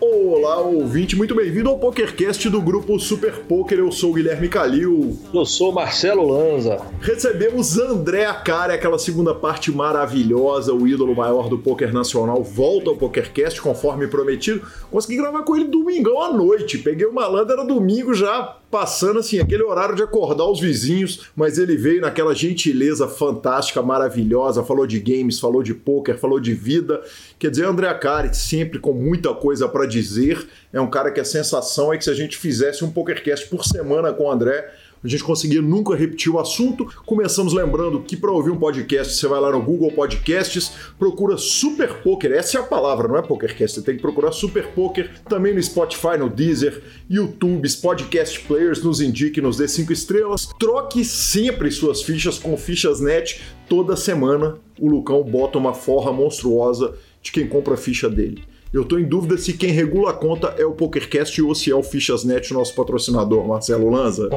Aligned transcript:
Olá, 0.00 0.60
ouvinte, 0.60 1.16
muito 1.16 1.34
bem-vindo 1.34 1.70
ao 1.70 1.78
PokerCast 1.78 2.50
do 2.50 2.60
grupo 2.60 2.98
Super 2.98 3.32
Poker. 3.44 3.78
Eu 3.78 3.92
sou 3.92 4.10
o 4.10 4.14
Guilherme 4.14 4.48
Calil. 4.48 5.16
Eu 5.32 5.46
sou 5.46 5.70
o 5.70 5.74
Marcelo 5.74 6.26
Lanza. 6.26 6.80
Recebemos 7.00 7.78
André 7.78 8.26
Acari, 8.26 8.72
aquela 8.72 8.98
segunda 8.98 9.34
parte 9.34 9.70
maravilhosa, 9.70 10.74
o 10.74 10.86
ídolo 10.86 11.14
maior 11.14 11.48
do 11.48 11.58
poker 11.58 11.92
nacional, 11.92 12.42
volta 12.42 12.90
ao 12.90 12.96
PokerCast 12.96 13.62
conforme 13.62 14.08
prometido. 14.08 14.66
Consegui 14.90 15.16
gravar 15.16 15.42
com 15.44 15.56
ele 15.56 15.66
domingão 15.66 16.20
à 16.20 16.32
noite. 16.32 16.78
Peguei 16.78 17.06
o 17.06 17.14
malandro, 17.14 17.52
era 17.52 17.64
domingo 17.64 18.12
já 18.12 18.58
passando 18.72 19.18
assim, 19.18 19.38
aquele 19.38 19.62
horário 19.62 19.94
de 19.94 20.02
acordar 20.02 20.46
os 20.46 20.58
vizinhos, 20.58 21.28
mas 21.36 21.58
ele 21.58 21.76
veio 21.76 22.00
naquela 22.00 22.34
gentileza 22.34 23.06
fantástica, 23.06 23.82
maravilhosa, 23.82 24.64
falou 24.64 24.86
de 24.86 24.98
games, 24.98 25.38
falou 25.38 25.62
de 25.62 25.74
poker, 25.74 26.16
falou 26.16 26.40
de 26.40 26.54
vida. 26.54 27.02
Quer 27.38 27.50
dizer, 27.50 27.66
André 27.66 27.86
Acari, 27.86 28.34
sempre 28.34 28.78
com 28.78 28.94
muita 28.94 29.34
coisa 29.34 29.68
para 29.68 29.84
dizer, 29.84 30.48
é 30.72 30.80
um 30.80 30.88
cara 30.88 31.10
que 31.10 31.20
a 31.20 31.24
sensação 31.24 31.92
é 31.92 31.98
que 31.98 32.04
se 32.04 32.10
a 32.10 32.14
gente 32.14 32.38
fizesse 32.38 32.82
um 32.82 32.90
PokerCast 32.90 33.46
por 33.50 33.62
semana 33.62 34.10
com 34.10 34.24
o 34.24 34.30
André, 34.30 34.72
a 35.02 35.08
gente 35.08 35.24
conseguia 35.24 35.60
nunca 35.60 35.94
repetir 35.94 36.32
o 36.32 36.38
assunto. 36.38 36.86
Começamos 37.04 37.52
lembrando 37.52 38.00
que 38.00 38.16
para 38.16 38.30
ouvir 38.30 38.50
um 38.50 38.58
podcast, 38.58 39.14
você 39.14 39.26
vai 39.26 39.40
lá 39.40 39.50
no 39.50 39.62
Google 39.62 39.90
Podcasts, 39.92 40.72
procura 40.98 41.36
Super 41.36 42.02
Poker, 42.02 42.32
essa 42.32 42.58
é 42.58 42.60
a 42.60 42.64
palavra, 42.64 43.08
não 43.08 43.16
é 43.16 43.22
PokerCast, 43.22 43.80
você 43.80 43.84
tem 43.84 43.96
que 43.96 44.02
procurar 44.02 44.32
Super 44.32 44.68
Poker, 44.68 45.10
também 45.28 45.54
no 45.54 45.62
Spotify, 45.62 46.16
no 46.18 46.28
Deezer, 46.28 46.82
YouTube, 47.10 47.68
Podcast 47.80 48.40
Players, 48.40 48.82
nos 48.82 49.00
indique, 49.00 49.40
nos 49.40 49.56
dê 49.56 49.66
cinco 49.66 49.92
estrelas. 49.92 50.48
Troque 50.58 51.04
sempre 51.04 51.70
suas 51.70 52.02
fichas 52.02 52.38
com 52.38 52.56
fichas 52.56 53.00
net, 53.00 53.42
toda 53.68 53.96
semana 53.96 54.58
o 54.78 54.88
Lucão 54.88 55.22
bota 55.22 55.58
uma 55.58 55.74
forra 55.74 56.12
monstruosa 56.12 56.94
de 57.22 57.32
quem 57.32 57.46
compra 57.46 57.74
a 57.74 57.76
ficha 57.76 58.08
dele. 58.08 58.44
Eu 58.72 58.86
tô 58.86 58.98
em 58.98 59.04
dúvida 59.04 59.36
se 59.36 59.52
quem 59.52 59.70
regula 59.70 60.12
a 60.12 60.14
conta 60.14 60.54
é 60.56 60.64
o 60.64 60.72
PokerCast 60.72 61.42
ou 61.42 61.54
se 61.54 61.70
é 61.70 61.74
o 61.74 61.82
Fichasnet, 61.82 62.54
nosso 62.54 62.74
patrocinador, 62.74 63.46
Marcelo 63.46 63.90
Lanza. 63.90 64.30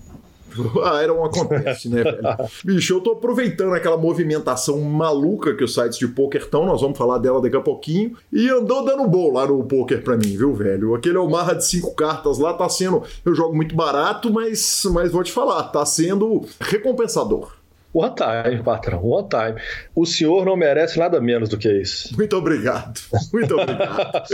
A 0.85 1.03
Iron 1.03 1.25
acontece, 1.25 1.89
né, 1.89 2.03
velho? 2.03 2.21
Bicho, 2.65 2.95
eu 2.95 3.01
tô 3.01 3.13
aproveitando 3.13 3.75
aquela 3.75 3.97
movimentação 3.97 4.81
maluca 4.81 5.55
que 5.55 5.65
os 5.65 5.75
sites 5.75 5.99
de 5.99 6.09
poker 6.09 6.43
estão, 6.43 6.67
nós 6.67 6.81
vamos 6.81 6.97
falar 6.99 7.19
dela 7.19 7.41
daqui 7.41 7.57
a 7.57 7.61
pouquinho, 7.61 8.17
e 8.33 8.49
andou 8.49 8.85
dando 8.85 9.07
bom 9.07 9.33
lá 9.33 9.47
no 9.47 9.63
poker 9.65 10.03
pra 10.03 10.17
mim, 10.17 10.37
viu, 10.37 10.55
velho? 10.55 10.95
Aquele 10.95 11.19
Omaha 11.19 11.55
de 11.55 11.65
cinco 11.65 11.95
cartas 11.95 12.39
lá 12.39 12.55
tá 12.55 12.69
sendo. 12.69 13.03
Eu 13.25 13.35
jogo 13.35 13.55
muito 13.55 13.75
barato, 13.75 14.33
mas, 14.33 14.83
mas 14.93 15.13
vou 15.13 15.23
te 15.23 15.33
falar, 15.33 15.65
tá 15.65 15.85
sendo 15.85 16.43
recompensador. 16.61 17.64
One 17.95 18.13
time, 18.17 18.61
patrão, 18.65 19.05
one 19.05 19.29
time. 19.29 19.55
O 19.95 20.05
senhor 20.05 20.45
não 20.45 20.57
merece 20.57 20.99
nada 20.99 21.21
menos 21.21 21.49
do 21.49 21.57
que 21.57 21.71
isso. 21.71 22.15
Muito 22.17 22.37
obrigado. 22.37 23.01
Muito 23.33 23.55
obrigado. 23.55 24.25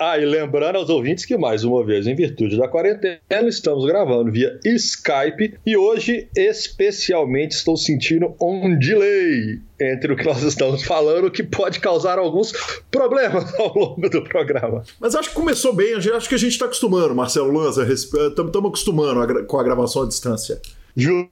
ah, 0.00 0.18
e 0.18 0.26
lembrando 0.26 0.76
aos 0.76 0.90
ouvintes 0.90 1.24
que, 1.24 1.36
mais 1.36 1.62
uma 1.62 1.84
vez, 1.84 2.08
em 2.08 2.16
virtude 2.16 2.58
da 2.58 2.66
quarentena, 2.66 3.20
estamos 3.46 3.84
gravando 3.84 4.32
via 4.32 4.58
Skype 4.64 5.54
e 5.64 5.76
hoje, 5.76 6.28
especialmente, 6.36 7.52
estou 7.52 7.76
sentindo 7.76 8.34
um 8.42 8.76
delay 8.76 9.60
entre 9.80 10.12
o 10.12 10.16
que 10.16 10.24
nós 10.24 10.42
estamos 10.42 10.82
falando, 10.82 11.30
que 11.30 11.44
pode 11.44 11.78
causar 11.78 12.18
alguns 12.18 12.52
problemas 12.90 13.54
ao 13.60 13.72
longo 13.72 14.08
do 14.10 14.22
programa. 14.22 14.82
Mas 14.98 15.14
acho 15.14 15.28
que 15.28 15.34
começou 15.36 15.72
bem, 15.72 15.94
acho 15.94 16.28
que 16.28 16.34
a 16.34 16.38
gente 16.38 16.52
está 16.52 16.64
acostumando, 16.64 17.14
Marcelo 17.14 17.52
Lanza, 17.52 17.86
estamos 17.86 18.56
acostumando 18.56 19.46
com 19.46 19.60
a 19.60 19.62
gravação 19.62 20.02
à 20.02 20.08
distância. 20.08 20.60
Justo. 20.96 21.30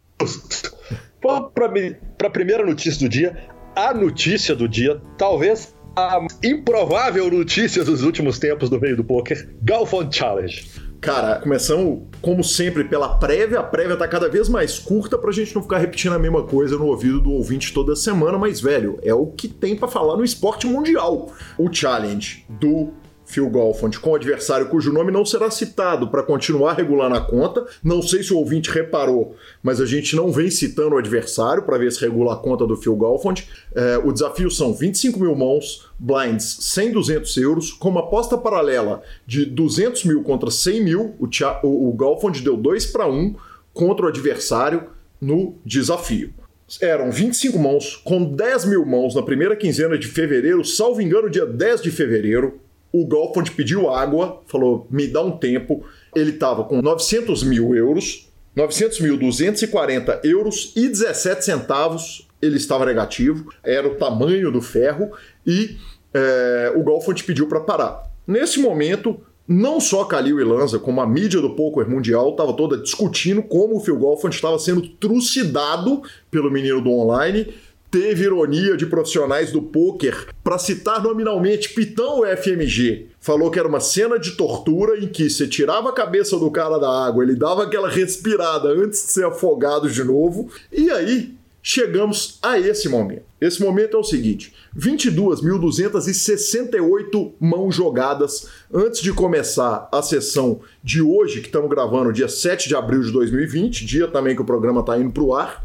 Vamos 1.24 1.52
para 1.54 2.26
a 2.26 2.30
primeira 2.30 2.66
notícia 2.66 3.00
do 3.00 3.08
dia. 3.08 3.34
A 3.74 3.94
notícia 3.94 4.54
do 4.54 4.68
dia, 4.68 5.00
talvez 5.16 5.74
a 5.96 6.20
improvável 6.44 7.30
notícia 7.30 7.82
dos 7.82 8.02
últimos 8.02 8.38
tempos 8.38 8.68
do 8.68 8.78
meio 8.78 8.94
do 8.94 9.02
poker, 9.02 9.48
Galfond 9.62 10.14
Challenge. 10.14 10.70
Cara, 11.00 11.40
começamos, 11.40 12.02
como 12.20 12.44
sempre, 12.44 12.84
pela 12.84 13.16
prévia. 13.16 13.60
A 13.60 13.62
prévia 13.62 13.96
tá 13.96 14.06
cada 14.06 14.28
vez 14.28 14.50
mais 14.50 14.78
curta 14.78 15.16
pra 15.16 15.32
gente 15.32 15.54
não 15.54 15.62
ficar 15.62 15.78
repetindo 15.78 16.12
a 16.12 16.18
mesma 16.18 16.42
coisa 16.42 16.76
no 16.76 16.86
ouvido 16.86 17.20
do 17.20 17.32
ouvinte 17.32 17.72
toda 17.72 17.96
semana, 17.96 18.36
mas, 18.36 18.60
velho, 18.60 18.98
é 19.02 19.14
o 19.14 19.26
que 19.26 19.48
tem 19.48 19.74
para 19.74 19.88
falar 19.88 20.18
no 20.18 20.24
esporte 20.24 20.66
mundial. 20.66 21.32
O 21.56 21.72
challenge 21.72 22.44
do 22.48 22.92
Phil 23.34 23.50
Golfond 23.50 23.98
com 23.98 24.14
adversário 24.14 24.68
cujo 24.68 24.92
nome 24.92 25.10
não 25.10 25.24
será 25.24 25.50
citado 25.50 26.08
para 26.08 26.22
continuar 26.22 26.74
regulando 26.74 27.16
a 27.16 27.20
conta. 27.20 27.66
Não 27.82 28.00
sei 28.00 28.22
se 28.22 28.32
o 28.32 28.38
ouvinte 28.38 28.70
reparou, 28.70 29.34
mas 29.60 29.80
a 29.80 29.86
gente 29.86 30.14
não 30.14 30.30
vem 30.30 30.48
citando 30.50 30.94
o 30.94 30.98
adversário 30.98 31.64
para 31.64 31.76
ver 31.76 31.90
se 31.90 32.00
regula 32.00 32.34
a 32.34 32.36
conta 32.36 32.64
do 32.64 32.76
Phil 32.76 32.94
Golfond. 32.94 33.48
É, 33.74 33.98
o 33.98 34.12
desafio 34.12 34.48
são 34.50 34.72
25 34.72 35.18
mil 35.18 35.34
mãos, 35.34 35.88
blinds 35.98 36.58
100, 36.60 36.92
200 36.92 37.36
euros, 37.38 37.72
com 37.72 37.88
uma 37.88 38.00
aposta 38.00 38.38
paralela 38.38 39.02
de 39.26 39.44
200 39.44 40.04
mil 40.04 40.22
contra 40.22 40.48
100 40.48 40.84
mil. 40.84 41.16
O, 41.18 41.26
o, 41.66 41.88
o 41.88 41.92
Golfond 41.92 42.40
deu 42.40 42.56
2 42.56 42.86
para 42.86 43.08
1 43.08 43.34
contra 43.72 44.06
o 44.06 44.08
adversário 44.08 44.84
no 45.20 45.56
desafio 45.64 46.32
eram 46.80 47.10
25 47.10 47.58
mãos, 47.58 47.94
com 47.96 48.24
10 48.24 48.64
mil 48.64 48.86
mãos 48.86 49.14
na 49.14 49.22
primeira 49.22 49.54
quinzena 49.54 49.98
de 49.98 50.08
fevereiro, 50.08 50.64
salvo 50.64 51.00
engano, 51.00 51.28
dia 51.28 51.44
10 51.44 51.82
de 51.82 51.90
fevereiro 51.90 52.58
o 52.94 53.04
Golfond 53.04 53.50
pediu 53.50 53.90
água, 53.90 54.40
falou, 54.46 54.86
me 54.88 55.08
dá 55.08 55.20
um 55.20 55.36
tempo. 55.36 55.84
Ele 56.14 56.30
estava 56.30 56.62
com 56.62 56.80
900 56.80 57.42
mil 57.42 57.74
euros, 57.74 58.30
900 58.54 59.00
mil 59.00 59.16
240 59.16 60.20
euros 60.22 60.72
e 60.76 60.88
17 60.88 61.44
centavos. 61.44 62.28
Ele 62.40 62.56
estava 62.56 62.86
negativo, 62.86 63.52
era 63.64 63.88
o 63.88 63.96
tamanho 63.96 64.52
do 64.52 64.62
ferro 64.62 65.10
e 65.44 65.76
é, 66.14 66.72
o 66.76 66.84
Golfond 66.84 67.24
pediu 67.24 67.48
para 67.48 67.58
parar. 67.58 68.04
Nesse 68.24 68.60
momento, 68.60 69.20
não 69.48 69.80
só 69.80 70.04
Kalil 70.04 70.38
e 70.38 70.44
Lanza, 70.44 70.78
como 70.78 71.00
a 71.00 71.06
mídia 71.06 71.40
do 71.40 71.50
poker 71.50 71.90
mundial 71.90 72.30
estava 72.30 72.52
toda 72.52 72.78
discutindo 72.78 73.42
como 73.42 73.76
o 73.76 73.80
Phil 73.80 73.98
Golfond 73.98 74.32
estava 74.32 74.56
sendo 74.56 74.86
trucidado 74.88 76.00
pelo 76.30 76.48
menino 76.48 76.80
do 76.80 76.92
online 76.92 77.52
teve 77.94 78.24
ironia 78.24 78.76
de 78.76 78.84
profissionais 78.86 79.52
do 79.52 79.62
poker 79.62 80.26
para 80.42 80.58
citar 80.58 81.00
nominalmente 81.00 81.72
Pitão 81.72 82.22
FMG. 82.26 83.06
Falou 83.20 83.52
que 83.52 83.58
era 83.58 83.68
uma 83.68 83.78
cena 83.78 84.18
de 84.18 84.32
tortura 84.32 84.98
em 84.98 85.06
que 85.06 85.30
você 85.30 85.46
tirava 85.46 85.90
a 85.90 85.92
cabeça 85.92 86.36
do 86.36 86.50
cara 86.50 86.76
da 86.76 86.90
água, 86.90 87.22
ele 87.22 87.36
dava 87.36 87.62
aquela 87.62 87.88
respirada 87.88 88.68
antes 88.68 89.06
de 89.06 89.12
ser 89.12 89.24
afogado 89.24 89.88
de 89.88 90.02
novo, 90.02 90.50
e 90.72 90.90
aí 90.90 91.36
chegamos 91.62 92.40
a 92.42 92.58
esse 92.58 92.88
momento. 92.88 93.22
Esse 93.40 93.62
momento 93.62 93.96
é 93.96 94.00
o 94.00 94.02
seguinte: 94.02 94.52
22.268 94.76 97.32
mãos 97.38 97.76
jogadas 97.76 98.48
antes 98.72 99.02
de 99.02 99.12
começar 99.12 99.88
a 99.92 100.02
sessão 100.02 100.58
de 100.82 101.00
hoje, 101.00 101.40
que 101.40 101.46
estamos 101.46 101.70
gravando 101.70 102.12
dia 102.12 102.26
7 102.26 102.68
de 102.68 102.74
abril 102.74 103.02
de 103.02 103.12
2020, 103.12 103.86
dia 103.86 104.08
também 104.08 104.34
que 104.34 104.42
o 104.42 104.44
programa 104.44 104.80
está 104.80 104.98
indo 104.98 105.12
para 105.12 105.22
o 105.22 105.32
ar. 105.32 105.63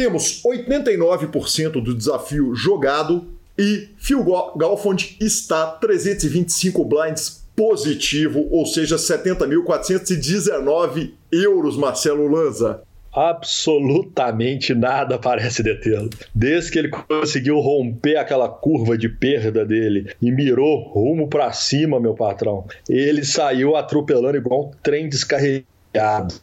Temos 0.00 0.40
89% 0.42 1.72
do 1.72 1.94
desafio 1.94 2.54
jogado 2.54 3.26
e 3.58 3.90
Phil 3.98 4.24
Galfond 4.56 5.18
está 5.20 5.72
325 5.72 6.82
blinds 6.86 7.44
positivo, 7.54 8.48
ou 8.50 8.64
seja, 8.64 8.96
70.419 8.96 11.10
euros, 11.30 11.76
Marcelo 11.76 12.26
Lanza. 12.28 12.80
Absolutamente 13.12 14.74
nada 14.74 15.18
parece 15.18 15.62
detê-lo. 15.62 16.08
Desde 16.34 16.70
que 16.70 16.78
ele 16.78 16.88
conseguiu 16.88 17.58
romper 17.58 18.16
aquela 18.16 18.48
curva 18.48 18.96
de 18.96 19.10
perda 19.10 19.66
dele 19.66 20.14
e 20.22 20.32
mirou 20.32 20.88
rumo 20.88 21.28
para 21.28 21.52
cima, 21.52 22.00
meu 22.00 22.14
patrão, 22.14 22.64
ele 22.88 23.22
saiu 23.22 23.76
atropelando 23.76 24.38
igual 24.38 24.68
um 24.68 24.70
trem 24.82 25.10
descarregado 25.10 25.66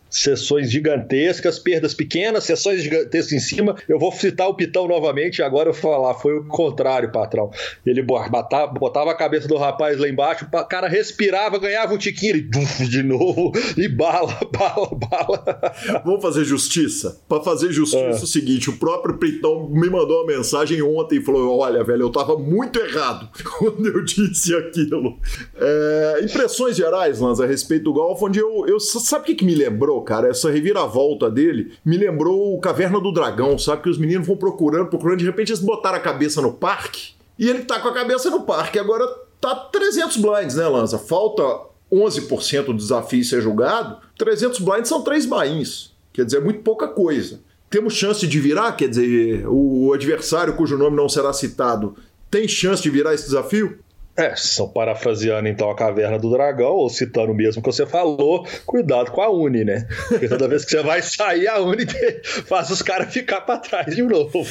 Sessões 0.09 0.71
gigantescas, 0.71 1.59
perdas 1.59 1.93
pequenas, 1.93 2.43
sessões 2.43 2.81
gigantescas 2.81 3.31
em 3.31 3.39
cima. 3.39 3.75
Eu 3.87 3.99
vou 3.99 4.11
citar 4.11 4.47
o 4.47 4.55
Pitão 4.55 4.87
novamente, 4.87 5.41
agora 5.41 5.69
eu 5.69 5.73
vou 5.73 5.81
falar, 5.81 6.13
foi 6.15 6.37
o 6.37 6.45
contrário, 6.47 7.11
patrão. 7.11 7.51
Ele 7.85 8.01
botava, 8.01 8.67
botava 8.67 9.11
a 9.11 9.15
cabeça 9.15 9.47
do 9.47 9.57
rapaz 9.57 9.97
lá 9.97 10.07
embaixo, 10.07 10.45
o 10.45 10.65
cara 10.65 10.87
respirava, 10.87 11.59
ganhava 11.59 11.93
um 11.93 11.97
tiquinho, 11.97 12.35
ele 12.35 12.49
de 12.89 13.03
novo, 13.03 13.51
e 13.77 13.87
bala, 13.87 14.37
bala, 14.51 14.89
bala. 14.95 15.73
Vamos 16.03 16.21
fazer 16.21 16.43
justiça? 16.43 17.21
Para 17.27 17.43
fazer 17.43 17.71
justiça 17.71 18.03
é. 18.03 18.11
é 18.11 18.15
o 18.15 18.27
seguinte, 18.27 18.69
o 18.69 18.77
próprio 18.77 19.17
Pitão 19.17 19.69
me 19.69 19.89
mandou 19.89 20.23
uma 20.23 20.37
mensagem 20.37 20.81
ontem 20.81 21.19
e 21.19 21.21
falou: 21.21 21.59
olha, 21.59 21.83
velho, 21.83 22.03
eu 22.03 22.11
tava 22.11 22.37
muito 22.37 22.79
errado 22.79 23.29
quando 23.59 23.85
eu 23.87 24.03
disse 24.03 24.55
aquilo. 24.55 25.19
É, 25.55 26.21
impressões 26.23 26.75
gerais, 26.75 27.19
Lanza, 27.19 27.43
a 27.43 27.47
respeito 27.47 27.83
do 27.85 27.93
golfe, 27.93 28.25
onde 28.25 28.39
eu, 28.39 28.65
eu. 28.67 28.79
Sabe 28.79 29.23
o 29.23 29.25
que, 29.25 29.35
que 29.37 29.45
me 29.45 29.55
lembrou, 29.55 30.01
cara? 30.01 30.29
Essa 30.29 30.51
reviravolta 30.51 31.29
dele 31.29 31.73
me 31.85 31.97
lembrou 31.97 32.55
o 32.55 32.59
Caverna 32.59 32.99
do 32.99 33.11
Dragão, 33.11 33.57
sabe? 33.57 33.83
Que 33.83 33.89
os 33.89 33.97
meninos 33.97 34.27
vão 34.27 34.35
procurando, 34.35 34.89
procurando, 34.89 35.19
de 35.19 35.25
repente 35.25 35.51
eles 35.51 35.61
botaram 35.61 35.97
a 35.97 36.01
cabeça 36.01 36.41
no 36.41 36.51
parque 36.51 37.13
e 37.37 37.49
ele 37.49 37.59
tá 37.59 37.79
com 37.79 37.87
a 37.87 37.93
cabeça 37.93 38.29
no 38.29 38.41
parque. 38.41 38.79
Agora 38.79 39.07
tá 39.39 39.55
300 39.55 40.17
blinds, 40.17 40.55
né, 40.55 40.67
Lanza? 40.67 40.97
Falta 40.97 41.43
11% 41.91 42.65
do 42.65 42.73
desafio 42.73 43.23
ser 43.23 43.41
julgado. 43.41 43.97
300 44.17 44.59
blinds 44.59 44.89
são 44.89 45.01
três 45.01 45.25
bains. 45.25 45.93
Quer 46.11 46.25
dizer, 46.25 46.37
é 46.37 46.41
muito 46.41 46.61
pouca 46.61 46.87
coisa. 46.87 47.39
Temos 47.69 47.93
chance 47.93 48.25
de 48.25 48.39
virar? 48.39 48.71
Quer 48.73 48.89
dizer, 48.89 49.45
o 49.47 49.93
adversário 49.93 50.55
cujo 50.55 50.77
nome 50.77 50.97
não 50.97 51.07
será 51.07 51.31
citado 51.31 51.95
tem 52.29 52.47
chance 52.47 52.81
de 52.81 52.89
virar 52.89 53.13
esse 53.13 53.25
desafio? 53.25 53.79
É, 54.17 54.35
são 54.35 54.67
parafraseando 54.67 55.47
então 55.47 55.69
a 55.69 55.75
Caverna 55.75 56.17
do 56.17 56.31
Dragão, 56.31 56.73
ou 56.73 56.89
citando 56.89 57.31
o 57.31 57.35
mesmo 57.35 57.61
que 57.61 57.71
você 57.71 57.85
falou, 57.85 58.47
cuidado 58.65 59.11
com 59.11 59.21
a 59.21 59.29
Uni, 59.29 59.63
né? 59.63 59.87
Porque 60.07 60.27
toda 60.27 60.47
vez 60.47 60.65
que 60.65 60.71
você 60.71 60.81
vai 60.81 61.03
sair, 61.03 61.47
a 61.47 61.61
Uni 61.61 61.85
faz 62.47 62.71
os 62.71 62.81
caras 62.81 63.13
ficar 63.13 63.41
para 63.41 63.59
trás 63.59 63.95
de 63.95 64.01
novo. 64.01 64.43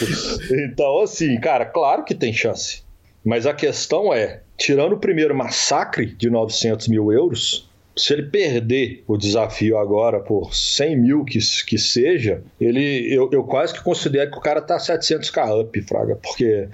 Então, 0.52 1.00
assim, 1.00 1.38
cara, 1.40 1.66
claro 1.66 2.04
que 2.04 2.14
tem 2.14 2.32
chance. 2.32 2.84
Mas 3.24 3.44
a 3.44 3.52
questão 3.52 4.14
é, 4.14 4.42
tirando 4.56 4.92
o 4.92 4.98
primeiro 4.98 5.34
massacre 5.34 6.06
de 6.06 6.30
900 6.30 6.86
mil 6.86 7.10
euros, 7.10 7.68
se 7.96 8.12
ele 8.12 8.24
perder 8.24 9.02
o 9.08 9.16
desafio 9.16 9.78
agora 9.78 10.20
por 10.20 10.54
100 10.54 10.96
mil 10.96 11.24
que, 11.24 11.40
que 11.66 11.76
seja, 11.76 12.42
ele, 12.60 13.12
eu, 13.12 13.28
eu 13.32 13.42
quase 13.42 13.74
que 13.74 13.82
considero 13.82 14.30
que 14.30 14.38
o 14.38 14.40
cara 14.40 14.60
tá 14.60 14.76
700k 14.76 15.62
up, 15.62 15.82
Fraga, 15.82 16.14
porque 16.22 16.68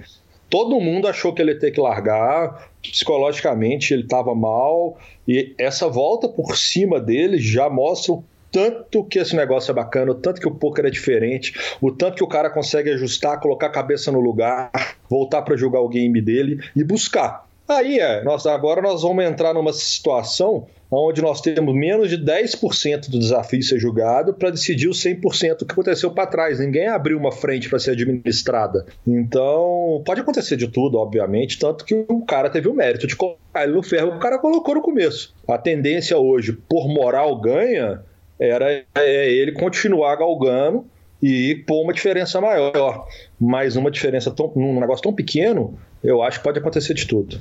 todo 0.53 0.79
mundo 0.79 1.07
achou 1.07 1.33
que 1.33 1.41
ele 1.41 1.53
ia 1.53 1.59
ter 1.59 1.71
que 1.71 1.81
largar, 1.81 2.69
psicologicamente 2.79 3.91
ele 3.91 4.03
estava 4.03 4.35
mal, 4.35 4.99
e 5.27 5.55
essa 5.57 5.87
volta 5.89 6.29
por 6.29 6.55
cima 6.55 6.99
dele 6.99 7.39
já 7.39 7.67
mostra 7.71 8.13
o 8.13 8.23
tanto 8.51 9.03
que 9.03 9.17
esse 9.17 9.35
negócio 9.35 9.71
é 9.71 9.73
bacana, 9.73 10.11
o 10.11 10.13
tanto 10.13 10.39
que 10.39 10.47
o 10.47 10.53
poker 10.53 10.85
é 10.85 10.91
diferente, 10.91 11.55
o 11.81 11.91
tanto 11.91 12.17
que 12.17 12.23
o 12.23 12.27
cara 12.27 12.51
consegue 12.51 12.91
ajustar, 12.91 13.39
colocar 13.39 13.65
a 13.65 13.71
cabeça 13.71 14.11
no 14.11 14.19
lugar, 14.19 14.69
voltar 15.09 15.41
para 15.41 15.57
jogar 15.57 15.79
o 15.79 15.89
game 15.89 16.21
dele 16.21 16.59
e 16.75 16.83
buscar. 16.83 17.47
Aí 17.67 17.97
é, 17.97 18.23
nós, 18.23 18.45
agora 18.45 18.79
nós 18.79 19.01
vamos 19.01 19.25
entrar 19.25 19.55
numa 19.55 19.73
situação 19.73 20.67
onde 20.95 21.21
nós 21.21 21.41
temos 21.41 21.73
menos 21.73 22.09
de 22.09 22.17
10% 22.17 23.09
do 23.09 23.19
desafio 23.19 23.63
ser 23.63 23.79
julgado 23.79 24.33
para 24.33 24.49
decidir 24.49 24.87
o 24.87 24.91
100% 24.91 25.59
do 25.59 25.65
que 25.65 25.71
aconteceu 25.71 26.11
para 26.11 26.27
trás. 26.27 26.59
Ninguém 26.59 26.87
abriu 26.87 27.17
uma 27.17 27.31
frente 27.31 27.69
para 27.69 27.79
ser 27.79 27.91
administrada. 27.91 28.85
Então, 29.05 30.01
pode 30.05 30.21
acontecer 30.21 30.55
de 30.55 30.67
tudo, 30.67 30.97
obviamente, 30.97 31.57
tanto 31.57 31.85
que 31.85 32.05
o 32.07 32.21
cara 32.25 32.49
teve 32.49 32.67
o 32.67 32.73
mérito 32.73 33.07
de 33.07 33.15
colocar 33.15 33.63
ele 33.63 33.73
no 33.73 33.83
ferro, 33.83 34.15
o 34.15 34.19
cara 34.19 34.37
colocou 34.39 34.75
no 34.75 34.81
começo. 34.81 35.33
A 35.47 35.57
tendência 35.57 36.17
hoje, 36.17 36.53
por 36.53 36.87
moral 36.87 37.39
ganha, 37.39 38.01
era 38.39 38.83
é, 38.95 39.31
ele 39.31 39.51
continuar 39.53 40.15
galgando 40.15 40.85
e 41.21 41.63
pôr 41.67 41.83
uma 41.83 41.93
diferença 41.93 42.41
maior. 42.41 43.07
Mas 43.39 43.75
uma 43.75 43.89
diferença 43.89 44.29
tão, 44.29 44.51
num 44.55 44.79
negócio 44.79 45.03
tão 45.03 45.13
pequeno, 45.13 45.79
eu 46.03 46.21
acho 46.21 46.39
que 46.39 46.43
pode 46.43 46.59
acontecer 46.59 46.93
de 46.93 47.07
tudo. 47.07 47.39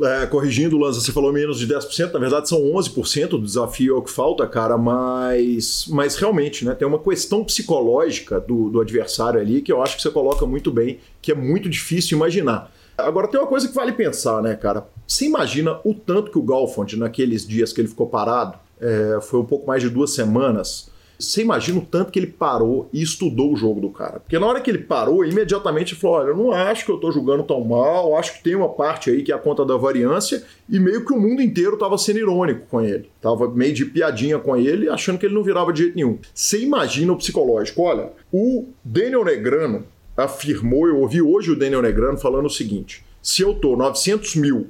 É, 0.00 0.26
corrigindo, 0.26 0.78
Lanza, 0.78 1.00
você 1.00 1.10
falou 1.10 1.32
menos 1.32 1.58
de 1.58 1.66
10%, 1.66 2.12
na 2.12 2.20
verdade 2.20 2.48
são 2.48 2.60
11% 2.60 3.30
do 3.30 3.42
desafio 3.42 3.96
é 3.96 3.98
o 3.98 4.02
que 4.02 4.10
falta, 4.10 4.46
cara, 4.46 4.78
mas, 4.78 5.86
mas 5.88 6.14
realmente, 6.14 6.64
né, 6.64 6.72
tem 6.72 6.86
uma 6.86 7.00
questão 7.00 7.42
psicológica 7.42 8.38
do, 8.38 8.70
do 8.70 8.80
adversário 8.80 9.40
ali 9.40 9.60
que 9.60 9.72
eu 9.72 9.82
acho 9.82 9.96
que 9.96 10.02
você 10.02 10.10
coloca 10.10 10.46
muito 10.46 10.70
bem, 10.70 11.00
que 11.20 11.32
é 11.32 11.34
muito 11.34 11.68
difícil 11.68 12.16
imaginar. 12.16 12.72
Agora 12.96 13.26
tem 13.26 13.40
uma 13.40 13.46
coisa 13.46 13.66
que 13.66 13.74
vale 13.74 13.92
pensar, 13.92 14.40
né, 14.40 14.54
cara? 14.54 14.86
Você 15.06 15.24
imagina 15.24 15.80
o 15.84 15.92
tanto 15.94 16.30
que 16.30 16.38
o 16.38 16.42
Galfond, 16.42 16.96
naqueles 16.96 17.46
dias 17.46 17.72
que 17.72 17.80
ele 17.80 17.88
ficou 17.88 18.06
parado, 18.06 18.56
é, 18.80 19.18
foi 19.20 19.40
um 19.40 19.44
pouco 19.44 19.66
mais 19.66 19.82
de 19.82 19.88
duas 19.88 20.10
semanas, 20.10 20.90
você 21.18 21.42
imagina 21.42 21.78
o 21.78 21.84
tanto 21.84 22.12
que 22.12 22.18
ele 22.18 22.28
parou 22.28 22.88
e 22.92 23.02
estudou 23.02 23.52
o 23.52 23.56
jogo 23.56 23.80
do 23.80 23.90
cara. 23.90 24.20
Porque 24.20 24.38
na 24.38 24.46
hora 24.46 24.60
que 24.60 24.70
ele 24.70 24.78
parou, 24.78 25.24
imediatamente 25.24 25.94
ele 25.94 26.00
falou: 26.00 26.16
Olha, 26.18 26.28
eu 26.28 26.36
não 26.36 26.52
acho 26.52 26.84
que 26.84 26.92
eu 26.92 26.98
tô 26.98 27.10
jogando 27.10 27.42
tão 27.42 27.62
mal, 27.64 28.16
acho 28.16 28.34
que 28.34 28.44
tem 28.44 28.54
uma 28.54 28.68
parte 28.68 29.10
aí 29.10 29.22
que 29.22 29.32
é 29.32 29.34
a 29.34 29.38
conta 29.38 29.64
da 29.64 29.76
variância, 29.76 30.44
e 30.68 30.78
meio 30.78 31.04
que 31.04 31.12
o 31.12 31.20
mundo 31.20 31.42
inteiro 31.42 31.76
tava 31.76 31.98
sendo 31.98 32.20
irônico 32.20 32.66
com 32.70 32.80
ele. 32.80 33.10
Tava 33.20 33.50
meio 33.50 33.74
de 33.74 33.84
piadinha 33.84 34.38
com 34.38 34.56
ele, 34.56 34.88
achando 34.88 35.18
que 35.18 35.26
ele 35.26 35.34
não 35.34 35.42
virava 35.42 35.72
de 35.72 35.82
jeito 35.82 35.96
nenhum. 35.96 36.18
Você 36.32 36.60
imagina 36.62 37.12
o 37.12 37.16
psicológico. 37.16 37.82
Olha, 37.82 38.12
o 38.32 38.68
Daniel 38.84 39.24
Negrano 39.24 39.84
afirmou, 40.16 40.86
eu 40.86 40.98
ouvi 40.98 41.20
hoje 41.20 41.50
o 41.50 41.58
Daniel 41.58 41.82
Negrano 41.82 42.16
falando 42.16 42.46
o 42.46 42.50
seguinte: 42.50 43.04
se 43.20 43.42
eu 43.42 43.54
tô 43.54 43.76
900 43.76 44.36
mil 44.36 44.68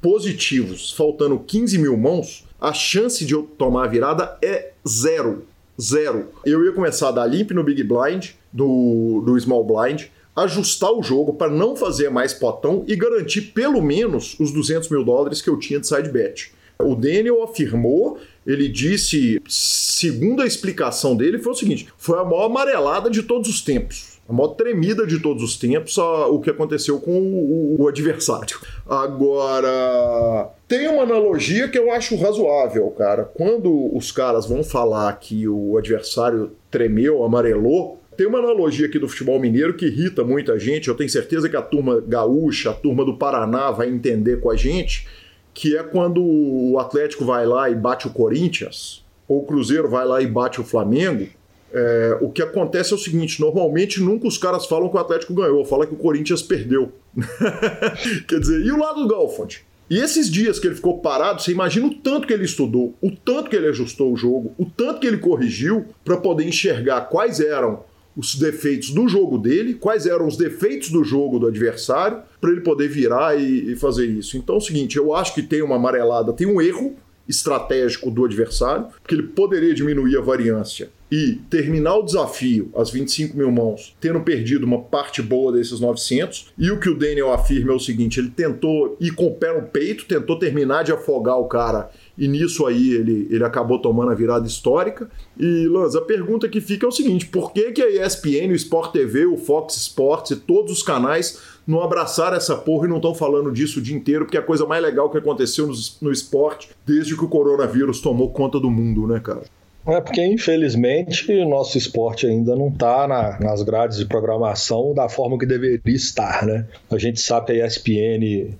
positivos, 0.00 0.92
faltando 0.92 1.38
15 1.38 1.78
mil 1.78 1.96
mãos, 1.96 2.46
a 2.60 2.72
chance 2.72 3.24
de 3.24 3.34
eu 3.34 3.42
tomar 3.42 3.84
a 3.84 3.88
virada 3.88 4.38
é 4.42 4.72
zero 4.86 5.46
zero. 5.80 6.28
Eu 6.44 6.64
ia 6.64 6.72
começar 6.72 7.08
a 7.08 7.12
dar 7.12 7.26
limp 7.26 7.50
no 7.52 7.64
Big 7.64 7.82
Blind, 7.82 8.30
do, 8.52 9.22
do 9.24 9.38
Small 9.38 9.64
Blind, 9.64 10.04
ajustar 10.34 10.92
o 10.92 11.02
jogo 11.02 11.34
para 11.34 11.50
não 11.50 11.74
fazer 11.74 12.10
mais 12.10 12.32
potão 12.32 12.84
e 12.86 12.94
garantir 12.96 13.52
pelo 13.52 13.82
menos 13.82 14.38
os 14.38 14.52
200 14.52 14.88
mil 14.88 15.04
dólares 15.04 15.42
que 15.42 15.50
eu 15.50 15.58
tinha 15.58 15.80
de 15.80 15.86
side 15.86 16.08
bet. 16.08 16.52
O 16.78 16.94
Daniel 16.94 17.42
afirmou, 17.42 18.18
ele 18.46 18.68
disse, 18.68 19.40
segundo 19.46 20.40
a 20.40 20.46
explicação 20.46 21.14
dele, 21.14 21.38
foi 21.38 21.52
o 21.52 21.56
seguinte: 21.56 21.88
foi 21.98 22.18
a 22.18 22.24
maior 22.24 22.46
amarelada 22.46 23.10
de 23.10 23.22
todos 23.22 23.50
os 23.50 23.60
tempos 23.60 24.10
a 24.30 24.32
maior 24.32 24.50
tremida 24.50 25.04
de 25.04 25.18
todos 25.18 25.42
os 25.42 25.56
tempos 25.56 25.98
a, 25.98 26.28
o 26.28 26.40
que 26.40 26.50
aconteceu 26.50 27.00
com 27.00 27.20
o, 27.20 27.82
o, 27.82 27.88
adversário. 27.88 28.60
Agora, 28.88 30.50
tem 30.70 30.86
uma 30.86 31.02
analogia 31.02 31.66
que 31.66 31.76
eu 31.76 31.90
acho 31.90 32.14
razoável, 32.14 32.88
cara. 32.92 33.24
Quando 33.24 33.90
os 33.92 34.12
caras 34.12 34.46
vão 34.46 34.62
falar 34.62 35.12
que 35.14 35.48
o 35.48 35.76
adversário 35.76 36.52
tremeu, 36.70 37.24
amarelou, 37.24 38.00
tem 38.16 38.24
uma 38.28 38.38
analogia 38.38 38.86
aqui 38.86 38.96
do 38.96 39.08
futebol 39.08 39.40
mineiro 39.40 39.74
que 39.74 39.86
irrita 39.86 40.22
muita 40.22 40.56
gente. 40.60 40.86
Eu 40.86 40.94
tenho 40.94 41.10
certeza 41.10 41.48
que 41.48 41.56
a 41.56 41.62
turma 41.62 42.00
gaúcha, 42.00 42.70
a 42.70 42.72
turma 42.72 43.04
do 43.04 43.16
Paraná 43.16 43.72
vai 43.72 43.88
entender 43.88 44.38
com 44.38 44.48
a 44.48 44.54
gente, 44.54 45.08
que 45.52 45.76
é 45.76 45.82
quando 45.82 46.22
o 46.22 46.78
Atlético 46.78 47.24
vai 47.24 47.44
lá 47.44 47.68
e 47.68 47.74
bate 47.74 48.06
o 48.06 48.10
Corinthians, 48.10 49.04
ou 49.26 49.40
o 49.40 49.44
Cruzeiro 49.44 49.88
vai 49.88 50.06
lá 50.06 50.22
e 50.22 50.26
bate 50.28 50.60
o 50.60 50.64
Flamengo 50.64 51.26
é, 51.72 52.18
o 52.20 52.30
que 52.30 52.42
acontece 52.42 52.92
é 52.92 52.96
o 52.96 52.98
seguinte: 52.98 53.40
normalmente 53.40 54.00
nunca 54.00 54.26
os 54.26 54.36
caras 54.36 54.66
falam 54.66 54.88
que 54.88 54.96
o 54.96 54.98
Atlético 55.00 55.34
ganhou, 55.34 55.64
fala 55.64 55.86
que 55.86 55.94
o 55.94 55.96
Corinthians 55.96 56.42
perdeu. 56.42 56.92
Quer 58.26 58.40
dizer, 58.40 58.60
e 58.60 58.72
o 58.72 58.78
lado 58.78 59.02
do 59.02 59.08
Galfond? 59.08 59.64
E 59.90 59.98
esses 59.98 60.30
dias 60.30 60.60
que 60.60 60.68
ele 60.68 60.76
ficou 60.76 60.98
parado, 60.98 61.42
você 61.42 61.50
imagina 61.50 61.88
o 61.88 61.94
tanto 61.94 62.24
que 62.24 62.32
ele 62.32 62.44
estudou, 62.44 62.94
o 63.02 63.10
tanto 63.10 63.50
que 63.50 63.56
ele 63.56 63.66
ajustou 63.66 64.12
o 64.12 64.16
jogo, 64.16 64.54
o 64.56 64.64
tanto 64.64 65.00
que 65.00 65.06
ele 65.06 65.18
corrigiu 65.18 65.86
para 66.04 66.16
poder 66.16 66.46
enxergar 66.46 67.00
quais 67.02 67.40
eram 67.40 67.82
os 68.16 68.36
defeitos 68.36 68.90
do 68.90 69.08
jogo 69.08 69.36
dele, 69.36 69.74
quais 69.74 70.06
eram 70.06 70.28
os 70.28 70.36
defeitos 70.36 70.90
do 70.90 71.02
jogo 71.02 71.40
do 71.40 71.48
adversário, 71.48 72.22
para 72.40 72.52
ele 72.52 72.60
poder 72.60 72.88
virar 72.88 73.36
e, 73.36 73.72
e 73.72 73.76
fazer 73.76 74.06
isso. 74.06 74.36
Então 74.36 74.54
é 74.54 74.58
o 74.58 74.60
seguinte: 74.60 74.96
eu 74.96 75.12
acho 75.12 75.34
que 75.34 75.42
tem 75.42 75.60
uma 75.60 75.74
amarelada, 75.74 76.32
tem 76.32 76.46
um 76.46 76.60
erro 76.60 76.94
estratégico 77.30 78.10
do 78.10 78.24
adversário, 78.24 78.88
porque 79.00 79.14
ele 79.14 79.28
poderia 79.28 79.72
diminuir 79.72 80.16
a 80.16 80.20
variância 80.20 80.90
e 81.10 81.40
terminar 81.50 81.96
o 81.96 82.02
desafio 82.04 82.70
às 82.74 82.90
25 82.90 83.36
mil 83.36 83.50
mãos, 83.50 83.96
tendo 84.00 84.20
perdido 84.20 84.64
uma 84.64 84.80
parte 84.80 85.20
boa 85.20 85.50
desses 85.50 85.80
900. 85.80 86.52
E 86.56 86.70
o 86.70 86.78
que 86.78 86.88
o 86.88 86.96
Daniel 86.96 87.32
afirma 87.32 87.72
é 87.72 87.74
o 87.74 87.80
seguinte: 87.80 88.20
ele 88.20 88.30
tentou 88.30 88.96
ir 89.00 89.10
com 89.12 89.26
o 89.26 89.34
pé 89.34 89.52
no 89.52 89.66
peito, 89.66 90.04
tentou 90.04 90.38
terminar 90.38 90.84
de 90.84 90.92
afogar 90.92 91.38
o 91.38 91.48
cara. 91.48 91.90
E 92.16 92.28
nisso 92.28 92.66
aí 92.66 92.92
ele, 92.92 93.26
ele 93.30 93.42
acabou 93.42 93.80
tomando 93.80 94.12
a 94.12 94.14
virada 94.14 94.46
histórica. 94.46 95.10
E, 95.38 95.66
Lanz, 95.66 95.96
a 95.96 96.02
pergunta 96.02 96.48
que 96.48 96.60
fica 96.60 96.86
é 96.86 96.88
o 96.88 96.92
seguinte: 96.92 97.26
por 97.26 97.52
que, 97.52 97.72
que 97.72 97.82
a 97.82 98.06
ESPN, 98.06 98.52
o 98.52 98.54
Sport 98.54 98.92
TV, 98.92 99.26
o 99.26 99.36
Fox 99.36 99.76
Sports 99.76 100.30
e 100.30 100.36
todos 100.36 100.70
os 100.70 100.82
canais 100.82 101.40
não 101.70 101.80
abraçaram 101.80 102.36
essa 102.36 102.56
porra 102.56 102.86
e 102.86 102.88
não 102.90 102.96
estão 102.96 103.14
falando 103.14 103.52
disso 103.52 103.78
o 103.78 103.82
dia 103.82 103.96
inteiro, 103.96 104.24
porque 104.24 104.36
é 104.36 104.40
a 104.40 104.42
coisa 104.42 104.66
mais 104.66 104.82
legal 104.82 105.08
que 105.08 105.16
aconteceu 105.16 105.68
no, 105.68 105.74
no 106.02 106.10
esporte 106.10 106.68
desde 106.84 107.16
que 107.16 107.24
o 107.24 107.28
coronavírus 107.28 108.00
tomou 108.00 108.30
conta 108.30 108.58
do 108.58 108.68
mundo, 108.68 109.06
né, 109.06 109.20
cara? 109.20 109.42
É 109.86 110.00
porque, 110.00 110.22
infelizmente, 110.24 111.32
o 111.32 111.48
nosso 111.48 111.78
esporte 111.78 112.26
ainda 112.26 112.54
não 112.54 112.68
está 112.68 113.08
na, 113.08 113.38
nas 113.40 113.62
grades 113.62 113.96
de 113.96 114.04
programação 114.04 114.92
da 114.92 115.08
forma 115.08 115.38
que 115.38 115.46
deveria 115.46 115.80
estar, 115.86 116.44
né? 116.44 116.66
A 116.90 116.98
gente 116.98 117.20
sabe 117.20 117.46
que 117.46 117.52
a 117.62 117.66
ESPN, 117.66 118.58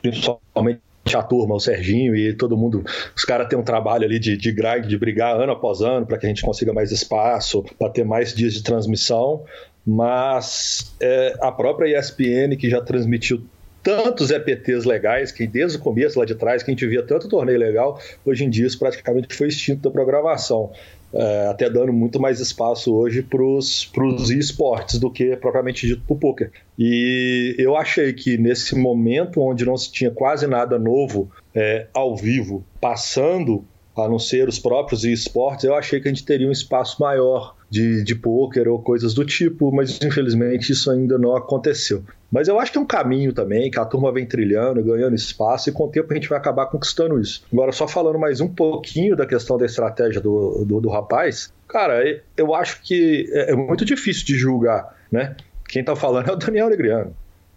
principalmente 0.00 0.80
a 1.12 1.22
turma, 1.22 1.56
o 1.56 1.60
Serginho 1.60 2.14
e 2.14 2.34
todo 2.34 2.56
mundo, 2.56 2.84
os 3.16 3.24
caras 3.24 3.48
têm 3.48 3.58
um 3.58 3.64
trabalho 3.64 4.04
ali 4.04 4.18
de, 4.18 4.36
de 4.36 4.52
grind, 4.52 4.86
de 4.86 4.96
brigar 4.96 5.34
ano 5.34 5.50
após 5.50 5.80
ano 5.80 6.06
para 6.06 6.18
que 6.18 6.26
a 6.26 6.28
gente 6.28 6.42
consiga 6.42 6.72
mais 6.72 6.92
espaço, 6.92 7.64
para 7.78 7.90
ter 7.90 8.04
mais 8.04 8.32
dias 8.32 8.54
de 8.54 8.62
transmissão. 8.62 9.42
Mas 9.90 10.94
é, 11.00 11.36
a 11.40 11.50
própria 11.50 11.98
ESPN, 11.98 12.56
que 12.56 12.70
já 12.70 12.80
transmitiu 12.80 13.42
tantos 13.82 14.30
EPTs 14.30 14.84
legais, 14.84 15.32
que 15.32 15.48
desde 15.48 15.78
o 15.78 15.80
começo 15.80 16.16
lá 16.16 16.24
de 16.24 16.36
trás, 16.36 16.62
que 16.62 16.70
a 16.70 16.74
gente 16.74 16.86
via 16.86 17.02
tanto 17.02 17.28
torneio 17.28 17.58
legal, 17.58 18.00
hoje 18.24 18.44
em 18.44 18.50
dia 18.50 18.68
isso 18.68 18.78
praticamente 18.78 19.34
foi 19.34 19.48
extinto 19.48 19.82
da 19.82 19.90
programação. 19.90 20.70
É, 21.12 21.48
até 21.48 21.68
dando 21.68 21.92
muito 21.92 22.20
mais 22.20 22.38
espaço 22.38 22.94
hoje 22.94 23.20
para 23.20 23.42
os 23.42 24.30
esportes 24.30 25.00
do 25.00 25.10
que 25.10 25.34
propriamente 25.36 25.88
dito 25.88 26.02
para 26.06 26.14
o 26.14 26.18
poker. 26.18 26.52
E 26.78 27.56
eu 27.58 27.76
achei 27.76 28.12
que 28.12 28.38
nesse 28.38 28.76
momento 28.76 29.40
onde 29.40 29.64
não 29.64 29.76
se 29.76 29.90
tinha 29.90 30.12
quase 30.12 30.46
nada 30.46 30.78
novo 30.78 31.28
é, 31.52 31.88
ao 31.92 32.16
vivo 32.16 32.64
passando, 32.80 33.64
a 33.96 34.08
não 34.08 34.20
ser 34.20 34.48
os 34.48 34.60
próprios 34.60 35.04
esportes, 35.04 35.64
eu 35.64 35.74
achei 35.74 36.00
que 36.00 36.06
a 36.06 36.12
gente 36.12 36.24
teria 36.24 36.46
um 36.46 36.52
espaço 36.52 37.02
maior 37.02 37.56
de, 37.70 38.02
de 38.02 38.14
pôquer 38.16 38.66
ou 38.68 38.82
coisas 38.82 39.14
do 39.14 39.24
tipo, 39.24 39.70
mas 39.70 40.02
infelizmente 40.02 40.72
isso 40.72 40.90
ainda 40.90 41.16
não 41.16 41.36
aconteceu. 41.36 42.02
Mas 42.30 42.48
eu 42.48 42.58
acho 42.58 42.72
que 42.72 42.78
é 42.78 42.80
um 42.80 42.86
caminho 42.86 43.32
também, 43.32 43.70
que 43.70 43.78
a 43.78 43.84
turma 43.84 44.12
vem 44.12 44.26
trilhando, 44.26 44.82
ganhando 44.82 45.14
espaço, 45.14 45.70
e 45.70 45.72
com 45.72 45.84
o 45.84 45.88
tempo 45.88 46.12
a 46.12 46.14
gente 46.14 46.28
vai 46.28 46.38
acabar 46.38 46.66
conquistando 46.66 47.20
isso. 47.20 47.44
Agora, 47.52 47.72
só 47.72 47.86
falando 47.86 48.18
mais 48.18 48.40
um 48.40 48.48
pouquinho 48.48 49.16
da 49.16 49.24
questão 49.24 49.56
da 49.56 49.66
estratégia 49.66 50.20
do, 50.20 50.64
do, 50.64 50.80
do 50.80 50.88
rapaz, 50.88 51.52
cara, 51.68 52.02
eu 52.36 52.54
acho 52.54 52.82
que 52.82 53.28
é, 53.32 53.52
é 53.52 53.56
muito 53.56 53.84
difícil 53.84 54.26
de 54.26 54.34
julgar, 54.34 54.96
né? 55.10 55.36
Quem 55.68 55.84
tá 55.84 55.94
falando 55.94 56.28
é 56.28 56.32
o 56.32 56.36
Daniel 56.36 56.68
Negriano 56.68 57.14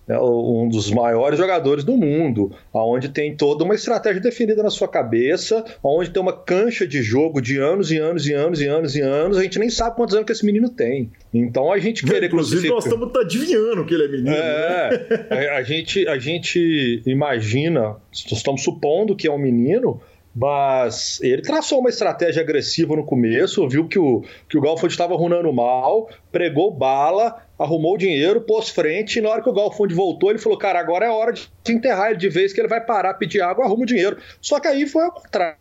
um 0.09 0.67
dos 0.67 0.91
maiores 0.91 1.39
jogadores 1.39 1.83
do 1.83 1.93
mundo, 1.93 2.51
onde 2.73 3.09
tem 3.09 3.35
toda 3.35 3.63
uma 3.63 3.73
estratégia 3.73 4.21
definida 4.21 4.61
na 4.61 4.69
sua 4.69 4.87
cabeça, 4.87 5.63
onde 5.81 6.09
tem 6.09 6.21
uma 6.21 6.33
cancha 6.33 6.85
de 6.85 7.01
jogo 7.01 7.41
de 7.41 7.57
anos 7.57 7.91
e 7.91 7.97
anos 7.97 8.27
e 8.27 8.33
anos 8.33 8.59
e 8.59 8.67
anos 8.67 8.95
e 8.95 9.01
anos, 9.01 9.37
a 9.37 9.43
gente 9.43 9.59
nem 9.59 9.69
sabe 9.69 9.95
quantos 9.95 10.13
anos 10.13 10.25
que 10.25 10.33
esse 10.33 10.45
menino 10.45 10.69
tem. 10.69 11.09
Então 11.33 11.71
a 11.71 11.79
gente 11.79 12.05
querer 12.05 12.27
Inclusive, 12.27 12.67
nós 12.69 12.85
estamos 12.85 13.15
adivinhando 13.15 13.85
que 13.85 13.93
ele 13.93 14.03
é 14.03 14.07
menino. 14.07 14.35
É, 14.35 15.27
né? 15.29 15.49
a, 15.49 15.63
gente, 15.63 16.07
a 16.07 16.17
gente 16.17 17.01
imagina, 17.05 17.95
estamos 18.11 18.63
supondo 18.63 19.15
que 19.15 19.27
é 19.27 19.31
um 19.31 19.37
menino, 19.37 20.01
mas 20.35 21.19
ele 21.21 21.41
traçou 21.41 21.79
uma 21.79 21.89
estratégia 21.89 22.41
agressiva 22.41 22.95
no 22.95 23.05
começo, 23.05 23.67
viu 23.69 23.87
que 23.87 23.99
o, 23.99 24.23
que 24.49 24.57
o 24.57 24.61
Galfond 24.61 24.91
estava 24.91 25.15
runando 25.15 25.53
mal, 25.53 26.09
pregou 26.31 26.71
bala, 26.71 27.35
arrumou 27.57 27.95
o 27.95 27.97
dinheiro, 27.97 28.41
pôs 28.41 28.69
frente, 28.69 29.19
e 29.19 29.21
na 29.21 29.29
hora 29.29 29.41
que 29.41 29.49
o 29.49 29.53
Galfond 29.53 29.93
voltou, 29.93 30.29
ele 30.29 30.39
falou: 30.39 30.57
Cara, 30.57 30.79
agora 30.79 31.05
é 31.05 31.09
hora 31.09 31.31
de 31.33 31.49
enterrar 31.69 32.09
ele 32.09 32.17
de 32.17 32.29
vez, 32.29 32.53
que 32.53 32.59
ele 32.59 32.67
vai 32.67 32.81
parar, 32.81 33.13
pedir 33.15 33.41
água, 33.41 33.65
arruma 33.65 33.83
o 33.83 33.85
dinheiro. 33.85 34.17
Só 34.41 34.59
que 34.59 34.67
aí 34.67 34.87
foi 34.87 35.03
ao 35.03 35.11
contrário 35.11 35.57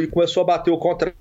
e 0.00 0.06
começou 0.06 0.42
a 0.42 0.46
bater 0.46 0.70
o 0.70 0.78
contrário 0.78 1.14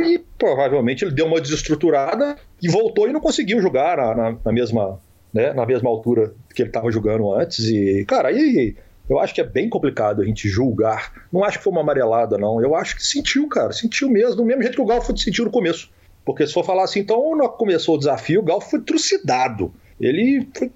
e 0.00 0.18
provavelmente 0.38 1.04
ele 1.04 1.12
deu 1.12 1.26
uma 1.26 1.40
desestruturada 1.40 2.36
e 2.62 2.68
voltou 2.68 3.08
e 3.08 3.12
não 3.12 3.20
conseguiu 3.20 3.60
jogar 3.60 3.98
na, 3.98 4.14
na, 4.14 4.38
na 4.44 4.52
mesma, 4.52 4.98
né, 5.32 5.52
na 5.52 5.66
mesma 5.66 5.90
altura 5.90 6.34
que 6.54 6.62
ele 6.62 6.70
estava 6.70 6.90
jogando 6.90 7.32
antes. 7.32 7.68
E, 7.68 8.04
cara, 8.06 8.28
aí 8.28 8.74
eu 9.08 9.18
acho 9.18 9.34
que 9.34 9.40
é 9.40 9.44
bem 9.44 9.68
complicado 9.68 10.22
a 10.22 10.24
gente 10.24 10.48
julgar. 10.48 11.12
Não 11.30 11.44
acho 11.44 11.58
que 11.58 11.64
foi 11.64 11.72
uma 11.72 11.82
amarelada, 11.82 12.38
não. 12.38 12.60
Eu 12.60 12.74
acho 12.74 12.96
que 12.96 13.04
sentiu, 13.04 13.46
cara. 13.48 13.72
Sentiu 13.72 14.08
mesmo, 14.08 14.36
do 14.36 14.44
mesmo 14.44 14.62
jeito 14.62 14.76
que 14.76 14.82
o 14.82 14.86
Galfo 14.86 15.16
sentiu 15.16 15.44
no 15.44 15.50
começo. 15.50 15.90
Porque 16.24 16.46
se 16.46 16.52
for 16.52 16.64
falar 16.64 16.84
assim, 16.84 17.00
então 17.00 17.36
não 17.36 17.48
começou 17.48 17.96
o 17.96 17.98
desafio, 17.98 18.40
o 18.40 18.44
Galfo 18.44 18.70
foi 18.70 18.80
trucidado. 18.80 19.72
Ele 20.00 20.48
foi 20.56 20.70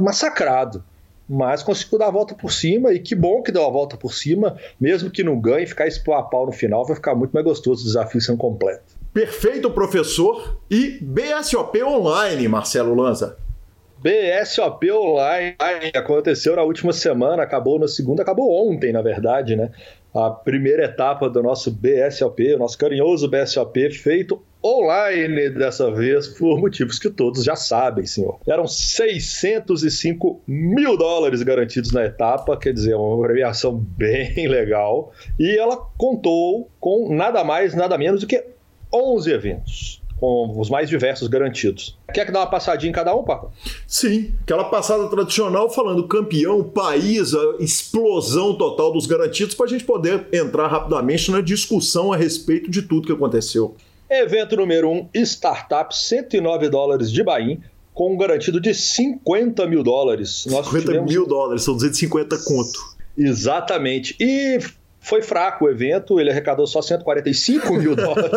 massacrado. 0.00 0.82
Mas 1.28 1.62
conseguiu 1.62 1.98
dar 1.98 2.06
a 2.06 2.10
volta 2.10 2.34
por 2.34 2.50
cima, 2.50 2.92
e 2.92 2.98
que 2.98 3.14
bom 3.14 3.42
que 3.42 3.52
deu 3.52 3.64
a 3.64 3.70
volta 3.70 3.98
por 3.98 4.14
cima, 4.14 4.56
mesmo 4.80 5.10
que 5.10 5.22
não 5.22 5.38
ganhe, 5.38 5.66
ficar 5.66 5.86
esse 5.86 6.00
a 6.10 6.22
pau 6.22 6.46
no 6.46 6.52
final 6.52 6.86
vai 6.86 6.96
ficar 6.96 7.14
muito 7.14 7.32
mais 7.32 7.44
gostoso 7.44 7.82
o 7.82 7.84
desafio 7.86 8.20
sendo 8.20 8.38
completo. 8.38 8.96
Perfeito, 9.12 9.70
professor. 9.70 10.58
E 10.70 10.98
BSOP 11.02 11.82
Online, 11.82 12.48
Marcelo 12.48 12.94
Lanza. 12.94 13.36
BSOP 13.98 14.90
Online 14.90 15.56
aconteceu 15.94 16.56
na 16.56 16.62
última 16.62 16.92
semana, 16.92 17.42
acabou 17.42 17.78
na 17.78 17.88
segunda, 17.88 18.22
acabou 18.22 18.70
ontem, 18.70 18.92
na 18.92 19.02
verdade, 19.02 19.56
né? 19.56 19.70
A 20.14 20.30
primeira 20.30 20.84
etapa 20.84 21.28
do 21.28 21.42
nosso 21.42 21.70
BSOP, 21.70 22.54
o 22.54 22.58
nosso 22.58 22.78
carinhoso 22.78 23.28
BSOP, 23.28 23.90
feito 23.90 24.40
online 24.64 25.50
dessa 25.50 25.90
vez, 25.90 26.28
por 26.28 26.60
motivos 26.60 26.98
que 26.98 27.10
todos 27.10 27.44
já 27.44 27.56
sabem, 27.56 28.06
senhor. 28.06 28.38
Eram 28.46 28.66
605 28.66 30.40
mil 30.46 30.96
dólares 30.96 31.42
garantidos 31.42 31.92
na 31.92 32.04
etapa, 32.04 32.56
quer 32.56 32.72
dizer, 32.72 32.94
uma 32.94 33.26
premiação 33.26 33.74
bem 33.74 34.46
legal. 34.48 35.12
E 35.38 35.56
ela 35.56 35.76
contou 35.96 36.70
com 36.80 37.14
nada 37.14 37.44
mais, 37.44 37.74
nada 37.74 37.96
menos 37.96 38.20
do 38.20 38.26
que 38.26 38.44
11 38.92 39.30
eventos 39.30 40.02
com 40.20 40.58
os 40.58 40.68
mais 40.68 40.88
diversos 40.88 41.28
garantidos. 41.28 41.96
Quer 42.12 42.26
que 42.26 42.32
dá 42.32 42.40
uma 42.40 42.46
passadinha 42.46 42.90
em 42.90 42.92
cada 42.92 43.14
um, 43.14 43.22
Paco? 43.22 43.52
Sim, 43.86 44.34
aquela 44.42 44.64
passada 44.64 45.08
tradicional 45.08 45.70
falando 45.70 46.06
campeão, 46.08 46.64
país, 46.64 47.32
explosão 47.60 48.56
total 48.56 48.92
dos 48.92 49.06
garantidos, 49.06 49.54
para 49.54 49.66
a 49.66 49.68
gente 49.68 49.84
poder 49.84 50.26
entrar 50.32 50.66
rapidamente 50.66 51.30
na 51.30 51.40
discussão 51.40 52.12
a 52.12 52.16
respeito 52.16 52.70
de 52.70 52.82
tudo 52.82 53.06
que 53.06 53.12
aconteceu. 53.12 53.76
Evento 54.10 54.56
número 54.56 54.90
1, 54.90 54.96
um, 54.96 55.08
Startup, 55.22 55.94
109 55.94 56.68
dólares 56.70 57.12
de 57.12 57.22
Bahia, 57.22 57.58
com 57.92 58.14
um 58.14 58.16
garantido 58.16 58.60
de 58.60 58.72
50 58.72 59.66
mil 59.66 59.82
dólares. 59.82 60.46
Nós 60.46 60.66
50 60.66 60.86
tivemos... 60.86 61.12
mil 61.12 61.26
dólares, 61.26 61.62
são 61.62 61.74
250 61.74 62.38
conto. 62.44 62.80
Exatamente. 63.16 64.16
E 64.18 64.58
foi 65.00 65.20
fraco 65.20 65.66
o 65.66 65.70
evento, 65.70 66.18
ele 66.18 66.30
arrecadou 66.30 66.66
só 66.66 66.80
145 66.80 67.74
mil 67.74 67.94
dólares. 67.96 68.30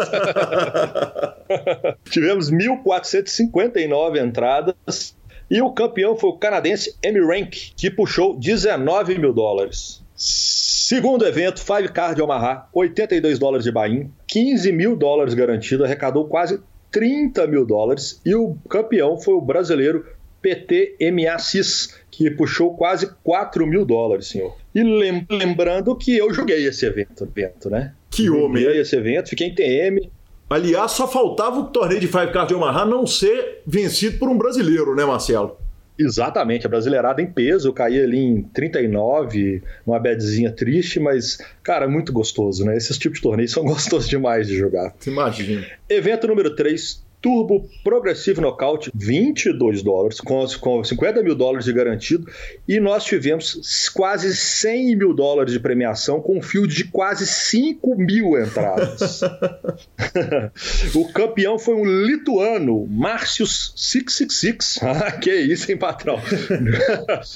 Tivemos 2.09 2.51
1.459 2.51 4.25
entradas. 4.25 5.15
E 5.49 5.61
o 5.61 5.71
campeão 5.71 6.15
foi 6.15 6.29
o 6.29 6.37
canadense 6.37 6.95
Amy 7.05 7.19
Rank, 7.19 7.73
que 7.75 7.91
puxou 7.91 8.37
19 8.37 9.17
mil 9.19 9.33
dólares. 9.33 10.01
Segundo 10.15 11.25
evento, 11.25 11.59
Five 11.59 11.89
Card 11.89 12.21
Omaha, 12.21 12.67
82 12.73 13.37
dólares 13.37 13.65
de 13.65 13.71
Bahia, 13.71 14.09
15 14.31 14.71
mil 14.71 14.95
dólares 14.95 15.33
garantido, 15.33 15.83
arrecadou 15.83 16.25
quase 16.25 16.61
30 16.89 17.45
mil 17.47 17.65
dólares. 17.65 18.21
E 18.25 18.33
o 18.33 18.55
campeão 18.69 19.19
foi 19.19 19.33
o 19.33 19.41
brasileiro 19.41 20.05
PT 20.41 20.95
MACIS, 21.11 21.99
que 22.09 22.31
puxou 22.31 22.73
quase 22.75 23.11
4 23.23 23.67
mil 23.67 23.85
dólares, 23.85 24.27
senhor. 24.27 24.55
E 24.73 24.81
lembrando 25.29 25.93
que 25.97 26.17
eu 26.17 26.33
joguei 26.33 26.65
esse 26.65 26.85
evento, 26.85 27.25
evento 27.25 27.69
né? 27.69 27.93
Que 28.09 28.29
homem! 28.29 28.63
Joguei 28.63 28.81
esse 28.81 28.95
evento, 28.95 29.29
fiquei 29.29 29.47
em 29.47 29.53
TM. 29.53 30.09
Aliás, 30.49 30.91
só 30.91 31.07
faltava 31.07 31.59
o 31.59 31.65
torneio 31.65 31.99
de 31.99 32.07
Five 32.07 32.31
Card 32.31 32.47
de 32.47 32.55
Omaha 32.55 32.85
não 32.85 33.05
ser 33.05 33.61
vencido 33.67 34.17
por 34.17 34.29
um 34.29 34.37
brasileiro, 34.37 34.95
né, 34.95 35.03
Marcelo? 35.03 35.57
Exatamente, 35.97 36.65
a 36.65 36.69
brasileirada 36.69 37.21
em 37.21 37.27
peso, 37.27 37.67
eu 37.69 37.73
caí 37.73 38.01
ali 38.01 38.17
em 38.17 38.41
39, 38.41 39.61
uma 39.85 39.99
bedzinha 39.99 40.51
triste, 40.51 40.99
mas, 40.99 41.37
cara, 41.61 41.87
muito 41.87 42.11
gostoso, 42.11 42.65
né? 42.65 42.75
Esses 42.75 42.97
tipos 42.97 43.19
de 43.19 43.23
torneios 43.23 43.51
são 43.53 43.63
gostosos 43.63 44.09
demais 44.09 44.47
de 44.47 44.57
jogar. 44.57 44.93
Imagina. 45.05 45.65
Evento 45.89 46.27
número 46.27 46.55
3, 46.55 47.03
Turbo 47.21 47.69
Progressive 47.83 48.41
Knockout, 48.41 48.91
22 48.93 49.83
dólares, 49.83 50.19
com, 50.19 50.45
com 50.59 50.83
50 50.83 51.21
mil 51.21 51.35
dólares 51.35 51.65
de 51.65 51.73
garantido, 51.73 52.25
e 52.67 52.79
nós 52.79 53.03
tivemos 53.03 53.89
quase 53.93 54.35
100 54.35 54.95
mil 54.95 55.13
dólares 55.13 55.53
de 55.53 55.59
premiação, 55.59 56.19
com 56.21 56.37
um 56.37 56.41
field 56.41 56.73
de 56.73 56.85
quase 56.85 57.27
5 57.27 57.95
mil 57.95 58.39
entradas. 58.39 59.21
o 60.95 61.07
campeão 61.11 61.59
foi 61.59 61.75
um 61.75 61.85
lituano, 61.85 62.87
Marcius 62.87 63.73
666, 63.75 64.79
ah, 64.83 65.11
que 65.11 65.33
isso, 65.33 65.71
hein, 65.71 65.77
patrão? 65.77 66.19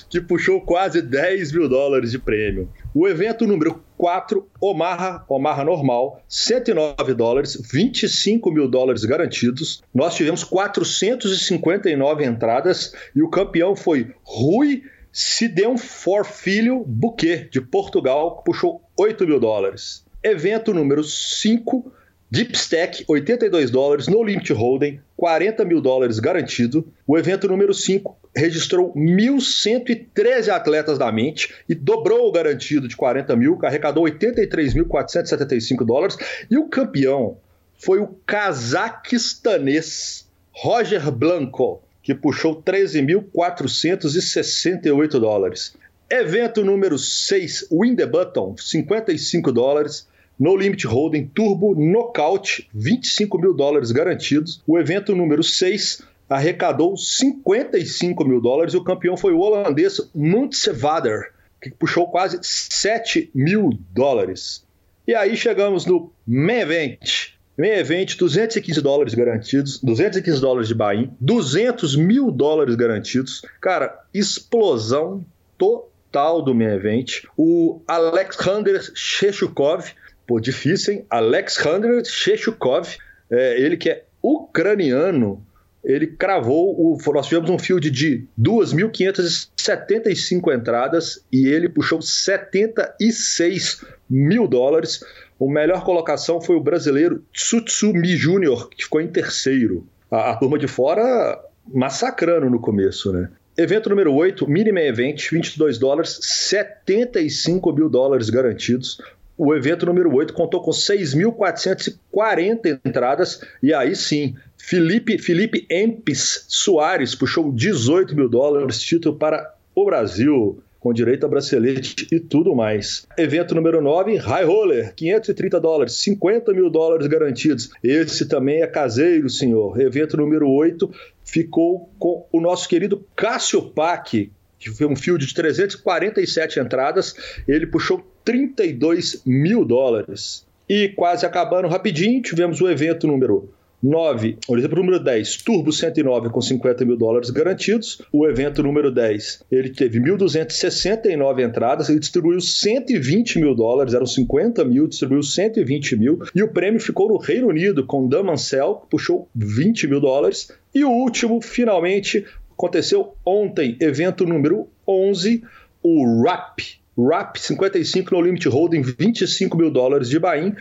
que 0.09 0.21
puxou 0.21 0.61
quase 0.61 1.01
10 1.01 1.51
mil 1.51 1.69
dólares 1.69 2.11
de 2.11 2.19
prêmio. 2.19 2.69
O 2.93 3.07
evento 3.07 3.45
número 3.45 3.83
4, 3.97 4.47
Omaha, 4.59 5.23
Omaha 5.27 5.63
normal, 5.63 6.21
109 6.27 7.13
dólares, 7.13 7.59
25 7.71 8.51
mil 8.51 8.67
dólares 8.67 9.05
garantidos. 9.05 9.83
Nós 9.93 10.15
tivemos 10.15 10.43
459 10.43 12.25
entradas 12.25 12.93
e 13.15 13.21
o 13.21 13.29
campeão 13.29 13.75
foi 13.75 14.13
Rui 14.23 14.83
Sidão 15.11 15.77
For 15.77 16.25
Filho 16.25 16.83
Buquet, 16.85 17.47
de 17.49 17.61
Portugal, 17.61 18.37
que 18.37 18.43
puxou 18.43 18.81
8 18.99 19.25
mil 19.25 19.39
dólares. 19.39 20.05
Evento 20.21 20.73
número 20.73 21.05
5, 21.05 21.89
Deep 22.29 22.57
Stack, 22.57 23.05
82 23.07 23.69
dólares, 23.69 24.07
No 24.07 24.23
Limit 24.23 24.51
Holding, 24.51 24.99
40 25.15 25.63
mil 25.63 25.79
dólares 25.79 26.19
garantido. 26.19 26.91
O 27.05 27.15
evento 27.17 27.47
número 27.47 27.73
5, 27.73 28.17
registrou 28.35 28.93
1.113 28.93 30.49
atletas 30.49 30.97
da 30.97 31.11
mente 31.11 31.53
e 31.69 31.75
dobrou 31.75 32.27
o 32.27 32.31
garantido 32.31 32.87
de 32.87 32.97
40 32.97 33.35
mil, 33.35 33.59
arrecadou 33.63 34.05
83.475 34.05 35.85
dólares. 35.85 36.17
E 36.49 36.57
o 36.57 36.67
campeão 36.67 37.37
foi 37.77 37.99
o 37.99 38.07
cazaquistanês 38.25 40.27
Roger 40.51 41.11
Blanco, 41.11 41.83
que 42.01 42.15
puxou 42.15 42.61
13.468 42.61 45.19
dólares. 45.19 45.75
Evento 46.09 46.63
número 46.63 46.97
6, 46.97 47.67
Win 47.71 47.95
the 47.95 48.05
Button, 48.05 48.55
55 48.57 49.51
dólares. 49.51 50.07
No 50.37 50.55
Limit 50.55 50.85
Holding 50.85 51.27
Turbo 51.27 51.73
Knockout, 51.75 52.69
25 52.73 53.39
mil 53.39 53.53
dólares 53.53 53.91
garantidos. 53.91 54.61
O 54.67 54.77
evento 54.77 55.15
número 55.15 55.41
6 55.41 56.01
arrecadou 56.29 56.97
55 56.97 58.25
mil 58.25 58.41
dólares 58.41 58.73
e 58.73 58.77
o 58.77 58.83
campeão 58.83 59.15
foi 59.15 59.33
o 59.33 59.39
holandês 59.39 59.99
Muntsevader, 60.13 61.31
que 61.61 61.69
puxou 61.71 62.09
quase 62.09 62.39
7 62.41 63.29
mil 63.33 63.69
dólares. 63.91 64.65
E 65.07 65.13
aí 65.13 65.37
chegamos 65.37 65.85
no 65.85 66.11
Main 66.25 66.61
Event. 66.61 67.35
Main 67.57 67.69
Event, 67.69 68.17
215 68.17 68.81
dólares 68.81 69.13
garantidos, 69.13 69.79
215 69.81 70.41
dólares 70.41 70.67
de 70.67 70.75
buy 70.75 71.09
200 71.21 71.95
mil 71.95 72.31
dólares 72.31 72.75
garantidos. 72.75 73.41
Cara, 73.61 74.03
explosão 74.13 75.23
total 75.57 76.41
do 76.41 76.53
Main 76.53 76.73
Event. 76.73 77.23
O 77.37 77.81
Alexander 77.87 78.81
Shechukov, 78.93 79.85
pô, 80.27 80.39
difícil, 80.39 80.93
hein? 80.93 81.03
Alexander 81.09 82.05
Shechukov, 82.05 82.95
é, 83.29 83.59
ele 83.59 83.75
que 83.77 83.89
é 83.89 84.03
ucraniano, 84.21 85.43
ele 85.83 86.05
cravou, 86.07 86.73
o, 86.75 86.97
nós 87.13 87.27
tivemos 87.27 87.49
um 87.49 87.59
field 87.59 87.91
de 87.91 88.25
2.575 88.41 90.57
entradas 90.57 91.23
e 91.31 91.47
ele 91.47 91.69
puxou 91.69 92.01
76 92.01 93.85
mil 94.09 94.47
dólares. 94.47 95.03
O 95.37 95.49
melhor 95.49 95.83
colocação 95.83 96.39
foi 96.41 96.55
o 96.55 96.63
brasileiro 96.63 97.23
Tsutsumi 97.31 98.15
Júnior, 98.15 98.69
que 98.69 98.83
ficou 98.83 98.99
em 98.99 99.07
terceiro. 99.07 99.87
A, 100.09 100.31
a, 100.31 100.35
turma 100.35 100.57
de 100.57 100.67
fora 100.67 101.39
massacrando 101.71 102.49
no 102.49 102.59
começo, 102.59 103.13
né? 103.13 103.29
Evento 103.57 103.89
número 103.89 104.13
8, 104.13 104.49
Minimum 104.49 104.79
Event, 104.79 105.29
22 105.31 105.77
dólares, 105.77 106.19
75 106.21 107.71
mil 107.71 107.89
dólares 107.89 108.29
garantidos. 108.29 108.99
O 109.37 109.53
evento 109.53 109.85
número 109.85 110.15
8 110.15 110.33
contou 110.33 110.61
com 110.61 110.71
6.440 110.71 112.79
entradas, 112.85 113.41
e 113.61 113.73
aí 113.73 113.93
sim, 113.93 114.33
Felipe, 114.57 115.17
Felipe 115.17 115.67
Empes 115.69 116.45
Soares 116.47 117.13
puxou 117.13 117.51
18 117.51 118.15
mil 118.15 118.29
dólares, 118.29 118.79
título 118.79 119.17
para 119.17 119.53
o 119.75 119.83
Brasil, 119.83 120.63
com 120.79 120.93
direito 120.93 121.25
a 121.25 121.29
bracelete 121.29 122.07
e 122.11 122.19
tudo 122.19 122.55
mais. 122.55 123.05
Evento 123.17 123.53
número 123.53 123.81
9, 123.81 124.15
High 124.15 124.45
Roller, 124.45 124.95
530 124.95 125.59
dólares, 125.59 125.95
50 125.95 126.53
mil 126.53 126.69
dólares 126.69 127.07
garantidos. 127.07 127.71
Esse 127.83 128.25
também 128.27 128.61
é 128.61 128.67
caseiro, 128.67 129.29
senhor. 129.29 129.77
Evento 129.81 130.15
número 130.15 130.49
8 130.49 130.89
ficou 131.23 131.89
com 131.99 132.25
o 132.31 132.39
nosso 132.39 132.69
querido 132.69 133.05
Cássio 133.15 133.63
Pac, 133.63 134.31
que 134.57 134.69
foi 134.69 134.87
um 134.87 134.95
field 134.95 135.25
de 135.25 135.33
347 135.33 136.59
entradas. 136.59 137.15
Ele 137.47 137.67
puxou 137.67 138.14
32 138.25 139.21
mil 139.25 139.63
dólares. 139.63 140.45
E 140.67 140.89
quase 140.89 141.25
acabando 141.25 141.67
rapidinho, 141.67 142.21
tivemos 142.23 142.59
o 142.59 142.67
evento 142.67 143.05
número 143.05 143.47
9, 143.83 144.39
o 144.47 144.57
exemplo 144.57 144.79
número 144.79 144.99
10, 144.99 145.43
Turbo 145.43 145.71
109 145.71 146.29
com 146.29 146.41
50 146.41 146.83
mil 146.83 146.97
dólares 146.97 147.29
garantidos. 147.29 148.01
O 148.11 148.27
evento 148.27 148.63
número 148.63 148.91
10, 148.91 149.43
ele 149.51 149.69
teve 149.69 149.99
1.269 149.99 151.47
entradas, 151.47 151.87
ele 151.87 151.99
distribuiu 151.99 152.41
120 152.41 153.37
mil 153.39 153.53
dólares, 153.53 153.93
eram 153.93 154.07
50 154.07 154.65
mil, 154.65 154.87
distribuiu 154.87 155.21
120 155.21 155.95
mil. 155.97 156.19
E 156.33 156.41
o 156.41 156.47
prêmio 156.47 156.79
ficou 156.79 157.09
no 157.09 157.17
Reino 157.17 157.47
Unido 157.47 157.85
com 157.85 158.07
Damancel, 158.07 158.77
que 158.77 158.89
puxou 158.89 159.29
20 159.35 159.87
mil 159.87 160.01
dólares. 160.01 160.51
E 160.73 160.83
o 160.83 160.89
último, 160.89 161.39
finalmente, 161.39 162.25
aconteceu 162.53 163.13
ontem, 163.23 163.77
evento 163.79 164.25
número 164.25 164.67
11, 164.87 165.43
o 165.83 166.23
RAP. 166.23 166.59
RAP 166.97 167.37
55 167.37 168.13
no 168.13 168.21
Limit 168.21 168.47
Holding, 168.47 168.81
25 168.81 169.57
mil 169.57 169.71
dólares 169.71 170.09
de 170.09 170.19
Bahia. 170.19 170.55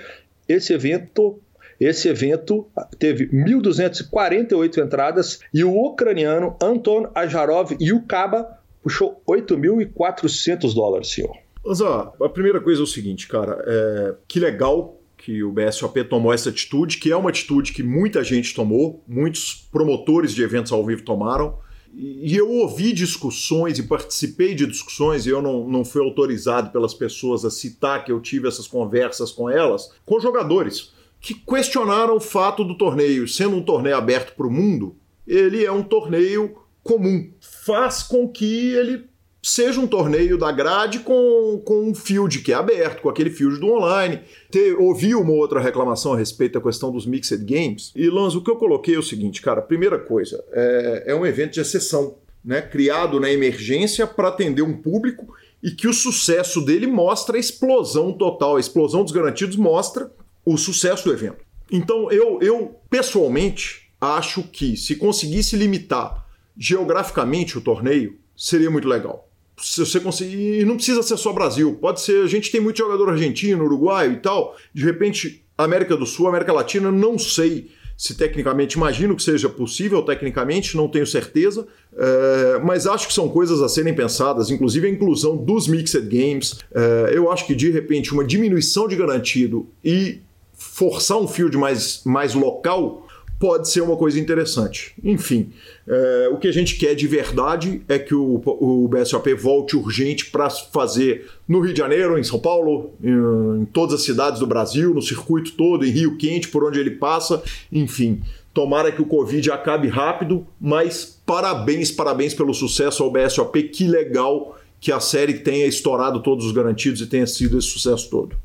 Esse 0.49 0.73
evento 0.73 1.41
esse 1.81 2.09
evento 2.09 2.67
teve 2.99 3.27
1.248 3.29 4.79
entradas 4.79 5.41
e 5.53 5.65
o 5.65 5.75
ucraniano 5.75 6.57
Anton 6.63 7.11
Ajarov 7.15 7.77
Yukaba 7.81 8.59
puxou 8.83 9.23
8.400 9.29 10.75
dólares, 10.75 11.09
senhor. 11.09 11.37
Ó, 11.65 12.25
a 12.25 12.29
primeira 12.29 12.61
coisa 12.61 12.81
é 12.81 12.85
o 12.85 12.87
seguinte, 12.87 13.27
cara, 13.27 13.63
é... 13.67 14.15
que 14.29 14.39
legal 14.39 15.01
que 15.17 15.43
o 15.43 15.51
BSOP 15.51 16.05
tomou 16.05 16.35
essa 16.35 16.51
atitude, 16.51 16.99
que 16.99 17.11
é 17.11 17.17
uma 17.17 17.31
atitude 17.31 17.73
que 17.73 17.83
muita 17.83 18.23
gente 18.23 18.55
tomou, 18.55 19.03
muitos 19.09 19.67
promotores 19.73 20.35
de 20.35 20.43
eventos 20.43 20.71
ao 20.71 20.85
vivo 20.85 21.03
tomaram. 21.03 21.59
E 21.97 22.35
eu 22.37 22.51
ouvi 22.51 22.93
discussões 22.93 23.79
e 23.79 23.85
participei 23.85 24.55
de 24.55 24.67
discussões, 24.67 25.27
e 25.27 25.31
eu 25.31 25.41
não, 25.41 25.69
não 25.69 25.85
fui 25.85 26.03
autorizado 26.03 26.71
pelas 26.71 26.93
pessoas 26.93 27.45
a 27.45 27.51
citar 27.51 28.05
que 28.05 28.11
eu 28.11 28.21
tive 28.21 28.49
essas 28.49 28.67
conversas 28.67 29.31
com 29.31 29.49
elas, 29.49 29.91
com 30.05 30.19
jogadores 30.19 30.93
que 31.25 31.33
questionaram 31.33 32.17
o 32.17 32.21
fato 32.21 32.63
do 32.63 32.77
torneio, 32.77 33.27
sendo 33.27 33.57
um 33.57 33.63
torneio 33.63 33.97
aberto 33.97 34.37
para 34.37 34.47
o 34.47 34.51
mundo, 34.51 34.95
ele 35.27 35.65
é 35.65 35.73
um 35.73 35.83
torneio 35.83 36.55
comum. 36.83 37.33
Faz 37.41 38.03
com 38.03 38.29
que 38.29 38.73
ele 38.75 39.07
seja 39.45 39.79
um 39.79 39.87
torneio 39.87 40.39
da 40.39 40.51
grade 40.51 41.01
com, 41.01 41.61
com 41.63 41.91
um 41.91 41.95
field 41.95 42.39
que 42.41 42.51
é 42.51 42.55
aberto, 42.55 43.03
com 43.03 43.11
aquele 43.11 43.29
field 43.29 43.61
do 43.61 43.67
online. 43.69 44.21
Te, 44.51 44.73
ouvi 44.73 45.15
uma 45.15 45.33
outra 45.33 45.61
reclamação 45.61 46.15
a 46.15 46.17
respeito 46.17 46.55
da 46.55 46.65
questão 46.65 46.91
dos 46.91 47.05
Mixed 47.05 47.45
Games. 47.45 47.93
E, 47.95 48.09
Lanz, 48.09 48.35
o 48.35 48.41
que 48.41 48.51
eu 48.51 48.57
coloquei 48.57 48.95
é 48.95 48.99
o 48.99 49.03
seguinte, 49.03 49.43
cara. 49.43 49.61
Primeira 49.61 49.99
coisa, 49.99 50.43
é, 50.51 51.05
é 51.09 51.15
um 51.15 51.27
evento 51.27 51.53
de 51.53 51.61
exceção, 51.61 52.17
né? 52.43 52.63
criado 52.63 53.21
na 53.21 53.31
emergência 53.31 54.07
para 54.07 54.29
atender 54.29 54.63
um 54.63 54.79
público 54.79 55.35
e 55.63 55.71
que 55.71 55.87
o 55.87 55.93
sucesso 55.93 56.63
dele 56.63 56.87
mostra 56.87 57.37
a 57.37 57.41
explosão 57.41 58.15
total. 58.15 58.57
A 58.57 58.61
explosão 58.61 59.03
dos 59.03 59.13
garantidos 59.13 59.57
mostra 59.57 60.11
o 60.43 60.57
sucesso 60.57 61.05
do 61.05 61.13
evento. 61.13 61.45
Então, 61.71 62.11
eu, 62.11 62.39
eu 62.41 62.77
pessoalmente 62.89 63.91
acho 64.01 64.43
que 64.43 64.75
se 64.75 64.97
conseguisse 64.97 65.55
limitar 65.55 66.27
geograficamente 66.57 67.59
o 67.59 67.61
torneio, 67.61 68.19
seria 68.35 68.71
muito 68.71 68.89
legal. 68.89 69.29
Se 69.57 69.81
você 69.81 70.01
conseguir, 70.01 70.61
e 70.61 70.65
não 70.65 70.77
precisa 70.77 71.03
ser 71.03 71.17
só 71.17 71.33
Brasil, 71.33 71.79
pode 71.81 72.01
ser, 72.01 72.25
a 72.25 72.27
gente 72.27 72.51
tem 72.51 72.61
muito 72.61 72.79
jogador 72.79 73.11
argentino, 73.11 73.65
uruguaio 73.65 74.13
e 74.13 74.17
tal, 74.17 74.57
de 74.73 74.85
repente 74.85 75.45
América 75.57 75.97
do 75.97 76.05
Sul, 76.05 76.27
América 76.27 76.53
Latina, 76.53 76.91
não 76.91 77.19
sei 77.19 77.71
se 77.97 78.17
tecnicamente, 78.17 78.77
imagino 78.77 79.15
que 79.15 79.23
seja 79.23 79.49
possível, 79.49 80.03
tecnicamente, 80.03 80.77
não 80.77 80.89
tenho 80.89 81.07
certeza, 81.07 81.67
é, 81.97 82.61
mas 82.65 82.87
acho 82.87 83.07
que 83.07 83.15
são 83.15 83.29
coisas 83.29 83.63
a 83.63 83.69
serem 83.69 83.95
pensadas, 83.95 84.51
inclusive 84.51 84.87
a 84.87 84.91
inclusão 84.91 85.37
dos 85.37 85.69
Mixed 85.69 86.03
Games. 86.09 86.59
É, 86.75 87.13
eu 87.15 87.31
acho 87.31 87.47
que 87.47 87.55
de 87.55 87.71
repente 87.71 88.13
uma 88.13 88.25
diminuição 88.25 88.89
de 88.89 88.97
garantido 88.97 89.69
e 89.85 90.21
forçar 90.53 91.19
um 91.19 91.29
field 91.29 91.57
mais, 91.57 92.03
mais 92.05 92.35
local 92.35 93.07
pode 93.39 93.69
ser 93.69 93.81
uma 93.81 93.97
coisa 93.97 94.19
interessante. 94.19 94.95
Enfim, 95.03 95.51
é, 95.87 96.29
o 96.33 96.39
que 96.39 96.49
a 96.49 96.53
gente 96.53 96.77
quer 96.77 96.95
de 96.95 97.07
verdade 97.07 97.83
é 97.89 97.99
que 97.99 98.15
o, 98.15 98.41
o 98.45 98.89
BSOP 98.89 99.35
volte 99.35 99.77
urgente 99.77 100.27
para 100.31 100.49
fazer 100.49 101.27
no 101.47 101.61
Rio 101.61 101.73
de 101.73 101.79
Janeiro, 101.79 102.19
em 102.19 102.25
São 102.25 102.39
Paulo, 102.39 102.95
em, 103.03 103.63
em, 103.63 103.65
todas 103.67 103.95
as 103.95 104.03
cidades 104.03 104.41
do 104.41 104.47
Brasil, 104.47 104.95
no 104.95 105.03
circuito 105.03 105.53
todo, 105.53 105.85
em 105.85 105.91
Rio 105.91 106.17
Quente, 106.17 106.49
por 106.49 106.65
onde 106.65 106.79
ele 106.79 106.93
passa, 106.93 107.43
enfim. 107.71 108.23
Tomara 108.53 108.93
que 108.93 109.03
o 109.03 109.07
Covid 109.07 109.51
acabe 109.51 109.89
rápido, 109.89 110.47
mas 110.61 111.21
parabéns, 111.27 111.91
parabéns 111.91 112.35
pelo 112.35 112.55
sucesso 112.55 113.03
ao 113.03 113.11
BSOP. 113.11 113.65
Que 113.65 113.87
legal 113.87 114.57
que 114.81 114.93
a 114.93 115.01
série 115.01 115.35
tenha 115.35 115.67
estourado 115.67 116.23
todos 116.23 116.47
os 116.47 116.53
garantidos 116.53 117.01
e 117.01 117.07
tenha 117.07 117.27
sido 117.27 117.59
esse 117.59 117.69
sucesso 117.69 118.09
todo. 118.09 118.37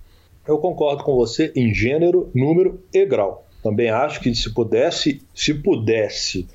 Eu 0.47 0.57
concordo 0.57 1.03
com 1.03 1.15
você 1.15 1.51
em 1.55 1.73
gênero, 1.73 2.29
número 2.33 2.79
e 2.91 3.05
grau. 3.05 3.45
Também 3.61 3.89
acho 3.89 4.19
que 4.21 4.33
se 4.33 4.53
pudesse, 4.53 5.21
se 5.33 5.53
pudesse 5.53 6.47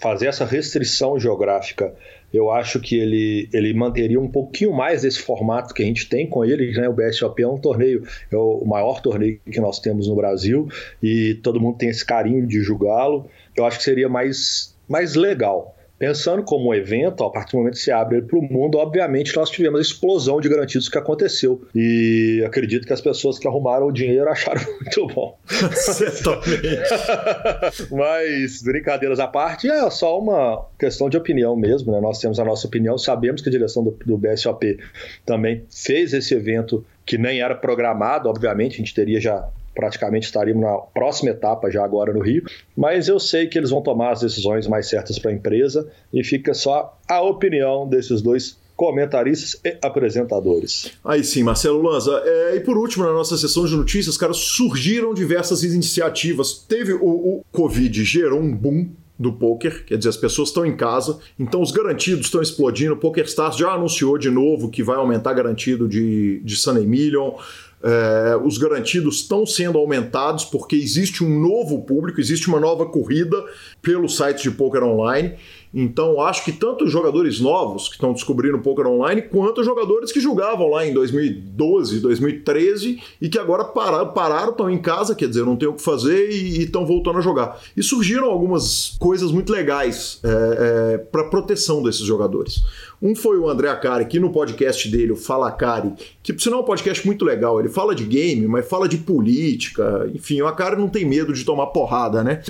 fazer 0.00 0.26
essa 0.26 0.44
restrição 0.44 1.18
geográfica, 1.18 1.94
eu 2.32 2.50
acho 2.50 2.80
que 2.80 2.96
ele, 2.98 3.48
ele 3.52 3.72
manteria 3.72 4.20
um 4.20 4.28
pouquinho 4.28 4.72
mais 4.72 5.02
desse 5.02 5.20
formato 5.20 5.72
que 5.72 5.82
a 5.82 5.86
gente 5.86 6.08
tem 6.08 6.26
com 6.26 6.44
ele. 6.44 6.72
Né? 6.72 6.88
O 6.88 6.92
BSOP 6.92 7.42
é 7.42 7.48
um 7.48 7.58
torneio, 7.58 8.06
é 8.30 8.36
o 8.36 8.64
maior 8.64 9.00
torneio 9.00 9.40
que 9.50 9.60
nós 9.60 9.78
temos 9.78 10.08
no 10.08 10.16
Brasil 10.16 10.68
e 11.02 11.34
todo 11.42 11.60
mundo 11.60 11.78
tem 11.78 11.88
esse 11.88 12.04
carinho 12.04 12.46
de 12.46 12.60
julgá-lo. 12.62 13.28
Eu 13.54 13.64
acho 13.64 13.78
que 13.78 13.84
seria 13.84 14.08
mais, 14.08 14.74
mais 14.88 15.14
legal. 15.14 15.75
Pensando 15.98 16.42
como 16.42 16.70
um 16.70 16.74
evento, 16.74 17.24
a 17.24 17.30
partir 17.30 17.52
do 17.52 17.58
momento 17.58 17.74
que 17.74 17.80
se 17.80 17.90
abre 17.90 18.20
para 18.20 18.38
o 18.38 18.42
mundo, 18.42 18.76
obviamente 18.78 19.34
nós 19.34 19.48
tivemos 19.48 19.78
a 19.78 19.82
explosão 19.82 20.40
de 20.40 20.48
garantidos 20.48 20.88
que 20.88 20.98
aconteceu. 20.98 21.62
E 21.74 22.42
acredito 22.46 22.86
que 22.86 22.92
as 22.92 23.00
pessoas 23.00 23.38
que 23.38 23.48
arrumaram 23.48 23.86
o 23.86 23.92
dinheiro 23.92 24.28
acharam 24.28 24.60
muito 24.80 25.06
bom. 25.06 25.38
Certamente. 25.72 26.90
Mas, 27.90 28.62
brincadeiras 28.62 29.18
à 29.18 29.26
parte, 29.26 29.70
é 29.70 29.88
só 29.88 30.18
uma 30.18 30.66
questão 30.78 31.08
de 31.08 31.16
opinião 31.16 31.56
mesmo. 31.56 31.92
Né? 31.92 32.00
Nós 32.00 32.18
temos 32.18 32.38
a 32.38 32.44
nossa 32.44 32.66
opinião, 32.66 32.98
sabemos 32.98 33.40
que 33.40 33.48
a 33.48 33.52
direção 33.52 33.82
do, 33.82 33.96
do 34.04 34.18
BSOP 34.18 34.78
também 35.24 35.64
fez 35.70 36.12
esse 36.12 36.34
evento 36.34 36.84
que 37.06 37.16
nem 37.16 37.40
era 37.40 37.54
programado, 37.54 38.28
obviamente, 38.28 38.74
a 38.74 38.78
gente 38.78 38.92
teria 38.92 39.20
já 39.20 39.48
praticamente 39.76 40.24
estaríamos 40.24 40.62
na 40.62 40.76
próxima 40.78 41.30
etapa 41.30 41.70
já 41.70 41.84
agora 41.84 42.12
no 42.12 42.20
Rio, 42.20 42.42
mas 42.76 43.06
eu 43.06 43.20
sei 43.20 43.46
que 43.46 43.58
eles 43.58 43.70
vão 43.70 43.82
tomar 43.82 44.12
as 44.12 44.20
decisões 44.20 44.66
mais 44.66 44.88
certas 44.88 45.18
para 45.18 45.30
a 45.30 45.34
empresa 45.34 45.88
e 46.12 46.24
fica 46.24 46.54
só 46.54 46.98
a 47.06 47.20
opinião 47.20 47.86
desses 47.86 48.22
dois 48.22 48.58
comentaristas 48.74 49.58
e 49.64 49.78
apresentadores. 49.82 50.90
Aí 51.04 51.24
sim, 51.24 51.42
Marcelo 51.42 51.82
Lanza. 51.82 52.22
É, 52.24 52.56
e 52.56 52.60
por 52.60 52.76
último, 52.76 53.04
na 53.04 53.12
nossa 53.12 53.36
sessão 53.36 53.64
de 53.64 53.74
notícias, 53.74 54.16
cara, 54.16 54.32
surgiram 54.34 55.14
diversas 55.14 55.62
iniciativas. 55.62 56.64
Teve 56.68 56.92
o, 56.92 57.06
o 57.06 57.44
Covid, 57.52 58.04
gerou 58.04 58.40
um 58.40 58.54
boom 58.54 58.90
do 59.18 59.32
poker, 59.32 59.84
quer 59.86 59.96
dizer, 59.96 60.10
as 60.10 60.16
pessoas 60.16 60.50
estão 60.50 60.66
em 60.66 60.76
casa, 60.76 61.18
então 61.38 61.62
os 61.62 61.70
garantidos 61.70 62.26
estão 62.26 62.42
explodindo. 62.42 62.92
O 62.92 62.96
PokerStars 62.98 63.56
já 63.56 63.70
anunciou 63.70 64.18
de 64.18 64.30
novo 64.30 64.68
que 64.70 64.82
vai 64.82 64.96
aumentar 64.96 65.32
garantido 65.32 65.88
de, 65.88 66.40
de 66.44 66.56
Sunny 66.56 66.86
Million. 66.86 67.32
É, 67.82 68.36
os 68.42 68.58
garantidos 68.58 69.16
estão 69.16 69.44
sendo 69.44 69.78
aumentados 69.78 70.44
porque 70.44 70.74
existe 70.74 71.22
um 71.22 71.40
novo 71.40 71.82
público, 71.82 72.20
existe 72.20 72.48
uma 72.48 72.58
nova 72.58 72.86
corrida 72.86 73.44
pelo 73.82 74.08
site 74.08 74.42
de 74.42 74.50
poker 74.50 74.82
online. 74.82 75.34
Então, 75.78 76.22
acho 76.22 76.42
que 76.42 76.52
tanto 76.52 76.84
os 76.84 76.90
jogadores 76.90 77.38
novos 77.38 77.88
que 77.88 77.96
estão 77.96 78.14
descobrindo 78.14 78.56
o 78.56 78.62
poker 78.62 78.86
online, 78.86 79.20
quanto 79.20 79.60
os 79.60 79.66
jogadores 79.66 80.10
que 80.10 80.20
jogavam 80.20 80.70
lá 80.70 80.86
em 80.86 80.94
2012, 80.94 82.00
2013 82.00 82.98
e 83.20 83.28
que 83.28 83.38
agora 83.38 83.62
pararam, 83.62 84.10
pararam 84.12 84.52
estão 84.52 84.70
em 84.70 84.78
casa, 84.78 85.14
quer 85.14 85.28
dizer, 85.28 85.44
não 85.44 85.54
tem 85.54 85.68
o 85.68 85.74
que 85.74 85.82
fazer 85.82 86.30
e 86.30 86.62
estão 86.62 86.86
voltando 86.86 87.18
a 87.18 87.20
jogar. 87.20 87.60
E 87.76 87.82
surgiram 87.82 88.24
algumas 88.24 88.96
coisas 88.98 89.30
muito 89.30 89.52
legais 89.52 90.18
é, 90.24 90.94
é, 90.94 90.98
para 90.98 91.24
proteção 91.24 91.82
desses 91.82 92.06
jogadores. 92.06 92.62
Um 93.00 93.14
foi 93.14 93.38
o 93.38 93.48
André 93.48 93.68
Acari, 93.68 94.06
que 94.06 94.18
no 94.18 94.30
podcast 94.30 94.88
dele, 94.88 95.12
o 95.12 95.16
Fala 95.16 95.48
Acari, 95.48 95.92
que 96.22 96.32
por 96.32 96.40
sinal 96.40 96.60
é 96.60 96.62
um 96.62 96.66
podcast 96.66 97.06
muito 97.06 97.24
legal. 97.24 97.60
Ele 97.60 97.68
fala 97.68 97.94
de 97.94 98.04
game, 98.04 98.46
mas 98.46 98.66
fala 98.66 98.88
de 98.88 98.96
política. 98.96 100.10
Enfim, 100.14 100.40
o 100.40 100.46
Acari 100.46 100.76
não 100.76 100.88
tem 100.88 101.04
medo 101.04 101.32
de 101.32 101.44
tomar 101.44 101.66
porrada, 101.68 102.24
né? 102.24 102.42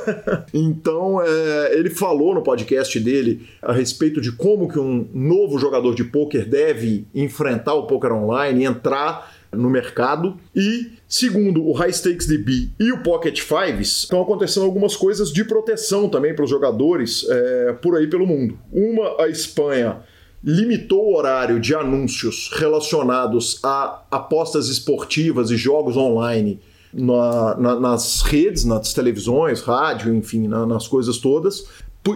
então, 0.54 1.20
é, 1.22 1.78
ele 1.78 1.90
falou 1.90 2.34
no 2.34 2.42
podcast 2.42 2.98
dele 2.98 3.46
a 3.60 3.72
respeito 3.72 4.20
de 4.20 4.32
como 4.32 4.68
que 4.68 4.78
um 4.78 5.06
novo 5.12 5.58
jogador 5.58 5.94
de 5.94 6.04
poker 6.04 6.48
deve 6.48 7.06
enfrentar 7.14 7.74
o 7.74 7.86
poker 7.86 8.12
online, 8.12 8.64
entrar 8.64 9.39
no 9.52 9.68
mercado. 9.68 10.36
E, 10.54 10.92
segundo 11.08 11.66
o 11.66 11.72
High 11.72 11.92
Stakes 11.92 12.26
DB 12.26 12.70
e 12.78 12.92
o 12.92 13.02
Pocket 13.02 13.40
Fives, 13.40 14.02
estão 14.02 14.22
acontecendo 14.22 14.64
algumas 14.64 14.96
coisas 14.96 15.32
de 15.32 15.44
proteção 15.44 16.08
também 16.08 16.34
para 16.34 16.44
os 16.44 16.50
jogadores 16.50 17.26
é, 17.28 17.72
por 17.74 17.96
aí 17.96 18.06
pelo 18.06 18.26
mundo. 18.26 18.58
Uma, 18.72 19.22
a 19.22 19.28
Espanha 19.28 19.98
limitou 20.42 21.10
o 21.10 21.16
horário 21.16 21.60
de 21.60 21.74
anúncios 21.74 22.50
relacionados 22.54 23.60
a 23.62 24.02
apostas 24.10 24.68
esportivas 24.68 25.50
e 25.50 25.56
jogos 25.56 25.96
online 25.96 26.60
na, 26.92 27.56
na, 27.56 27.80
nas 27.80 28.22
redes, 28.22 28.64
nas 28.64 28.92
televisões, 28.92 29.60
rádio, 29.60 30.14
enfim, 30.14 30.48
na, 30.48 30.66
nas 30.66 30.88
coisas 30.88 31.18
todas, 31.18 31.66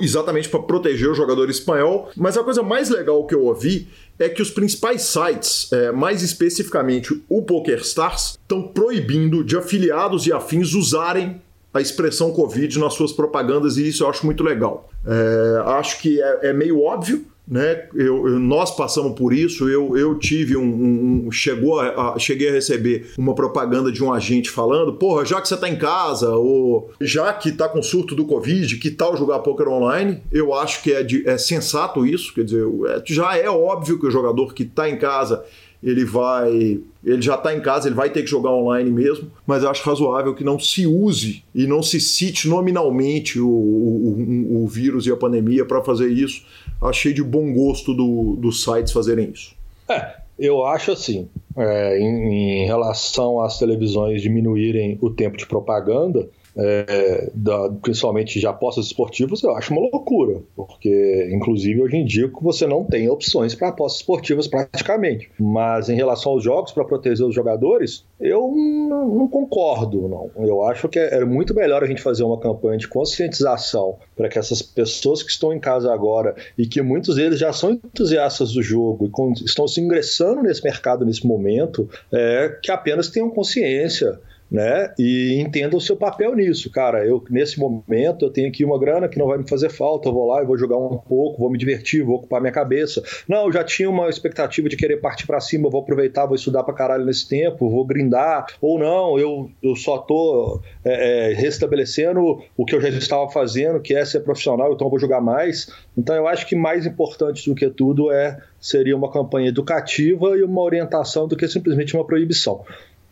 exatamente 0.01 0.49
para 0.49 0.61
proteger 0.63 1.11
o 1.11 1.15
jogador 1.15 1.51
espanhol. 1.51 2.11
Mas 2.17 2.37
a 2.37 2.45
coisa 2.45 2.63
mais 2.63 2.91
legal 2.91 3.27
que 3.27 3.35
eu 3.35 3.45
ouvi 3.45 3.89
é 4.19 4.29
que 4.29 4.43
os 4.43 4.51
principais 4.51 5.03
sites, 5.03 5.73
é, 5.73 5.93
mais 5.93 6.23
especificamente 6.23 7.23
o 7.29 7.43
PokerStars, 7.43 8.39
estão 8.41 8.63
proibindo 8.69 9.45
de 9.45 9.57
afiliados 9.57 10.27
e 10.27 10.33
afins 10.33 10.73
usarem 10.75 11.41
a 11.73 11.81
expressão 11.81 12.31
Covid 12.33 12.79
nas 12.79 12.95
suas 12.95 13.13
propagandas 13.13 13.77
e 13.77 13.89
isso 13.89 14.05
eu 14.05 14.09
acho 14.09 14.25
muito 14.25 14.45
legal. 14.45 14.89
É, 15.05 15.71
acho 15.73 16.01
que 16.01 16.23
é, 16.23 16.51
é 16.51 16.53
meio 16.53 16.81
óbvio, 16.81 17.27
né? 17.47 17.89
Eu, 17.95 18.27
eu, 18.27 18.39
nós 18.41 18.75
passamos 18.75 19.19
por 19.19 19.33
isso. 19.33 19.69
Eu, 19.69 19.97
eu 19.97 20.19
tive 20.19 20.57
um, 20.57 20.63
um, 20.63 21.25
um 21.27 21.31
chegou 21.31 21.79
a, 21.79 22.15
a, 22.15 22.19
cheguei 22.19 22.49
a 22.49 22.53
receber 22.53 23.13
uma 23.19 23.35
propaganda 23.35 23.93
de 23.93 24.03
um 24.03 24.13
agente 24.13 24.51
falando, 24.51 24.95
porra, 24.95 25.25
já 25.25 25.41
que 25.41 25.49
você 25.49 25.55
está 25.55 25.69
em 25.69 25.77
casa 25.77 26.35
ou 26.35 26.91
já 27.01 27.33
que 27.33 27.51
está 27.51 27.69
com 27.69 27.83
surto 27.83 28.15
do 28.15 28.25
covid, 28.25 28.77
que 28.77 28.91
tal 28.91 29.17
jogar 29.17 29.41
poker 29.41 29.69
online? 29.69 30.23
Eu 30.33 30.55
acho 30.55 30.83
que 30.83 30.93
é, 30.93 31.03
de, 31.03 31.29
é 31.29 31.37
sensato 31.37 32.07
isso. 32.07 32.33
Quer 32.35 32.45
dizer, 32.45 32.65
é, 32.89 33.03
já 33.07 33.37
é 33.37 33.49
óbvio 33.49 33.99
que 33.99 34.07
o 34.07 34.11
jogador 34.11 34.55
que 34.55 34.63
está 34.63 34.89
em 34.89 34.97
casa 34.97 35.45
ele 35.85 36.05
vai. 36.05 36.81
Ele 37.05 37.21
já 37.21 37.35
está 37.35 37.55
em 37.55 37.61
casa, 37.61 37.87
ele 37.87 37.95
vai 37.95 38.09
ter 38.09 38.23
que 38.23 38.31
jogar 38.31 38.51
online 38.51 38.91
mesmo, 38.91 39.31
mas 39.47 39.63
eu 39.63 39.71
acho 39.71 39.87
razoável 39.87 40.35
que 40.35 40.43
não 40.43 40.59
se 40.59 40.87
use 40.87 41.45
e 41.55 41.67
não 41.67 41.83
se 41.83 42.01
cite 42.01 42.49
nominalmente 42.49 43.39
o, 43.39 43.47
o, 43.47 44.65
o 44.65 44.67
vírus 44.67 45.07
e 45.07 45.13
a 45.13 45.17
pandemia 45.17 45.67
para 45.67 45.83
fazer 45.83 46.09
isso. 46.09 46.43
Achei 46.81 47.13
de 47.13 47.23
bom 47.23 47.53
gosto 47.53 47.93
do, 47.93 48.37
dos 48.37 48.65
sites 48.65 48.91
fazerem 48.91 49.31
isso. 49.35 49.55
É, 49.87 50.15
eu 50.39 50.65
acho 50.65 50.93
assim, 50.93 51.29
é, 51.55 51.99
em, 52.01 52.63
em 52.63 52.67
relação 52.67 53.43
às 53.43 53.59
televisões 53.59 54.23
diminuírem 54.23 54.97
o 55.03 55.11
tempo 55.11 55.37
de 55.37 55.45
propaganda, 55.45 56.27
é, 56.57 57.31
da, 57.35 57.69
principalmente 57.83 58.39
de 58.39 58.47
apostas 58.47 58.87
esportivas, 58.87 59.43
eu 59.43 59.55
acho 59.57 59.73
uma 59.73 59.83
loucura, 59.83 60.41
porque 60.55 61.31
inclusive 61.33 61.83
hoje 61.83 61.97
em 61.97 62.05
dia 62.05 62.31
você 62.41 62.67
não 62.67 62.85
tem 62.85 63.09
opções 63.09 63.55
para 63.55 63.69
apostas 63.69 64.01
esportivas 64.01 64.47
praticamente. 64.47 65.31
Mas 65.39 65.89
em 65.89 65.97
relação 65.97 66.33
aos 66.33 66.45
jogos, 66.45 66.73
para 66.73 66.85
proteger 66.85 67.27
os 67.27 67.35
jogadores, 67.35 68.05
eu 68.21 68.53
não, 68.53 69.09
não, 69.09 69.29
concordo, 69.29 70.09
não. 70.09 70.31
Eu 70.45 70.65
acho 70.65 70.89
que 70.89 70.99
é, 70.99 71.19
é 71.19 71.25
muito 71.25 71.55
melhor 71.55 71.83
a 71.83 71.87
gente 71.87 72.03
fazer 72.03 72.23
uma 72.23 72.39
campanha 72.39 72.79
de 72.79 72.89
conscientização 72.89 73.97
para 74.17 74.29
que 74.29 74.39
essas 74.39 74.63
pessoas 74.63 75.23
que 75.23 75.31
estão 75.31 75.53
em 75.53 75.61
casa 75.61 75.93
agora 75.93 76.35
e 76.57 76.67
que 76.67 76.81
muitos 76.81 77.17
deles 77.17 77.39
já 77.39 77.53
são 77.53 77.73
entusiastas 77.73 78.53
do 78.53 78.63
jogo 78.63 79.07
e 79.07 79.45
estão 79.45 79.67
se 79.67 79.81
ingressando 79.81 80.43
nesse 80.43 80.63
mercado 80.63 81.05
nesse 81.05 81.27
momento, 81.27 81.89
é, 82.13 82.59
que 82.63 82.71
apenas 82.71 83.09
tenham 83.09 83.31
consciência 83.31 84.19
né? 84.55 84.95
E 84.97 85.41
entenda 85.41 85.77
o 85.77 85.81
seu 85.81 85.97
papel 85.97 86.37
nisso, 86.37 86.71
cara. 86.71 87.05
Eu 87.05 87.25
nesse 87.29 87.59
momento 87.59 88.25
eu 88.25 88.31
tenho 88.31 88.47
aqui 88.47 88.65
uma 88.65 88.79
grana 88.79 89.09
que 89.09 89.19
não 89.19 89.27
vai 89.27 89.37
me 89.37 89.49
fazer 89.49 89.69
falta, 89.69 90.09
eu 90.09 90.13
vou 90.13 90.29
lá 90.29 90.41
e 90.41 90.47
vou 90.47 90.57
jogar 90.57 90.79
um 90.79 90.97
pouco, 90.97 91.41
vou 91.41 91.51
me 91.51 91.59
divertir, 91.59 92.05
vou 92.05 92.19
ocupar 92.19 92.41
minha 92.41 92.53
cabeça. 92.53 93.03
Não, 93.29 93.47
eu 93.47 93.53
já 93.53 93.65
tinha 93.65 93.91
uma 93.91 94.09
expectativa 94.09 94.69
de 94.69 94.77
querer 94.77 94.99
partir 94.99 95.27
para 95.27 95.41
cima, 95.41 95.67
eu 95.67 95.73
vou 95.73 95.81
aproveitar, 95.81 96.27
vou 96.27 96.37
estudar 96.37 96.63
para 96.63 96.73
caralho 96.73 97.05
nesse 97.05 97.29
tempo, 97.29 97.69
vou 97.69 97.85
grindar, 97.85 98.47
ou 98.61 98.79
não, 98.79 99.19
eu, 99.19 99.51
eu 99.61 99.75
só 99.75 99.99
tô 99.99 100.61
é, 100.85 101.33
é, 101.33 101.35
restabelecendo 101.35 102.41
o 102.57 102.65
que 102.65 102.77
eu 102.77 102.81
já 102.81 102.91
estava 102.91 103.29
fazendo, 103.29 103.81
que 103.81 103.93
é 103.93 104.05
ser 104.05 104.21
profissional, 104.21 104.73
então 104.73 104.87
eu 104.87 104.91
vou 104.91 105.01
jogar 105.01 105.21
mais. 105.21 105.69
Então 105.99 106.15
eu 106.15 106.29
acho 106.29 106.47
que 106.47 106.55
mais 106.55 106.87
importante 106.87 107.51
do 107.51 107.57
que 107.57 107.69
tudo 107.71 108.13
é 108.13 108.39
seria 108.61 108.97
uma 108.97 109.11
campanha 109.11 109.49
educativa 109.49 110.39
e 110.39 110.45
uma 110.45 110.63
orientação 110.63 111.27
do 111.27 111.37
que 111.37 111.49
simplesmente 111.49 111.93
uma 111.97 112.07
proibição. 112.07 112.65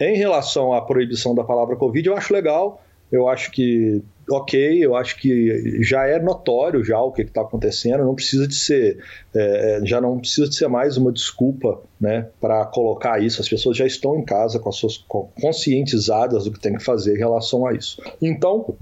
Em 0.03 0.17
relação 0.17 0.73
à 0.73 0.83
proibição 0.83 1.35
da 1.35 1.45
palavra 1.45 1.77
Covid, 1.77 2.09
eu 2.09 2.17
acho 2.17 2.33
legal, 2.33 2.83
eu 3.11 3.29
acho 3.29 3.51
que 3.51 4.03
ok, 4.31 4.85
eu 4.85 4.97
acho 4.97 5.17
que 5.17 5.83
já 5.83 6.07
é 6.07 6.19
notório 6.19 6.83
já 6.85 7.01
o 7.01 7.13
que 7.13 7.23
está 7.23 7.43
acontecendo, 7.43 8.05
não 8.05 8.15
precisa 8.15 8.47
de 8.47 8.55
ser, 8.55 8.99
é, 9.35 9.81
já 9.85 10.01
não 10.01 10.19
precisa 10.19 10.49
de 10.49 10.55
ser 10.55 10.69
mais 10.69 10.97
uma 10.97 11.13
desculpa, 11.13 11.81
né, 12.01 12.29
para 12.41 12.65
colocar 12.67 13.23
isso. 13.23 13.41
As 13.41 13.49
pessoas 13.49 13.77
já 13.77 13.87
estão 13.87 14.19
em 14.19 14.25
casa 14.25 14.59
com 14.59 14.69
as 14.69 14.77
suas 14.77 14.97
conscientizadas 15.41 16.45
do 16.45 16.53
que 16.53 16.61
tem 16.61 16.75
que 16.75 16.83
fazer 16.83 17.15
em 17.15 17.19
relação 17.19 17.67
a 17.67 17.75
isso. 17.75 18.03
Então, 18.21 18.75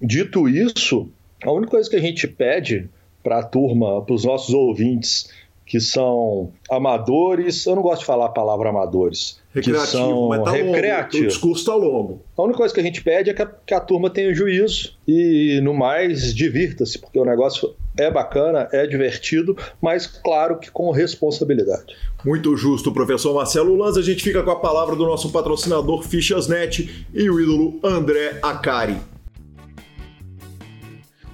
dito 0.00 0.48
isso, 0.48 1.08
a 1.44 1.52
única 1.52 1.72
coisa 1.72 1.90
que 1.90 1.96
a 1.96 2.00
gente 2.00 2.26
pede 2.26 2.88
para 3.22 3.38
a 3.38 3.42
turma, 3.42 4.02
para 4.02 4.14
os 4.14 4.24
nossos 4.24 4.54
ouvintes 4.54 5.30
que 5.66 5.80
são 5.80 6.52
amadores, 6.70 7.64
eu 7.64 7.74
não 7.74 7.82
gosto 7.82 8.00
de 8.00 8.06
falar 8.06 8.26
a 8.26 8.30
palavra 8.30 8.68
amadores, 8.68 9.40
Recreativo, 9.54 9.84
que 9.84 9.92
são 9.92 10.28
mas 10.28 10.42
tá 10.42 10.50
recreativos. 10.50 11.14
Longo, 11.14 11.24
o 11.24 11.28
discurso 11.28 11.60
está 11.60 11.74
longo. 11.74 12.22
A 12.36 12.42
única 12.42 12.58
coisa 12.58 12.74
que 12.74 12.80
a 12.80 12.82
gente 12.82 13.02
pede 13.02 13.30
é 13.30 13.34
que 13.34 13.42
a, 13.42 13.46
que 13.46 13.72
a 13.72 13.80
turma 13.80 14.10
tenha 14.10 14.34
juízo 14.34 14.94
e, 15.06 15.60
no 15.62 15.72
mais, 15.72 16.34
divirta-se, 16.34 16.98
porque 16.98 17.18
o 17.18 17.24
negócio 17.24 17.74
é 17.96 18.10
bacana, 18.10 18.68
é 18.72 18.86
divertido, 18.86 19.56
mas 19.80 20.06
claro 20.06 20.58
que 20.58 20.70
com 20.70 20.90
responsabilidade. 20.90 21.94
Muito 22.24 22.56
justo, 22.56 22.92
professor 22.92 23.32
Marcelo 23.32 23.76
Lanza. 23.76 24.00
A 24.00 24.02
gente 24.02 24.24
fica 24.24 24.42
com 24.42 24.50
a 24.50 24.58
palavra 24.58 24.96
do 24.96 25.04
nosso 25.04 25.30
patrocinador 25.30 26.02
Fichasnet 26.02 27.06
e 27.14 27.30
o 27.30 27.40
ídolo 27.40 27.78
André 27.84 28.38
Acari. 28.42 29.13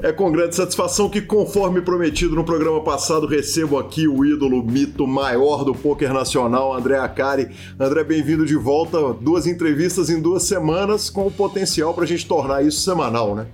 É 0.00 0.12
com 0.12 0.30
grande 0.30 0.54
satisfação 0.54 1.10
que, 1.10 1.20
conforme 1.20 1.82
prometido 1.82 2.36
no 2.36 2.44
programa 2.44 2.80
passado, 2.84 3.26
recebo 3.26 3.76
aqui 3.76 4.06
o 4.06 4.24
ídolo, 4.24 4.62
mito 4.62 5.08
maior 5.08 5.64
do 5.64 5.74
poker 5.74 6.12
nacional, 6.12 6.72
André 6.72 6.96
Acari. 6.96 7.48
André, 7.80 8.04
bem-vindo 8.04 8.46
de 8.46 8.54
volta. 8.54 9.12
Duas 9.14 9.44
entrevistas 9.44 10.08
em 10.08 10.22
duas 10.22 10.44
semanas, 10.44 11.10
com 11.10 11.26
o 11.26 11.32
potencial 11.32 11.92
para 11.94 12.04
a 12.04 12.06
gente 12.06 12.28
tornar 12.28 12.64
isso 12.64 12.80
semanal, 12.80 13.34
né? 13.34 13.48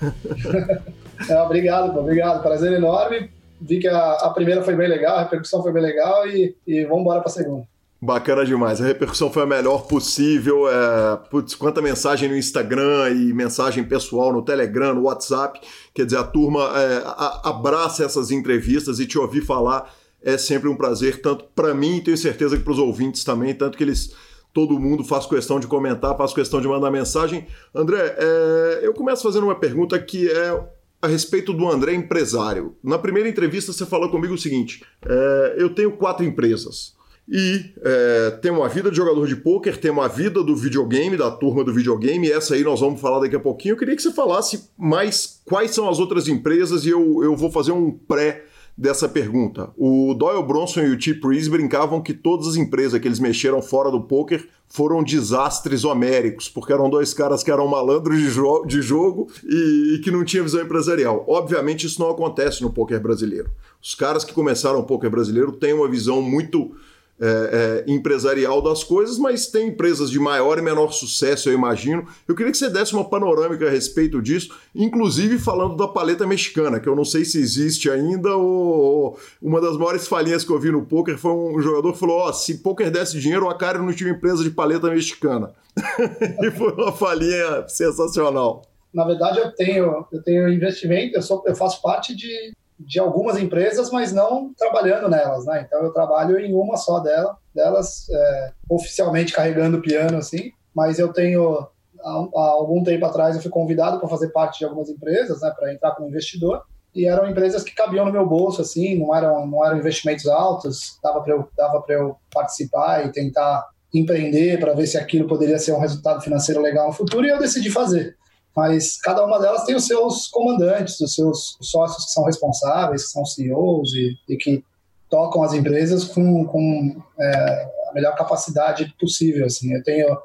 é, 1.28 1.36
obrigado, 1.42 1.94
obrigado. 1.98 2.42
Prazer 2.42 2.72
enorme. 2.72 3.30
Vi 3.60 3.78
que 3.78 3.86
a, 3.86 4.12
a, 4.12 4.30
primeira 4.30 4.62
foi 4.62 4.74
bem 4.74 4.88
legal, 4.88 5.18
a 5.18 5.24
repercussão 5.24 5.62
foi 5.62 5.74
bem 5.74 5.82
legal 5.82 6.26
e, 6.26 6.56
e 6.66 6.84
vamos 6.84 7.02
embora 7.02 7.20
para 7.20 7.28
a 7.28 7.34
segunda. 7.34 7.68
Bacana 8.04 8.44
demais. 8.44 8.80
A 8.80 8.84
repercussão 8.84 9.32
foi 9.32 9.44
a 9.44 9.46
melhor 9.46 9.86
possível. 9.86 10.68
É, 10.68 11.16
putz, 11.30 11.54
quanta 11.54 11.80
mensagem 11.80 12.28
no 12.28 12.36
Instagram 12.36 13.10
e 13.10 13.32
mensagem 13.32 13.84
pessoal 13.84 14.32
no 14.32 14.42
Telegram, 14.42 14.92
no 14.92 15.02
WhatsApp. 15.02 15.60
Quer 15.94 16.06
dizer, 16.06 16.16
a 16.16 16.24
turma 16.24 16.62
é, 16.76 17.00
a, 17.06 17.42
abraça 17.44 18.04
essas 18.04 18.32
entrevistas 18.32 18.98
e 18.98 19.06
te 19.06 19.16
ouvir 19.16 19.42
falar 19.42 19.88
é 20.20 20.36
sempre 20.36 20.68
um 20.68 20.74
prazer, 20.74 21.22
tanto 21.22 21.44
para 21.54 21.72
mim 21.74 21.98
e 21.98 22.00
tenho 22.00 22.16
certeza 22.18 22.56
que 22.56 22.64
para 22.64 22.72
os 22.72 22.78
ouvintes 22.80 23.22
também, 23.22 23.54
tanto 23.54 23.78
que 23.78 23.84
eles. 23.84 24.12
Todo 24.52 24.78
mundo 24.78 25.04
faz 25.04 25.24
questão 25.24 25.58
de 25.60 25.68
comentar, 25.68 26.14
faz 26.16 26.34
questão 26.34 26.60
de 26.60 26.66
mandar 26.66 26.90
mensagem. 26.90 27.46
André, 27.72 28.16
é, 28.18 28.80
eu 28.82 28.92
começo 28.92 29.22
fazendo 29.22 29.44
uma 29.44 29.54
pergunta 29.54 29.96
que 29.98 30.28
é 30.28 30.60
a 31.00 31.06
respeito 31.06 31.52
do 31.52 31.70
André 31.70 31.94
empresário. 31.94 32.76
Na 32.82 32.98
primeira 32.98 33.28
entrevista 33.28 33.72
você 33.72 33.86
falou 33.86 34.10
comigo 34.10 34.34
o 34.34 34.38
seguinte: 34.38 34.84
é, 35.06 35.54
eu 35.56 35.70
tenho 35.70 35.92
quatro 35.92 36.26
empresas. 36.26 37.00
E 37.34 37.72
é, 37.80 38.30
tem 38.42 38.52
uma 38.52 38.68
vida 38.68 38.90
de 38.90 38.96
jogador 38.98 39.26
de 39.26 39.36
pôquer, 39.36 39.78
tem 39.78 39.90
uma 39.90 40.06
vida 40.06 40.44
do 40.44 40.54
videogame, 40.54 41.16
da 41.16 41.30
turma 41.30 41.64
do 41.64 41.72
videogame, 41.72 42.28
e 42.28 42.30
essa 42.30 42.54
aí 42.54 42.62
nós 42.62 42.78
vamos 42.80 43.00
falar 43.00 43.20
daqui 43.20 43.34
a 43.34 43.40
pouquinho. 43.40 43.72
Eu 43.72 43.78
queria 43.78 43.96
que 43.96 44.02
você 44.02 44.12
falasse 44.12 44.68
mais 44.76 45.40
quais 45.46 45.70
são 45.70 45.88
as 45.88 45.98
outras 45.98 46.28
empresas, 46.28 46.84
e 46.84 46.90
eu, 46.90 47.24
eu 47.24 47.34
vou 47.34 47.50
fazer 47.50 47.72
um 47.72 47.90
pré 47.90 48.44
dessa 48.76 49.08
pergunta. 49.08 49.70
O 49.78 50.12
Doyle 50.12 50.46
Bronson 50.46 50.80
e 50.82 50.94
o 50.94 51.00
Chip 51.00 51.26
Reese 51.26 51.48
brincavam 51.48 52.02
que 52.02 52.12
todas 52.12 52.48
as 52.48 52.56
empresas 52.56 53.00
que 53.00 53.08
eles 53.08 53.18
mexeram 53.18 53.62
fora 53.62 53.90
do 53.90 54.02
poker 54.02 54.46
foram 54.68 55.02
desastres 55.02 55.84
homéricos, 55.84 56.50
porque 56.50 56.72
eram 56.72 56.90
dois 56.90 57.14
caras 57.14 57.42
que 57.42 57.50
eram 57.50 57.66
malandros 57.66 58.18
de, 58.18 58.28
jo 58.28 58.64
de 58.66 58.82
jogo 58.82 59.30
e, 59.42 59.94
e, 59.94 60.00
que 60.00 60.10
não 60.10 60.22
tinham 60.22 60.44
visão 60.44 60.60
empresarial. 60.60 61.24
Obviamente 61.26 61.86
isso 61.86 61.98
não 61.98 62.10
acontece 62.10 62.60
no 62.62 62.70
poker 62.70 63.00
brasileiro. 63.00 63.50
Os 63.82 63.94
caras 63.94 64.22
que 64.22 64.34
começaram 64.34 64.80
o 64.80 64.84
poker 64.84 65.10
brasileiro 65.10 65.52
têm 65.52 65.72
uma 65.72 65.88
visão 65.88 66.20
muito 66.20 66.74
é, 67.20 67.84
é, 67.86 67.92
empresarial 67.92 68.60
das 68.60 68.82
coisas, 68.82 69.16
mas 69.16 69.46
tem 69.46 69.68
empresas 69.68 70.10
de 70.10 70.18
maior 70.18 70.58
e 70.58 70.62
menor 70.62 70.92
sucesso, 70.92 71.48
eu 71.48 71.54
imagino. 71.54 72.06
Eu 72.26 72.34
queria 72.34 72.50
que 72.50 72.58
você 72.58 72.68
desse 72.68 72.94
uma 72.94 73.08
panorâmica 73.08 73.66
a 73.66 73.70
respeito 73.70 74.20
disso, 74.20 74.54
inclusive 74.74 75.38
falando 75.38 75.76
da 75.76 75.86
paleta 75.86 76.26
mexicana, 76.26 76.80
que 76.80 76.88
eu 76.88 76.96
não 76.96 77.04
sei 77.04 77.24
se 77.24 77.38
existe 77.38 77.88
ainda, 77.88 78.34
ou, 78.36 79.16
uma 79.40 79.60
das 79.60 79.76
maiores 79.76 80.08
falhinhas 80.08 80.42
que 80.42 80.50
eu 80.50 80.58
vi 80.58 80.72
no 80.72 80.84
poker 80.84 81.16
foi 81.16 81.32
um 81.32 81.60
jogador 81.60 81.92
que 81.92 82.00
falou: 82.00 82.26
oh, 82.28 82.32
se 82.32 82.58
poker 82.58 82.90
desse 82.90 83.20
dinheiro, 83.20 83.46
o 83.46 83.48
Acari 83.48 83.78
não 83.78 83.92
tinha 83.92 84.10
empresa 84.10 84.42
de 84.42 84.50
paleta 84.50 84.90
mexicana. 84.90 85.52
e 86.42 86.50
foi 86.50 86.72
uma 86.72 86.92
falhinha 86.92 87.66
sensacional. 87.68 88.62
Na 88.92 89.04
verdade, 89.04 89.38
eu 89.38 89.50
tenho, 89.52 90.06
eu 90.12 90.22
tenho 90.22 90.52
investimento, 90.52 91.16
eu, 91.16 91.22
sou, 91.22 91.42
eu 91.46 91.54
faço 91.54 91.80
parte 91.80 92.14
de 92.14 92.52
de 92.78 92.98
algumas 92.98 93.36
empresas, 93.38 93.90
mas 93.90 94.12
não 94.12 94.52
trabalhando 94.54 95.08
nelas, 95.08 95.44
né? 95.44 95.64
Então 95.66 95.82
eu 95.82 95.92
trabalho 95.92 96.38
em 96.38 96.54
uma 96.54 96.76
só 96.76 97.00
dela, 97.00 97.36
delas, 97.54 98.08
é, 98.10 98.52
oficialmente 98.68 99.32
carregando 99.32 99.80
piano, 99.80 100.18
assim, 100.18 100.52
mas 100.74 100.98
eu 100.98 101.12
tenho, 101.12 101.66
há, 102.00 102.28
há 102.34 102.48
algum 102.50 102.82
tempo 102.82 103.04
atrás, 103.06 103.36
eu 103.36 103.42
fui 103.42 103.50
convidado 103.50 103.98
para 103.98 104.08
fazer 104.08 104.28
parte 104.28 104.58
de 104.58 104.64
algumas 104.64 104.88
empresas, 104.88 105.40
né, 105.40 105.52
para 105.56 105.72
entrar 105.72 105.92
como 105.92 106.08
investidor, 106.08 106.62
e 106.94 107.06
eram 107.06 107.28
empresas 107.28 107.62
que 107.62 107.74
cabiam 107.74 108.04
no 108.04 108.12
meu 108.12 108.26
bolso, 108.26 108.60
assim, 108.60 108.98
não 108.98 109.14
eram, 109.14 109.46
não 109.46 109.64
eram 109.64 109.78
investimentos 109.78 110.26
altos, 110.26 110.98
dava 111.02 111.22
para 111.22 111.34
eu, 111.34 111.48
dava 111.56 111.82
eu 111.88 112.16
participar 112.32 113.06
e 113.06 113.12
tentar 113.12 113.66
empreender 113.94 114.58
para 114.58 114.74
ver 114.74 114.86
se 114.86 114.96
aquilo 114.96 115.28
poderia 115.28 115.58
ser 115.58 115.72
um 115.72 115.78
resultado 115.78 116.22
financeiro 116.22 116.60
legal 116.60 116.88
no 116.88 116.92
futuro, 116.92 117.26
e 117.26 117.30
eu 117.30 117.38
decidi 117.38 117.70
fazer 117.70 118.16
mas 118.54 119.00
cada 119.00 119.24
uma 119.24 119.38
delas 119.38 119.64
tem 119.64 119.74
os 119.74 119.86
seus 119.86 120.28
comandantes, 120.28 121.00
os 121.00 121.14
seus 121.14 121.56
sócios 121.60 122.06
que 122.06 122.12
são 122.12 122.24
responsáveis, 122.24 123.04
que 123.04 123.10
são 123.10 123.24
CEOs 123.24 123.92
e, 123.94 124.18
e 124.28 124.36
que 124.36 124.64
tocam 125.08 125.42
as 125.42 125.54
empresas 125.54 126.04
com, 126.04 126.44
com 126.46 127.02
é, 127.18 127.68
a 127.88 127.94
melhor 127.94 128.14
capacidade 128.14 128.94
possível. 128.98 129.46
Assim. 129.46 129.74
Eu 129.74 129.82
tenho 129.82 130.18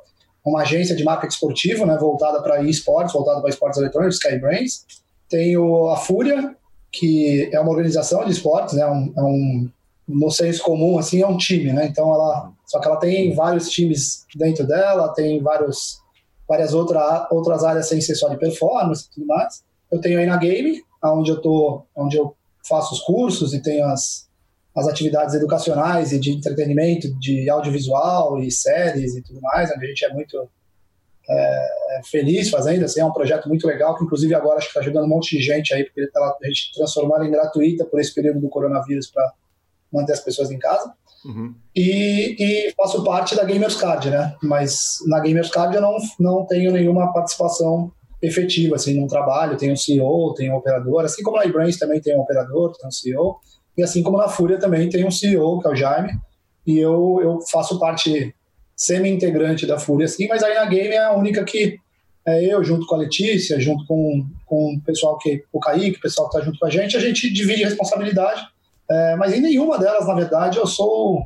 uma 0.46 0.62
agência 0.62 0.96
de 0.96 1.04
marketing 1.04 1.34
esportivo 1.34 1.86
né, 1.86 1.98
voltada 1.98 2.42
para 2.42 2.62
esportes, 2.64 3.14
voltada 3.14 3.42
para 3.42 3.50
esportes 3.50 3.80
eletrônicos, 3.80 4.16
Skybrains. 4.16 4.86
Tenho 5.30 5.90
a 5.90 5.98
Fúria, 5.98 6.56
que 6.92 7.50
é 7.52 7.60
uma 7.60 7.72
organização 7.72 8.24
de 8.24 8.32
esportes, 8.32 8.76
né, 8.76 8.86
um, 8.86 9.14
é 9.16 9.22
um, 9.22 9.70
no 10.08 10.32
senso 10.32 10.64
comum, 10.64 10.98
assim, 10.98 11.22
é 11.22 11.28
um 11.28 11.38
time, 11.38 11.74
né? 11.74 11.86
Então 11.86 12.14
ela, 12.14 12.52
só 12.66 12.80
que 12.80 12.88
ela 12.88 12.98
tem 12.98 13.36
vários 13.36 13.70
times 13.70 14.26
dentro 14.36 14.66
dela, 14.66 15.14
tem 15.14 15.42
vários 15.42 16.00
várias 16.48 16.74
outra, 16.74 17.28
outras 17.32 17.64
áreas 17.64 17.88
sem 17.88 18.00
ser 18.02 18.16
só 18.16 18.30
de 18.30 18.38
performance 18.38 19.06
e 19.06 19.14
tudo 19.14 19.28
mais. 19.28 19.64
Eu 19.92 20.00
tenho 20.02 20.20
aí 20.20 20.26
na 20.26 20.38
Game, 20.38 20.82
onde 21.04 21.32
eu 21.32 21.42
tô, 21.42 21.86
onde 21.96 22.18
eu 22.18 22.36
faço 22.68 22.94
os 22.94 23.02
cursos 23.02 23.54
e 23.54 23.62
tenho 23.62 23.86
as, 23.86 24.28
as 24.76 24.88
atividades 24.88 25.36
educacionais 25.36 26.12
e 26.12 26.20
de 26.20 26.32
entretenimento, 26.32 27.14
de 27.20 27.50
audiovisual 27.50 28.40
e 28.40 28.52
séries 28.52 29.16
e 29.16 29.22
tudo 29.22 29.42
mais, 29.42 29.72
onde 29.72 29.86
a 29.86 29.90
gente 29.90 30.06
é 30.06 30.14
muito 30.14 30.50
é, 31.30 31.98
é 31.98 32.02
feliz 32.04 32.50
fazendo, 32.50 32.86
assim, 32.86 33.02
é 33.02 33.06
um 33.06 33.12
projeto 33.12 33.50
muito 33.50 33.68
legal, 33.68 33.98
que 33.98 34.04
inclusive 34.04 34.34
agora 34.34 34.58
acho 34.58 34.68
que 34.68 34.72
está 34.72 34.80
ajudando 34.80 35.06
um 35.06 35.10
monte 35.10 35.36
de 35.36 35.44
gente 35.44 35.74
aí, 35.74 35.84
porque 35.84 36.08
tá, 36.08 36.38
a 36.42 36.48
gente 36.48 36.74
transformou 36.74 37.22
em 37.24 37.32
gratuita 37.32 37.86
por 37.86 38.00
esse 38.00 38.14
período 38.14 38.40
do 38.40 38.50
coronavírus 38.50 39.08
para 39.08 39.34
manter 39.92 40.14
as 40.14 40.22
pessoas 40.22 40.52
em 40.52 40.60
casa. 40.60 40.94
Uhum. 41.28 41.54
E, 41.76 42.36
e, 42.40 42.74
faço 42.74 43.04
parte 43.04 43.36
da 43.36 43.44
Gamers 43.44 43.76
Card, 43.76 44.10
né? 44.10 44.34
Mas 44.42 45.00
na 45.08 45.20
Gamers 45.20 45.50
Card 45.50 45.76
eu 45.76 45.82
não, 45.82 45.98
não 46.20 46.46
tenho 46.46 46.72
nenhuma 46.72 47.12
participação 47.12 47.92
efetiva, 48.22 48.76
assim, 48.76 49.00
no 49.00 49.08
trabalho. 49.08 49.58
Tenho 49.58 49.74
um 49.74 49.78
CEO, 49.78 50.34
tenho 50.34 50.54
um 50.54 50.58
operador, 50.58 51.04
assim 51.04 51.22
como 51.22 51.38
na 51.38 51.46
iBrains 51.46 51.78
também 51.78 52.00
tem 52.00 52.16
um 52.16 52.22
operador, 52.22 52.72
tem 52.78 52.88
um 52.88 52.92
CEO. 52.92 53.40
E 53.78 53.84
assim 53.84 54.02
como 54.02 54.18
na 54.18 54.30
Fúria 54.30 54.58
também 54.58 54.90
tem 54.90 55.06
um 55.06 55.12
CEO, 55.12 55.60
que 55.62 55.68
é 55.68 55.72
o 55.72 55.76
Jaime. 55.76 56.14
E 56.66 56.80
eu, 56.80 57.20
eu 57.22 57.40
faço 57.52 57.78
parte 57.78 58.34
semi-integrante 58.76 59.66
da 59.66 59.78
Fúria, 59.78 60.06
assim, 60.06 60.28
mas 60.28 60.44
aí 60.44 60.54
na 60.54 60.66
Game 60.66 60.94
é 60.94 61.04
a 61.04 61.16
única 61.16 61.44
que 61.44 61.80
é 62.26 62.54
eu, 62.54 62.64
junto 62.64 62.86
com 62.86 62.96
a 62.96 63.00
Letícia, 63.00 63.60
junto 63.60 63.86
com, 63.86 64.26
com 64.46 64.76
o 64.76 64.82
pessoal 64.82 65.18
que, 65.18 65.44
o 65.52 65.60
Kaique, 65.60 65.98
o 65.98 66.02
pessoal 66.02 66.30
que 66.30 66.36
está 66.36 66.46
junto 66.46 66.60
com 66.60 66.66
a 66.66 66.70
gente, 66.70 66.96
a 66.96 67.00
gente 67.00 67.32
divide 67.32 67.64
responsabilidade 67.64 68.46
é, 68.90 69.16
mas 69.16 69.34
em 69.34 69.42
nenhuma 69.42 69.78
delas, 69.78 70.08
na 70.08 70.14
verdade, 70.14 70.58
eu 70.58 70.66
sou 70.66 71.26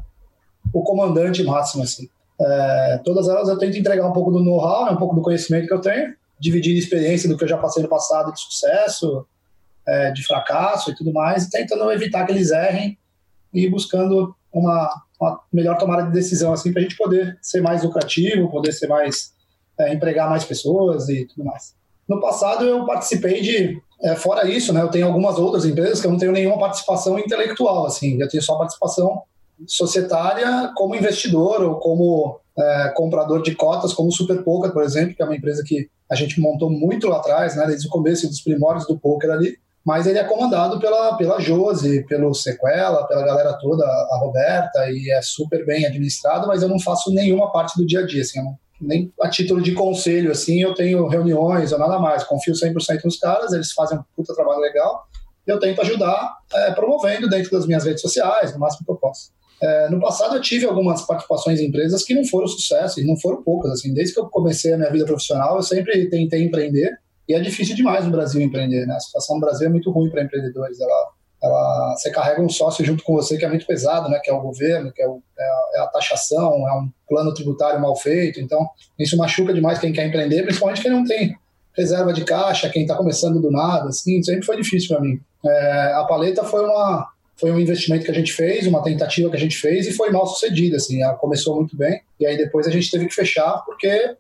o 0.74 0.84
comandante 0.84 1.44
máximo, 1.44 1.84
assim. 1.84 2.10
É, 2.40 3.02
todas 3.04 3.28
elas 3.28 3.50
eu 3.50 3.58
tento 3.58 3.78
entregar 3.78 4.08
um 4.08 4.14
pouco 4.14 4.32
do 4.32 4.44
know-how, 4.44 4.92
um 4.92 4.98
pouco 4.98 5.16
do 5.16 5.22
conhecimento 5.22 5.68
que 5.68 5.74
eu 5.74 5.82
tenho, 5.82 6.16
dividir 6.40 6.76
experiência 6.76 7.30
do 7.30 7.38
que 7.38 7.44
eu 7.44 7.48
já 7.48 7.58
passei 7.58 7.84
no 7.84 7.90
passado 7.90 8.34
de 8.34 8.40
sucesso, 8.40 9.26
é, 9.88 10.12
de 10.12 10.26
fracasso 10.26 10.92
e 10.92 10.96
tudo 10.96 11.14
mais, 11.14 11.48
tentando 11.48 11.92
evitar 11.92 12.26
que 12.26 12.32
eles 12.32 12.50
errem 12.50 12.98
e 13.54 13.70
buscando 13.70 14.36
uma, 14.52 14.90
uma 15.20 15.40
melhor 15.54 15.78
tomada 15.78 16.04
de 16.04 16.12
decisão, 16.12 16.52
assim, 16.52 16.72
para 16.72 16.82
a 16.82 16.84
gente 16.84 16.98
poder 16.98 17.38
ser 17.42 17.62
mais 17.62 17.84
lucrativo, 17.84 18.50
poder 18.50 18.72
ser 18.72 18.88
mais, 18.88 19.34
é, 19.80 19.94
empregar 19.94 20.30
mais 20.30 20.44
pessoas 20.44 21.10
e 21.10 21.26
tudo 21.26 21.46
mais. 21.46 21.76
No 22.08 22.20
passado 22.20 22.66
eu 22.66 22.86
participei 22.86 23.42
de 23.42 23.82
é, 24.04 24.16
fora 24.16 24.48
isso, 24.48 24.74
né, 24.74 24.82
eu 24.82 24.90
tenho 24.90 25.06
algumas 25.06 25.38
outras 25.38 25.66
empresas 25.66 26.02
que 26.02 26.08
eu 26.08 26.12
não 26.12 26.18
tenho 26.18 26.32
nenhuma 26.32 26.58
participação 26.58 27.20
intelectual, 27.20 27.86
assim, 27.86 28.20
eu 28.20 28.28
tenho 28.28 28.42
só 28.42 28.58
participação 28.58 29.22
societária 29.68 30.72
como 30.76 30.96
investidor 30.96 31.62
ou 31.62 31.76
como 31.76 32.40
é, 32.58 32.92
comprador 32.96 33.42
de 33.42 33.56
cotas, 33.56 33.94
como 33.94 34.12
Super 34.12 34.44
Poker, 34.44 34.72
por 34.72 34.84
exemplo, 34.84 35.16
que 35.16 35.22
é 35.22 35.26
uma 35.26 35.36
empresa 35.36 35.64
que 35.66 35.90
a 36.10 36.16
gente 36.16 36.42
montou 36.42 36.70
muito 36.70 37.08
lá 37.08 37.18
atrás, 37.18 37.56
né, 37.56 37.66
desde 37.68 37.88
o 37.88 37.92
começo 37.92 38.28
dos 38.28 38.42
primórdios 38.42 38.88
do 38.88 39.00
poker 39.00 39.30
ali, 39.30 39.56
mas 39.84 40.06
ele 40.06 40.20
é 40.20 40.24
comandado 40.24 40.80
pela, 40.80 41.16
pela 41.16 41.40
Josi, 41.40 42.06
pelo 42.06 42.34
Sequela, 42.34 43.08
pela 43.08 43.24
galera 43.24 43.54
toda, 43.54 43.84
a 43.84 44.20
Roberta, 44.20 44.90
e 44.92 45.12
é 45.12 45.22
super 45.22 45.66
bem 45.66 45.86
administrado, 45.86 46.48
mas 46.48 46.62
eu 46.62 46.70
não 46.70 46.80
faço 46.80 47.12
nenhuma 47.12 47.52
parte 47.52 47.78
do 47.78 47.86
dia 47.86 48.02
a 48.02 48.06
dia, 48.06 48.22
assim, 48.22 48.40
eu 48.40 48.46
não 48.46 48.58
nem 48.82 49.14
a 49.22 49.30
título 49.30 49.62
de 49.62 49.74
conselho, 49.74 50.32
assim, 50.32 50.62
eu 50.62 50.74
tenho 50.74 51.08
reuniões 51.08 51.72
ou 51.72 51.80
nada 51.80 52.00
mais. 52.00 52.24
Confio 52.24 52.54
100% 52.54 53.04
nos 53.06 53.18
caras, 53.18 53.54
eles 53.54 53.72
fazem 53.72 53.98
um 53.98 54.04
puta 54.16 54.34
trabalho 54.34 54.60
legal. 54.60 55.04
Eu 55.46 55.60
tento 55.60 55.82
ajudar 55.82 56.38
é, 56.54 56.72
promovendo 56.72 57.30
dentro 57.30 57.52
das 57.52 57.66
minhas 57.66 57.86
redes 57.86 58.02
sociais, 58.02 58.54
no 58.54 58.60
máximo 58.60 58.86
que 58.86 58.92
eu 58.92 58.96
posso. 58.96 59.32
É, 59.62 59.90
no 59.90 60.00
passado 60.00 60.36
eu 60.36 60.42
tive 60.42 60.66
algumas 60.66 61.04
participações 61.04 61.60
em 61.60 61.68
empresas 61.68 62.04
que 62.04 62.16
não 62.16 62.26
foram 62.26 62.48
sucesso, 62.48 63.00
e 63.00 63.06
não 63.06 63.16
foram 63.18 63.44
poucas. 63.44 63.72
Assim, 63.72 63.94
desde 63.94 64.14
que 64.14 64.20
eu 64.20 64.28
comecei 64.28 64.74
a 64.74 64.78
minha 64.78 64.92
vida 64.92 65.06
profissional, 65.06 65.56
eu 65.58 65.64
sempre 65.64 66.10
tentei 66.10 66.44
empreender. 66.44 66.98
E 67.30 67.34
é 67.34 67.40
difícil 67.40 67.76
demais 67.76 68.04
no 68.04 68.12
Brasil 68.12 68.42
empreender, 68.42 68.86
né? 68.88 68.96
A 68.96 69.00
situação 69.00 69.36
no 69.36 69.42
Brasil 69.42 69.68
é 69.68 69.70
muito 69.70 69.92
ruim 69.92 70.10
para 70.10 70.24
empreendedores. 70.24 70.80
Ela 70.80 71.12
ela, 71.44 71.96
você 71.98 72.12
carrega 72.12 72.42
um 72.42 72.50
sócio 72.50 72.86
junto 72.86 73.04
com 73.04 73.14
você 73.14 73.38
que 73.38 73.44
é 73.44 73.50
muito 73.50 73.66
pesado, 73.66 74.10
né? 74.10 74.20
Que 74.24 74.30
é 74.30 74.34
o 74.34 74.42
governo, 74.42 74.92
que 74.92 75.02
é, 75.02 75.08
o, 75.08 75.22
é, 75.38 75.44
a, 75.44 75.70
é 75.76 75.80
a, 75.82 75.88
taxação, 75.88 76.68
é 76.68 76.74
um 76.74 76.90
plano 77.08 77.34
tributário 77.34 77.82
mal 77.82 77.96
feito. 77.96 78.40
Então, 78.40 78.70
isso 79.00 79.18
machuca 79.18 79.54
demais 79.54 79.80
quem 79.80 79.92
quer 79.92 80.06
empreender, 80.06 80.44
principalmente 80.44 80.82
quem 80.82 80.92
não 80.92 81.04
tem 81.04 81.36
reserva 81.76 82.14
de 82.14 82.24
caixa, 82.24 82.70
quem 82.70 82.84
está 82.84 82.96
começando 82.96 83.42
do 83.42 83.50
nada, 83.50 83.90
assim, 83.90 84.22
sempre 84.22 84.46
foi 84.46 84.58
difícil 84.58 84.90
para 84.90 85.02
mim. 85.02 85.20
É, 85.46 85.94
a 85.96 86.04
paleta 86.04 86.44
foi 86.44 86.64
uma 86.64 87.10
foi 87.38 87.52
um 87.52 87.60
investimento 87.60 88.06
que 88.06 88.12
a 88.12 88.14
gente 88.14 88.32
fez, 88.34 88.68
uma 88.68 88.84
tentativa 88.84 89.28
que 89.28 89.36
a 89.36 89.40
gente 89.40 89.58
fez 89.58 89.88
e 89.88 89.92
foi 89.92 90.12
mal 90.12 90.28
sucedida, 90.28 90.76
assim, 90.76 91.02
ela 91.02 91.16
começou 91.16 91.56
muito 91.56 91.76
bem 91.76 92.00
e 92.20 92.26
aí 92.26 92.38
depois 92.38 92.68
a 92.68 92.70
gente 92.70 92.92
teve 92.92 93.08
que 93.08 93.16
fechar 93.16 93.64
porque 93.66 94.16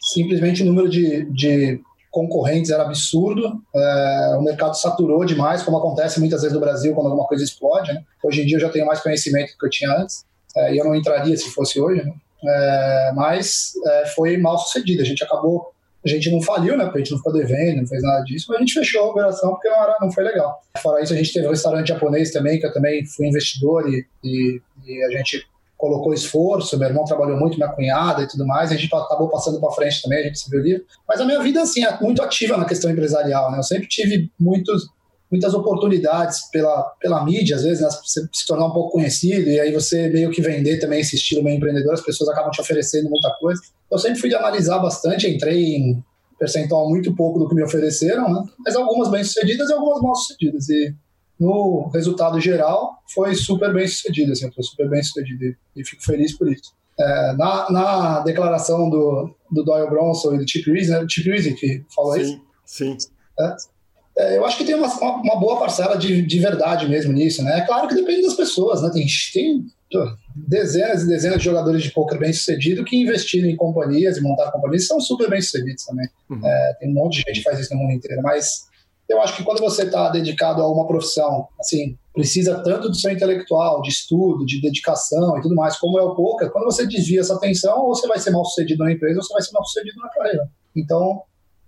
simplesmente 0.00 0.62
o 0.62 0.66
número 0.66 0.88
de, 0.88 1.24
de 1.30 1.80
concorrentes 2.12 2.70
era 2.70 2.82
absurdo, 2.82 3.60
é, 3.74 4.36
o 4.38 4.42
mercado 4.42 4.74
saturou 4.74 5.24
demais, 5.24 5.62
como 5.62 5.78
acontece 5.78 6.20
muitas 6.20 6.42
vezes 6.42 6.54
no 6.54 6.60
Brasil 6.60 6.94
quando 6.94 7.06
alguma 7.06 7.26
coisa 7.26 7.42
explode, 7.42 7.90
né? 7.90 8.04
Hoje 8.22 8.42
em 8.42 8.46
dia 8.46 8.56
eu 8.56 8.60
já 8.60 8.68
tenho 8.68 8.86
mais 8.86 9.00
conhecimento 9.00 9.52
do 9.52 9.58
que 9.58 9.66
eu 9.66 9.70
tinha 9.70 9.90
antes, 9.96 10.24
é, 10.54 10.74
e 10.74 10.78
eu 10.78 10.84
não 10.84 10.94
entraria 10.94 11.34
se 11.36 11.50
fosse 11.50 11.80
hoje, 11.80 12.04
né? 12.04 12.12
É, 12.44 13.12
mas 13.14 13.72
é, 13.86 14.06
foi 14.14 14.36
mal 14.36 14.58
sucedido, 14.58 15.00
a 15.00 15.06
gente 15.06 15.24
acabou 15.24 15.72
a 16.04 16.08
gente 16.08 16.32
não 16.32 16.42
faliu, 16.42 16.76
né? 16.76 16.84
Porque 16.84 16.98
a 16.98 17.00
gente 17.00 17.12
não 17.12 17.18
ficou 17.18 17.32
devendo, 17.32 17.80
não 17.80 17.86
fez 17.86 18.02
nada 18.02 18.24
disso, 18.24 18.46
mas 18.48 18.56
a 18.56 18.60
gente 18.60 18.74
fechou 18.74 19.02
a 19.02 19.10
operação 19.10 19.50
porque 19.50 19.68
não, 19.68 19.82
era, 19.84 19.96
não 20.00 20.10
foi 20.10 20.24
legal. 20.24 20.60
Fora 20.78 21.00
isso, 21.00 21.12
a 21.12 21.16
gente 21.16 21.32
teve 21.32 21.46
um 21.46 21.50
restaurante 21.50 21.88
japonês 21.88 22.32
também, 22.32 22.58
que 22.58 22.66
eu 22.66 22.72
também 22.72 23.06
fui 23.06 23.28
investidor 23.28 23.88
e, 23.88 24.04
e, 24.24 24.60
e 24.84 25.04
a 25.04 25.10
gente 25.10 25.46
colocou 25.82 26.14
esforço, 26.14 26.78
meu 26.78 26.88
irmão 26.88 27.04
trabalhou 27.04 27.36
muito, 27.36 27.56
minha 27.56 27.68
cunhada 27.68 28.22
e 28.22 28.28
tudo 28.28 28.46
mais, 28.46 28.70
a 28.70 28.76
gente 28.76 28.86
acabou 28.94 29.28
passando 29.28 29.58
para 29.58 29.72
frente 29.72 30.00
também, 30.00 30.20
a 30.20 30.22
gente 30.22 30.38
se 30.38 30.48
viu 30.48 30.60
livre. 30.60 30.86
Mas 31.08 31.20
a 31.20 31.24
minha 31.24 31.42
vida, 31.42 31.60
assim, 31.60 31.84
é 31.84 32.00
muito 32.00 32.22
ativa 32.22 32.56
na 32.56 32.64
questão 32.64 32.88
empresarial, 32.88 33.50
né? 33.50 33.58
Eu 33.58 33.64
sempre 33.64 33.88
tive 33.88 34.30
muitos, 34.38 34.86
muitas 35.28 35.52
oportunidades 35.54 36.48
pela, 36.52 36.84
pela 37.00 37.24
mídia, 37.24 37.56
às 37.56 37.64
vezes, 37.64 37.82
né? 37.82 37.88
você 37.90 38.24
se 38.32 38.46
tornar 38.46 38.66
um 38.66 38.70
pouco 38.70 38.92
conhecido 38.92 39.50
e 39.50 39.58
aí 39.58 39.72
você 39.72 40.08
meio 40.08 40.30
que 40.30 40.40
vender 40.40 40.78
também 40.78 41.00
esse 41.00 41.16
estilo 41.16 41.42
meio 41.42 41.56
empreendedor, 41.56 41.94
as 41.94 42.00
pessoas 42.00 42.30
acabam 42.30 42.52
te 42.52 42.60
oferecendo 42.60 43.10
muita 43.10 43.34
coisa. 43.40 43.60
Eu 43.90 43.98
sempre 43.98 44.20
fui 44.20 44.28
de 44.28 44.36
analisar 44.36 44.78
bastante, 44.78 45.28
entrei 45.28 45.74
em 45.74 46.04
percentual 46.38 46.88
muito 46.88 47.12
pouco 47.16 47.40
do 47.40 47.48
que 47.48 47.56
me 47.56 47.64
ofereceram, 47.64 48.32
né? 48.32 48.44
mas 48.64 48.76
algumas 48.76 49.10
bem-sucedidas 49.10 49.68
e 49.68 49.72
algumas 49.72 50.00
mal-sucedidas. 50.00 50.68
E 50.68 50.94
no 51.42 51.90
resultado 51.92 52.40
geral, 52.40 53.02
foi 53.12 53.34
super 53.34 53.74
bem-sucedido, 53.74 54.30
assim, 54.30 54.48
foi 54.52 54.62
super 54.62 54.88
bem-sucedido 54.88 55.56
e 55.74 55.84
fico 55.84 56.02
feliz 56.04 56.38
por 56.38 56.50
isso. 56.50 56.72
É, 56.98 57.32
na, 57.32 57.70
na, 57.70 58.20
declaração 58.20 58.88
do, 58.88 59.34
do 59.50 59.64
Doyle 59.64 59.90
Bronson 59.90 60.34
e 60.34 60.38
do 60.38 60.48
Chip 60.48 60.70
Reese, 60.70 60.92
né? 60.92 61.04
Chip 61.08 61.28
Reese 61.28 61.54
que 61.54 61.84
falou 61.92 62.12
sim, 62.14 62.20
isso. 62.20 62.40
Sim, 62.64 62.96
é, 63.40 63.56
é, 64.18 64.38
eu 64.38 64.44
acho 64.44 64.56
que 64.56 64.64
tem 64.64 64.76
uma, 64.76 64.86
uma, 64.86 65.40
boa 65.40 65.58
parcela 65.58 65.96
de, 65.96 66.22
de 66.22 66.38
verdade 66.38 66.88
mesmo 66.88 67.12
nisso, 67.12 67.42
né? 67.42 67.58
É 67.58 67.66
claro 67.66 67.88
que 67.88 67.94
depende 67.94 68.22
das 68.22 68.34
pessoas, 68.34 68.80
né? 68.80 68.90
Tem, 68.92 69.04
tem 69.32 69.66
dezenas 70.36 71.02
e 71.02 71.08
dezenas 71.08 71.38
de 71.38 71.44
jogadores 71.44 71.82
de 71.82 71.90
poker 71.90 72.20
bem 72.20 72.32
sucedidos 72.32 72.84
que 72.88 72.96
investiram 72.96 73.48
em 73.48 73.56
companhias 73.56 74.16
e 74.16 74.20
montaram 74.20 74.52
companhias 74.52 74.86
são 74.86 75.00
super 75.00 75.28
bem 75.28 75.42
sucedidos 75.42 75.84
também. 75.84 76.08
Uhum. 76.30 76.46
É, 76.46 76.76
tem 76.78 76.90
um 76.90 76.94
monte 76.94 77.14
de 77.14 77.22
gente 77.22 77.38
que 77.38 77.42
faz 77.42 77.58
isso 77.58 77.74
no 77.74 77.80
mundo 77.80 77.94
inteiro, 77.94 78.22
mas 78.22 78.70
eu 79.12 79.20
acho 79.22 79.36
que 79.36 79.44
quando 79.44 79.60
você 79.60 79.84
está 79.84 80.08
dedicado 80.08 80.62
a 80.62 80.70
uma 80.70 80.86
profissão, 80.86 81.48
assim, 81.60 81.96
precisa 82.12 82.62
tanto 82.62 82.88
do 82.88 82.94
seu 82.94 83.10
intelectual, 83.10 83.80
de 83.82 83.90
estudo, 83.90 84.44
de 84.44 84.60
dedicação 84.60 85.38
e 85.38 85.42
tudo 85.42 85.54
mais, 85.54 85.76
como 85.76 85.98
é 85.98 86.02
o 86.02 86.14
poker, 86.14 86.50
quando 86.50 86.64
você 86.64 86.86
desvia 86.86 87.20
essa 87.20 87.34
atenção, 87.34 87.82
ou 87.82 87.94
você 87.94 88.06
vai 88.06 88.18
ser 88.18 88.30
mal 88.30 88.44
sucedido 88.44 88.84
na 88.84 88.92
empresa, 88.92 89.18
ou 89.18 89.24
você 89.24 89.32
vai 89.32 89.42
ser 89.42 89.52
mal 89.52 89.64
sucedido 89.64 90.00
na 90.00 90.08
carreira. 90.08 90.48
Então, 90.76 91.22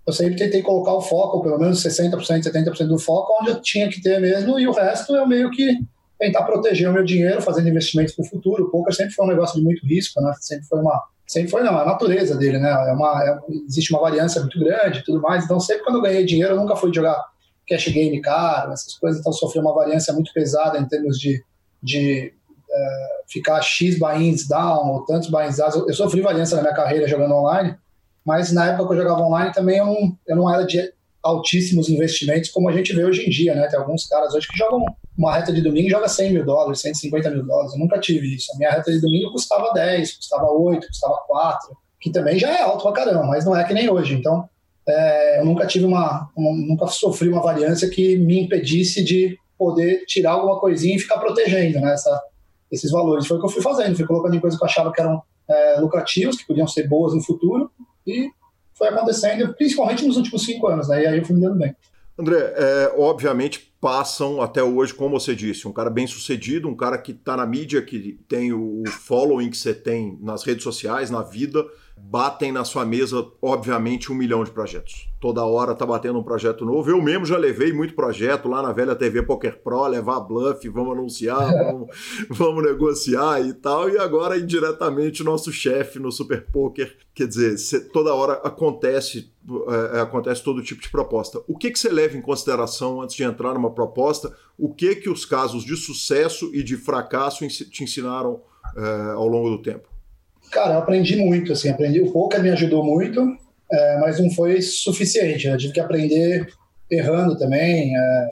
eu 0.05 0.13
sempre 0.13 0.35
tentei 0.35 0.61
colocar 0.61 0.93
o 0.93 1.01
foco, 1.01 1.41
pelo 1.41 1.57
menos 1.57 1.83
60%, 1.83 2.43
70% 2.43 2.87
do 2.87 2.99
foco, 2.99 3.33
onde 3.41 3.51
eu 3.51 3.61
tinha 3.61 3.89
que 3.89 4.01
ter 4.01 4.19
mesmo, 4.19 4.59
e 4.59 4.67
o 4.67 4.71
resto 4.71 5.15
eu 5.15 5.27
meio 5.27 5.49
que 5.49 5.79
tentar 6.19 6.43
proteger 6.43 6.89
o 6.89 6.93
meu 6.93 7.03
dinheiro 7.03 7.41
fazendo 7.41 7.67
investimentos 7.67 8.13
para 8.13 8.23
o 8.23 8.27
futuro. 8.27 8.65
O 8.65 8.69
poker 8.69 8.93
sempre 8.93 9.13
foi 9.13 9.25
um 9.25 9.29
negócio 9.29 9.57
de 9.57 9.63
muito 9.63 9.85
risco, 9.85 10.21
né? 10.21 10.33
Sempre 10.39 10.65
foi 10.67 10.79
uma 10.79 11.03
sempre 11.27 11.49
foi 11.49 11.63
não, 11.63 11.75
a 11.77 11.85
natureza 11.85 12.37
dele, 12.37 12.59
né? 12.59 12.69
É 12.69 12.93
uma, 12.93 13.23
é, 13.23 13.39
existe 13.67 13.91
uma 13.91 14.01
variância 14.01 14.39
muito 14.41 14.59
grande, 14.59 14.99
e 14.99 15.03
tudo 15.03 15.19
mais. 15.21 15.43
Então 15.43 15.59
sempre 15.59 15.83
quando 15.83 15.95
eu 15.95 16.01
ganhei 16.01 16.23
dinheiro, 16.23 16.53
eu 16.53 16.57
nunca 16.57 16.75
fui 16.75 16.93
jogar 16.93 17.19
cash 17.67 17.87
game 17.89 18.21
caro, 18.21 18.71
essas 18.73 18.95
coisas. 18.95 19.19
Então 19.19 19.33
sofri 19.33 19.59
uma 19.59 19.73
variância 19.73 20.13
muito 20.13 20.31
pesada 20.33 20.77
em 20.77 20.87
termos 20.87 21.19
de, 21.19 21.43
de 21.81 22.33
uh, 22.69 23.31
ficar 23.31 23.61
x 23.61 23.97
buy-ins 23.97 24.47
down 24.47 24.91
ou 24.91 25.05
tantos 25.05 25.29
buy-ins. 25.29 25.59
Eu, 25.59 25.87
eu 25.87 25.93
sofri 25.93 26.21
variância 26.21 26.55
na 26.55 26.63
minha 26.63 26.75
carreira 26.75 27.07
jogando 27.07 27.33
online, 27.33 27.75
mas 28.25 28.51
na 28.51 28.67
época 28.67 28.87
que 28.87 28.93
eu 28.93 29.03
jogava 29.03 29.21
online 29.21 29.53
também 29.53 29.77
eu 29.77 29.85
não, 29.85 30.17
eu 30.27 30.35
não 30.35 30.53
era 30.53 30.65
de 30.65 30.93
altíssimos 31.23 31.89
investimentos 31.89 32.51
como 32.51 32.69
a 32.69 32.71
gente 32.71 32.93
vê 32.93 33.03
hoje 33.03 33.25
em 33.25 33.29
dia, 33.29 33.55
né? 33.55 33.67
Tem 33.67 33.79
alguns 33.79 34.05
caras 34.05 34.33
hoje 34.35 34.47
que 34.47 34.57
jogam 34.57 34.85
uma 35.17 35.33
reta 35.33 35.51
de 35.51 35.61
domingo 35.61 35.89
joga 35.89 36.07
100 36.07 36.33
mil 36.33 36.45
dólares, 36.45 36.81
150 36.81 37.29
mil 37.31 37.45
dólares. 37.45 37.73
Eu 37.73 37.79
nunca 37.79 37.99
tive 37.99 38.35
isso. 38.35 38.51
A 38.53 38.57
minha 38.57 38.71
reta 38.71 38.91
de 38.91 38.99
domingo 38.99 39.31
custava 39.31 39.73
10, 39.73 40.17
custava 40.17 40.51
8, 40.51 40.87
custava 40.87 41.17
4, 41.27 41.77
que 41.99 42.11
também 42.11 42.37
já 42.37 42.51
é 42.51 42.61
alto 42.61 42.83
pra 42.83 42.91
caramba, 42.91 43.25
mas 43.25 43.45
não 43.45 43.55
é 43.55 43.63
que 43.63 43.73
nem 43.73 43.89
hoje. 43.89 44.13
Então, 44.13 44.47
é, 44.87 45.39
eu 45.39 45.45
nunca 45.45 45.65
tive 45.65 45.85
uma, 45.85 46.29
uma, 46.35 46.51
nunca 46.67 46.87
sofri 46.87 47.29
uma 47.29 47.41
variância 47.41 47.89
que 47.89 48.17
me 48.17 48.41
impedisse 48.41 49.03
de 49.03 49.37
poder 49.57 50.05
tirar 50.05 50.31
alguma 50.31 50.59
coisinha 50.59 50.95
e 50.95 50.99
ficar 50.99 51.17
protegendo 51.17 51.79
né, 51.79 51.93
essa, 51.93 52.21
esses 52.71 52.91
valores. 52.91 53.25
Foi 53.25 53.37
o 53.37 53.39
que 53.39 53.45
eu 53.47 53.51
fui 53.51 53.61
fazendo, 53.61 53.95
fui 53.95 54.05
colocando 54.05 54.35
em 54.35 54.39
coisas 54.39 54.59
que 54.59 54.63
eu 54.63 54.67
achava 54.67 54.91
que 54.91 55.01
eram 55.01 55.21
é, 55.49 55.79
lucrativas, 55.79 56.35
que 56.35 56.45
podiam 56.45 56.67
ser 56.67 56.87
boas 56.87 57.13
no 57.13 57.21
futuro, 57.21 57.71
e 58.05 58.29
foi 58.73 58.89
acontecendo, 58.89 59.53
principalmente 59.55 60.05
nos 60.05 60.17
últimos 60.17 60.43
cinco 60.43 60.67
anos, 60.67 60.87
né, 60.89 61.03
e 61.03 61.07
aí 61.07 61.17
eu 61.17 61.25
fui 61.25 61.35
me 61.35 61.41
dando 61.41 61.57
bem. 61.57 61.75
André, 62.17 62.53
é, 62.55 62.93
obviamente 62.97 63.73
passam 63.81 64.41
até 64.41 64.63
hoje, 64.63 64.93
como 64.93 65.19
você 65.19 65.35
disse, 65.35 65.67
um 65.67 65.73
cara 65.73 65.89
bem 65.89 66.07
sucedido, 66.07 66.67
um 66.67 66.75
cara 66.75 66.97
que 66.97 67.11
está 67.11 67.35
na 67.35 67.45
mídia, 67.45 67.81
que 67.81 68.17
tem 68.27 68.53
o 68.53 68.83
following 68.87 69.49
que 69.49 69.57
você 69.57 69.73
tem 69.73 70.17
nas 70.21 70.43
redes 70.43 70.63
sociais, 70.63 71.11
na 71.11 71.21
vida, 71.21 71.63
batem 71.97 72.51
na 72.51 72.63
sua 72.63 72.85
mesa, 72.85 73.25
obviamente, 73.41 74.11
um 74.11 74.15
milhão 74.15 74.43
de 74.43 74.51
projetos. 74.51 75.09
Toda 75.19 75.43
hora 75.43 75.73
tá 75.73 75.85
batendo 75.85 76.19
um 76.19 76.23
projeto 76.23 76.65
novo. 76.65 76.89
Eu 76.89 77.01
mesmo 77.01 77.25
já 77.25 77.37
levei 77.37 77.71
muito 77.71 77.95
projeto 77.95 78.47
lá 78.47 78.61
na 78.61 78.71
velha 78.73 78.95
TV 78.95 79.23
Poker 79.23 79.61
Pro, 79.61 79.87
levar 79.87 80.19
bluff, 80.19 80.67
vamos 80.69 80.93
anunciar, 80.93 81.51
vamos, 81.51 81.87
vamos 82.29 82.63
negociar 82.63 83.41
e 83.41 83.53
tal. 83.53 83.89
E 83.89 83.97
agora, 83.97 84.37
indiretamente, 84.37 85.23
nosso 85.23 85.51
chefe 85.51 85.97
no 85.97 86.11
Super 86.11 86.45
Poker. 86.51 86.95
Quer 87.13 87.27
dizer, 87.27 87.89
toda 87.89 88.13
hora 88.13 88.33
acontece, 88.43 89.31
é, 89.93 90.01
acontece 90.01 90.43
todo 90.43 90.61
tipo 90.61 90.81
de 90.81 90.89
proposta. 90.89 91.41
O 91.47 91.57
que, 91.57 91.71
que 91.71 91.79
você 91.79 91.89
leva 91.89 92.17
em 92.17 92.21
consideração 92.21 93.01
antes 93.01 93.15
de 93.15 93.23
entrar 93.23 93.53
numa 93.53 93.71
proposta? 93.71 94.35
O 94.57 94.73
que 94.73 94.95
que 94.95 95.09
os 95.09 95.25
casos 95.25 95.63
de 95.63 95.75
sucesso 95.77 96.51
e 96.53 96.61
de 96.61 96.75
fracasso 96.75 97.47
te 97.47 97.83
ensinaram 97.83 98.41
é, 98.75 99.11
ao 99.13 99.27
longo 99.27 99.49
do 99.49 99.61
tempo? 99.61 99.94
Cara, 100.55 100.75
eu 100.75 100.79
aprendi 100.79 101.17
muito, 101.17 101.51
assim, 101.51 101.67
aprendi. 101.67 101.99
O 101.99 102.13
poker 102.13 102.41
me 102.41 102.49
ajudou 102.49 102.81
muito, 102.81 103.19
é, 103.69 103.99
mas 103.99 104.21
não 104.21 104.31
foi 104.31 104.61
suficiente. 104.61 105.47
Né? 105.47 105.53
Eu 105.53 105.57
tive 105.57 105.73
que 105.73 105.81
aprender 105.81 106.47
errando 106.89 107.37
também, 107.37 107.93
é, 107.93 108.29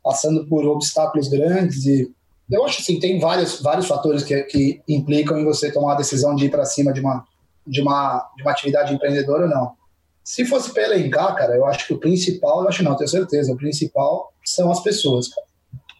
passando 0.00 0.46
por 0.46 0.64
obstáculos 0.64 1.26
grandes 1.26 1.84
e 1.84 2.08
eu 2.48 2.64
acho 2.64 2.80
assim, 2.80 3.00
tem 3.00 3.18
vários, 3.18 3.60
vários 3.60 3.88
fatores 3.88 4.22
que, 4.22 4.40
que 4.44 4.80
implicam 4.88 5.40
em 5.40 5.44
você 5.44 5.72
tomar 5.72 5.94
a 5.94 5.96
decisão 5.96 6.36
de 6.36 6.46
ir 6.46 6.50
para 6.50 6.64
cima 6.64 6.92
de 6.92 7.00
uma, 7.00 7.24
de, 7.66 7.80
uma, 7.80 8.30
de 8.36 8.42
uma 8.42 8.52
atividade 8.52 8.94
empreendedora 8.94 9.46
ou 9.46 9.50
não. 9.50 9.72
Se 10.22 10.44
fosse 10.44 10.72
para 10.72 10.84
elencar, 10.84 11.34
cara, 11.34 11.56
eu 11.56 11.66
acho 11.66 11.84
que 11.88 11.94
o 11.94 11.98
principal, 11.98 12.62
eu 12.62 12.68
acho 12.68 12.84
não, 12.84 12.94
tenho 12.94 13.10
certeza, 13.10 13.52
o 13.52 13.56
principal 13.56 14.32
são 14.44 14.70
as 14.70 14.80
pessoas, 14.80 15.26
cara. 15.26 15.46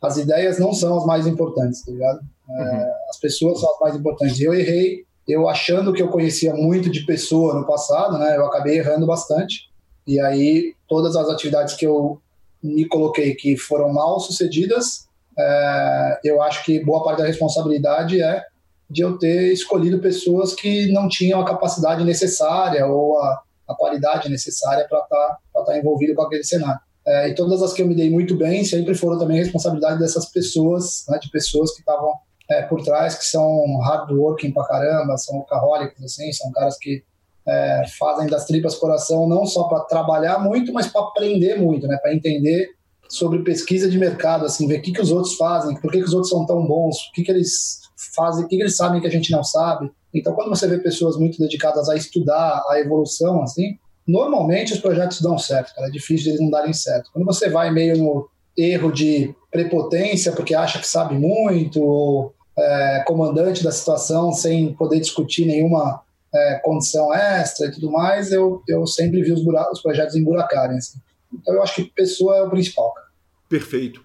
As 0.01 0.17
ideias 0.17 0.61
não 0.61 0.73
são 0.73 0.97
as 0.97 1.05
mais 1.05 1.27
importantes, 1.27 1.85
tá 1.85 1.91
ligado? 1.91 2.21
É, 2.49 2.63
uhum. 2.63 2.93
As 3.11 3.19
pessoas 3.19 3.59
são 3.59 3.69
as 3.73 3.81
mais 3.81 3.97
importantes. 3.97 4.41
Eu 4.41 4.55
errei 4.55 5.05
eu 5.27 5.49
achando 5.49 5.93
que 5.93 6.03
eu 6.03 6.09
conhecia 6.09 6.55
muito 6.55 6.91
de 6.91 7.05
pessoa 7.05 7.55
no 7.55 7.67
passado, 7.67 8.19
né, 8.19 8.37
eu 8.37 8.47
acabei 8.47 8.79
errando 8.79 9.07
bastante. 9.07 9.71
E 10.07 10.21
aí, 10.21 10.75
todas 10.89 11.17
as 11.17 11.29
atividades 11.29 11.75
que 11.75 11.87
eu 11.87 12.21
me 12.63 12.87
coloquei 12.87 13.35
que 13.35 13.57
foram 13.57 13.93
mal 13.93 14.21
sucedidas, 14.21 15.07
é, 15.39 16.21
eu 16.25 16.41
acho 16.41 16.65
que 16.65 16.83
boa 16.85 17.03
parte 17.03 17.19
da 17.19 17.27
responsabilidade 17.27 18.23
é 18.23 18.43
de 18.89 19.03
eu 19.03 19.19
ter 19.19 19.53
escolhido 19.53 20.01
pessoas 20.01 20.55
que 20.55 20.91
não 20.93 21.09
tinham 21.09 21.41
a 21.41 21.45
capacidade 21.45 22.05
necessária 22.05 22.87
ou 22.87 23.19
a, 23.19 23.43
a 23.69 23.75
qualidade 23.75 24.29
necessária 24.29 24.87
para 24.89 25.01
estar 25.01 25.39
tá, 25.53 25.63
tá 25.65 25.79
envolvido 25.79 26.15
com 26.15 26.23
aquele 26.23 26.45
cenário. 26.45 26.81
É, 27.07 27.29
e 27.29 27.35
todas 27.35 27.63
as 27.63 27.73
que 27.73 27.83
eu 27.83 27.87
me 27.87 27.95
dei 27.95 28.11
muito 28.11 28.37
bem 28.37 28.65
sempre 28.65 28.95
foram 28.95 29.19
também 29.19 29.39
responsabilidade 29.39 29.99
dessas 29.99 30.27
pessoas, 30.27 31.05
né, 31.09 31.19
de 31.21 31.31
pessoas 31.31 31.73
que 31.73 31.81
estavam 31.81 32.13
é, 32.51 32.63
por 32.63 32.83
trás 32.83 33.17
que 33.17 33.25
são 33.25 33.79
hardworking 33.81 34.53
pra 34.53 34.65
caramba, 34.65 35.17
são 35.17 35.37
workaholics, 35.37 36.03
assim, 36.03 36.33
são 36.33 36.51
caras 36.53 36.79
que 36.79 37.03
é, 37.47 37.83
fazem 37.99 38.27
das 38.27 38.45
tripas 38.45 38.75
coração 38.75 39.29
não 39.29 39.47
só 39.47 39.65
para 39.65 39.81
trabalhar 39.81 40.39
muito, 40.39 40.73
mas 40.73 40.87
para 40.87 41.03
aprender 41.03 41.61
muito, 41.61 41.87
né? 41.87 41.97
Para 41.99 42.15
entender 42.15 42.71
sobre 43.09 43.43
pesquisa 43.43 43.89
de 43.89 43.99
mercado, 43.99 44.45
assim, 44.45 44.67
ver 44.67 44.79
o 44.79 44.83
que, 44.83 44.93
que 44.93 45.01
os 45.01 45.13
outros 45.13 45.37
fazem, 45.37 45.81
por 45.81 45.91
que, 45.93 45.99
que 45.99 46.05
os 46.05 46.13
outros 46.13 46.31
são 46.31 46.45
tão 46.45 46.67
bons, 46.67 46.97
o 47.09 47.13
que, 47.13 47.23
que 47.23 47.31
eles 47.31 47.81
fazem, 48.15 48.45
o 48.45 48.49
que, 48.49 48.57
que 48.57 48.63
eles 48.63 48.77
sabem 48.77 49.01
que 49.01 49.07
a 49.07 49.11
gente 49.11 49.31
não 49.31 49.45
sabe. 49.45 49.91
Então, 50.13 50.35
quando 50.35 50.49
você 50.49 50.67
vê 50.67 50.79
pessoas 50.79 51.17
muito 51.17 51.39
dedicadas 51.39 51.89
a 51.89 51.95
estudar 51.95 52.63
a 52.69 52.81
evolução, 52.81 53.43
assim, 53.43 53.79
normalmente 54.07 54.73
os 54.73 54.81
projetos 54.81 55.21
dão 55.21 55.39
certo, 55.39 55.75
cara. 55.75 55.89
É 55.89 55.91
difícil 55.91 56.31
eles 56.31 56.41
não 56.41 56.51
darem 56.51 56.73
certo. 56.73 57.11
Quando 57.13 57.25
você 57.25 57.49
vai 57.49 57.71
meio 57.73 57.97
no 57.97 58.29
erro 58.57 58.91
de 58.91 59.35
prepotência 59.51 60.33
porque 60.33 60.55
acha 60.55 60.79
que 60.79 60.89
sabe 60.89 61.19
muito, 61.19 61.83
ou 61.83 62.35
é, 62.59 63.05
comandante 63.07 63.63
da 63.63 63.71
situação 63.71 64.33
sem 64.33 64.73
poder 64.75 65.01
discutir 65.01 65.47
nenhuma 65.47 66.03
é, 66.35 66.61
condição 66.63 67.13
extra 67.13 67.67
e 67.67 67.71
tudo 67.71 67.91
mais, 67.91 68.33
eu, 68.33 68.63
eu 68.69 68.87
sempre 68.87 69.23
vi 69.23 69.33
os, 69.33 69.43
os 69.73 69.81
projetos 69.81 70.17
emburacarem. 70.17 70.79
Assim. 70.79 70.99
Então 71.33 71.55
eu 71.55 71.63
acho 71.63 71.77
que 71.77 71.85
pessoa 71.85 72.37
é 72.37 72.43
o 72.43 72.51
principal. 72.51 72.93
Cara. 72.95 73.07
Perfeito. 73.49 74.03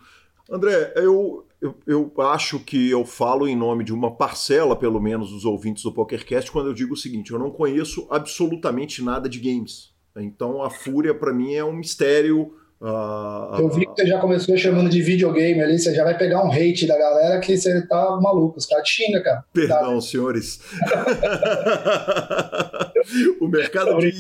André, 0.50 0.94
eu, 0.96 1.46
eu, 1.62 1.76
eu, 1.88 2.14
acho 2.20 2.60
que 2.60 2.90
eu 2.90 3.06
falo 3.06 3.48
em 3.48 3.56
nome 3.56 3.84
de 3.84 3.94
uma 3.94 4.16
parcela, 4.16 4.76
pelo 4.76 5.00
menos, 5.00 5.32
dos 5.32 5.46
ouvintes 5.46 5.84
do 5.84 5.94
PokerCast 5.94 6.52
quando 6.52 6.68
eu 6.68 6.74
digo 6.74 6.94
o 6.94 6.98
seguinte: 6.98 7.32
eu 7.32 7.40
não 7.40 7.52
conheço 7.52 8.06
absolutamente 8.10 9.02
nada 9.02 9.30
de 9.30 9.40
games. 9.40 9.92
Então 10.18 10.62
a 10.62 10.70
Fúria, 10.70 11.16
para 11.16 11.34
mim, 11.34 11.54
é 11.54 11.64
um 11.64 11.74
mistério 11.74 12.54
Uh, 12.82 13.60
eu 13.60 13.70
vi 13.70 13.86
que 13.86 13.92
você 13.92 14.08
já 14.08 14.20
começou 14.20 14.58
chamando 14.58 14.90
de 14.90 15.04
videogame 15.04 15.62
ali, 15.62 15.78
você 15.78 15.94
já 15.94 16.04
vai 16.04 16.18
pegar 16.18 16.44
um 16.44 16.52
hate 16.52 16.88
da 16.88 16.98
galera 16.98 17.40
que 17.40 17.56
você 17.56 17.86
tá 17.86 18.18
maluco, 18.20 18.58
os 18.58 18.66
caras 18.66 18.88
te 18.88 19.04
xingam, 19.04 19.22
cara. 19.22 19.46
Perdão, 19.54 19.96
tá? 19.96 20.02
senhores. 20.02 20.60
o, 23.40 23.48
mercado 23.48 24.00
de 24.00 24.12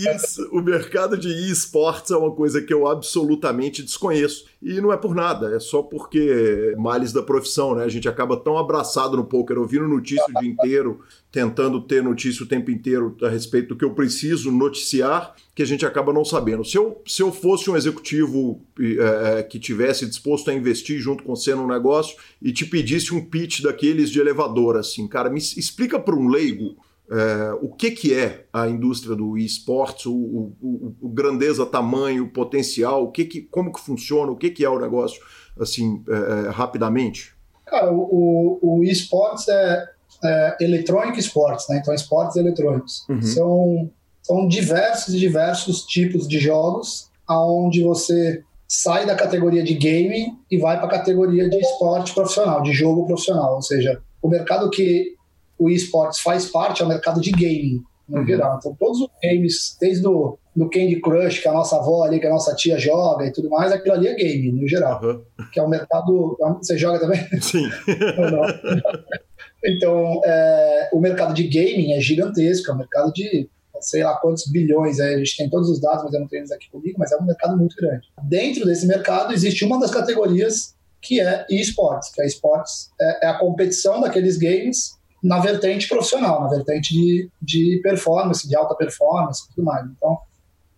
o 0.51 0.61
mercado 0.61 1.17
de 1.17 1.51
esportes 1.51 2.11
é 2.11 2.15
uma 2.15 2.35
coisa 2.35 2.61
que 2.61 2.71
eu 2.71 2.87
absolutamente 2.87 3.81
desconheço. 3.81 4.45
E 4.61 4.79
não 4.79 4.93
é 4.93 4.97
por 4.97 5.15
nada, 5.15 5.55
é 5.55 5.59
só 5.59 5.81
porque 5.81 6.75
males 6.77 7.11
da 7.11 7.23
profissão, 7.23 7.73
né? 7.73 7.83
A 7.83 7.89
gente 7.89 8.07
acaba 8.07 8.37
tão 8.37 8.59
abraçado 8.59 9.17
no 9.17 9.25
poker, 9.25 9.57
ouvindo 9.57 9.87
notícia 9.87 10.23
o 10.29 10.39
dia 10.39 10.51
inteiro, 10.51 10.99
tentando 11.31 11.81
ter 11.81 12.03
notícia 12.03 12.43
o 12.43 12.47
tempo 12.47 12.69
inteiro 12.69 13.17
a 13.23 13.29
respeito 13.29 13.69
do 13.69 13.75
que 13.75 13.83
eu 13.83 13.95
preciso 13.95 14.51
noticiar, 14.51 15.33
que 15.55 15.63
a 15.63 15.65
gente 15.65 15.83
acaba 15.83 16.13
não 16.13 16.23
sabendo. 16.23 16.63
Se 16.63 16.77
eu, 16.77 17.01
se 17.07 17.23
eu 17.23 17.31
fosse 17.31 17.71
um 17.71 17.75
executivo 17.75 18.61
é, 18.79 19.39
é, 19.39 19.43
que 19.43 19.59
tivesse 19.59 20.05
disposto 20.05 20.51
a 20.51 20.53
investir 20.53 20.99
junto 20.99 21.23
com 21.23 21.35
você 21.35 21.55
no 21.55 21.65
negócio 21.65 22.15
e 22.39 22.53
te 22.53 22.63
pedisse 22.63 23.15
um 23.15 23.25
pitch 23.25 23.61
daqueles 23.61 24.11
de 24.11 24.19
elevador, 24.19 24.77
assim, 24.77 25.07
cara, 25.07 25.27
me 25.27 25.39
explica 25.39 25.99
para 25.99 26.15
um 26.15 26.27
leigo 26.27 26.75
é, 27.11 27.53
o 27.61 27.67
que, 27.67 27.91
que 27.91 28.13
é 28.13 28.45
a 28.53 28.69
indústria 28.69 29.15
do 29.17 29.37
esportes, 29.37 30.05
o, 30.05 30.13
o, 30.13 30.95
o, 31.01 31.09
grandeza, 31.09 31.65
tamanho, 31.65 32.31
potencial, 32.31 33.03
o 33.03 33.11
que 33.11 33.25
que, 33.25 33.41
como 33.41 33.73
que 33.73 33.81
funciona, 33.81 34.31
o 34.31 34.37
que, 34.37 34.49
que 34.49 34.63
é 34.63 34.69
o 34.69 34.79
negócio, 34.79 35.21
assim, 35.59 36.01
é, 36.07 36.47
é 36.47 36.49
rapidamente? 36.49 37.33
Cara, 37.65 37.91
o, 37.91 38.59
o 38.61 38.83
esportes 38.83 39.45
é, 39.49 39.89
é 40.23 40.57
electronic 40.61 41.19
sports, 41.19 41.67
né? 41.69 41.79
Então, 41.81 41.93
esportes 41.93 42.37
eletrônicos. 42.37 43.05
Uhum. 43.09 43.21
São, 43.21 43.91
são 44.21 44.47
diversos 44.47 45.13
e 45.13 45.19
diversos 45.19 45.83
tipos 45.83 46.25
de 46.25 46.39
jogos 46.39 47.09
aonde 47.27 47.83
você 47.83 48.41
sai 48.65 49.05
da 49.05 49.15
categoria 49.15 49.63
de 49.63 49.73
game 49.73 50.33
e 50.49 50.57
vai 50.57 50.77
para 50.77 50.85
a 50.85 50.91
categoria 50.91 51.49
de 51.49 51.57
esporte 51.57 52.13
profissional, 52.13 52.61
de 52.61 52.71
jogo 52.71 53.05
profissional. 53.05 53.55
Ou 53.55 53.61
seja, 53.61 54.01
o 54.21 54.29
mercado 54.29 54.69
que 54.69 55.13
o 55.61 55.69
esportes 55.69 56.19
faz 56.19 56.47
parte 56.47 56.81
é 56.81 56.85
o 56.85 56.87
mercado 56.87 57.21
de 57.21 57.29
gaming, 57.29 57.83
no 58.09 58.19
uhum. 58.19 58.25
geral. 58.25 58.57
Então, 58.57 58.75
todos 58.79 58.99
os 58.99 59.09
games, 59.21 59.77
desde 59.79 60.07
o 60.07 60.37
do 60.55 60.69
Candy 60.69 60.99
Crush, 60.99 61.39
que 61.39 61.47
a 61.47 61.53
nossa 61.53 61.77
avó 61.77 62.03
ali, 62.03 62.19
que 62.19 62.25
a 62.25 62.31
nossa 62.31 62.53
tia 62.55 62.77
joga 62.79 63.25
e 63.25 63.31
tudo 63.31 63.49
mais, 63.49 63.71
aquilo 63.71 63.93
ali 63.93 64.07
é 64.07 64.15
game, 64.15 64.51
no 64.51 64.67
geral. 64.67 64.99
Uhum. 65.03 65.21
Que 65.53 65.59
é 65.59 65.63
o 65.63 65.69
mercado. 65.69 66.35
Você 66.57 66.77
joga 66.77 66.99
também? 66.99 67.19
Sim. 67.39 67.69
então, 69.63 70.19
é, 70.25 70.89
o 70.91 70.99
mercado 70.99 71.33
de 71.33 71.47
gaming 71.47 71.93
é 71.93 72.01
gigantesco, 72.01 72.71
é 72.71 72.73
um 72.73 72.77
mercado 72.79 73.13
de 73.13 73.47
sei 73.79 74.03
lá 74.03 74.15
quantos 74.17 74.45
bilhões, 74.47 74.99
a 74.99 75.17
gente 75.17 75.37
tem 75.37 75.49
todos 75.49 75.67
os 75.67 75.81
dados, 75.81 76.03
mas 76.03 76.13
eu 76.13 76.19
não 76.19 76.27
tenho 76.27 76.41
eles 76.41 76.51
aqui 76.51 76.69
comigo, 76.69 76.99
mas 76.99 77.11
é 77.11 77.17
um 77.17 77.25
mercado 77.25 77.57
muito 77.57 77.75
grande. 77.75 78.07
Dentro 78.21 78.63
desse 78.65 78.85
mercado 78.85 79.33
existe 79.33 79.65
uma 79.65 79.79
das 79.79 79.89
categorias 79.89 80.75
que 81.01 81.19
é 81.19 81.47
esportes, 81.49 82.11
que 82.11 82.21
é 82.21 82.25
esportes 82.27 82.91
é, 82.99 83.25
é 83.25 83.29
a 83.29 83.39
competição 83.39 83.99
daqueles 83.99 84.37
games 84.37 85.00
na 85.21 85.39
vertente 85.39 85.87
profissional, 85.87 86.41
na 86.41 86.47
vertente 86.47 86.93
de, 86.93 87.29
de 87.41 87.79
performance, 87.83 88.47
de 88.47 88.55
alta 88.55 88.75
performance 88.75 89.43
e 89.43 89.53
tudo 89.53 89.65
mais. 89.65 89.85
Então, 89.85 90.17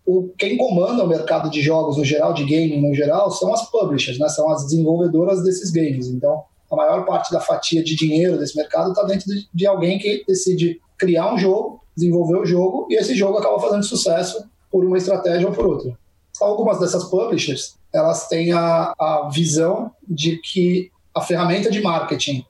o, 0.06 0.28
quem 0.36 0.56
comanda 0.56 1.02
o 1.02 1.08
mercado 1.08 1.48
de 1.48 1.62
jogos 1.62 1.96
no 1.96 2.04
geral, 2.04 2.34
de 2.34 2.44
gaming 2.44 2.86
no 2.86 2.94
geral, 2.94 3.30
são 3.30 3.52
as 3.54 3.70
publishers, 3.70 4.18
né? 4.18 4.28
são 4.28 4.50
as 4.50 4.64
desenvolvedoras 4.64 5.42
desses 5.42 5.70
games. 5.70 6.08
Então, 6.08 6.44
a 6.70 6.76
maior 6.76 7.06
parte 7.06 7.32
da 7.32 7.40
fatia 7.40 7.82
de 7.82 7.96
dinheiro 7.96 8.38
desse 8.38 8.56
mercado 8.56 8.90
está 8.90 9.02
dentro 9.04 9.26
de, 9.26 9.48
de, 9.52 9.66
alguém 9.66 9.98
que 9.98 10.24
decide 10.26 10.80
criar 10.98 11.32
um 11.32 11.38
jogo, 11.38 11.82
desenvolver 11.96 12.38
o 12.38 12.44
jogo, 12.44 12.86
e 12.90 12.96
esse 12.96 13.14
jogo 13.14 13.38
acaba 13.38 13.58
fazendo 13.60 13.82
sucesso 13.82 14.44
por 14.70 14.84
uma 14.84 14.98
estratégia 14.98 15.48
ou 15.48 15.54
por 15.54 15.66
outra. 15.66 15.96
Algumas 16.40 16.80
dessas 16.80 17.04
publishers, 17.04 17.76
elas 17.92 18.28
têm 18.28 18.52
a, 18.52 18.92
a 18.98 19.30
visão 19.32 19.90
de 20.06 20.36
que 20.38 20.90
a 21.14 21.20
ferramenta 21.20 21.70
de 21.70 21.80
marketing 21.80 22.44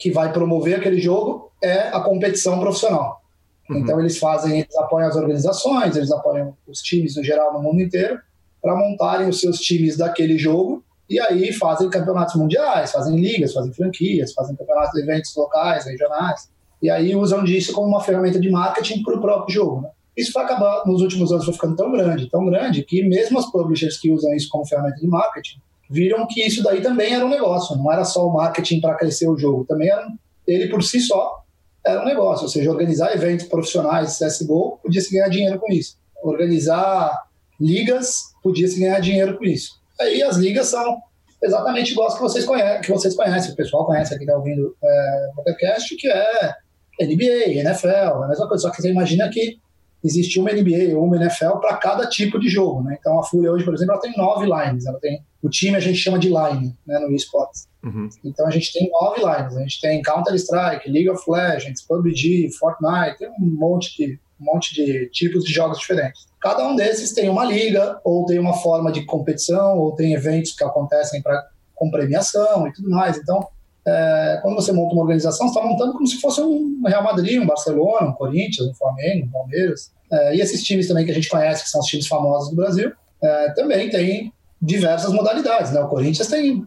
que 0.00 0.10
vai 0.10 0.32
promover 0.32 0.76
aquele 0.76 0.98
jogo 0.98 1.52
é 1.62 1.88
a 1.88 2.00
competição 2.00 2.58
profissional. 2.58 3.20
Uhum. 3.68 3.78
Então 3.78 4.00
eles 4.00 4.18
fazem, 4.18 4.60
eles 4.60 4.74
apoiam 4.76 5.06
as 5.06 5.14
organizações, 5.14 5.94
eles 5.94 6.10
apoiam 6.10 6.56
os 6.66 6.80
times 6.80 7.16
no 7.16 7.22
geral 7.22 7.52
no 7.52 7.62
mundo 7.62 7.82
inteiro 7.82 8.18
para 8.62 8.74
montarem 8.74 9.28
os 9.28 9.40
seus 9.40 9.58
times 9.58 9.98
daquele 9.98 10.38
jogo 10.38 10.82
e 11.08 11.20
aí 11.20 11.52
fazem 11.52 11.90
campeonatos 11.90 12.34
mundiais, 12.34 12.90
fazem 12.90 13.20
ligas, 13.20 13.52
fazem 13.52 13.74
franquias, 13.74 14.32
fazem 14.32 14.56
campeonatos 14.56 14.92
de 14.92 15.02
eventos 15.02 15.36
locais, 15.36 15.84
regionais 15.84 16.48
e 16.82 16.88
aí 16.88 17.14
usam 17.14 17.44
disso 17.44 17.72
como 17.74 17.88
uma 17.88 18.00
ferramenta 18.00 18.40
de 18.40 18.50
marketing 18.50 19.02
para 19.02 19.16
o 19.16 19.20
próprio 19.20 19.54
jogo. 19.54 19.82
Né? 19.82 19.90
Isso 20.16 20.32
vai 20.32 20.44
acabar 20.44 20.82
nos 20.86 21.02
últimos 21.02 21.30
anos 21.30 21.44
foi 21.44 21.52
ficando 21.52 21.76
tão 21.76 21.92
grande, 21.92 22.30
tão 22.30 22.46
grande 22.46 22.82
que 22.84 23.06
mesmo 23.06 23.38
as 23.38 23.50
publishers 23.50 23.98
que 23.98 24.10
usam 24.10 24.34
isso 24.34 24.48
como 24.48 24.66
ferramenta 24.66 24.96
de 24.96 25.06
marketing 25.06 25.60
viram 25.90 26.26
que 26.28 26.40
isso 26.40 26.62
daí 26.62 26.80
também 26.80 27.12
era 27.12 27.26
um 27.26 27.28
negócio, 27.28 27.76
não 27.76 27.92
era 27.92 28.04
só 28.04 28.26
o 28.26 28.32
marketing 28.32 28.80
para 28.80 28.94
crescer 28.94 29.28
o 29.28 29.36
jogo, 29.36 29.64
também 29.64 29.90
era, 29.90 30.06
ele 30.46 30.68
por 30.68 30.84
si 30.84 31.00
só 31.00 31.42
era 31.84 32.00
um 32.00 32.04
negócio, 32.04 32.44
ou 32.44 32.48
seja, 32.48 32.70
organizar 32.70 33.12
eventos 33.12 33.46
profissionais 33.46 34.16
CSGO 34.18 34.78
podia-se 34.82 35.10
ganhar 35.12 35.28
dinheiro 35.28 35.58
com 35.58 35.72
isso, 35.72 35.96
organizar 36.22 37.12
ligas 37.60 38.30
podia-se 38.42 38.78
ganhar 38.78 39.00
dinheiro 39.00 39.36
com 39.36 39.44
isso. 39.44 39.80
Aí 40.00 40.22
as 40.22 40.36
ligas 40.36 40.68
são 40.68 40.98
exatamente 41.42 41.92
iguais 41.92 42.14
que 42.14 42.20
vocês 42.20 42.44
conhecem, 42.44 42.80
que 42.82 42.92
vocês 42.92 43.16
conhecem, 43.16 43.52
o 43.52 43.56
pessoal 43.56 43.84
conhece 43.84 44.14
aqui 44.14 44.24
está 44.24 44.36
ouvindo 44.36 44.76
é, 44.82 45.30
o 45.32 45.42
podcast, 45.42 45.96
que 45.96 46.08
é 46.08 46.54
NBA, 47.00 47.60
NFL, 47.60 47.88
é 47.88 48.04
a 48.06 48.28
mesma 48.28 48.46
coisa, 48.46 48.62
só 48.62 48.70
que 48.70 48.80
você 48.80 48.90
imagina 48.90 49.28
que 49.28 49.58
existe 50.02 50.40
uma 50.40 50.52
NBA 50.52 50.96
ou 50.96 51.04
uma 51.04 51.16
NFL 51.16 51.58
para 51.60 51.76
cada 51.76 52.06
tipo 52.06 52.38
de 52.38 52.48
jogo, 52.48 52.82
né? 52.82 52.96
Então 52.98 53.18
a 53.18 53.24
Fúria 53.24 53.52
hoje, 53.52 53.64
por 53.64 53.74
exemplo, 53.74 53.94
ela 53.94 54.02
tem 54.02 54.16
nove 54.16 54.46
lines, 54.46 54.86
ela 54.86 54.98
tem 54.98 55.22
o 55.42 55.48
time 55.48 55.76
a 55.76 55.80
gente 55.80 55.98
chama 55.98 56.18
de 56.18 56.28
line, 56.28 56.76
né, 56.86 56.98
no 56.98 57.14
esportes. 57.14 57.66
Uhum. 57.82 58.08
Então 58.24 58.46
a 58.46 58.50
gente 58.50 58.72
tem 58.72 58.90
nove 58.90 59.20
lines, 59.20 59.56
a 59.56 59.60
gente 59.60 59.80
tem 59.80 60.02
Counter 60.02 60.34
Strike, 60.34 60.90
League 60.90 61.08
of 61.08 61.22
Legends, 61.28 61.82
PUBG, 61.82 62.50
Fortnite, 62.58 63.18
tem 63.18 63.28
um 63.28 63.58
monte 63.58 63.96
de 63.96 64.18
um 64.40 64.54
monte 64.54 64.74
de 64.74 65.10
tipos 65.10 65.44
de 65.44 65.52
jogos 65.52 65.78
diferentes. 65.78 66.26
Cada 66.40 66.66
um 66.66 66.74
desses 66.74 67.12
tem 67.12 67.28
uma 67.28 67.44
liga, 67.44 68.00
ou 68.02 68.24
tem 68.24 68.38
uma 68.38 68.54
forma 68.54 68.90
de 68.90 69.04
competição, 69.04 69.76
ou 69.76 69.94
tem 69.94 70.14
eventos 70.14 70.52
que 70.52 70.64
acontecem 70.64 71.20
pra, 71.20 71.44
com 71.74 71.90
premiação 71.90 72.66
e 72.66 72.72
tudo 72.72 72.88
mais. 72.88 73.18
Então, 73.18 73.46
é, 73.86 74.38
quando 74.42 74.54
você 74.56 74.72
monta 74.72 74.94
uma 74.94 75.02
organização, 75.02 75.48
você 75.48 75.58
está 75.58 75.68
montando 75.68 75.92
como 75.92 76.06
se 76.06 76.20
fosse 76.20 76.40
um 76.40 76.82
Real 76.86 77.02
Madrid, 77.02 77.40
um 77.40 77.46
Barcelona, 77.46 78.08
um 78.08 78.12
Corinthians, 78.12 78.68
um 78.68 78.74
Flamengo, 78.74 79.26
um 79.26 79.30
Palmeiras. 79.30 79.92
É, 80.12 80.36
e 80.36 80.40
esses 80.40 80.62
times 80.62 80.88
também 80.88 81.04
que 81.04 81.10
a 81.10 81.14
gente 81.14 81.28
conhece, 81.28 81.64
que 81.64 81.70
são 81.70 81.80
os 81.80 81.86
times 81.86 82.06
famosos 82.06 82.50
do 82.50 82.56
Brasil, 82.56 82.92
é, 83.22 83.52
também 83.52 83.88
tem 83.88 84.32
diversas 84.60 85.12
modalidades. 85.12 85.72
Né? 85.72 85.80
O 85.80 85.88
Corinthians 85.88 86.28
tem 86.28 86.66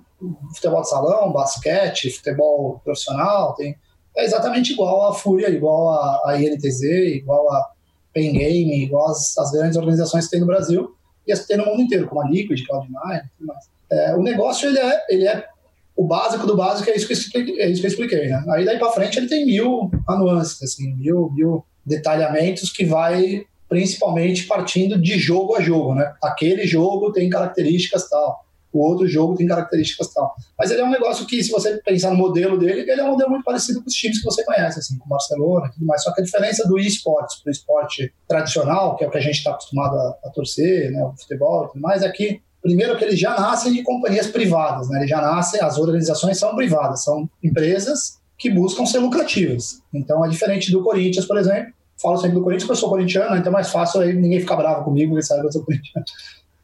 futebol 0.53 0.82
de 0.82 0.89
salão, 0.89 1.32
basquete, 1.32 2.09
futebol 2.11 2.80
profissional, 2.84 3.53
tem 3.55 3.76
é 4.16 4.26
exatamente 4.26 4.74
igual 4.74 5.09
a 5.09 5.14
Fúria, 5.14 5.49
igual 5.49 5.89
a, 5.89 6.22
a 6.28 6.41
INTZ, 6.41 6.84
igual 7.16 7.51
a 7.51 7.72
Pen 8.14 8.34
Game, 8.34 8.84
igual 8.84 9.09
as, 9.09 9.36
as, 9.38 9.51
grandes 9.51 9.76
organizações 9.76 10.26
que 10.26 10.32
tem 10.32 10.39
no 10.39 10.45
Brasil 10.45 10.95
e 11.26 11.34
as 11.34 11.39
que 11.39 11.47
tem 11.47 11.57
no 11.57 11.66
mundo 11.66 11.82
inteiro, 11.82 12.07
como 12.07 12.22
a 12.22 12.30
Liquid, 12.30 12.61
Cloud9 12.61 13.18
e 13.18 13.30
tudo 13.38 13.47
mais. 13.47 13.70
É, 13.91 14.16
o 14.16 14.22
negócio 14.22 14.70
ele 14.70 14.80
é, 14.80 15.05
ele 15.09 15.28
é 15.28 15.47
o 15.96 16.08
básico 16.08 16.48
do 16.48 16.56
básico, 16.56 16.89
é 16.89 16.96
isso 16.96 17.08
que 17.08 17.14
eu 17.14 17.18
expliquei, 17.18 17.62
é 17.62 17.70
isso 17.70 17.82
que 17.82 17.88
expliquei 17.88 18.28
né? 18.28 18.44
Aí 18.50 18.66
daí 18.66 18.80
para 18.80 18.91
frente 18.91 19.18
ele 19.18 19.28
tem 19.28 19.46
mil 19.46 19.91
nuances, 20.08 20.62
assim, 20.62 20.94
mil, 20.96 21.32
mil 21.34 21.66
detalhamentos 21.86 22.72
que 22.72 22.86
vai 22.86 23.46
principalmente 23.70 24.46
partindo 24.46 25.00
de 25.00 25.18
jogo 25.18 25.56
a 25.56 25.62
jogo, 25.62 25.96
né? 25.96 26.14
Aquele 26.22 26.66
jogo 26.66 27.12
tem 27.12 27.30
características 27.30 28.10
tal, 28.10 28.44
o 28.74 28.80
outro 28.84 29.08
jogo 29.08 29.36
tem 29.36 29.46
características 29.46 30.12
tal. 30.12 30.36
Mas 30.58 30.72
ele 30.72 30.82
é 30.82 30.84
um 30.84 30.89
negócio 30.89 31.28
que, 31.28 31.41
se 31.44 31.52
você 31.52 31.80
pensar 31.86 32.10
no 32.10 32.18
modelo 32.18 32.58
dele, 32.58 32.82
ele 32.82 33.00
é 33.00 33.04
um 33.04 33.12
modelo 33.12 33.30
muito 33.30 33.44
parecido 33.44 33.82
com 33.82 33.88
os 33.88 33.94
times 33.94 34.18
que 34.18 34.26
você 34.26 34.44
conhece, 34.44 34.80
assim, 34.80 34.98
com 34.98 35.06
o 35.06 35.10
Barcelona 35.10 35.68
e 35.68 35.72
tudo 35.74 35.86
mais. 35.86 36.04
Só 36.04 36.12
que 36.12 36.22
a 36.22 36.24
diferença 36.24 36.68
do 36.68 36.80
esportes 36.80 37.39
para 37.41 37.50
o 37.50 37.52
esporte 37.52 38.12
tradicional, 38.28 38.96
que 38.96 39.04
é 39.04 39.08
o 39.08 39.12
que 39.12 39.18
a 39.18 39.22
gente 39.22 39.38
está 39.38 39.52
acostumado 39.52 39.96
a, 39.96 40.18
a, 40.26 40.30
torcer, 40.32 40.91
né, 40.91 41.04
o 41.04 41.14
futebol 41.16 41.66
e 41.66 41.68
tudo 41.70 41.82
mais, 41.82 42.02
é 42.02 42.10
que, 42.10 42.41
primeiro, 42.64 42.97
que 42.97 43.03
eles 43.03 43.20
já 43.20 43.38
nascem 43.39 43.74
de 43.74 43.84
companhias 43.84 44.28
privadas, 44.28 44.89
né? 44.89 44.99
Eles 44.99 45.09
já 45.09 45.22
nascem, 45.22 45.61
as 45.61 45.78
organizações 45.78 46.39
são 46.39 46.55
privadas, 46.55 47.03
são 47.03 47.30
empresas 47.43 48.18
que 48.38 48.49
buscam 48.49 48.86
ser 48.86 48.99
lucrativas. 48.99 49.82
Então, 49.93 50.26
é 50.26 50.30
diferente 50.30 50.72
do 50.72 50.82
Corinthians, 50.82 51.26
por 51.26 51.38
exemplo, 51.38 51.74
falo 52.01 52.18
sempre 52.18 52.36
do 52.36 52.43
Corinthians 52.43 52.64
porque 52.64 52.78
eu 52.78 52.82
sou 52.82 52.89
corintiano, 52.89 53.38
então 53.38 53.51
é 53.51 53.53
mais 53.53 53.70
fácil 53.70 54.01
aí 54.01 54.14
ninguém 54.14 54.39
ficar 54.39 54.55
bravo 54.55 54.84
comigo, 54.84 55.11
porque 55.11 55.26
sabe 55.26 55.41
que 55.41 55.47
eu 55.47 55.51
sou 55.51 55.64
corintiano. 55.64 56.05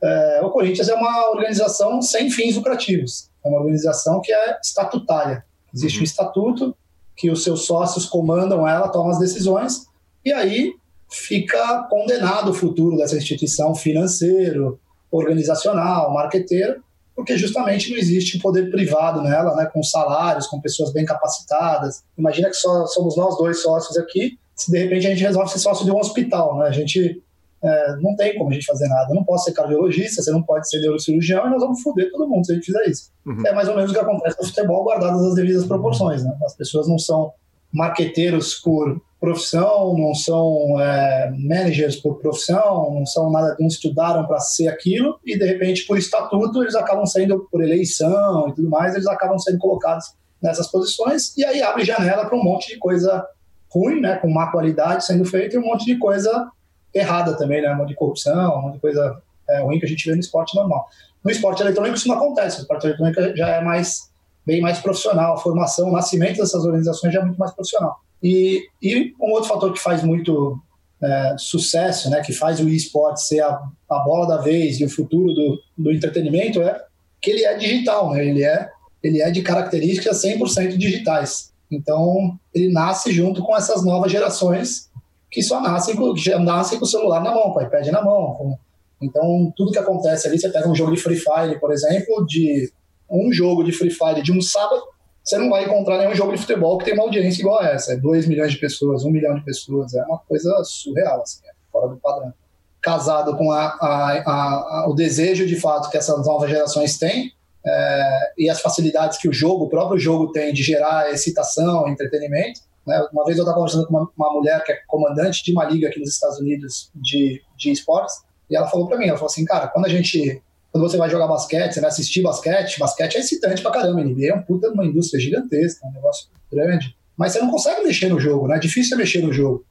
É, 0.01 0.39
o 0.41 0.49
Corinthians 0.49 0.87
é 0.87 0.93
uma 0.93 1.29
organização 1.29 2.01
sem 2.01 2.31
fins 2.31 2.55
lucrativos, 2.55 3.29
é 3.43 3.49
uma 3.49 3.59
organização 3.59 4.21
que 4.21 4.31
é 4.31 4.57
estatutária. 4.63 5.43
Existe 5.73 5.97
uhum. 5.97 6.01
um 6.01 6.05
estatuto 6.05 6.77
que 7.17 7.29
os 7.29 7.43
seus 7.43 7.65
sócios 7.65 8.05
comandam 8.05 8.65
ela, 8.65 8.87
tomam 8.87 9.09
as 9.09 9.19
decisões, 9.19 9.87
e 10.23 10.31
aí 10.31 10.73
fica 11.11 11.83
condenado 11.89 12.51
o 12.51 12.53
futuro 12.53 12.95
dessa 12.95 13.17
instituição 13.17 13.75
financeiro, 13.75 14.79
organizacional, 15.11 16.13
marqueteiro, 16.13 16.83
porque 17.15 17.37
justamente 17.37 17.91
não 17.91 17.97
existe 17.97 18.39
poder 18.39 18.71
privado 18.71 19.21
nela, 19.21 19.55
né, 19.55 19.65
com 19.65 19.83
salários, 19.83 20.47
com 20.47 20.61
pessoas 20.61 20.93
bem 20.93 21.03
capacitadas. 21.03 22.03
Imagina 22.17 22.49
que 22.49 22.55
só 22.55 22.85
somos 22.87 23.17
nós 23.17 23.37
dois 23.37 23.61
sócios 23.61 23.97
aqui, 23.97 24.37
se 24.55 24.71
de 24.71 24.77
repente 24.77 25.07
a 25.07 25.09
gente 25.09 25.23
resolve 25.23 25.51
ser 25.51 25.59
sócio 25.59 25.85
de 25.85 25.91
um 25.91 25.97
hospital, 25.97 26.57
né? 26.57 26.67
A 26.67 26.71
gente 26.71 27.21
é, 27.61 27.95
não 27.97 28.15
tem 28.15 28.37
como 28.37 28.49
a 28.49 28.53
gente 28.53 28.65
fazer 28.65 28.87
nada. 28.87 29.11
Eu 29.11 29.15
não 29.15 29.23
posso 29.23 29.45
ser 29.45 29.53
cardiologista, 29.53 30.21
você 30.21 30.31
não 30.31 30.41
pode 30.41 30.69
ser 30.69 30.79
neurocirurgião 30.79 31.47
e 31.47 31.49
nós 31.49 31.61
vamos 31.61 31.81
foder 31.81 32.09
todo 32.11 32.27
mundo 32.27 32.45
se 32.45 32.51
a 32.51 32.55
gente 32.55 32.65
fizer 32.65 32.85
isso. 32.87 33.11
Uhum. 33.25 33.45
É 33.45 33.53
mais 33.53 33.67
ou 33.67 33.75
menos 33.75 33.91
o 33.91 33.93
que 33.93 33.99
acontece 33.99 34.37
no 34.39 34.47
futebol, 34.47 34.83
guardadas 34.83 35.21
as 35.23 35.35
devidas 35.35 35.65
proporções. 35.65 36.23
Né? 36.23 36.33
As 36.45 36.55
pessoas 36.55 36.87
não 36.87 36.97
são 36.97 37.33
marqueteiros 37.71 38.55
por 38.55 39.01
profissão, 39.19 39.97
não 39.97 40.15
são 40.15 40.79
é, 40.79 41.31
managers 41.37 41.97
por 41.97 42.19
profissão, 42.19 42.93
não 42.93 43.05
são 43.05 43.29
nada, 43.29 43.55
não 43.59 43.67
estudaram 43.67 44.25
para 44.25 44.39
ser 44.39 44.69
aquilo 44.69 45.19
e 45.25 45.37
de 45.37 45.45
repente 45.45 45.85
por 45.85 45.97
estatuto 45.97 46.63
eles 46.63 46.73
acabam 46.73 47.05
sendo 47.05 47.47
por 47.51 47.61
eleição 47.61 48.47
e 48.47 48.55
tudo 48.55 48.69
mais, 48.69 48.93
eles 48.93 49.07
acabam 49.07 49.37
sendo 49.37 49.57
colocados 49.57 50.13
nessas 50.41 50.67
posições 50.71 51.35
e 51.37 51.43
aí 51.43 51.61
abre 51.61 51.83
janela 51.83 52.25
para 52.25 52.37
um 52.37 52.43
monte 52.43 52.69
de 52.69 52.77
coisa 52.77 53.25
ruim, 53.69 53.99
né, 53.99 54.15
com 54.15 54.29
má 54.29 54.51
qualidade 54.51 55.05
sendo 55.05 55.25
feita 55.25 55.55
e 55.55 55.59
um 55.59 55.65
monte 55.65 55.85
de 55.85 55.97
coisa 55.97 56.49
errada 56.93 57.37
também, 57.37 57.61
né? 57.61 57.71
Um 57.71 57.77
monte 57.77 57.89
de 57.89 57.95
corrupção, 57.95 58.57
um 58.57 58.61
monte 58.63 58.75
de 58.75 58.79
coisa 58.79 59.21
é, 59.47 59.61
ruim 59.61 59.79
que 59.79 59.85
a 59.85 59.89
gente 59.89 60.09
vê 60.09 60.15
no 60.15 60.21
esporte 60.21 60.55
normal. 60.55 60.87
No 61.23 61.29
esporte 61.29 61.61
eletrônico 61.61 61.97
isso 61.97 62.07
não 62.07 62.15
acontece, 62.15 62.57
o 62.57 62.61
esporte 62.61 62.87
eletrônico 62.87 63.21
já 63.35 63.47
é 63.49 63.61
mais 63.61 64.09
bem 64.45 64.61
mais 64.61 64.79
profissional, 64.79 65.35
a 65.35 65.37
formação, 65.37 65.89
o 65.89 65.91
nascimento 65.91 66.37
dessas 66.37 66.65
organizações 66.65 67.13
já 67.13 67.19
é 67.19 67.23
muito 67.23 67.37
mais 67.37 67.51
profissional. 67.51 67.99
E, 68.21 68.63
e 68.81 69.13
um 69.19 69.31
outro 69.31 69.49
fator 69.49 69.71
que 69.71 69.79
faz 69.79 70.03
muito 70.03 70.59
é, 71.01 71.35
sucesso, 71.37 72.09
né, 72.09 72.21
que 72.21 72.33
faz 72.33 72.59
o 72.59 72.67
esporte 72.67 73.21
ser 73.25 73.39
a, 73.41 73.59
a, 73.89 73.99
bola 73.99 74.27
da 74.27 74.37
vez 74.37 74.79
e 74.79 74.85
o 74.85 74.89
futuro 74.89 75.33
do, 75.33 75.59
do 75.77 75.91
entretenimento 75.91 76.61
é 76.61 76.81
que 77.21 77.31
ele 77.31 77.45
é 77.45 77.57
digital, 77.57 78.11
né? 78.11 78.25
ele, 78.25 78.43
é, 78.43 78.69
ele 79.01 79.21
é 79.21 79.31
de 79.31 79.41
características 79.41 80.21
100% 80.21 80.77
digitais. 80.77 81.53
Então, 81.71 82.37
ele 82.53 82.71
nasce 82.71 83.11
junto 83.11 83.43
com 83.43 83.55
essas 83.55 83.83
novas 83.85 84.11
gerações 84.11 84.89
que 85.31 85.43
só 85.43 85.61
nascem 85.61 85.95
com, 85.95 86.13
nascem 86.39 86.79
com 86.79 86.85
o 86.85 86.87
celular 86.87 87.21
na 87.21 87.33
mão, 87.33 87.51
com 87.51 87.59
o 87.59 87.61
iPad 87.61 87.87
na 87.87 88.01
mão. 88.01 88.33
Com... 88.33 88.57
Então, 89.01 89.53
tudo 89.55 89.71
que 89.71 89.77
acontece 89.77 90.27
ali, 90.27 90.39
você 90.39 90.49
pega 90.49 90.67
um 90.67 90.75
jogo 90.75 90.93
de 90.93 91.01
Free 91.01 91.17
Fire, 91.17 91.59
por 91.59 91.71
exemplo, 91.71 92.25
de 92.25 92.71
um 93.09 93.31
jogo 93.31 93.63
de 93.63 93.71
Free 93.71 93.91
Fire 93.91 94.21
de 94.21 94.31
um 94.31 94.41
sábado, 94.41 94.81
você 95.29 95.37
não 95.37 95.49
vai 95.49 95.63
encontrar 95.63 95.99
nenhum 95.99 96.15
jogo 96.15 96.31
de 96.31 96.39
futebol 96.39 96.77
que 96.79 96.85
tem 96.85 96.95
uma 96.95 97.03
audiência 97.03 97.41
igual 97.41 97.61
a 97.61 97.67
essa. 97.67 97.93
É 97.93 97.95
2 97.95 98.27
milhões 98.27 98.51
de 98.51 98.57
pessoas, 98.57 99.03
1 99.03 99.07
um 99.07 99.11
milhão 99.11 99.35
de 99.35 99.45
pessoas. 99.45 99.93
É 99.93 100.03
uma 100.03 100.17
coisa 100.17 100.63
surreal, 100.63 101.21
assim, 101.21 101.41
é 101.45 101.51
fora 101.71 101.87
do 101.87 101.97
padrão. 101.97 102.33
Casado 102.81 103.37
com 103.37 103.51
a, 103.51 103.77
a, 103.79 104.23
a, 104.25 104.89
o 104.89 104.95
desejo, 104.95 105.45
de 105.45 105.55
fato, 105.55 105.91
que 105.91 105.97
essas 105.97 106.25
novas 106.25 106.49
gerações 106.49 106.97
têm, 106.97 107.31
é, 107.63 108.31
e 108.39 108.49
as 108.49 108.59
facilidades 108.59 109.19
que 109.19 109.29
o 109.29 109.33
jogo, 109.33 109.65
o 109.65 109.69
próprio 109.69 109.99
jogo 109.99 110.31
tem 110.31 110.51
de 110.51 110.63
gerar 110.63 111.11
excitação, 111.11 111.87
entretenimento, 111.87 112.61
né? 112.87 113.05
Uma 113.13 113.23
vez 113.23 113.37
eu 113.37 113.43
estava 113.43 113.55
conversando 113.55 113.85
com 113.85 113.95
uma, 113.95 114.09
uma, 114.17 114.33
mulher 114.33 114.63
que 114.63 114.71
é 114.71 114.79
comandante 114.87 115.43
de 115.43 115.51
uma 115.51 115.65
liga 115.65 115.89
aqui 115.89 115.99
nos 115.99 116.09
Estados 116.09 116.39
Unidos 116.39 116.89
de, 116.95 117.41
de 117.55 117.71
esportes, 117.71 118.15
e 118.49 118.55
ela 118.55 118.67
falou 118.67 118.87
para 118.87 118.97
mim, 118.97 119.07
ela 119.07 119.17
falou 119.17 119.29
assim, 119.29 119.45
cara, 119.45 119.67
quando 119.67 119.85
a 119.85 119.89
gente, 119.89 120.41
quando 120.71 120.87
você 120.87 120.97
vai 120.97 121.09
jogar 121.09 121.27
basquete, 121.27 121.73
você 121.73 121.81
vai 121.81 121.89
assistir 121.89 122.21
basquete, 122.21 122.79
basquete 122.79 123.15
é 123.15 123.19
excitante 123.19 123.61
pra 123.61 123.71
caramba, 123.71 124.03
NBA 124.03 124.27
é 124.27 124.35
um 124.35 124.41
puta 124.41 124.69
uma 124.69 124.85
indústria 124.85 125.19
gigantesca, 125.19 125.87
um 125.87 125.91
negócio 125.91 126.27
grande, 126.51 126.95
mas 127.17 127.33
você 127.33 127.39
não 127.39 127.49
consegue 127.49 127.83
mexer 127.83 128.07
no 128.09 128.19
jogo, 128.19 128.47
né? 128.47 128.57
É 128.57 128.59
difícil 128.59 128.97
mexer 128.97 129.21
no 129.21 129.33
jogo. 129.33 129.65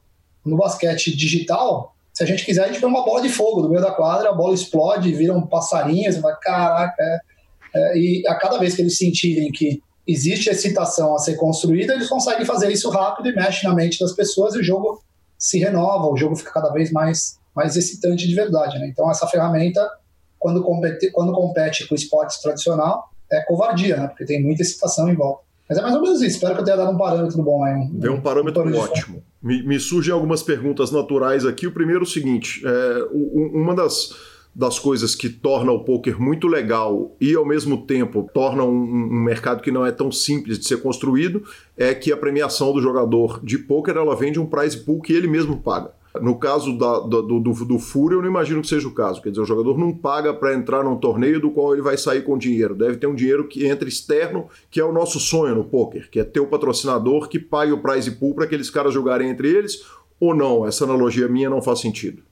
No 0.45 0.57
basquete 0.57 1.15
digital, 1.15 1.95
se 2.13 2.23
a 2.23 2.25
gente 2.25 2.45
quiser, 2.45 2.65
a 2.65 2.67
gente 2.67 2.79
põe 2.79 2.89
uma 2.89 3.03
bola 3.03 3.21
de 3.21 3.29
fogo 3.29 3.61
no 3.61 3.69
meio 3.69 3.81
da 3.81 3.91
quadra, 3.91 4.29
a 4.29 4.33
bola 4.33 4.53
explode, 4.53 5.13
vira 5.13 5.33
um 5.33 5.47
passarinho, 5.47 6.11
você 6.11 6.19
vai, 6.19 6.35
caraca, 6.41 6.95
é, 7.01 7.19
é, 7.73 7.97
e 7.97 8.27
a 8.27 8.35
cada 8.35 8.57
vez 8.57 8.75
que 8.75 8.81
eles 8.81 8.97
sentirem 8.97 9.51
que 9.51 9.81
existe 10.05 10.49
excitação 10.49 11.15
a 11.15 11.19
ser 11.19 11.35
construída, 11.35 11.93
eles 11.93 12.09
conseguem 12.09 12.45
fazer 12.45 12.71
isso 12.71 12.89
rápido 12.89 13.29
e 13.29 13.35
mexe 13.35 13.65
na 13.65 13.73
mente 13.73 13.99
das 13.99 14.11
pessoas 14.11 14.55
e 14.55 14.59
o 14.59 14.63
jogo 14.63 15.01
se 15.37 15.59
renova, 15.59 16.07
o 16.07 16.17
jogo 16.17 16.35
fica 16.35 16.51
cada 16.51 16.71
vez 16.71 16.91
mais, 16.91 17.39
mais 17.55 17.75
excitante 17.77 18.27
de 18.27 18.35
verdade. 18.35 18.77
Né? 18.79 18.87
Então, 18.87 19.09
essa 19.09 19.27
ferramenta, 19.27 19.87
quando 20.39 20.63
compete, 20.63 21.11
quando 21.11 21.31
compete 21.33 21.87
com 21.87 21.93
o 21.93 21.97
esporte 21.97 22.41
tradicional, 22.41 23.09
é 23.31 23.41
covardia, 23.41 23.97
né? 23.97 24.07
porque 24.07 24.25
tem 24.25 24.41
muita 24.41 24.63
excitação 24.63 25.09
em 25.09 25.15
volta. 25.15 25.43
Mas 25.67 25.77
é 25.77 25.81
mais 25.81 25.93
ou 25.93 26.01
menos 26.01 26.21
isso. 26.21 26.35
Espero 26.35 26.55
que 26.55 26.61
eu 26.61 26.65
tenha 26.65 26.77
dado 26.77 26.91
um 26.91 26.97
parâmetro 26.97 27.43
bom 27.43 27.63
aí. 27.63 27.75
Um, 27.75 27.89
Deu 27.93 28.13
um 28.13 28.21
parâmetro 28.21 28.67
um 28.67 28.75
ótimo. 28.75 29.21
Me, 29.41 29.61
me, 29.61 29.79
surgem 29.79 30.11
algumas 30.11 30.41
perguntas 30.41 30.89
naturais 30.91 31.45
aqui. 31.45 31.67
O 31.67 31.71
primeiro 31.71 32.01
é 32.01 32.03
o 32.03 32.09
seguinte: 32.09 32.63
é, 32.65 33.07
uma 33.13 33.75
das 33.75 34.15
das 34.53 34.79
coisas 34.79 35.15
que 35.15 35.29
torna 35.29 35.71
o 35.71 35.83
poker 35.83 36.19
muito 36.19 36.47
legal 36.47 37.15
e 37.21 37.35
ao 37.35 37.45
mesmo 37.45 37.85
tempo 37.85 38.27
torna 38.33 38.63
um, 38.63 38.81
um, 38.81 39.23
mercado 39.23 39.61
que 39.61 39.71
não 39.71 39.85
é 39.85 39.91
tão 39.91 40.11
simples 40.11 40.57
de 40.57 40.67
ser 40.67 40.81
construído 40.81 41.43
é 41.77 41.93
que 41.93 42.11
a 42.11 42.17
premiação 42.17 42.73
do 42.73 42.81
jogador 42.81 43.39
de 43.43 43.57
poker 43.57 43.95
ela 43.95 44.15
vende 44.15 44.39
um 44.39 44.45
prize 44.45 44.77
pool 44.77 45.01
que 45.01 45.13
ele 45.13 45.27
mesmo 45.27 45.61
paga. 45.61 45.91
No 46.21 46.39
caso 46.39 46.77
da, 46.77 46.99
do, 46.99 47.39
do, 47.39 47.53
do 47.65 47.79
Fúria, 47.79 48.15
eu 48.15 48.21
não 48.21 48.29
imagino 48.29 48.61
que 48.61 48.67
seja 48.67 48.87
o 48.87 48.93
caso. 48.93 49.21
Quer 49.21 49.29
dizer, 49.29 49.41
o 49.41 49.45
jogador 49.45 49.77
não 49.77 49.93
paga 49.93 50.33
para 50.33 50.55
entrar 50.55 50.83
num 50.83 50.97
torneio 50.97 51.39
do 51.39 51.51
qual 51.51 51.73
ele 51.73 51.83
vai 51.83 51.97
sair 51.97 52.23
com 52.23 52.37
dinheiro. 52.37 52.75
Deve 52.75 52.97
ter 52.97 53.05
um 53.07 53.13
dinheiro 53.13 53.47
que 53.47 53.67
entra 53.67 53.87
externo, 53.87 54.47
que 54.71 54.79
é 54.79 54.83
o 54.83 54.91
nosso 54.91 55.19
sonho 55.19 55.53
no 55.53 55.63
poker, 55.63 56.09
que 56.09 56.19
é 56.19 56.23
ter 56.23 56.39
o 56.39 56.47
patrocinador 56.47 57.29
que 57.29 57.37
pague 57.37 57.71
o 57.71 57.81
prize 57.81 58.11
pool 58.11 58.33
para 58.33 58.45
aqueles 58.45 58.69
caras 58.69 58.93
jogarem 58.93 59.29
entre 59.29 59.49
eles. 59.49 59.83
Ou 60.19 60.33
não? 60.33 60.65
Essa 60.65 60.83
analogia 60.83 61.27
minha 61.27 61.49
não 61.49 61.61
faz 61.61 61.79
sentido 61.79 62.23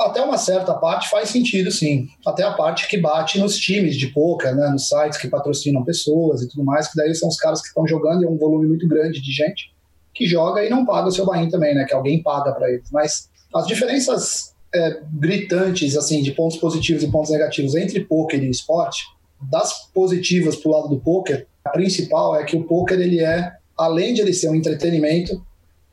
até 0.00 0.22
uma 0.22 0.38
certa 0.38 0.74
parte 0.74 1.08
faz 1.08 1.30
sentido, 1.30 1.70
sim. 1.70 2.08
Até 2.24 2.44
a 2.44 2.52
parte 2.52 2.86
que 2.86 2.98
bate 2.98 3.38
nos 3.38 3.56
times 3.56 3.96
de 3.96 4.06
poker, 4.08 4.54
né, 4.54 4.68
nos 4.68 4.88
sites 4.88 5.18
que 5.18 5.26
patrocinam 5.26 5.82
pessoas 5.82 6.42
e 6.42 6.48
tudo 6.48 6.64
mais, 6.64 6.88
que 6.88 6.96
daí 6.96 7.14
são 7.14 7.28
os 7.28 7.36
caras 7.36 7.60
que 7.60 7.68
estão 7.68 7.86
jogando 7.86 8.22
e 8.22 8.26
é 8.26 8.28
um 8.28 8.36
volume 8.36 8.68
muito 8.68 8.86
grande 8.86 9.20
de 9.20 9.32
gente 9.32 9.72
que 10.18 10.26
joga 10.26 10.64
e 10.64 10.68
não 10.68 10.84
paga 10.84 11.06
o 11.06 11.12
seu 11.12 11.24
buy 11.24 11.48
também, 11.48 11.76
né, 11.76 11.84
que 11.84 11.94
alguém 11.94 12.20
paga 12.20 12.52
para 12.52 12.68
eles. 12.68 12.90
Mas 12.90 13.30
as 13.54 13.68
diferenças 13.68 14.52
é, 14.74 15.00
gritantes, 15.12 15.96
assim, 15.96 16.20
de 16.20 16.32
pontos 16.32 16.56
positivos 16.56 17.04
e 17.04 17.10
pontos 17.10 17.30
negativos 17.30 17.76
entre 17.76 18.04
poker 18.04 18.42
e 18.42 18.50
esporte, 18.50 19.04
das 19.40 19.88
positivas 19.94 20.56
pro 20.56 20.72
lado 20.72 20.88
do 20.88 20.98
poker, 20.98 21.46
a 21.64 21.70
principal 21.70 22.34
é 22.34 22.44
que 22.44 22.56
o 22.56 22.64
poker 22.64 22.98
ele 22.98 23.20
é, 23.20 23.52
além 23.78 24.12
de 24.12 24.20
ele 24.20 24.34
ser 24.34 24.48
um 24.48 24.56
entretenimento, 24.56 25.40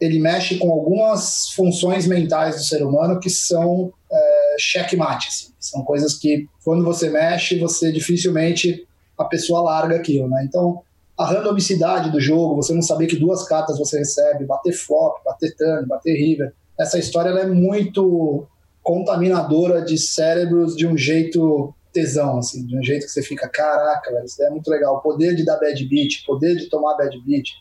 ele 0.02 0.20
mexe 0.20 0.58
com 0.58 0.72
algumas 0.72 1.50
funções 1.52 2.08
mentais 2.08 2.56
do 2.56 2.64
ser 2.64 2.84
humano 2.84 3.20
que 3.20 3.30
são 3.30 3.94
é, 4.12 4.56
checkmate. 4.58 5.28
Assim. 5.28 5.54
São 5.60 5.84
coisas 5.84 6.16
que, 6.16 6.48
quando 6.64 6.84
você 6.84 7.10
mexe, 7.12 7.60
você 7.60 7.92
dificilmente 7.92 8.88
a 9.18 9.24
pessoa 9.24 9.62
larga 9.62 9.96
aquilo. 9.96 10.28
Né? 10.28 10.46
Então, 10.48 10.82
a 11.18 11.26
randomicidade 11.26 12.12
do 12.12 12.20
jogo, 12.20 12.56
você 12.56 12.74
não 12.74 12.82
saber 12.82 13.08
que 13.08 13.16
duas 13.16 13.48
cartas 13.48 13.78
você 13.78 14.00
recebe, 14.00 14.46
bater 14.46 14.74
flop, 14.74 15.24
bater 15.24 15.56
turn, 15.56 15.88
bater 15.88 16.14
river, 16.14 16.54
essa 16.78 17.00
história 17.00 17.30
é 17.30 17.48
muito 17.48 18.46
contaminadora 18.84 19.82
de 19.82 19.98
cérebros 19.98 20.76
de 20.76 20.86
um 20.86 20.98
jeito 20.98 21.74
tesão, 21.94 22.38
assim, 22.38 22.66
de 22.66 22.78
um 22.78 22.84
jeito 22.84 23.06
que 23.06 23.12
você 23.12 23.24
fica, 23.24 23.48
caraca, 23.48 24.12
velho, 24.12 24.26
isso 24.26 24.44
é 24.44 24.50
muito 24.50 24.70
legal. 24.70 24.98
O 24.98 25.00
poder 25.00 25.34
de 25.34 25.46
dar 25.46 25.58
bad 25.58 25.84
beat, 25.88 26.26
poder 26.26 26.58
de 26.58 26.70
tomar 26.70 26.96
bad 26.98 27.18
beat, 27.26 27.52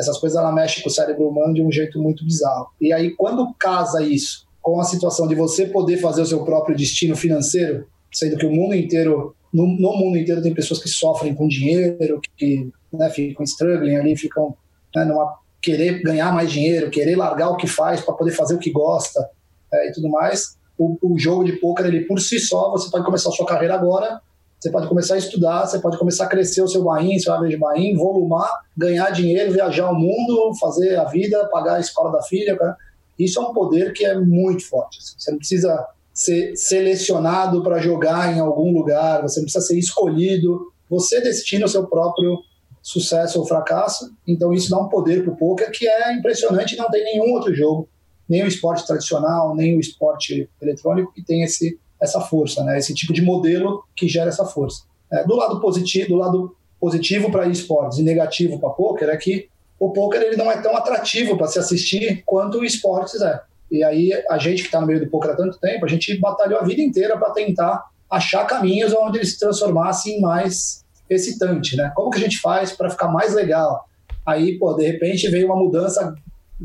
essas 0.00 0.18
coisas 0.18 0.38
ela 0.38 0.50
mexe 0.50 0.82
com 0.82 0.88
o 0.88 0.92
cérebro 0.92 1.28
humano 1.28 1.52
de 1.52 1.62
um 1.62 1.70
jeito 1.70 2.00
muito 2.00 2.24
bizarro. 2.24 2.68
E 2.80 2.92
aí, 2.92 3.14
quando 3.14 3.52
casa 3.58 4.02
isso 4.02 4.46
com 4.62 4.80
a 4.80 4.84
situação 4.84 5.28
de 5.28 5.34
você 5.34 5.66
poder 5.66 5.98
fazer 5.98 6.22
o 6.22 6.26
seu 6.26 6.44
próprio 6.44 6.76
destino 6.76 7.14
financeiro, 7.14 7.86
sendo 8.10 8.36
que 8.36 8.46
o 8.46 8.50
mundo 8.50 8.74
inteiro, 8.74 9.34
no, 9.52 9.66
no 9.66 9.92
mundo 9.96 10.16
inteiro 10.16 10.40
tem 10.40 10.54
pessoas 10.54 10.80
que 10.80 10.88
sofrem 10.88 11.34
com 11.34 11.46
dinheiro, 11.46 12.20
que 12.36 12.70
né, 12.92 13.10
ficam 13.10 13.44
struggling 13.44 13.96
ali, 13.96 14.16
ficam 14.16 14.54
né, 14.94 15.04
numa 15.04 15.38
querer 15.60 16.02
ganhar 16.02 16.32
mais 16.32 16.50
dinheiro, 16.50 16.90
querer 16.90 17.16
largar 17.16 17.50
o 17.50 17.56
que 17.56 17.66
faz 17.66 18.00
para 18.00 18.14
poder 18.14 18.32
fazer 18.32 18.54
o 18.54 18.58
que 18.58 18.70
gosta 18.70 19.28
é, 19.72 19.88
e 19.88 19.92
tudo 19.92 20.08
mais. 20.08 20.56
O, 20.76 20.96
o 21.02 21.18
jogo 21.18 21.44
de 21.44 21.52
poker, 21.52 21.86
ele 21.86 22.04
por 22.04 22.20
si 22.20 22.40
só, 22.40 22.70
você 22.70 22.90
pode 22.90 23.04
começar 23.04 23.28
a 23.28 23.32
sua 23.32 23.46
carreira 23.46 23.74
agora 23.74 24.20
você 24.62 24.70
pode 24.70 24.86
começar 24.86 25.14
a 25.14 25.18
estudar, 25.18 25.66
você 25.66 25.80
pode 25.80 25.98
começar 25.98 26.26
a 26.26 26.28
crescer 26.28 26.62
o 26.62 26.68
seu 26.68 26.84
bain, 26.84 27.18
seu 27.18 27.34
average 27.34 27.56
bain, 27.56 27.96
volumar, 27.96 28.48
ganhar 28.76 29.10
dinheiro, 29.10 29.52
viajar 29.52 29.90
o 29.90 29.94
mundo, 29.94 30.54
fazer 30.60 30.94
a 30.94 31.04
vida, 31.04 31.48
pagar 31.50 31.74
a 31.74 31.80
escola 31.80 32.12
da 32.12 32.22
filha. 32.22 32.56
Cara. 32.56 32.76
Isso 33.18 33.40
é 33.40 33.42
um 33.42 33.52
poder 33.52 33.92
que 33.92 34.04
é 34.04 34.16
muito 34.16 34.64
forte. 34.68 35.00
Assim. 35.00 35.14
Você 35.18 35.30
não 35.32 35.38
precisa 35.38 35.86
ser 36.14 36.54
selecionado 36.54 37.60
para 37.64 37.80
jogar 37.80 38.36
em 38.36 38.38
algum 38.38 38.72
lugar, 38.72 39.22
você 39.22 39.40
não 39.40 39.46
precisa 39.46 39.66
ser 39.66 39.76
escolhido. 39.76 40.70
Você 40.88 41.20
destina 41.20 41.66
o 41.66 41.68
seu 41.68 41.88
próprio 41.88 42.38
sucesso 42.82 43.38
ou 43.38 43.46
fracasso. 43.46 44.12
Então 44.26 44.52
isso 44.52 44.68
dá 44.70 44.78
um 44.78 44.88
poder 44.88 45.22
para 45.22 45.32
o 45.32 45.36
poker 45.36 45.70
que 45.70 45.86
é 45.86 46.12
impressionante. 46.14 46.76
Não 46.76 46.90
tem 46.90 47.04
nenhum 47.04 47.32
outro 47.32 47.54
jogo, 47.54 47.88
nem 48.28 48.42
o 48.42 48.48
esporte 48.48 48.86
tradicional, 48.86 49.54
nem 49.54 49.76
o 49.76 49.80
esporte 49.80 50.50
eletrônico 50.60 51.12
que 51.12 51.24
tem 51.24 51.42
esse 51.42 51.78
essa 52.00 52.20
força, 52.20 52.64
né? 52.64 52.76
Esse 52.78 52.92
tipo 52.92 53.12
de 53.12 53.22
modelo 53.22 53.84
que 53.94 54.08
gera 54.08 54.28
essa 54.28 54.44
força. 54.44 54.82
É, 55.10 55.24
do 55.24 55.36
lado 55.36 55.60
positivo, 55.60 56.08
do 56.08 56.16
lado 56.16 56.56
positivo 56.80 57.30
para 57.30 57.46
esportes 57.46 57.98
e 57.98 58.02
negativo 58.02 58.58
para 58.58 58.70
poker 58.70 59.08
é 59.08 59.16
que 59.16 59.48
o 59.78 59.92
poker 59.92 60.20
ele 60.20 60.36
não 60.36 60.50
é 60.50 60.60
tão 60.60 60.76
atrativo 60.76 61.36
para 61.36 61.46
se 61.46 61.60
assistir 61.60 62.24
quanto 62.26 62.58
o 62.58 62.64
esportes 62.64 63.22
é. 63.22 63.40
E 63.70 63.84
aí 63.84 64.10
a 64.28 64.36
gente 64.36 64.62
que 64.62 64.68
está 64.68 64.80
no 64.80 64.86
meio 64.86 64.98
do 64.98 65.06
poker 65.06 65.30
há 65.30 65.36
tanto 65.36 65.60
tempo, 65.60 65.84
a 65.84 65.88
gente 65.88 66.18
batalhou 66.18 66.58
a 66.58 66.64
vida 66.64 66.82
inteira 66.82 67.16
para 67.16 67.30
tentar 67.30 67.86
achar 68.10 68.44
caminhos 68.46 68.92
onde 68.92 69.18
ele 69.18 69.26
se 69.26 69.38
transformasse 69.38 70.10
em 70.10 70.20
mais 70.20 70.81
excitante, 71.14 71.76
né? 71.76 71.92
Como 71.94 72.10
que 72.10 72.18
a 72.18 72.22
gente 72.22 72.40
faz 72.40 72.72
para 72.72 72.90
ficar 72.90 73.08
mais 73.08 73.34
legal? 73.34 73.86
Aí, 74.26 74.58
pô, 74.58 74.72
de 74.74 74.86
repente 74.86 75.28
veio 75.28 75.46
uma 75.46 75.56
mudança 75.56 76.14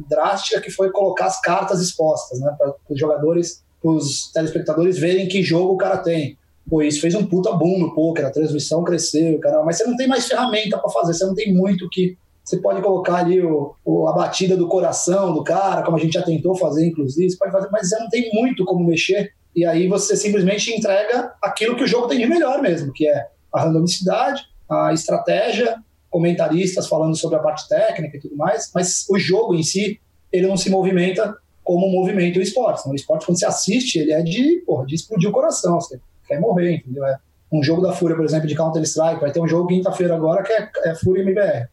drástica 0.07 0.61
que 0.61 0.69
foi 0.69 0.91
colocar 0.91 1.25
as 1.25 1.41
cartas 1.41 1.81
expostas, 1.81 2.39
né? 2.39 2.53
Para 2.57 2.73
os 2.89 2.99
jogadores, 2.99 3.63
os 3.83 4.31
telespectadores 4.31 4.97
verem 4.97 5.27
que 5.27 5.41
jogo 5.43 5.73
o 5.73 5.77
cara 5.77 5.97
tem. 5.97 6.37
Pô, 6.69 6.81
isso 6.81 6.99
fez 6.99 7.15
um 7.15 7.25
puta 7.25 7.51
boom 7.53 7.79
no 7.79 7.95
poker, 7.95 8.25
a 8.25 8.31
transmissão 8.31 8.83
cresceu, 8.83 9.39
cara. 9.39 9.63
Mas 9.63 9.77
você 9.77 9.85
não 9.85 9.95
tem 9.95 10.07
mais 10.07 10.27
ferramenta 10.27 10.77
para 10.77 10.89
fazer, 10.89 11.13
você 11.13 11.25
não 11.25 11.35
tem 11.35 11.53
muito 11.53 11.87
que. 11.89 12.17
Você 12.43 12.57
pode 12.57 12.81
colocar 12.81 13.17
ali 13.17 13.41
o, 13.41 13.75
o, 13.83 14.07
a 14.07 14.13
batida 14.13 14.55
do 14.55 14.69
coração 14.69 15.33
do 15.33 15.43
cara, 15.43 15.81
como 15.81 15.97
a 15.97 15.99
gente 15.99 16.13
já 16.13 16.23
tentou 16.23 16.55
fazer, 16.55 16.87
inclusive, 16.87 17.29
você 17.29 17.37
pode 17.37 17.51
fazer, 17.51 17.67
mas 17.69 17.89
você 17.89 17.99
não 17.99 18.07
tem 18.07 18.31
muito 18.33 18.63
como 18.63 18.85
mexer. 18.85 19.33
E 19.53 19.65
aí 19.65 19.87
você 19.87 20.15
simplesmente 20.15 20.71
entrega 20.71 21.33
aquilo 21.41 21.75
que 21.75 21.83
o 21.83 21.87
jogo 21.87 22.07
tem 22.07 22.19
de 22.19 22.25
melhor 22.25 22.61
mesmo, 22.61 22.93
que 22.93 23.05
é 23.05 23.27
a 23.57 23.63
randomicidade, 23.63 24.43
a 24.69 24.93
estratégia, 24.93 25.77
comentaristas 26.09 26.87
falando 26.87 27.15
sobre 27.15 27.37
a 27.37 27.41
parte 27.41 27.67
técnica 27.67 28.17
e 28.17 28.19
tudo 28.19 28.35
mais, 28.35 28.71
mas 28.73 29.05
o 29.09 29.17
jogo 29.17 29.53
em 29.53 29.63
si, 29.63 29.99
ele 30.31 30.47
não 30.47 30.57
se 30.57 30.69
movimenta 30.69 31.37
como 31.63 31.89
movimento 31.89 32.39
o 32.39 32.41
esporte. 32.41 32.87
O 32.87 32.95
esporte, 32.95 33.25
quando 33.25 33.37
você 33.37 33.45
assiste, 33.45 33.99
ele 33.99 34.13
é 34.13 34.21
de, 34.21 34.63
porra, 34.65 34.85
de 34.85 34.95
explodir 34.95 35.29
o 35.29 35.33
coração, 35.33 35.79
você 35.79 35.99
quer 36.25 36.39
morrer, 36.39 36.77
entendeu? 36.77 37.05
É 37.05 37.17
um 37.51 37.61
jogo 37.61 37.81
da 37.81 37.93
Fúria, 37.93 38.15
por 38.15 38.25
exemplo, 38.25 38.47
de 38.47 38.55
Counter-Strike, 38.55 39.21
vai 39.21 39.31
ter 39.31 39.41
um 39.41 39.47
jogo 39.47 39.67
quinta-feira 39.67 40.15
agora 40.15 40.43
que 40.43 40.51
é, 40.51 40.69
é 40.85 40.95
Fúria 40.95 41.23
MBR. 41.23 41.67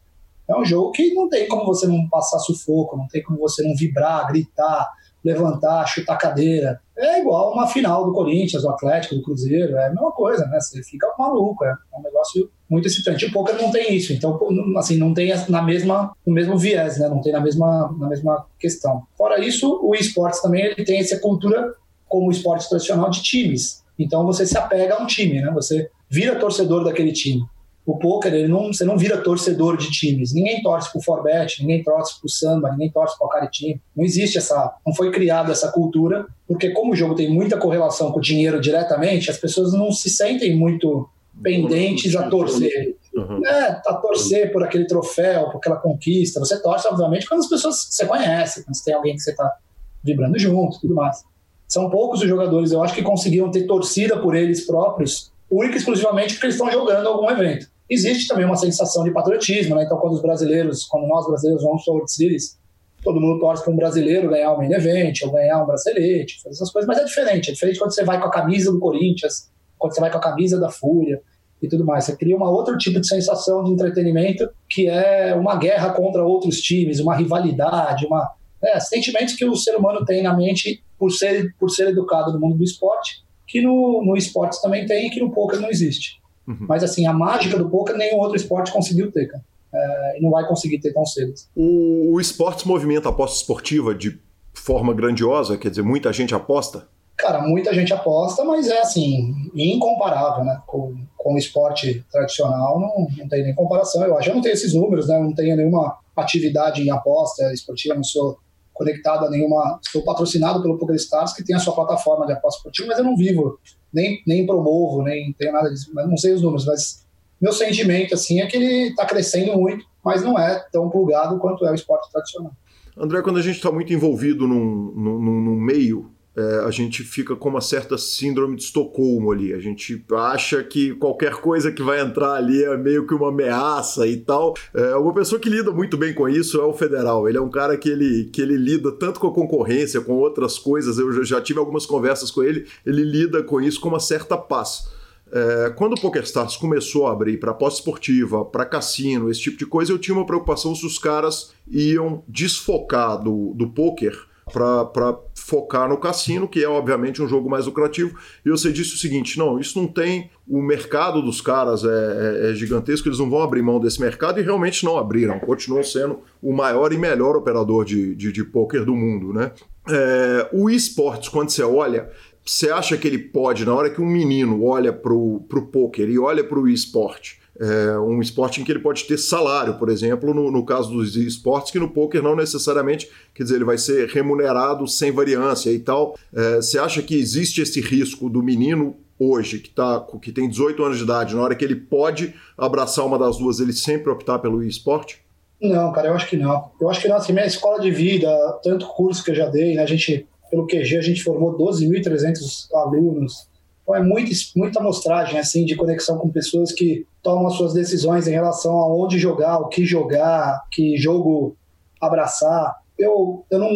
É 0.47 0.55
um 0.55 0.63
jogo 0.63 0.91
que 0.91 1.13
não 1.13 1.27
tem 1.27 1.47
como 1.47 1.65
você 1.65 1.87
não 1.87 2.07
passar 2.07 2.39
sufoco, 2.39 2.95
não 2.95 3.07
tem 3.07 3.23
como 3.23 3.39
você 3.39 3.63
não 3.63 3.75
vibrar, 3.75 4.27
gritar, 4.27 4.89
levantar, 5.25 5.85
chutar 5.87 6.17
cadeira. 6.17 6.79
É 6.95 7.19
igual 7.19 7.51
uma 7.51 7.67
final 7.67 8.05
do 8.05 8.13
Corinthians, 8.13 8.61
do 8.61 8.69
Atlético, 8.69 9.15
do 9.15 9.23
Cruzeiro, 9.23 9.75
é 9.75 9.87
a 9.87 9.89
mesma 9.89 10.11
coisa, 10.11 10.45
né? 10.45 10.59
Você 10.59 10.83
fica 10.83 11.11
maluco, 11.17 11.65
é 11.65 11.73
um 11.97 12.03
negócio 12.03 12.49
muito 12.69 12.87
excitante. 12.87 13.25
O 13.25 13.31
poker 13.31 13.59
não 13.59 13.71
tem 13.71 13.95
isso, 13.95 14.13
então 14.13 14.39
assim 14.77 14.97
não 14.97 15.13
tem 15.13 15.33
na 15.49 15.61
mesma 15.63 16.13
no 16.25 16.33
mesmo 16.33 16.57
viés, 16.57 16.99
né? 16.99 17.09
Não 17.09 17.19
tem 17.21 17.33
na 17.33 17.41
mesma 17.41 17.93
na 17.99 18.07
mesma 18.07 18.45
questão. 18.59 19.03
Fora 19.17 19.39
isso, 19.39 19.81
o 19.83 19.95
esportes 19.95 20.41
também 20.41 20.63
ele 20.63 20.85
tem 20.85 20.99
essa 20.99 21.19
cultura 21.19 21.73
como 22.07 22.27
o 22.27 22.31
esporte 22.31 22.69
tradicional 22.69 23.09
de 23.09 23.23
times. 23.23 23.83
Então 23.97 24.25
você 24.25 24.45
se 24.45 24.57
apega 24.57 24.95
a 24.95 25.01
um 25.01 25.07
time, 25.07 25.41
né? 25.41 25.51
Você 25.51 25.89
vira 26.09 26.39
torcedor 26.39 26.83
daquele 26.83 27.11
time 27.11 27.43
o 27.85 27.99
poker, 27.99 28.33
ele 28.33 28.47
não, 28.47 28.73
você 28.73 28.83
não 28.83 28.97
vira 28.97 29.21
torcedor 29.21 29.77
de 29.77 29.91
times. 29.91 30.33
Ninguém 30.33 30.61
torce 30.63 30.91
pro 30.91 31.01
Forbet, 31.01 31.61
ninguém 31.61 31.83
torce 31.83 32.19
pro 32.19 32.27
Samba, 32.27 32.71
ninguém 32.71 32.89
torce 32.89 33.15
pro 33.17 33.29
Caritim. 33.29 33.79
Não 33.95 34.03
existe 34.03 34.39
essa, 34.39 34.75
não 34.85 34.93
foi 34.93 35.11
criada 35.11 35.51
essa 35.51 35.71
cultura, 35.71 36.25
porque 36.47 36.71
como 36.71 36.93
o 36.93 36.95
jogo 36.95 37.13
tem 37.13 37.31
muita 37.31 37.57
correlação 37.57 38.11
com 38.11 38.17
o 38.17 38.21
dinheiro 38.21 38.59
diretamente, 38.59 39.29
as 39.29 39.37
pessoas 39.37 39.71
não 39.71 39.91
se 39.91 40.09
sentem 40.09 40.55
muito 40.55 41.07
pendentes 41.43 42.15
a 42.15 42.27
torcer. 42.27 42.95
Uhum. 43.13 43.45
É, 43.45 43.81
a 43.85 43.93
torcer 43.93 44.51
por 44.51 44.63
aquele 44.63 44.87
troféu, 44.87 45.51
por 45.51 45.57
aquela 45.57 45.77
conquista. 45.77 46.39
Você 46.39 46.59
torce, 46.61 46.87
obviamente, 46.87 47.27
quando 47.27 47.41
as 47.41 47.49
pessoas 47.49 47.87
você 47.89 48.05
conhece, 48.05 48.63
quando 48.63 48.75
você 48.75 48.83
tem 48.83 48.93
alguém 48.95 49.13
que 49.13 49.21
você 49.21 49.31
está 49.31 49.57
vibrando 50.03 50.39
junto, 50.39 50.81
tudo 50.81 50.95
mais. 50.95 51.23
São 51.67 51.89
poucos 51.89 52.21
os 52.21 52.27
jogadores, 52.27 52.71
eu 52.71 52.83
acho, 52.83 52.95
que 52.95 53.03
conseguiram 53.03 53.51
ter 53.51 53.67
torcida 53.67 54.17
por 54.17 54.35
eles 54.35 54.65
próprios, 54.65 55.31
única 55.49 55.75
e 55.75 55.77
exclusivamente 55.77 56.33
porque 56.33 56.47
eles 56.47 56.55
estão 56.55 56.71
jogando 56.71 57.07
algum 57.07 57.29
evento 57.29 57.74
existe 57.89 58.27
também 58.27 58.45
uma 58.45 58.55
sensação 58.55 59.03
de 59.03 59.11
patriotismo, 59.11 59.75
né? 59.75 59.83
Então, 59.83 59.97
quando 59.97 60.13
os 60.13 60.21
brasileiros, 60.21 60.85
quando 60.85 61.07
nós 61.07 61.25
brasileiros 61.27 61.63
vamos 61.63 61.83
para 61.83 61.93
World 61.93 62.11
Series, 62.11 62.57
todo 63.03 63.21
mundo 63.21 63.39
torce 63.39 63.63
para 63.63 63.71
um 63.71 63.75
brasileiro 63.75 64.29
ganhar 64.29 64.53
um 64.53 64.57
main 64.57 64.71
event, 64.73 65.21
ou 65.23 65.31
ganhar 65.31 65.61
um 65.61 65.65
bracelete, 65.67 66.41
fazer 66.41 66.55
essas 66.55 66.71
coisas, 66.71 66.87
mas 66.87 66.97
é 66.97 67.03
diferente. 67.03 67.49
É 67.49 67.53
diferente 67.53 67.77
quando 67.77 67.93
você 67.93 68.03
vai 68.03 68.19
com 68.19 68.27
a 68.27 68.31
camisa 68.31 68.71
do 68.71 68.79
Corinthians, 68.79 69.51
quando 69.77 69.93
você 69.93 70.01
vai 70.01 70.11
com 70.11 70.17
a 70.17 70.21
camisa 70.21 70.59
da 70.59 70.69
Fúria 70.71 71.21
e 71.61 71.67
tudo 71.67 71.85
mais. 71.85 72.05
Você 72.05 72.15
cria 72.15 72.35
um 72.35 72.41
outro 72.41 72.75
tipo 72.77 72.99
de 72.99 73.07
sensação 73.07 73.63
de 73.63 73.71
entretenimento 73.71 74.49
que 74.67 74.87
é 74.87 75.35
uma 75.35 75.55
guerra 75.55 75.91
contra 75.91 76.23
outros 76.23 76.59
times, 76.61 76.99
uma 76.99 77.15
rivalidade, 77.15 78.07
uma 78.07 78.27
é, 78.63 78.79
sentimentos 78.79 79.35
que 79.35 79.45
o 79.45 79.55
ser 79.55 79.75
humano 79.75 80.03
tem 80.03 80.23
na 80.23 80.35
mente 80.35 80.83
por 80.97 81.11
ser, 81.11 81.53
por 81.59 81.69
ser 81.69 81.89
educado 81.89 82.33
no 82.33 82.39
mundo 82.39 82.57
do 82.57 82.63
esporte, 82.63 83.23
que 83.47 83.61
no, 83.61 84.03
no 84.03 84.17
esportes 84.17 84.59
também 84.61 84.87
tem 84.87 85.07
e 85.07 85.09
que 85.11 85.19
no 85.19 85.31
poker 85.31 85.59
não 85.59 85.69
existe. 85.69 86.19
Uhum. 86.47 86.65
Mas 86.67 86.83
assim, 86.83 87.07
a 87.07 87.13
mágica 87.13 87.57
do 87.57 87.69
poker 87.69 87.95
nenhum 87.97 88.19
outro 88.19 88.35
esporte 88.35 88.71
conseguiu 88.71 89.11
ter, 89.11 89.27
cara. 89.27 89.43
É, 89.73 90.19
e 90.19 90.21
não 90.21 90.31
vai 90.31 90.47
conseguir 90.47 90.79
ter 90.79 90.93
tão 90.93 91.05
cedo. 91.05 91.33
O, 91.55 92.13
o 92.13 92.21
esportes 92.21 92.63
movimenta 92.63 93.09
a 93.09 93.11
aposta 93.11 93.37
esportiva 93.37 93.93
de 93.93 94.19
forma 94.53 94.93
grandiosa, 94.93 95.57
quer 95.57 95.69
dizer, 95.69 95.81
muita 95.81 96.13
gente 96.13 96.33
aposta? 96.33 96.87
Cara, 97.17 97.41
muita 97.41 97.73
gente 97.73 97.93
aposta, 97.93 98.43
mas 98.43 98.67
é 98.67 98.81
assim, 98.81 99.33
incomparável, 99.53 100.43
né? 100.43 100.61
Com, 100.67 100.95
com 101.17 101.33
o 101.33 101.37
esporte 101.37 102.05
tradicional, 102.11 102.79
não, 102.79 103.07
não 103.17 103.29
tem 103.29 103.43
nem 103.43 103.55
comparação, 103.55 104.03
eu 104.03 104.17
acho. 104.17 104.29
Eu 104.29 104.35
não 104.35 104.41
tenho 104.41 104.53
esses 104.53 104.73
números, 104.73 105.07
né? 105.07 105.17
Eu 105.17 105.23
não 105.23 105.33
tenho 105.33 105.55
nenhuma 105.55 105.97
atividade 106.15 106.81
em 106.81 106.91
aposta 106.91 107.53
esportiva, 107.53 107.95
não 107.95 108.03
sou 108.03 108.37
conectado 108.73 109.25
a 109.25 109.29
nenhuma. 109.29 109.79
Sou 109.89 110.03
patrocinado 110.03 110.61
pelo 110.61 110.77
PokerStars, 110.77 111.33
que 111.33 111.43
tem 111.43 111.55
a 111.55 111.59
sua 111.59 111.73
plataforma 111.73 112.25
de 112.25 112.33
aposta 112.33 112.59
esportiva, 112.59 112.89
mas 112.89 112.97
eu 112.97 113.05
não 113.05 113.15
vivo 113.15 113.59
nem, 113.95 114.21
nem 114.27 114.45
promovo, 114.45 115.01
nem 115.01 115.33
tenho 115.33 115.53
nada 115.53 115.69
disso, 115.69 115.89
não 115.95 116.17
sei 116.17 116.33
os 116.33 116.41
números, 116.41 116.65
mas 116.65 117.05
meu 117.41 117.53
sentimento 117.53 118.13
assim 118.13 118.41
é 118.41 118.45
que 118.45 118.57
ele 118.57 118.89
está 118.89 119.05
crescendo 119.05 119.57
muito, 119.57 119.85
mas 120.03 120.21
não 120.21 120.37
é 120.37 120.63
tão 120.71 120.89
plugado 120.89 121.39
quanto 121.39 121.65
é 121.65 121.71
o 121.71 121.75
esporte 121.75 122.11
tradicional. 122.11 122.51
André, 122.97 123.21
quando 123.21 123.39
a 123.39 123.41
gente 123.41 123.55
está 123.55 123.71
muito 123.71 123.91
envolvido 123.93 124.47
num, 124.47 124.91
num, 124.95 125.41
num 125.41 125.55
meio 125.55 126.11
é, 126.35 126.65
a 126.65 126.71
gente 126.71 127.01
fica 127.03 127.35
com 127.35 127.47
uma 127.47 127.61
certa 127.61 127.97
síndrome 127.97 128.57
de 128.57 128.63
Estocolmo 128.63 129.31
ali. 129.31 129.53
A 129.53 129.59
gente 129.59 130.03
acha 130.13 130.61
que 130.63 130.93
qualquer 130.95 131.35
coisa 131.35 131.71
que 131.71 131.81
vai 131.81 132.01
entrar 132.01 132.33
ali 132.33 132.63
é 132.63 132.75
meio 132.75 133.07
que 133.07 133.13
uma 133.13 133.29
ameaça 133.29 134.05
e 134.05 134.17
tal. 134.17 134.53
É, 134.73 134.95
uma 134.95 135.13
pessoa 135.13 135.39
que 135.39 135.49
lida 135.49 135.71
muito 135.71 135.95
bem 135.95 136.13
com 136.13 136.27
isso 136.27 136.59
é 136.59 136.63
o 136.63 136.73
Federal. 136.73 137.29
Ele 137.29 137.37
é 137.37 137.41
um 137.41 137.49
cara 137.49 137.77
que 137.77 137.87
ele, 137.87 138.25
que 138.25 138.41
ele 138.41 138.57
lida 138.57 138.91
tanto 138.91 139.19
com 139.19 139.27
a 139.27 139.33
concorrência, 139.33 140.01
com 140.01 140.13
outras 140.13 140.59
coisas. 140.59 140.97
Eu 140.97 141.23
já 141.23 141.39
tive 141.39 141.59
algumas 141.59 141.85
conversas 141.85 142.29
com 142.29 142.43
ele. 142.43 142.67
Ele 142.85 143.03
lida 143.03 143.41
com 143.41 143.61
isso 143.61 143.79
com 143.79 143.87
uma 143.87 143.99
certa 143.99 144.37
paz. 144.37 144.93
É, 145.31 145.73
quando 145.75 145.93
o 145.93 146.01
PokerStars 146.01 146.57
começou 146.57 147.07
a 147.07 147.11
abrir 147.11 147.39
para 147.39 147.51
aposta 147.51 147.79
esportiva, 147.79 148.43
para 148.43 148.65
cassino, 148.65 149.29
esse 149.31 149.41
tipo 149.41 149.57
de 149.57 149.65
coisa, 149.65 149.91
eu 149.91 149.97
tinha 149.97 150.15
uma 150.15 150.25
preocupação 150.25 150.75
se 150.75 150.85
os 150.85 150.99
caras 150.99 151.53
iam 151.67 152.23
desfocar 152.27 153.21
do, 153.23 153.53
do 153.55 153.69
poker 153.69 154.15
para 154.51 155.17
focar 155.33 155.89
no 155.89 155.97
cassino, 155.97 156.47
que 156.47 156.63
é 156.63 156.67
obviamente 156.67 157.21
um 157.21 157.27
jogo 157.27 157.49
mais 157.49 157.65
lucrativo. 157.65 158.17
E 158.45 158.49
você 158.49 158.71
disse 158.71 158.93
o 158.93 158.97
seguinte: 158.97 159.37
não, 159.37 159.59
isso 159.59 159.79
não 159.79 159.87
tem. 159.87 160.29
O 160.47 160.61
mercado 160.61 161.21
dos 161.21 161.41
caras 161.41 161.83
é, 161.83 161.87
é, 161.87 162.51
é 162.51 162.53
gigantesco, 162.53 163.07
eles 163.07 163.19
não 163.19 163.29
vão 163.29 163.41
abrir 163.41 163.63
mão 163.63 163.79
desse 163.79 163.99
mercado 163.99 164.39
e 164.39 164.43
realmente 164.43 164.85
não 164.85 164.97
abriram. 164.97 165.39
Continuam 165.39 165.83
sendo 165.83 166.19
o 166.41 166.53
maior 166.53 166.93
e 166.93 166.97
melhor 166.97 167.35
operador 167.35 167.83
de, 167.83 168.15
de, 168.15 168.31
de 168.31 168.43
poker 168.43 168.85
do 168.85 168.95
mundo. 168.95 169.33
Né? 169.33 169.51
É, 169.89 170.49
o 170.53 170.69
esportes, 170.69 171.29
quando 171.29 171.49
você 171.49 171.63
olha, 171.63 172.09
você 172.45 172.69
acha 172.69 172.95
que 172.95 173.07
ele 173.07 173.17
pode, 173.17 173.65
na 173.65 173.73
hora 173.73 173.89
que 173.89 173.99
um 173.99 174.05
menino 174.05 174.63
olha 174.63 174.93
para 174.93 175.13
o 175.13 175.39
poker 175.71 176.07
e 176.07 176.19
olha 176.19 176.43
para 176.43 176.59
o 176.59 176.67
esporte, 176.67 177.39
é, 177.59 177.97
um 177.99 178.21
esporte 178.21 178.59
em 178.59 178.63
que 178.63 178.71
ele 178.71 178.79
pode 178.79 179.05
ter 179.05 179.17
salário, 179.17 179.75
por 179.75 179.89
exemplo, 179.89 180.33
no, 180.33 180.51
no, 180.51 180.65
caso 180.65 180.91
dos 180.91 181.15
esportes, 181.15 181.71
que 181.71 181.79
no 181.79 181.89
poker 181.89 182.21
não 182.21 182.35
necessariamente, 182.35 183.09
quer 183.33 183.43
dizer, 183.43 183.55
ele 183.55 183.65
vai 183.65 183.77
ser 183.77 184.09
remunerado 184.09 184.87
sem 184.87 185.11
variância 185.11 185.71
e 185.71 185.79
tal. 185.79 186.17
É, 186.33 186.57
você 186.57 186.77
acha 186.77 187.01
que 187.01 187.15
existe 187.15 187.61
esse 187.61 187.79
risco 187.79 188.29
do 188.29 188.43
menino 188.43 188.97
hoje, 189.17 189.59
que, 189.59 189.69
tá, 189.69 190.05
que 190.21 190.31
tem 190.31 190.49
18 190.49 190.83
anos 190.83 190.97
de 190.97 191.03
idade, 191.03 191.35
na 191.35 191.41
hora 191.41 191.55
que 191.55 191.63
ele 191.63 191.75
pode 191.75 192.33
abraçar 192.57 193.05
uma 193.05 193.17
das 193.17 193.37
duas, 193.37 193.59
ele 193.59 193.73
sempre 193.73 194.11
optar 194.11 194.39
pelo 194.39 194.61
esporte? 194.61 195.23
Não, 195.61 195.91
cara, 195.93 196.09
eu 196.09 196.13
acho 196.13 196.27
que 196.27 196.35
não. 196.35 196.71
Eu 196.79 196.89
acho 196.89 197.01
que 197.01 197.07
na 197.07 197.15
assim, 197.15 197.31
minha 197.31 197.45
escola 197.45 197.79
de 197.79 197.89
vida, 197.89 198.29
tanto 198.61 198.85
curso 198.87 199.23
que 199.23 199.31
eu 199.31 199.35
já 199.35 199.47
dei, 199.47 199.75
né, 199.75 199.83
a 199.83 199.85
gente, 199.85 200.27
pelo 200.51 200.67
QG, 200.67 200.97
a 200.97 201.01
gente 201.01 201.23
formou 201.23 201.57
12.300 201.57 202.67
alunos 202.73 203.47
então 203.85 203.95
é 203.95 204.01
muito, 204.01 204.31
muita 204.55 204.79
amostragem 204.79 205.39
assim, 205.39 205.63
de 205.63 205.75
conexão 205.75 206.17
com 206.17 206.29
pessoas 206.29 206.71
que 206.71 207.05
tomam 207.21 207.45
as 207.45 207.53
suas 207.53 207.71
decisões 207.71 208.27
em 208.27 208.31
relação 208.31 208.71
a 208.79 208.91
onde 208.91 209.19
jogar, 209.19 209.59
o 209.59 209.69
que 209.69 209.85
jogar, 209.85 210.63
que 210.71 210.97
jogo 210.97 211.55
abraçar. 212.01 212.75
Eu, 212.97 213.45
eu 213.51 213.59
não. 213.59 213.69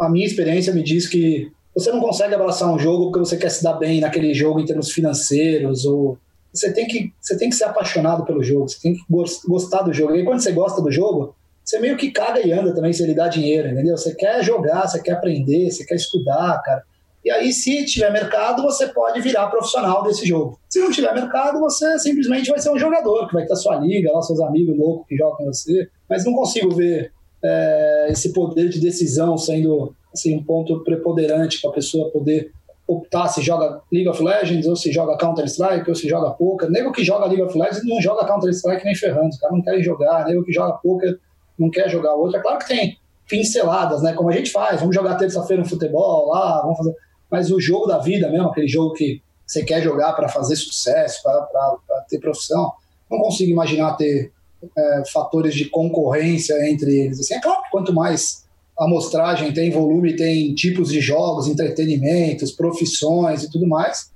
A 0.00 0.08
minha 0.08 0.26
experiência 0.26 0.72
me 0.72 0.82
diz 0.82 1.08
que 1.08 1.50
você 1.74 1.90
não 1.90 2.00
consegue 2.00 2.34
abraçar 2.34 2.72
um 2.72 2.78
jogo 2.78 3.06
porque 3.06 3.18
você 3.18 3.36
quer 3.36 3.50
se 3.50 3.64
dar 3.64 3.74
bem 3.74 4.00
naquele 4.00 4.32
jogo 4.32 4.60
em 4.60 4.64
termos 4.64 4.92
financeiros 4.92 5.84
ou 5.84 6.16
você 6.52 6.72
tem 6.72 6.86
que 6.86 7.12
você 7.20 7.36
tem 7.36 7.48
que 7.48 7.56
ser 7.56 7.64
apaixonado 7.64 8.24
pelo 8.24 8.44
jogo, 8.44 8.68
você 8.68 8.78
tem 8.80 8.94
que 8.94 9.02
gostar 9.48 9.82
do 9.82 9.92
jogo. 9.92 10.14
E 10.14 10.24
quando 10.24 10.40
você 10.40 10.52
gosta 10.52 10.80
do 10.80 10.92
jogo, 10.92 11.34
você 11.64 11.80
meio 11.80 11.96
que 11.96 12.12
caga 12.12 12.46
e 12.46 12.52
anda 12.52 12.72
também 12.72 12.92
se 12.92 13.02
ele 13.02 13.14
dá 13.14 13.26
dinheiro, 13.26 13.70
entendeu? 13.70 13.96
Você 13.96 14.14
quer 14.14 14.44
jogar, 14.44 14.86
você 14.86 15.02
quer 15.02 15.12
aprender, 15.12 15.68
você 15.68 15.84
quer 15.84 15.96
estudar, 15.96 16.62
cara. 16.62 16.84
E 17.24 17.30
aí, 17.30 17.52
se 17.52 17.84
tiver 17.86 18.12
mercado, 18.12 18.62
você 18.62 18.88
pode 18.88 19.20
virar 19.20 19.46
profissional 19.46 20.02
desse 20.02 20.26
jogo. 20.26 20.58
Se 20.68 20.78
não 20.78 20.90
tiver 20.90 21.14
mercado, 21.14 21.58
você 21.58 21.98
simplesmente 21.98 22.50
vai 22.50 22.58
ser 22.58 22.70
um 22.70 22.78
jogador, 22.78 23.26
que 23.26 23.34
vai 23.34 23.46
ter 23.46 23.52
a 23.54 23.56
sua 23.56 23.76
liga, 23.76 24.12
lá, 24.12 24.20
seus 24.20 24.40
amigos 24.40 24.76
loucos 24.76 25.06
que 25.08 25.16
jogam 25.16 25.38
com 25.38 25.44
você. 25.46 25.88
Mas 26.08 26.24
não 26.24 26.34
consigo 26.34 26.74
ver 26.74 27.12
é, 27.42 28.08
esse 28.10 28.32
poder 28.32 28.68
de 28.68 28.78
decisão 28.78 29.38
sendo 29.38 29.94
assim, 30.12 30.36
um 30.36 30.44
ponto 30.44 30.84
preponderante 30.84 31.60
para 31.60 31.70
a 31.70 31.74
pessoa 31.74 32.10
poder 32.10 32.52
optar 32.86 33.28
se 33.28 33.40
joga 33.40 33.80
League 33.90 34.08
of 34.08 34.22
Legends 34.22 34.66
ou 34.66 34.76
se 34.76 34.92
joga 34.92 35.16
Counter-Strike 35.16 35.88
ou 35.88 35.94
se 35.94 36.08
joga 36.08 36.30
poker. 36.30 36.70
Nego 36.70 36.92
que 36.92 37.02
joga 37.02 37.26
League 37.26 37.42
of 37.42 37.58
Legends 37.58 37.86
não 37.86 38.00
joga 38.00 38.26
Counter-Strike 38.26 38.84
nem 38.84 38.94
ferrando, 38.94 39.30
os 39.30 39.38
caras 39.38 39.56
não 39.56 39.64
querem 39.64 39.82
jogar. 39.82 40.26
Nego 40.26 40.44
que 40.44 40.52
joga 40.52 40.74
poker 40.74 41.18
não 41.58 41.70
quer 41.70 41.88
jogar 41.88 42.14
outra. 42.14 42.40
Claro 42.40 42.58
que 42.58 42.68
tem 42.68 42.98
pinceladas, 43.28 44.02
né? 44.02 44.12
Como 44.12 44.28
a 44.28 44.32
gente 44.32 44.50
faz, 44.50 44.80
vamos 44.80 44.94
jogar 44.94 45.16
terça-feira 45.16 45.62
no 45.62 45.68
futebol 45.68 46.28
lá, 46.28 46.60
vamos 46.62 46.76
fazer. 46.76 46.94
Mas 47.30 47.50
o 47.50 47.60
jogo 47.60 47.86
da 47.86 47.98
vida 47.98 48.30
mesmo, 48.30 48.48
aquele 48.48 48.68
jogo 48.68 48.94
que 48.94 49.22
você 49.46 49.64
quer 49.64 49.82
jogar 49.82 50.12
para 50.14 50.28
fazer 50.28 50.56
sucesso, 50.56 51.22
para 51.22 51.78
ter 52.08 52.18
profissão, 52.18 52.72
não 53.10 53.18
consigo 53.18 53.50
imaginar 53.50 53.94
ter 53.94 54.32
é, 54.76 55.02
fatores 55.12 55.54
de 55.54 55.66
concorrência 55.66 56.54
entre 56.68 56.90
eles. 56.98 57.20
Assim, 57.20 57.34
é 57.34 57.40
claro 57.40 57.62
que 57.62 57.70
quanto 57.70 57.92
mais 57.92 58.44
amostragem 58.78 59.52
tem 59.52 59.70
volume, 59.70 60.16
tem 60.16 60.54
tipos 60.54 60.88
de 60.88 61.00
jogos, 61.00 61.46
entretenimentos, 61.46 62.50
profissões 62.50 63.42
e 63.42 63.50
tudo 63.50 63.66
mais, 63.66 64.12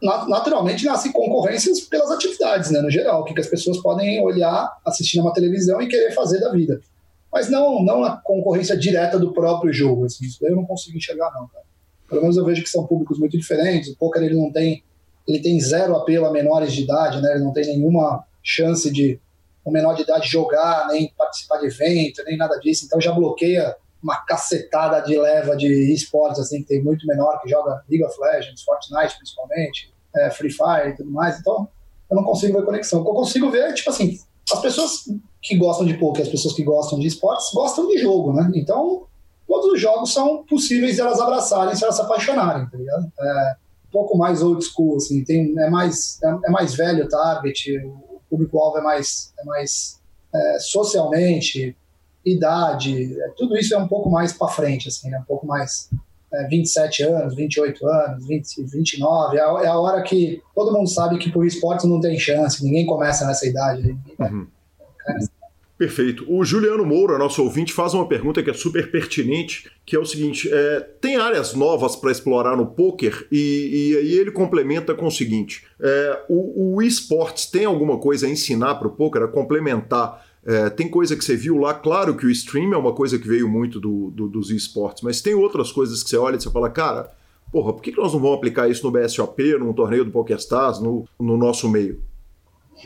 naturalmente 0.00 0.84
nascem 0.84 1.12
concorrências 1.12 1.80
pelas 1.80 2.10
atividades, 2.10 2.70
né, 2.70 2.80
no 2.80 2.90
geral, 2.90 3.20
o 3.20 3.24
que, 3.24 3.38
as 3.38 3.48
pessoas 3.48 3.78
podem 3.78 4.22
olhar, 4.22 4.78
assistir 4.86 5.20
uma 5.20 5.32
televisão 5.32 5.82
e 5.82 5.88
querer 5.88 6.12
fazer 6.12 6.40
da 6.40 6.50
vida. 6.52 6.80
Mas 7.32 7.50
não, 7.50 7.84
não 7.84 8.04
a 8.04 8.16
concorrência 8.16 8.76
direta 8.76 9.18
do 9.18 9.32
próprio 9.32 9.72
jogo, 9.72 10.04
assim, 10.04 10.24
isso 10.24 10.38
eu 10.46 10.56
não 10.56 10.64
consigo 10.64 10.96
enxergar 10.96 11.32
não, 11.34 11.48
cara. 11.48 11.64
Pelo 12.08 12.22
menos 12.22 12.36
eu 12.36 12.44
vejo 12.44 12.62
que 12.62 12.68
são 12.68 12.86
públicos 12.86 13.18
muito 13.18 13.36
diferentes, 13.36 13.90
o 13.90 13.96
poker 13.96 14.22
ele 14.22 14.36
não 14.36 14.50
tem, 14.50 14.82
ele 15.26 15.40
tem 15.40 15.60
zero 15.60 15.96
apelo 15.96 16.26
a 16.26 16.32
menores 16.32 16.72
de 16.72 16.82
idade, 16.82 17.20
né, 17.20 17.32
ele 17.34 17.44
não 17.44 17.52
tem 17.52 17.66
nenhuma 17.66 18.24
chance 18.42 18.90
de 18.90 19.20
um 19.64 19.70
menor 19.70 19.94
de 19.94 20.02
idade 20.02 20.26
jogar, 20.26 20.88
nem 20.88 21.12
participar 21.16 21.58
de 21.58 21.66
evento, 21.66 22.22
nem 22.24 22.36
nada 22.36 22.58
disso, 22.58 22.86
então 22.86 23.00
já 23.00 23.12
bloqueia 23.12 23.76
uma 24.02 24.16
cacetada 24.24 25.00
de 25.00 25.18
leva 25.18 25.56
de 25.56 25.92
esportes, 25.92 26.40
assim, 26.40 26.62
que 26.62 26.68
tem 26.68 26.82
muito 26.82 27.06
menor, 27.06 27.40
que 27.40 27.48
joga 27.48 27.82
League 27.88 28.04
of 28.04 28.16
Legends, 28.20 28.62
Fortnite 28.62 29.16
principalmente, 29.16 29.92
é, 30.16 30.30
Free 30.30 30.50
Fire 30.50 30.90
e 30.90 30.96
tudo 30.96 31.10
mais. 31.10 31.38
Então, 31.38 31.68
eu 32.10 32.16
não 32.16 32.24
consigo 32.24 32.58
ver 32.58 32.64
conexão. 32.64 33.00
O 33.00 33.04
que 33.04 33.10
eu 33.10 33.14
consigo 33.14 33.50
ver 33.50 33.70
é, 33.70 33.72
tipo 33.72 33.90
assim, 33.90 34.18
as 34.50 34.60
pessoas 34.60 35.04
que 35.42 35.56
gostam 35.56 35.86
de 35.86 35.94
poker, 35.94 36.22
as 36.22 36.28
pessoas 36.28 36.54
que 36.54 36.62
gostam 36.62 36.98
de 36.98 37.06
esportes, 37.06 37.52
gostam 37.52 37.86
de 37.88 37.98
jogo, 37.98 38.32
né? 38.32 38.50
Então, 38.54 39.06
todos 39.48 39.72
os 39.72 39.80
jogos 39.80 40.12
são 40.12 40.44
possíveis 40.44 40.96
de 40.96 41.00
elas 41.00 41.18
abraçarem 41.18 41.74
se 41.74 41.82
elas 41.82 41.96
se 41.96 42.02
apaixonarem, 42.02 42.68
tá 42.68 42.76
ligado? 42.76 43.10
É 43.18 43.56
um 43.88 43.90
pouco 43.90 44.18
mais 44.18 44.42
old 44.42 44.62
school, 44.62 44.96
assim, 44.96 45.24
tem, 45.24 45.58
é, 45.58 45.70
mais, 45.70 46.22
é, 46.22 46.28
é 46.44 46.50
mais 46.50 46.74
velho 46.74 47.06
o 47.06 47.08
target, 47.08 47.78
o 47.78 48.20
público-alvo 48.28 48.78
é 48.78 48.82
mais, 48.82 49.32
é 49.40 49.44
mais 49.44 49.98
é, 50.34 50.58
socialmente 50.60 51.74
idade, 52.24 53.18
é, 53.20 53.28
tudo 53.36 53.56
isso 53.56 53.74
é 53.74 53.78
um 53.78 53.88
pouco 53.88 54.10
mais 54.10 54.34
para 54.34 54.48
frente, 54.48 54.88
assim, 54.88 55.08
né? 55.08 55.18
um 55.18 55.24
pouco 55.24 55.46
mais 55.46 55.88
é, 56.30 56.46
27 56.46 57.04
anos, 57.04 57.34
28 57.34 57.86
anos, 57.86 58.26
20, 58.26 58.64
29, 58.64 59.38
é 59.38 59.40
a, 59.40 59.44
é 59.62 59.66
a 59.66 59.78
hora 59.78 60.02
que 60.02 60.42
todo 60.54 60.72
mundo 60.72 60.88
sabe 60.88 61.18
que 61.18 61.32
por 61.32 61.46
esportes 61.46 61.86
não 61.86 62.00
tem 62.00 62.18
chance, 62.18 62.62
ninguém 62.62 62.84
começa 62.84 63.26
nessa 63.26 63.46
idade. 63.46 63.96
Uhum. 64.18 64.46
Perfeito. 65.78 66.26
O 66.28 66.44
Juliano 66.44 66.84
Moura, 66.84 67.16
nosso 67.16 67.40
ouvinte, 67.40 67.72
faz 67.72 67.94
uma 67.94 68.08
pergunta 68.08 68.42
que 68.42 68.50
é 68.50 68.52
super 68.52 68.90
pertinente, 68.90 69.70
que 69.86 69.94
é 69.94 69.98
o 69.98 70.04
seguinte: 70.04 70.50
é, 70.52 70.80
tem 71.00 71.16
áreas 71.16 71.54
novas 71.54 71.94
para 71.94 72.10
explorar 72.10 72.56
no 72.56 72.66
poker? 72.66 73.28
E, 73.30 73.96
aí 73.96 74.18
ele 74.18 74.32
complementa 74.32 74.92
com 74.92 75.06
o 75.06 75.10
seguinte: 75.10 75.64
é, 75.80 76.24
o, 76.28 76.74
o 76.74 76.82
esportes 76.82 77.46
tem 77.46 77.64
alguma 77.64 77.96
coisa 77.96 78.26
a 78.26 78.30
ensinar 78.30 78.74
para 78.74 78.88
o 78.88 78.90
poker, 78.90 79.22
a 79.22 79.28
complementar 79.28 80.26
é, 80.44 80.70
tem 80.70 80.88
coisa 80.88 81.14
que 81.14 81.22
você 81.22 81.36
viu 81.36 81.58
lá, 81.58 81.74
claro 81.74 82.16
que 82.16 82.24
o 82.24 82.30
stream 82.30 82.72
é 82.72 82.76
uma 82.76 82.94
coisa 82.94 83.18
que 83.18 83.28
veio 83.28 83.48
muito 83.48 83.78
do, 83.78 84.10
do, 84.10 84.28
dos 84.28 84.50
esportes, 84.50 85.02
mas 85.02 85.20
tem 85.20 85.34
outras 85.34 85.70
coisas 85.70 86.02
que 86.02 86.08
você 86.08 86.16
olha 86.16 86.36
e 86.36 86.40
você 86.40 86.50
fala, 86.50 86.70
cara, 86.70 87.12
porra, 87.52 87.74
por 87.74 87.82
que, 87.82 87.92
que 87.92 87.98
nós 87.98 88.14
não 88.14 88.20
vamos 88.20 88.38
aplicar 88.38 88.66
isso 88.66 88.82
no 88.82 88.90
BSOP, 88.90 89.58
num 89.58 89.74
torneio 89.74 90.06
do 90.06 90.10
PokerStars, 90.10 90.80
no, 90.80 91.06
no 91.20 91.36
nosso 91.36 91.68
meio? 91.68 92.02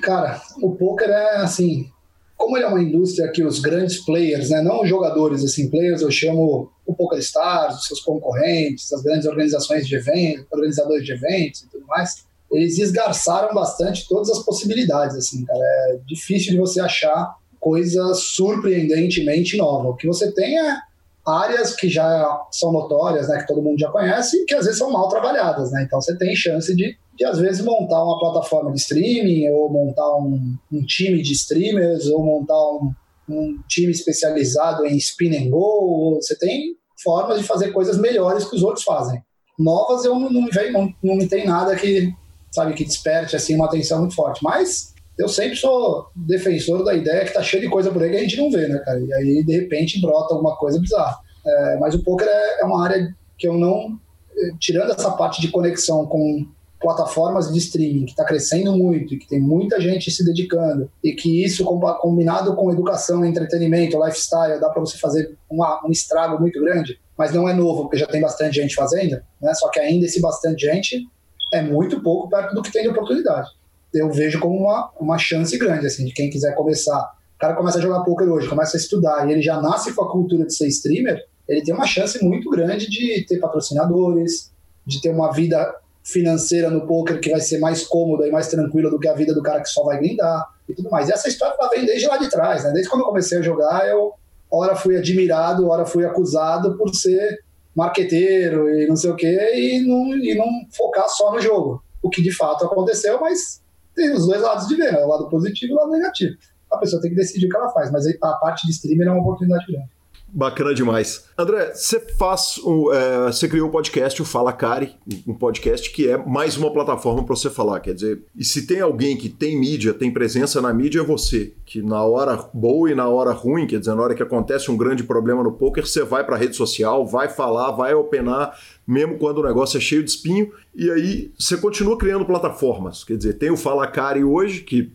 Cara, 0.00 0.40
o 0.60 0.74
poker 0.74 1.08
é 1.08 1.36
assim, 1.36 1.88
como 2.36 2.56
ele 2.56 2.64
é 2.64 2.68
uma 2.68 2.82
indústria 2.82 3.30
que 3.30 3.44
os 3.44 3.60
grandes 3.60 4.04
players, 4.04 4.50
né, 4.50 4.60
não 4.62 4.84
jogadores, 4.84 5.44
assim, 5.44 5.70
players 5.70 6.02
eu 6.02 6.10
chamo 6.10 6.70
o 6.84 6.94
PokerStars, 6.94 7.76
os 7.76 7.86
seus 7.86 8.00
concorrentes, 8.00 8.92
as 8.92 9.02
grandes 9.02 9.26
organizações 9.26 9.86
de 9.86 9.94
eventos, 9.94 10.46
organizadores 10.50 11.04
de 11.04 11.12
eventos 11.12 11.62
e 11.62 11.70
tudo 11.70 11.86
mais, 11.86 12.24
eles 12.50 12.78
esgarçaram 12.78 13.54
bastante 13.54 14.06
todas 14.08 14.28
as 14.30 14.44
possibilidades, 14.44 15.16
assim, 15.16 15.44
cara, 15.44 15.60
é 15.60 15.98
difícil 16.06 16.52
de 16.52 16.58
você 16.58 16.80
achar 16.80 17.34
coisa 17.58 18.12
surpreendentemente 18.14 19.56
nova. 19.56 19.90
O 19.90 19.96
que 19.96 20.06
você 20.06 20.32
tem 20.32 20.58
é 20.58 20.76
áreas 21.24 21.76
que 21.76 21.88
já 21.88 22.44
são 22.50 22.72
notórias, 22.72 23.28
né, 23.28 23.38
que 23.38 23.46
todo 23.46 23.62
mundo 23.62 23.78
já 23.78 23.88
conhece, 23.88 24.36
e 24.36 24.44
que 24.44 24.54
às 24.54 24.64
vezes 24.64 24.78
são 24.78 24.90
mal 24.90 25.08
trabalhadas, 25.08 25.70
né? 25.70 25.84
Então 25.84 26.00
você 26.00 26.16
tem 26.18 26.34
chance 26.34 26.74
de, 26.74 26.98
de 27.14 27.24
às 27.24 27.38
vezes 27.38 27.64
montar 27.64 28.02
uma 28.02 28.18
plataforma 28.18 28.72
de 28.72 28.80
streaming, 28.80 29.48
ou 29.50 29.70
montar 29.70 30.16
um, 30.16 30.56
um 30.72 30.84
time 30.84 31.22
de 31.22 31.32
streamers, 31.32 32.06
ou 32.06 32.24
montar 32.24 32.58
um, 32.58 32.92
um, 33.28 33.58
time 33.68 33.92
especializado 33.92 34.86
em 34.86 34.96
spin 34.96 35.36
and 35.36 35.50
go. 35.50 36.16
Você 36.16 36.38
tem 36.38 36.76
formas 37.02 37.38
de 37.38 37.46
fazer 37.46 37.72
coisas 37.72 37.98
melhores 37.98 38.44
que 38.44 38.56
os 38.56 38.62
outros 38.62 38.84
fazem. 38.84 39.22
Novas 39.58 40.04
eu 40.04 40.18
não, 40.18 40.30
não 40.30 40.48
não, 40.72 41.16
não 41.16 41.28
tem 41.28 41.46
nada 41.46 41.76
que 41.76 42.12
sabe 42.50 42.74
que 42.74 42.84
desperte 42.84 43.34
assim 43.36 43.54
uma 43.54 43.66
atenção 43.66 44.00
muito 44.00 44.14
forte, 44.14 44.42
mas 44.42 44.92
eu 45.18 45.28
sempre 45.28 45.56
sou 45.56 46.06
defensor 46.14 46.84
da 46.84 46.94
ideia 46.94 47.24
que 47.24 47.32
tá 47.32 47.42
cheio 47.42 47.62
de 47.62 47.68
coisa 47.68 47.90
por 47.90 48.02
aí 48.02 48.10
que 48.10 48.16
a 48.16 48.20
gente 48.20 48.36
não 48.36 48.50
vê, 48.50 48.66
né, 48.66 48.78
cara? 48.78 49.00
E 49.00 49.12
aí, 49.14 49.44
de 49.44 49.52
repente, 49.52 50.00
brota 50.00 50.34
alguma 50.34 50.56
coisa 50.56 50.80
bizarra. 50.80 51.18
É, 51.44 51.76
mas 51.78 51.94
o 51.94 52.02
poker 52.02 52.26
é, 52.26 52.60
é, 52.60 52.64
uma 52.64 52.84
área 52.84 53.14
que 53.38 53.46
eu 53.46 53.54
não. 53.54 53.98
Eh, 54.36 54.52
tirando 54.58 54.90
essa 54.90 55.10
parte 55.10 55.40
de 55.40 55.48
conexão 55.48 56.06
com 56.06 56.46
plataformas 56.82 57.50
de 57.52 57.58
streaming, 57.58 58.04
que 58.04 58.10
está 58.10 58.24
crescendo 58.24 58.76
muito 58.76 59.14
e 59.14 59.18
que 59.18 59.26
tem 59.26 59.40
muita 59.40 59.80
gente 59.80 60.10
se 60.10 60.24
dedicando, 60.24 60.90
e 61.02 61.12
que 61.12 61.42
isso, 61.42 61.64
combinado 61.64 62.54
com 62.54 62.70
educação, 62.70 63.24
entretenimento, 63.24 64.02
lifestyle, 64.04 64.60
dá 64.60 64.68
para 64.68 64.80
você 64.80 64.98
fazer 64.98 65.34
uma, 65.48 65.80
um 65.86 65.90
estrago 65.90 66.38
muito 66.40 66.60
grande, 66.60 67.00
mas 67.16 67.32
não 67.32 67.48
é 67.48 67.54
novo, 67.54 67.82
porque 67.82 67.96
já 67.96 68.06
tem 68.06 68.20
bastante 68.20 68.56
gente 68.56 68.74
fazendo, 68.74 69.22
né? 69.40 69.54
Só 69.54 69.70
que 69.70 69.80
ainda 69.80 70.04
esse 70.04 70.20
bastante 70.20 70.66
gente 70.66 71.08
é 71.54 71.62
muito 71.62 72.02
pouco 72.02 72.28
perto 72.28 72.54
do 72.54 72.62
que 72.62 72.72
tem 72.72 72.82
de 72.82 72.88
oportunidade 72.88 73.48
eu 73.94 74.10
vejo 74.10 74.40
como 74.40 74.56
uma, 74.56 74.90
uma 74.98 75.18
chance 75.18 75.56
grande, 75.58 75.86
assim, 75.86 76.04
de 76.04 76.12
quem 76.12 76.30
quiser 76.30 76.54
começar. 76.54 77.12
O 77.36 77.38
cara 77.38 77.54
começa 77.54 77.78
a 77.78 77.80
jogar 77.80 78.00
poker 78.00 78.28
hoje, 78.28 78.48
começa 78.48 78.76
a 78.76 78.80
estudar, 78.80 79.28
e 79.28 79.32
ele 79.32 79.42
já 79.42 79.60
nasce 79.60 79.92
com 79.92 80.04
a 80.04 80.10
cultura 80.10 80.46
de 80.46 80.54
ser 80.54 80.68
streamer, 80.68 81.22
ele 81.48 81.62
tem 81.62 81.74
uma 81.74 81.86
chance 81.86 82.22
muito 82.24 82.48
grande 82.48 82.88
de 82.88 83.24
ter 83.26 83.38
patrocinadores, 83.38 84.52
de 84.86 85.00
ter 85.00 85.10
uma 85.10 85.32
vida 85.32 85.74
financeira 86.02 86.68
no 86.68 86.86
poker 86.86 87.20
que 87.20 87.30
vai 87.30 87.40
ser 87.40 87.58
mais 87.58 87.84
cômoda 87.86 88.26
e 88.26 88.30
mais 88.30 88.48
tranquila 88.48 88.90
do 88.90 88.98
que 88.98 89.08
a 89.08 89.14
vida 89.14 89.32
do 89.32 89.42
cara 89.42 89.60
que 89.60 89.68
só 89.68 89.84
vai 89.84 89.98
grindar 89.98 90.48
e 90.68 90.74
tudo 90.74 90.90
mais. 90.90 91.08
E 91.08 91.12
essa 91.12 91.28
história 91.28 91.56
ela 91.58 91.68
vem 91.68 91.86
desde 91.86 92.06
lá 92.06 92.16
de 92.16 92.28
trás, 92.28 92.64
né? 92.64 92.72
Desde 92.72 92.90
quando 92.90 93.02
eu 93.02 93.06
comecei 93.06 93.38
a 93.38 93.42
jogar, 93.42 93.86
eu 93.88 94.12
ora 94.50 94.74
fui 94.74 94.96
admirado, 94.96 95.68
ora 95.68 95.86
fui 95.86 96.04
acusado 96.04 96.76
por 96.76 96.92
ser 96.94 97.40
marqueteiro 97.74 98.68
e 98.68 98.86
não 98.86 98.96
sei 98.96 99.10
o 99.10 99.16
quê, 99.16 99.52
e 99.54 99.80
não, 99.86 100.14
e 100.16 100.34
não 100.34 100.46
focar 100.70 101.08
só 101.08 101.32
no 101.32 101.40
jogo. 101.40 101.82
O 102.02 102.10
que 102.10 102.20
de 102.20 102.34
fato 102.34 102.64
aconteceu, 102.64 103.20
mas 103.20 103.62
tem 103.94 104.12
os 104.12 104.26
dois 104.26 104.42
lados 104.42 104.66
de 104.68 104.74
ver, 104.74 104.92
né? 104.92 105.04
o 105.04 105.08
lado 105.08 105.28
positivo 105.28 105.72
e 105.72 105.74
o 105.74 105.78
lado 105.78 105.90
negativo. 105.92 106.36
A 106.70 106.78
pessoa 106.78 107.00
tem 107.00 107.10
que 107.10 107.16
decidir 107.16 107.46
o 107.46 107.48
que 107.48 107.56
ela 107.56 107.70
faz, 107.70 107.90
mas 107.90 108.04
a 108.06 108.32
parte 108.34 108.66
de 108.66 108.72
streamer 108.72 109.06
é 109.06 109.10
uma 109.10 109.20
oportunidade 109.20 109.66
grande. 109.70 109.88
Bacana 110.34 110.72
demais. 110.72 111.26
André, 111.36 111.74
você 111.74 112.00
faz, 112.00 112.58
é, 112.94 113.26
você 113.26 113.46
criou 113.46 113.66
o 113.66 113.68
um 113.68 113.70
podcast, 113.70 114.22
o 114.22 114.24
Fala 114.24 114.50
Cari, 114.50 114.96
um 115.26 115.34
podcast 115.34 115.90
que 115.90 116.08
é 116.08 116.16
mais 116.16 116.56
uma 116.56 116.72
plataforma 116.72 117.22
para 117.22 117.36
você 117.36 117.50
falar. 117.50 117.80
Quer 117.80 117.92
dizer, 117.92 118.22
e 118.34 118.42
se 118.42 118.66
tem 118.66 118.80
alguém 118.80 119.14
que 119.14 119.28
tem 119.28 119.60
mídia, 119.60 119.92
tem 119.92 120.10
presença 120.10 120.62
na 120.62 120.72
mídia, 120.72 121.00
é 121.00 121.04
você. 121.04 121.52
Que 121.66 121.82
na 121.82 122.02
hora 122.02 122.48
boa 122.54 122.90
e 122.90 122.94
na 122.94 123.06
hora 123.08 123.32
ruim, 123.32 123.66
quer 123.66 123.78
dizer, 123.78 123.94
na 123.94 124.02
hora 124.02 124.14
que 124.14 124.22
acontece 124.22 124.70
um 124.70 124.76
grande 124.76 125.04
problema 125.04 125.42
no 125.42 125.52
poker, 125.52 125.86
você 125.86 126.02
vai 126.02 126.24
para 126.24 126.34
a 126.34 126.38
rede 126.38 126.56
social, 126.56 127.06
vai 127.06 127.28
falar, 127.28 127.72
vai 127.72 127.92
opinar, 127.92 128.58
mesmo 128.86 129.18
quando 129.18 129.38
o 129.38 129.44
negócio 129.44 129.76
é 129.76 129.80
cheio 129.82 130.02
de 130.02 130.08
espinho, 130.08 130.50
e 130.74 130.90
aí 130.90 131.30
você 131.38 131.58
continua 131.58 131.98
criando 131.98 132.24
plataformas. 132.24 133.04
Quer 133.04 133.18
dizer, 133.18 133.34
tem 133.34 133.50
o 133.50 133.56
Fala 133.56 133.86
Cari 133.86 134.24
hoje, 134.24 134.62
que 134.62 134.90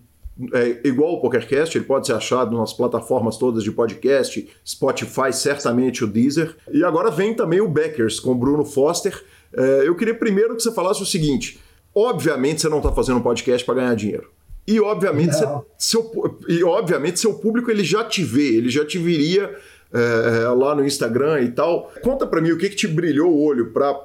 é 0.54 0.88
igual 0.88 1.14
o 1.14 1.22
PokerCast, 1.22 1.78
ele 1.78 1.86
pode 1.86 2.08
ser 2.08 2.14
achado 2.14 2.56
nas 2.56 2.74
plataformas 2.74 3.38
todas 3.38 3.64
de 3.64 3.72
podcast, 3.72 4.48
Spotify, 4.66 5.34
certamente 5.34 6.04
o 6.04 6.08
Deezer. 6.08 6.56
E 6.72 6.84
agora 6.84 7.10
vem 7.10 7.34
também 7.34 7.60
o 7.62 7.68
Backers 7.68 8.20
com 8.20 8.32
o 8.32 8.36
Bruno 8.36 8.64
Foster. 8.64 9.24
É, 9.54 9.88
eu 9.88 9.96
queria 9.96 10.14
primeiro 10.14 10.56
que 10.56 10.62
você 10.62 10.72
falasse 10.72 11.02
o 11.02 11.06
seguinte: 11.06 11.60
obviamente 11.94 12.62
você 12.62 12.70
não 12.70 12.78
está 12.78 12.92
fazendo 12.92 13.18
um 13.18 13.24
podcast 13.24 13.66
para 13.66 13.76
ganhar 13.76 13.96
dinheiro. 13.96 14.30
E 14.68 14.82
obviamente, 14.82 15.34
você, 15.34 15.48
seu, 15.78 16.12
e 16.48 16.64
obviamente 16.64 17.20
seu 17.20 17.36
público 17.36 17.72
ele 17.72 17.86
já 17.86 18.04
te 18.04 18.22
vê, 18.22 18.58
ele 18.58 18.70
já 18.70 18.86
te 18.86 18.98
viria 18.98 19.56
é, 19.94 20.48
lá 20.50 20.76
no 20.76 20.86
Instagram 20.86 21.42
e 21.42 21.52
tal. 21.52 21.92
Conta 22.04 22.28
para 22.28 22.42
mim 22.42 22.52
o 22.52 22.58
que, 22.58 22.70
que 22.70 22.76
te 22.76 22.88
brilhou 22.88 23.32
o 23.32 23.42
olho 23.42 23.72
para 23.72 23.98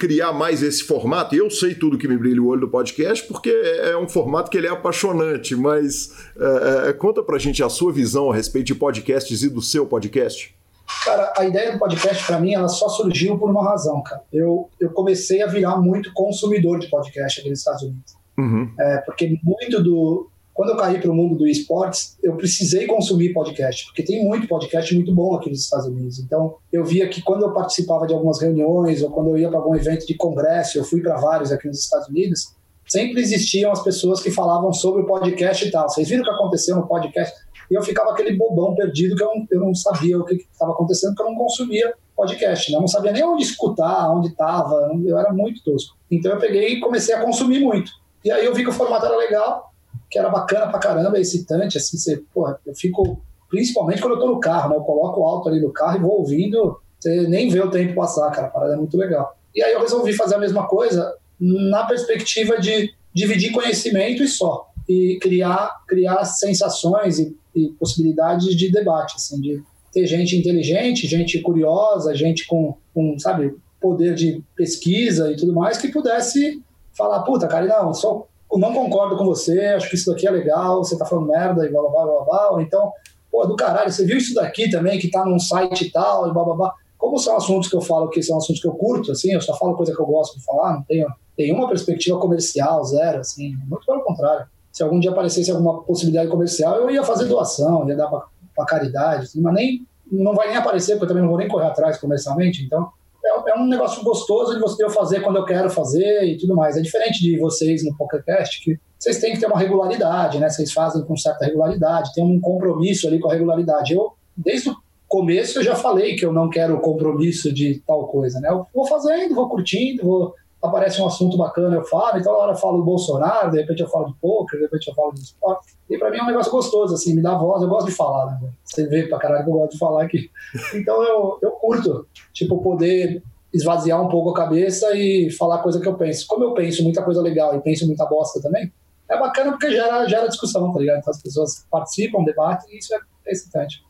criar 0.00 0.32
mais 0.32 0.62
esse 0.62 0.82
formato. 0.82 1.34
E 1.34 1.38
eu 1.38 1.50
sei 1.50 1.74
tudo 1.74 1.98
que 1.98 2.08
me 2.08 2.16
brilha 2.16 2.42
o 2.42 2.46
olho 2.46 2.62
do 2.62 2.68
podcast, 2.68 3.28
porque 3.28 3.50
é 3.50 3.94
um 3.98 4.08
formato 4.08 4.50
que 4.50 4.56
ele 4.56 4.66
é 4.66 4.70
apaixonante, 4.70 5.54
mas 5.54 6.10
é, 6.38 6.88
é, 6.88 6.92
conta 6.94 7.22
pra 7.22 7.38
gente 7.38 7.62
a 7.62 7.68
sua 7.68 7.92
visão 7.92 8.32
a 8.32 8.34
respeito 8.34 8.68
de 8.68 8.74
podcasts 8.74 9.42
e 9.42 9.50
do 9.50 9.60
seu 9.60 9.86
podcast. 9.86 10.56
Cara, 11.04 11.32
a 11.36 11.44
ideia 11.44 11.72
do 11.72 11.78
podcast, 11.78 12.26
para 12.26 12.40
mim, 12.40 12.54
ela 12.54 12.66
só 12.66 12.88
surgiu 12.88 13.38
por 13.38 13.50
uma 13.50 13.62
razão, 13.62 14.02
cara. 14.02 14.22
Eu, 14.32 14.70
eu 14.80 14.90
comecei 14.90 15.42
a 15.42 15.46
virar 15.46 15.76
muito 15.76 16.12
consumidor 16.14 16.80
de 16.80 16.88
podcast 16.88 17.40
aqui 17.40 17.50
nos 17.50 17.58
Estados 17.58 17.82
Unidos. 17.82 18.14
Uhum. 18.38 18.72
É, 18.80 18.98
porque 18.98 19.38
muito 19.44 19.82
do. 19.82 20.30
Quando 20.60 20.72
eu 20.72 20.76
caí 20.76 21.00
para 21.00 21.10
o 21.10 21.14
mundo 21.14 21.36
do 21.36 21.48
esportes, 21.48 22.18
eu 22.22 22.36
precisei 22.36 22.86
consumir 22.86 23.32
podcast, 23.32 23.86
porque 23.86 24.02
tem 24.02 24.22
muito 24.22 24.46
podcast 24.46 24.94
muito 24.94 25.14
bom 25.14 25.34
aqui 25.34 25.48
nos 25.48 25.60
Estados 25.60 25.86
Unidos. 25.86 26.18
Então, 26.18 26.56
eu 26.70 26.84
via 26.84 27.08
que 27.08 27.22
quando 27.22 27.46
eu 27.46 27.54
participava 27.54 28.06
de 28.06 28.12
algumas 28.12 28.42
reuniões 28.42 29.02
ou 29.02 29.10
quando 29.10 29.30
eu 29.30 29.38
ia 29.38 29.48
para 29.48 29.56
algum 29.56 29.74
evento 29.74 30.06
de 30.06 30.14
congresso, 30.18 30.76
eu 30.76 30.84
fui 30.84 31.00
para 31.00 31.16
vários 31.16 31.50
aqui 31.50 31.66
nos 31.66 31.78
Estados 31.78 32.08
Unidos, 32.08 32.54
sempre 32.86 33.22
existiam 33.22 33.72
as 33.72 33.82
pessoas 33.82 34.20
que 34.20 34.30
falavam 34.30 34.70
sobre 34.70 35.00
o 35.00 35.06
podcast 35.06 35.66
e 35.66 35.70
tal. 35.70 35.88
Vocês 35.88 36.06
viram 36.06 36.20
o 36.20 36.26
que 36.26 36.30
aconteceu 36.30 36.76
no 36.76 36.86
podcast? 36.86 37.34
E 37.70 37.74
eu 37.74 37.82
ficava 37.82 38.10
aquele 38.10 38.36
bobão 38.36 38.74
perdido 38.74 39.16
que 39.16 39.22
eu 39.22 39.28
não, 39.28 39.46
eu 39.50 39.60
não 39.60 39.74
sabia 39.74 40.18
o 40.18 40.26
que 40.26 40.46
estava 40.52 40.72
acontecendo, 40.72 41.14
porque 41.14 41.22
eu 41.22 41.32
não 41.32 41.38
consumia 41.38 41.94
podcast, 42.14 42.70
né? 42.70 42.76
eu 42.76 42.82
não 42.82 42.88
sabia 42.88 43.12
nem 43.12 43.24
onde 43.24 43.44
escutar, 43.44 44.14
onde 44.14 44.28
estava, 44.28 44.90
eu 45.06 45.18
era 45.18 45.32
muito 45.32 45.64
tosco. 45.64 45.96
Então 46.10 46.32
eu 46.32 46.38
peguei 46.38 46.74
e 46.74 46.80
comecei 46.80 47.14
a 47.14 47.24
consumir 47.24 47.60
muito. 47.60 47.90
E 48.22 48.30
aí 48.30 48.44
eu 48.44 48.54
vi 48.54 48.62
que 48.62 48.68
o 48.68 48.74
formato 48.74 49.06
era 49.06 49.16
legal, 49.16 49.69
que 50.10 50.18
era 50.18 50.28
bacana 50.28 50.68
pra 50.68 50.80
caramba, 50.80 51.18
excitante, 51.18 51.78
assim, 51.78 51.96
você, 51.96 52.22
porra, 52.34 52.58
eu 52.66 52.74
fico, 52.74 53.22
principalmente 53.48 54.02
quando 54.02 54.14
eu 54.14 54.20
tô 54.20 54.26
no 54.26 54.40
carro, 54.40 54.70
né? 54.70 54.76
Eu 54.76 54.82
coloco 54.82 55.22
alto 55.22 55.48
ali 55.48 55.60
no 55.60 55.72
carro 55.72 55.96
e 55.96 56.00
vou 56.00 56.18
ouvindo, 56.18 56.78
você 56.98 57.28
nem 57.28 57.48
vê 57.48 57.60
o 57.60 57.70
tempo 57.70 57.94
passar, 57.94 58.30
cara, 58.30 58.48
a 58.48 58.50
parada 58.50 58.74
é 58.74 58.76
muito 58.76 58.96
legal. 58.96 59.36
E 59.54 59.62
aí 59.62 59.72
eu 59.72 59.80
resolvi 59.80 60.12
fazer 60.12 60.34
a 60.34 60.38
mesma 60.38 60.66
coisa 60.66 61.14
na 61.38 61.84
perspectiva 61.84 62.60
de 62.60 62.92
dividir 63.14 63.52
conhecimento 63.52 64.22
e 64.22 64.28
só, 64.28 64.68
e 64.88 65.18
criar, 65.20 65.82
criar 65.86 66.24
sensações 66.24 67.18
e, 67.18 67.36
e 67.54 67.68
possibilidades 67.78 68.56
de 68.56 68.70
debate, 68.70 69.14
assim, 69.16 69.40
de 69.40 69.62
ter 69.92 70.06
gente 70.06 70.36
inteligente, 70.36 71.06
gente 71.06 71.40
curiosa, 71.40 72.14
gente 72.14 72.46
com, 72.46 72.76
com, 72.94 73.18
sabe, 73.18 73.54
poder 73.80 74.14
de 74.14 74.42
pesquisa 74.54 75.32
e 75.32 75.36
tudo 75.36 75.52
mais, 75.52 75.78
que 75.78 75.88
pudesse 75.88 76.62
falar, 76.96 77.22
puta, 77.22 77.48
cara, 77.48 77.66
não, 77.66 77.94
só 77.94 78.26
não 78.58 78.72
concordo 78.72 79.16
com 79.16 79.24
você, 79.24 79.58
acho 79.68 79.88
que 79.88 79.94
isso 79.94 80.10
daqui 80.10 80.26
é 80.26 80.30
legal, 80.30 80.82
você 80.82 80.98
tá 80.98 81.04
falando 81.04 81.28
merda 81.28 81.64
e 81.64 81.70
blá 81.70 81.80
blá 81.82 81.90
blá 81.90 82.04
blá 82.04 82.24
blá, 82.24 82.62
então, 82.62 82.92
pô, 83.30 83.46
do 83.46 83.54
caralho, 83.54 83.90
você 83.90 84.04
viu 84.04 84.18
isso 84.18 84.34
daqui 84.34 84.68
também, 84.70 84.98
que 84.98 85.10
tá 85.10 85.24
num 85.24 85.38
site 85.38 85.86
e 85.86 85.90
tal, 85.90 86.28
e 86.28 86.32
blá 86.32 86.44
blá 86.44 86.54
blá. 86.54 86.74
Como 86.98 87.18
são 87.18 87.36
assuntos 87.36 87.68
que 87.68 87.76
eu 87.76 87.80
falo 87.80 88.10
que 88.10 88.22
são 88.22 88.36
assuntos 88.36 88.60
que 88.60 88.68
eu 88.68 88.74
curto, 88.74 89.12
assim, 89.12 89.32
eu 89.32 89.40
só 89.40 89.56
falo 89.56 89.76
coisa 89.76 89.94
que 89.94 90.00
eu 90.00 90.06
gosto 90.06 90.38
de 90.38 90.44
falar, 90.44 90.74
não 90.74 90.82
tenho 90.82 91.08
nenhuma 91.38 91.68
perspectiva 91.68 92.18
comercial, 92.18 92.84
zero, 92.84 93.20
assim, 93.20 93.54
muito 93.66 93.86
pelo 93.86 94.02
contrário. 94.02 94.46
Se 94.70 94.82
algum 94.82 95.00
dia 95.00 95.10
aparecesse 95.10 95.50
alguma 95.50 95.82
possibilidade 95.82 96.28
comercial, 96.28 96.76
eu 96.76 96.90
ia 96.90 97.02
fazer 97.02 97.26
doação, 97.26 97.88
ia 97.88 97.96
dar 97.96 98.08
pra, 98.08 98.24
pra 98.54 98.66
caridade, 98.66 99.24
assim, 99.24 99.40
mas 99.40 99.54
nem, 99.54 99.86
não 100.10 100.34
vai 100.34 100.48
nem 100.48 100.56
aparecer, 100.56 100.92
porque 100.92 101.04
eu 101.04 101.08
também 101.08 101.22
não 101.22 101.30
vou 101.30 101.38
nem 101.38 101.48
correr 101.48 101.66
atrás 101.66 101.98
comercialmente, 101.98 102.62
então 102.64 102.90
é, 103.24 103.50
é, 103.50 103.54
um 103.54 103.66
negócio 103.66 104.02
gostoso 104.02 104.54
de 104.54 104.60
você 104.60 104.84
eu 104.84 104.90
fazer 104.90 105.20
quando 105.20 105.36
eu 105.36 105.44
quero 105.44 105.70
fazer 105.70 106.24
e 106.24 106.36
tudo 106.36 106.54
mais. 106.54 106.76
É 106.76 106.80
diferente 106.80 107.20
de 107.20 107.38
vocês 107.38 107.84
no 107.84 107.96
PokerCast, 107.96 108.62
que 108.62 108.78
vocês 108.98 109.18
têm 109.18 109.32
que 109.32 109.40
ter 109.40 109.46
uma 109.46 109.58
regularidade, 109.58 110.38
né? 110.38 110.48
Vocês 110.48 110.72
fazem 110.72 111.02
com 111.04 111.16
certa 111.16 111.44
regularidade, 111.44 112.12
tem 112.14 112.24
um 112.24 112.40
compromisso 112.40 113.06
ali 113.06 113.18
com 113.18 113.30
a 113.30 113.32
regularidade. 113.32 113.94
Eu, 113.94 114.12
desde 114.36 114.70
o 114.70 114.76
começo, 115.08 115.58
eu 115.58 115.62
já 115.62 115.74
falei 115.74 116.16
que 116.16 116.24
eu 116.24 116.32
não 116.32 116.48
quero 116.48 116.80
compromisso 116.80 117.52
de 117.52 117.82
tal 117.86 118.06
coisa, 118.08 118.40
né? 118.40 118.48
Eu 118.48 118.66
vou 118.74 118.86
fazendo, 118.86 119.34
vou 119.34 119.48
curtindo, 119.48 120.04
vou 120.04 120.34
aparece 120.62 121.00
um 121.00 121.06
assunto 121.06 121.36
bacana, 121.36 121.76
eu 121.76 121.84
falo, 121.84 122.18
então 122.18 122.32
hora 122.34 122.52
eu 122.52 122.56
falo 122.56 122.78
do 122.78 122.84
Bolsonaro, 122.84 123.50
de 123.50 123.58
repente 123.58 123.80
eu 123.80 123.88
falo 123.88 124.06
de 124.06 124.14
poker, 124.20 124.58
de 124.58 124.64
repente 124.66 124.88
eu 124.88 124.94
falo 124.94 125.12
de 125.12 125.20
esporte. 125.20 125.74
E 125.88 125.98
pra 125.98 126.10
mim 126.10 126.18
é 126.18 126.22
um 126.22 126.26
negócio 126.26 126.52
gostoso, 126.52 126.94
assim, 126.94 127.14
me 127.14 127.22
dá 127.22 127.34
voz, 127.34 127.62
eu 127.62 127.68
gosto 127.68 127.86
de 127.86 127.92
falar, 127.92 128.26
né? 128.26 128.50
Você 128.64 128.86
vê 128.86 129.08
pra 129.08 129.18
caralho 129.18 129.44
que 129.44 129.50
eu 129.50 129.54
gosto 129.54 129.72
de 129.72 129.78
falar 129.78 130.04
aqui. 130.04 130.30
Então 130.74 131.02
eu, 131.02 131.38
eu 131.42 131.50
curto, 131.52 132.06
tipo, 132.32 132.62
poder 132.62 133.22
esvaziar 133.52 134.00
um 134.00 134.08
pouco 134.08 134.30
a 134.30 134.34
cabeça 134.34 134.94
e 134.94 135.30
falar 135.30 135.58
coisa 135.58 135.80
que 135.80 135.88
eu 135.88 135.96
penso. 135.96 136.26
Como 136.26 136.44
eu 136.44 136.54
penso 136.54 136.82
muita 136.82 137.02
coisa 137.02 137.20
legal 137.20 137.54
e 137.56 137.60
penso 137.60 137.86
muita 137.86 138.06
bosta 138.06 138.40
também, 138.40 138.72
é 139.08 139.18
bacana 139.18 139.50
porque 139.52 139.70
gera, 139.70 140.06
gera 140.06 140.28
discussão, 140.28 140.72
tá 140.72 140.78
ligado? 140.78 140.98
Então 140.98 141.10
as 141.10 141.20
pessoas 141.20 141.66
participam, 141.70 142.22
debatem 142.22 142.72
e 142.74 142.78
isso 142.78 142.94
é 142.94 143.00
excitante. 143.26 143.82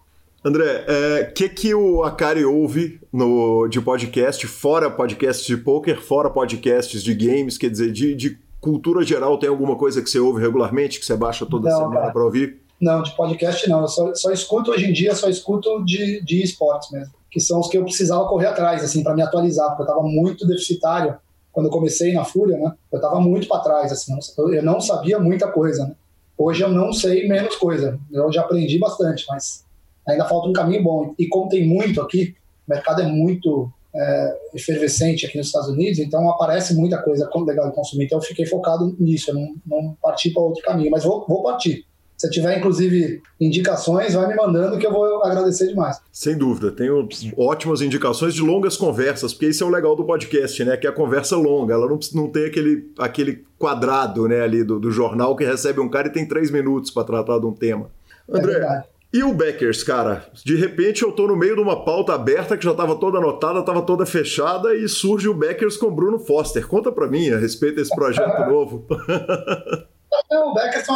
André, 0.43 0.85
o 0.89 0.91
é, 0.91 1.25
que, 1.25 1.49
que 1.51 1.75
o 1.75 2.03
Akari 2.03 2.45
ouve 2.45 2.99
no, 3.13 3.69
de 3.69 3.79
podcast, 3.79 4.47
fora 4.47 4.91
podcasts 4.91 5.45
de 5.45 5.57
poker, 5.57 6.01
fora 6.01 6.31
podcasts 6.31 7.03
de 7.03 7.15
games, 7.15 7.59
quer 7.59 7.69
dizer, 7.69 7.93
de, 7.93 8.15
de 8.15 8.39
cultura 8.59 9.05
geral, 9.05 9.39
tem 9.39 9.51
alguma 9.51 9.77
coisa 9.77 10.01
que 10.01 10.09
você 10.09 10.19
ouve 10.19 10.41
regularmente, 10.41 10.99
que 10.99 11.05
você 11.05 11.15
baixa 11.15 11.45
toda 11.45 11.69
não, 11.69 11.79
semana 11.79 12.11
para 12.11 12.25
ouvir? 12.25 12.59
Não, 12.81 13.03
de 13.03 13.15
podcast 13.15 13.69
não. 13.69 13.83
Eu 13.83 13.89
só, 13.89 14.15
só 14.15 14.33
escuto 14.33 14.71
hoje 14.71 14.87
em 14.87 14.93
dia, 14.95 15.15
só 15.15 15.29
escuto 15.29 15.85
de, 15.85 16.25
de 16.25 16.43
esportes 16.43 16.91
mesmo, 16.91 17.13
que 17.31 17.39
são 17.39 17.61
os 17.61 17.69
que 17.69 17.77
eu 17.77 17.85
precisava 17.85 18.27
correr 18.27 18.47
atrás, 18.47 18.83
assim, 18.83 19.03
para 19.03 19.15
me 19.15 19.21
atualizar, 19.21 19.69
porque 19.69 19.83
eu 19.83 19.87
estava 19.87 20.03
muito 20.03 20.47
deficitário 20.47 21.17
quando 21.53 21.67
eu 21.67 21.73
comecei 21.73 22.15
na 22.15 22.25
Fúria, 22.25 22.57
né? 22.57 22.73
Eu 22.91 22.97
estava 22.97 23.21
muito 23.21 23.47
para 23.47 23.61
trás, 23.61 23.93
assim, 23.93 24.15
eu 24.39 24.63
não 24.63 24.81
sabia 24.81 25.19
muita 25.19 25.49
coisa, 25.49 25.85
né? 25.85 25.95
Hoje 26.39 26.63
eu 26.63 26.71
não 26.71 26.91
sei 26.91 27.29
menos 27.29 27.57
coisa. 27.57 28.01
Eu 28.11 28.33
já 28.33 28.41
aprendi 28.41 28.79
bastante, 28.79 29.27
mas 29.29 29.63
ainda 30.11 30.25
falta 30.27 30.49
um 30.49 30.53
caminho 30.53 30.83
bom. 30.83 31.15
E 31.19 31.27
como 31.29 31.49
tem 31.49 31.67
muito 31.67 32.01
aqui, 32.01 32.35
o 32.67 32.71
mercado 32.71 33.03
é 33.03 33.07
muito 33.07 33.71
é, 33.95 34.39
efervescente 34.55 35.27
aqui 35.27 35.37
nos 35.37 35.49
Estados 35.49 35.69
Unidos, 35.69 35.99
então 35.99 36.29
aparece 36.31 36.75
muita 36.75 36.99
coisa 37.03 37.29
legal 37.47 37.69
de 37.69 37.75
consumir. 37.75 38.05
Então 38.05 38.19
eu 38.19 38.23
fiquei 38.23 38.47
focado 38.47 38.95
nisso, 38.99 39.31
eu 39.31 39.35
não, 39.35 39.55
não 39.67 39.97
parti 40.01 40.31
para 40.31 40.43
outro 40.43 40.63
caminho, 40.63 40.91
mas 40.91 41.05
vou, 41.05 41.25
vou 41.29 41.43
partir. 41.43 41.85
Se 42.21 42.29
tiver, 42.29 42.59
inclusive, 42.59 43.23
indicações, 43.41 44.13
vai 44.13 44.29
me 44.29 44.35
mandando 44.35 44.77
que 44.77 44.87
eu 44.87 44.93
vou 44.93 45.25
agradecer 45.25 45.69
demais. 45.69 46.03
Sem 46.13 46.37
dúvida. 46.37 46.71
Tenho 46.71 47.09
ótimas 47.35 47.81
indicações 47.81 48.35
de 48.35 48.43
longas 48.43 48.77
conversas, 48.77 49.33
porque 49.33 49.49
isso 49.49 49.65
é 49.65 49.67
o 49.67 49.71
legal 49.71 49.97
do 49.97 50.05
podcast, 50.05 50.63
né? 50.63 50.77
Que 50.77 50.87
é 50.87 50.91
a 50.91 50.93
conversa 50.93 51.35
longa. 51.39 51.73
Ela 51.73 51.89
não, 51.89 51.99
não 52.13 52.29
tem 52.29 52.45
aquele, 52.45 52.93
aquele 52.99 53.43
quadrado 53.59 54.29
né, 54.29 54.43
ali 54.43 54.63
do, 54.63 54.79
do 54.79 54.91
jornal 54.91 55.35
que 55.35 55.47
recebe 55.47 55.81
um 55.81 55.89
cara 55.89 56.09
e 56.09 56.13
tem 56.13 56.29
três 56.29 56.51
minutos 56.51 56.91
para 56.91 57.05
tratar 57.05 57.39
de 57.39 57.47
um 57.47 57.55
tema. 57.55 57.91
É 58.29 58.37
André, 58.37 58.53
é 58.53 58.85
e 59.13 59.25
o 59.25 59.35
Beckers, 59.35 59.83
cara? 59.83 60.25
De 60.45 60.55
repente 60.55 61.03
eu 61.03 61.11
tô 61.11 61.27
no 61.27 61.37
meio 61.37 61.57
de 61.57 61.61
uma 61.61 61.85
pauta 61.85 62.15
aberta 62.15 62.57
que 62.57 62.65
já 62.65 62.71
estava 62.71 62.95
toda 62.95 63.19
anotada, 63.19 63.59
estava 63.59 63.83
toda 63.83 64.07
fechada 64.07 64.75
e 64.75 64.89
surge 64.89 65.29
o 65.29 65.35
Beckers 65.35 65.77
com 65.77 65.91
Bruno 65.91 66.21
Foster. 66.21 66.67
Conta 66.67 66.93
para 66.93 67.09
mim 67.09 67.29
a 67.31 67.39
respeito 67.39 67.77
desse 67.77 67.95
projeto 67.95 68.39
novo. 68.49 68.87
o 68.89 70.55
Beckers 70.55 70.87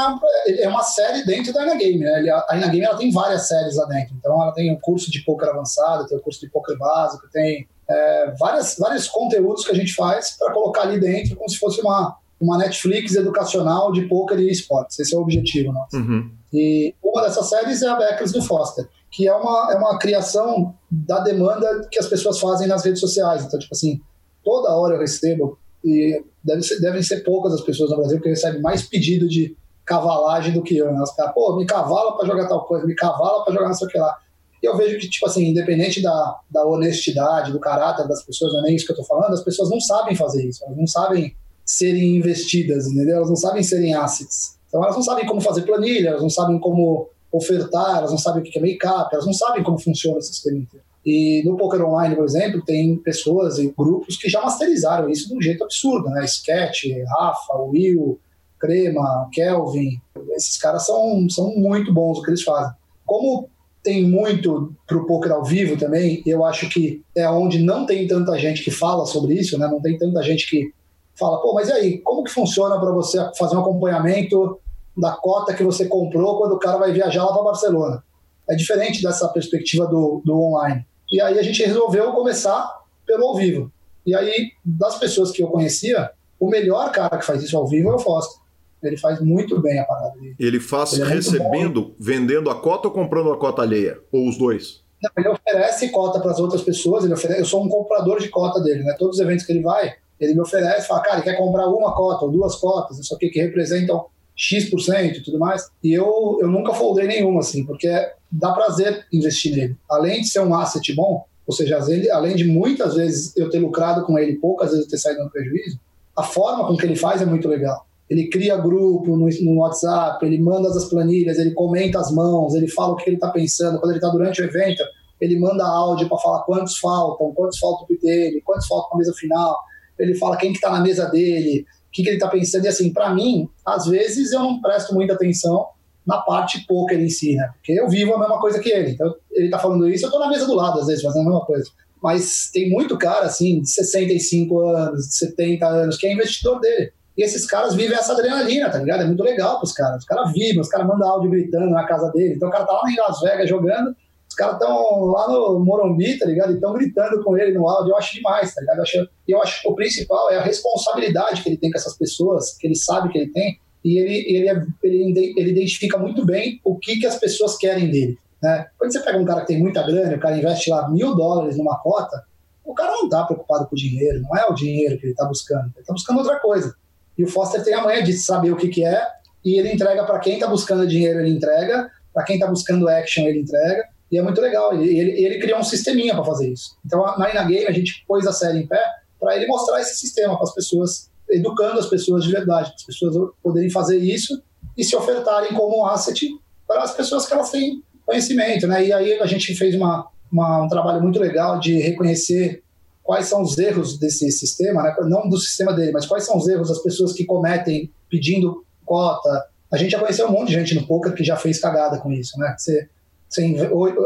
é 0.46 0.68
uma 0.68 0.84
série 0.84 1.24
dentro 1.24 1.52
da 1.52 1.64
Inagame, 1.64 1.98
né? 1.98 2.30
A 2.48 2.56
Inagame 2.56 2.84
ela 2.84 2.96
tem 2.96 3.10
várias 3.10 3.48
séries 3.48 3.76
lá 3.76 3.86
dentro. 3.86 4.14
Então 4.16 4.40
ela 4.40 4.52
tem 4.52 4.70
o 4.70 4.74
um 4.74 4.80
curso 4.80 5.10
de 5.10 5.24
poker 5.24 5.48
avançado, 5.48 6.06
tem 6.06 6.16
o 6.16 6.20
um 6.20 6.22
curso 6.22 6.40
de 6.40 6.48
poker 6.48 6.78
básico, 6.78 7.28
tem 7.32 7.66
é, 7.88 8.34
várias, 8.38 8.76
vários 8.78 9.08
conteúdos 9.08 9.64
que 9.64 9.72
a 9.72 9.74
gente 9.74 9.92
faz 9.92 10.36
para 10.38 10.52
colocar 10.52 10.82
ali 10.82 11.00
dentro 11.00 11.34
como 11.34 11.48
se 11.48 11.58
fosse 11.58 11.80
uma, 11.80 12.16
uma 12.40 12.58
Netflix 12.58 13.16
educacional 13.16 13.90
de 13.90 14.02
poker 14.02 14.38
e 14.38 14.50
esportes. 14.50 15.00
Esse 15.00 15.16
é 15.16 15.18
o 15.18 15.22
objetivo 15.22 15.72
nosso. 15.72 15.96
Uhum. 15.96 16.30
E 16.54 16.94
uma 17.02 17.22
dessas 17.22 17.48
séries 17.48 17.82
é 17.82 17.88
a 17.88 17.96
Beckers 17.96 18.32
do 18.32 18.42
Foster, 18.42 18.88
que 19.10 19.26
é 19.26 19.34
uma, 19.34 19.72
é 19.72 19.76
uma 19.76 19.98
criação 19.98 20.74
da 20.90 21.18
demanda 21.20 21.88
que 21.90 21.98
as 21.98 22.06
pessoas 22.06 22.38
fazem 22.38 22.68
nas 22.68 22.84
redes 22.84 23.00
sociais. 23.00 23.44
Então, 23.44 23.58
tipo 23.58 23.74
assim, 23.74 24.00
toda 24.44 24.74
hora 24.74 24.94
eu 24.94 25.00
recebo, 25.00 25.58
e 25.84 26.22
deve 26.42 26.62
ser, 26.62 26.80
devem 26.80 27.02
ser 27.02 27.24
poucas 27.24 27.52
as 27.52 27.60
pessoas 27.60 27.90
no 27.90 27.96
Brasil 27.96 28.20
que 28.20 28.28
recebem 28.28 28.62
mais 28.62 28.82
pedido 28.82 29.28
de 29.28 29.56
cavalagem 29.84 30.54
do 30.54 30.62
que 30.62 30.76
eu. 30.76 30.92
Né? 30.92 31.02
Os 31.02 31.10
caras, 31.12 31.34
pô, 31.34 31.56
me 31.56 31.66
cavala 31.66 32.16
para 32.16 32.26
jogar 32.26 32.48
tal 32.48 32.64
coisa, 32.64 32.86
me 32.86 32.94
cavala 32.94 33.44
para 33.44 33.52
jogar 33.52 33.66
não 33.66 33.74
sei 33.74 33.88
o 33.88 33.90
que 33.90 33.98
lá. 33.98 34.16
E 34.62 34.66
eu 34.66 34.76
vejo 34.76 34.98
que, 34.98 35.10
tipo 35.10 35.26
assim, 35.26 35.48
independente 35.48 36.00
da, 36.00 36.40
da 36.50 36.64
honestidade, 36.64 37.52
do 37.52 37.60
caráter 37.60 38.08
das 38.08 38.22
pessoas, 38.22 38.52
não 38.52 38.60
é 38.60 38.62
nem 38.62 38.76
isso 38.76 38.86
que 38.86 38.92
eu 38.92 38.96
tô 38.96 39.04
falando, 39.04 39.34
as 39.34 39.44
pessoas 39.44 39.68
não 39.68 39.78
sabem 39.78 40.16
fazer 40.16 40.46
isso, 40.46 40.64
elas 40.64 40.76
não 40.76 40.86
sabem 40.86 41.36
serem 41.66 42.16
investidas, 42.16 42.86
entendeu? 42.86 43.16
Elas 43.16 43.28
não 43.28 43.36
sabem 43.36 43.62
serem 43.62 43.94
assets. 43.94 44.58
Então 44.74 44.82
elas 44.82 44.96
não 44.96 45.04
sabem 45.04 45.24
como 45.24 45.40
fazer 45.40 45.62
planilha, 45.62 46.08
elas 46.08 46.22
não 46.22 46.28
sabem 46.28 46.58
como 46.58 47.08
ofertar, 47.30 47.98
elas 47.98 48.10
não 48.10 48.18
sabem 48.18 48.42
o 48.42 48.44
que 48.44 48.58
é 48.58 48.60
make-up, 48.60 49.08
elas 49.12 49.24
não 49.24 49.32
sabem 49.32 49.62
como 49.62 49.78
funciona 49.78 50.18
esse 50.18 50.32
sistema 50.32 50.58
inteiro. 50.58 50.84
E 51.06 51.44
no 51.44 51.56
Poker 51.56 51.86
Online, 51.86 52.16
por 52.16 52.24
exemplo, 52.24 52.60
tem 52.64 52.96
pessoas 52.96 53.58
e 53.60 53.68
grupos 53.68 54.16
que 54.16 54.28
já 54.28 54.42
masterizaram 54.42 55.08
isso 55.08 55.28
de 55.28 55.36
um 55.36 55.40
jeito 55.40 55.62
absurdo, 55.62 56.08
né? 56.08 56.24
Sketch, 56.24 56.86
Rafa, 57.16 57.56
Will, 57.68 58.18
Crema, 58.58 59.28
Kelvin, 59.32 60.00
esses 60.32 60.58
caras 60.58 60.84
são, 60.84 61.28
são 61.30 61.54
muito 61.54 61.94
bons 61.94 62.18
o 62.18 62.22
que 62.22 62.30
eles 62.30 62.42
fazem. 62.42 62.72
Como 63.06 63.48
tem 63.80 64.02
muito 64.02 64.74
para 64.88 64.96
o 64.96 65.06
poker 65.06 65.30
ao 65.30 65.44
vivo 65.44 65.76
também, 65.76 66.20
eu 66.26 66.44
acho 66.44 66.68
que 66.68 67.00
é 67.16 67.30
onde 67.30 67.62
não 67.62 67.86
tem 67.86 68.08
tanta 68.08 68.36
gente 68.38 68.64
que 68.64 68.72
fala 68.72 69.06
sobre 69.06 69.34
isso, 69.34 69.56
né? 69.56 69.68
Não 69.68 69.80
tem 69.80 69.96
tanta 69.96 70.20
gente 70.20 70.50
que 70.50 70.72
fala, 71.16 71.40
pô, 71.40 71.54
mas 71.54 71.68
e 71.68 71.72
aí, 71.72 71.98
como 71.98 72.24
que 72.24 72.32
funciona 72.32 72.80
para 72.80 72.90
você 72.90 73.24
fazer 73.38 73.54
um 73.54 73.60
acompanhamento 73.60 74.58
da 74.96 75.12
cota 75.12 75.54
que 75.54 75.62
você 75.62 75.86
comprou 75.86 76.38
quando 76.38 76.52
o 76.52 76.58
cara 76.58 76.78
vai 76.78 76.92
viajar 76.92 77.24
lá 77.24 77.32
para 77.32 77.42
Barcelona. 77.42 78.04
É 78.48 78.54
diferente 78.54 79.02
dessa 79.02 79.28
perspectiva 79.28 79.86
do, 79.86 80.22
do 80.24 80.38
online. 80.38 80.86
E 81.10 81.20
aí 81.20 81.38
a 81.38 81.42
gente 81.42 81.62
resolveu 81.64 82.12
começar 82.12 82.82
pelo 83.06 83.26
ao 83.26 83.36
vivo. 83.36 83.72
E 84.06 84.14
aí, 84.14 84.52
das 84.64 84.98
pessoas 84.98 85.30
que 85.30 85.42
eu 85.42 85.48
conhecia, 85.48 86.10
o 86.38 86.48
melhor 86.48 86.92
cara 86.92 87.16
que 87.18 87.24
faz 87.24 87.42
isso 87.42 87.56
ao 87.56 87.66
vivo 87.66 87.90
é 87.90 87.94
o 87.94 87.98
Foster. 87.98 88.42
Ele 88.82 88.98
faz 88.98 89.18
muito 89.20 89.60
bem 89.62 89.78
a 89.78 89.84
parada 89.84 90.14
dele. 90.18 90.36
Ele 90.38 90.60
faz 90.60 90.92
Ele 90.92 91.02
é 91.02 91.06
recebendo, 91.06 91.94
vendendo 91.98 92.50
a 92.50 92.54
cota 92.54 92.88
ou 92.88 92.92
comprando 92.92 93.32
a 93.32 93.38
cota 93.38 93.62
alheia? 93.62 93.98
Ou 94.12 94.28
os 94.28 94.36
dois? 94.36 94.82
Não, 95.02 95.10
ele 95.16 95.28
oferece 95.28 95.88
cota 95.90 96.20
para 96.20 96.30
as 96.30 96.38
outras 96.38 96.62
pessoas, 96.62 97.04
ele 97.04 97.14
oferece, 97.14 97.40
eu 97.40 97.46
sou 97.46 97.64
um 97.64 97.68
comprador 97.68 98.20
de 98.20 98.28
cota 98.28 98.60
dele, 98.60 98.84
né? 98.84 98.94
Todos 98.98 99.16
os 99.16 99.22
eventos 99.22 99.44
que 99.44 99.52
ele 99.52 99.62
vai, 99.62 99.94
ele 100.20 100.34
me 100.34 100.40
oferece, 100.40 100.86
fala, 100.86 101.00
cara, 101.00 101.16
ele 101.16 101.24
quer 101.24 101.36
comprar 101.36 101.66
uma 101.66 101.94
cota 101.94 102.24
ou 102.24 102.30
duas 102.30 102.56
cotas, 102.56 102.98
isso 102.98 103.14
aqui 103.14 103.28
que 103.28 103.40
representam 103.40 104.06
X% 104.36 105.18
e 105.18 105.22
tudo 105.22 105.38
mais. 105.38 105.70
E 105.82 105.92
eu, 105.92 106.38
eu 106.40 106.48
nunca 106.48 106.74
foldei 106.74 107.06
nenhuma, 107.06 107.40
assim, 107.40 107.64
porque 107.64 107.88
dá 108.30 108.52
prazer 108.52 109.06
investir 109.12 109.54
nele. 109.54 109.76
Além 109.90 110.22
de 110.22 110.28
ser 110.28 110.40
um 110.40 110.54
asset 110.54 110.92
bom, 110.94 111.24
ou 111.46 111.54
seja, 111.54 111.78
além 112.12 112.36
de 112.36 112.44
muitas 112.44 112.94
vezes 112.94 113.36
eu 113.36 113.50
ter 113.50 113.58
lucrado 113.58 114.04
com 114.04 114.18
ele, 114.18 114.36
poucas 114.36 114.70
vezes 114.70 114.84
eu 114.84 114.90
ter 114.90 114.98
saído 114.98 115.22
no 115.22 115.30
prejuízo, 115.30 115.78
a 116.16 116.22
forma 116.22 116.66
com 116.66 116.76
que 116.76 116.86
ele 116.86 116.96
faz 116.96 117.20
é 117.20 117.26
muito 117.26 117.48
legal. 117.48 117.86
Ele 118.08 118.28
cria 118.28 118.56
grupo 118.56 119.16
no, 119.16 119.28
no 119.28 119.60
WhatsApp, 119.60 120.24
ele 120.24 120.38
manda 120.38 120.68
as 120.68 120.84
planilhas, 120.86 121.38
ele 121.38 121.52
comenta 121.52 121.98
as 121.98 122.10
mãos, 122.10 122.54
ele 122.54 122.68
fala 122.68 122.92
o 122.92 122.96
que 122.96 123.08
ele 123.08 123.16
está 123.16 123.30
pensando. 123.30 123.78
Quando 123.78 123.92
ele 123.92 123.98
está 123.98 124.08
durante 124.10 124.40
o 124.40 124.44
evento, 124.44 124.82
ele 125.20 125.38
manda 125.38 125.64
áudio 125.64 126.08
para 126.08 126.18
falar 126.18 126.42
quantos 126.42 126.78
faltam, 126.78 127.32
quantos 127.32 127.58
faltam 127.58 127.86
o 127.88 128.00
dele, 128.00 128.42
quantos 128.44 128.66
faltam 128.66 128.88
para 128.88 128.96
a 128.96 128.98
mesa 128.98 129.12
final. 129.14 129.58
Ele 129.98 130.14
fala 130.16 130.36
quem 130.36 130.50
que 130.50 130.58
está 130.58 130.70
na 130.70 130.80
mesa 130.80 131.06
dele, 131.06 131.66
que, 131.94 132.02
que 132.02 132.08
ele 132.08 132.16
está 132.16 132.28
pensando. 132.28 132.64
E 132.64 132.68
assim, 132.68 132.92
para 132.92 133.14
mim, 133.14 133.48
às 133.64 133.86
vezes 133.86 134.32
eu 134.32 134.40
não 134.40 134.60
presto 134.60 134.92
muita 134.92 135.14
atenção 135.14 135.68
na 136.04 136.18
parte 136.18 136.66
poker 136.66 137.00
em 137.00 137.08
si, 137.08 137.36
né? 137.36 137.48
Porque 137.54 137.72
eu 137.72 137.88
vivo 137.88 138.14
a 138.14 138.18
mesma 138.18 138.38
coisa 138.38 138.58
que 138.58 138.68
ele. 138.68 138.90
Então, 138.90 139.14
ele 139.32 139.48
tá 139.48 139.58
falando 139.58 139.88
isso, 139.88 140.04
eu 140.04 140.10
tô 140.10 140.18
na 140.18 140.28
mesa 140.28 140.44
do 140.44 140.54
lado, 140.54 140.80
às 140.80 140.86
vezes, 140.86 141.02
fazendo 141.02 141.22
a 141.22 141.30
mesma 141.30 141.46
coisa. 141.46 141.70
Mas 142.02 142.50
tem 142.52 142.68
muito 142.68 142.98
cara, 142.98 143.24
assim, 143.24 143.62
de 143.62 143.70
65 143.70 144.60
anos, 144.68 145.06
de 145.06 145.16
70 145.16 145.66
anos, 145.66 145.96
que 145.96 146.06
é 146.06 146.12
investidor 146.12 146.60
dele. 146.60 146.92
E 147.16 147.22
esses 147.22 147.46
caras 147.46 147.74
vivem 147.74 147.96
essa 147.96 148.12
adrenalina, 148.12 148.68
tá 148.68 148.78
ligado? 148.78 149.04
É 149.04 149.06
muito 149.06 149.22
legal 149.22 149.58
pros 149.58 149.72
caras. 149.72 150.02
Os 150.02 150.04
caras 150.04 150.32
vivem, 150.32 150.60
os 150.60 150.68
caras 150.68 150.86
mandam 150.86 151.08
áudio 151.08 151.30
gritando 151.30 151.70
na 151.70 151.86
casa 151.86 152.10
dele. 152.10 152.34
Então 152.34 152.48
o 152.48 152.52
cara 152.52 152.66
tá 152.66 152.72
lá 152.72 152.90
em 152.90 152.96
Las 152.96 153.20
Vegas 153.20 153.48
jogando, 153.48 153.96
os 154.34 154.36
caras 154.36 154.54
estão 154.54 155.04
lá 155.04 155.28
no 155.28 155.60
Morumbi, 155.60 156.18
tá 156.18 156.26
ligado? 156.26 156.50
E 156.50 156.54
estão 156.56 156.72
gritando 156.72 157.22
com 157.22 157.38
ele 157.38 157.56
no 157.56 157.68
áudio. 157.68 157.92
Eu 157.92 157.96
acho 157.96 158.14
demais, 158.16 158.52
tá 158.52 158.60
ligado? 158.60 158.78
Eu 158.78 158.82
acho, 158.82 159.08
eu 159.28 159.42
acho 159.42 159.62
que 159.62 159.68
o 159.68 159.74
principal 159.76 160.30
é 160.30 160.38
a 160.38 160.42
responsabilidade 160.42 161.40
que 161.40 161.48
ele 161.48 161.56
tem 161.56 161.70
com 161.70 161.78
essas 161.78 161.96
pessoas, 161.96 162.56
que 162.58 162.66
ele 162.66 162.74
sabe 162.74 163.10
que 163.10 163.18
ele 163.18 163.30
tem, 163.30 163.58
e 163.84 163.98
ele, 163.98 164.36
ele, 164.36 164.48
é, 164.48 164.66
ele, 164.82 165.34
ele 165.36 165.50
identifica 165.50 165.96
muito 165.96 166.26
bem 166.26 166.60
o 166.64 166.76
que, 166.76 166.98
que 166.98 167.06
as 167.06 167.16
pessoas 167.16 167.56
querem 167.56 167.90
dele. 167.90 168.18
Né? 168.42 168.66
Quando 168.76 168.92
você 168.92 169.00
pega 169.00 169.18
um 169.18 169.24
cara 169.24 169.42
que 169.42 169.46
tem 169.46 169.60
muita 169.60 169.86
grana, 169.86 170.16
o 170.16 170.20
cara 170.20 170.36
investe 170.36 170.68
lá 170.70 170.88
mil 170.90 171.14
dólares 171.14 171.56
numa 171.56 171.78
cota, 171.78 172.24
o 172.64 172.74
cara 172.74 172.90
não 172.90 173.04
está 173.04 173.24
preocupado 173.24 173.66
com 173.68 173.76
o 173.76 173.78
dinheiro, 173.78 174.20
não 174.22 174.36
é 174.36 174.46
o 174.46 174.54
dinheiro 174.54 174.98
que 174.98 175.04
ele 175.04 175.12
está 175.12 175.26
buscando, 175.26 175.66
ele 175.74 175.80
está 175.80 175.92
buscando 175.92 176.18
outra 176.18 176.40
coisa. 176.40 176.74
E 177.16 177.22
o 177.22 177.28
Foster 177.28 177.62
tem 177.62 177.74
a 177.74 177.82
manha 177.82 178.02
de 178.02 178.14
saber 178.14 178.50
o 178.50 178.56
que, 178.56 178.68
que 178.68 178.84
é, 178.84 179.06
e 179.44 179.58
ele 179.58 179.72
entrega 179.72 180.04
para 180.04 180.18
quem 180.18 180.34
está 180.34 180.48
buscando 180.48 180.86
dinheiro, 180.86 181.20
ele 181.20 181.30
entrega, 181.30 181.88
para 182.12 182.24
quem 182.24 182.36
está 182.36 182.48
buscando 182.48 182.88
action, 182.88 183.24
ele 183.24 183.40
entrega, 183.40 183.84
e 184.10 184.18
é 184.18 184.22
muito 184.22 184.40
legal. 184.40 184.74
Ele, 184.74 184.98
ele, 184.98 185.24
ele 185.24 185.38
criou 185.38 185.58
um 185.58 185.64
sisteminha 185.64 186.14
para 186.14 186.24
fazer 186.24 186.52
isso. 186.52 186.76
Então, 186.84 187.02
na 187.18 187.30
Ina 187.30 187.44
Game, 187.44 187.66
a 187.66 187.72
gente 187.72 188.04
pôs 188.06 188.26
a 188.26 188.32
série 188.32 188.58
em 188.58 188.66
pé 188.66 188.82
para 189.18 189.36
ele 189.36 189.46
mostrar 189.46 189.80
esse 189.80 189.96
sistema 189.96 190.34
para 190.34 190.44
as 190.44 190.54
pessoas 190.54 191.10
educando 191.30 191.78
as 191.78 191.86
pessoas 191.86 192.24
de 192.24 192.30
verdade, 192.30 192.72
as 192.76 192.84
pessoas 192.84 193.30
poderem 193.42 193.70
fazer 193.70 193.98
isso 193.98 194.42
e 194.76 194.84
se 194.84 194.94
ofertarem 194.94 195.54
como 195.54 195.86
asset 195.86 196.28
para 196.66 196.82
as 196.82 196.94
pessoas 196.94 197.26
que 197.26 197.32
elas 197.32 197.50
têm 197.50 197.82
conhecimento, 198.04 198.66
né? 198.66 198.86
E 198.86 198.92
aí 198.92 199.18
a 199.18 199.26
gente 199.26 199.54
fez 199.54 199.74
uma, 199.74 200.08
uma, 200.30 200.62
um 200.62 200.68
trabalho 200.68 201.02
muito 201.02 201.18
legal 201.18 201.58
de 201.58 201.78
reconhecer 201.78 202.62
quais 203.02 203.26
são 203.26 203.42
os 203.42 203.58
erros 203.58 203.98
desse 203.98 204.30
sistema, 204.30 204.82
né? 204.82 204.94
não 205.02 205.28
do 205.28 205.38
sistema 205.38 205.72
dele, 205.72 205.92
mas 205.92 206.06
quais 206.06 206.24
são 206.24 206.36
os 206.36 206.48
erros 206.48 206.68
das 206.68 206.82
pessoas 206.82 207.12
que 207.12 207.24
cometem 207.24 207.92
pedindo 208.10 208.64
cota. 208.84 209.46
A 209.70 209.76
gente 209.76 209.90
já 209.90 209.98
conheceu 209.98 210.26
um 210.26 210.32
monte 210.32 210.48
de 210.48 210.54
gente 210.54 210.74
no 210.74 210.86
poker 210.86 211.14
que 211.14 211.24
já 211.24 211.36
fez 211.36 211.60
cagada 211.60 211.98
com 211.98 212.12
isso, 212.12 212.38
né? 212.38 212.54
Você, 212.56 212.88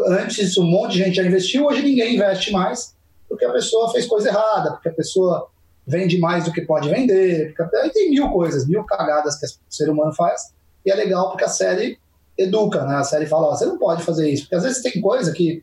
antes 0.08 0.56
um 0.56 0.64
monte 0.64 0.92
de 0.92 0.98
gente 1.04 1.16
já 1.16 1.24
investiu, 1.24 1.66
hoje 1.66 1.82
ninguém 1.82 2.14
investe 2.14 2.52
mais 2.52 2.96
porque 3.28 3.44
a 3.44 3.52
pessoa 3.52 3.92
fez 3.92 4.06
coisa 4.06 4.30
errada, 4.30 4.72
porque 4.72 4.88
a 4.88 4.94
pessoa 4.94 5.48
vende 5.86 6.18
mais 6.18 6.44
do 6.44 6.52
que 6.52 6.62
pode 6.62 6.88
vender. 6.88 7.54
Aí 7.82 7.90
tem 7.90 8.10
mil 8.10 8.30
coisas, 8.30 8.66
mil 8.66 8.84
cagadas 8.84 9.38
que 9.38 9.46
o 9.46 9.50
ser 9.68 9.90
humano 9.90 10.12
faz. 10.14 10.52
E 10.84 10.90
é 10.90 10.94
legal 10.94 11.30
porque 11.30 11.44
a 11.44 11.48
série 11.48 11.98
educa, 12.36 12.84
né? 12.84 12.96
A 12.96 13.04
série 13.04 13.26
fala, 13.26 13.48
ó, 13.48 13.54
você 13.54 13.66
não 13.66 13.78
pode 13.78 14.02
fazer 14.02 14.30
isso. 14.30 14.44
Porque 14.44 14.56
às 14.56 14.62
vezes 14.62 14.82
tem 14.82 15.00
coisa 15.00 15.32
que 15.32 15.62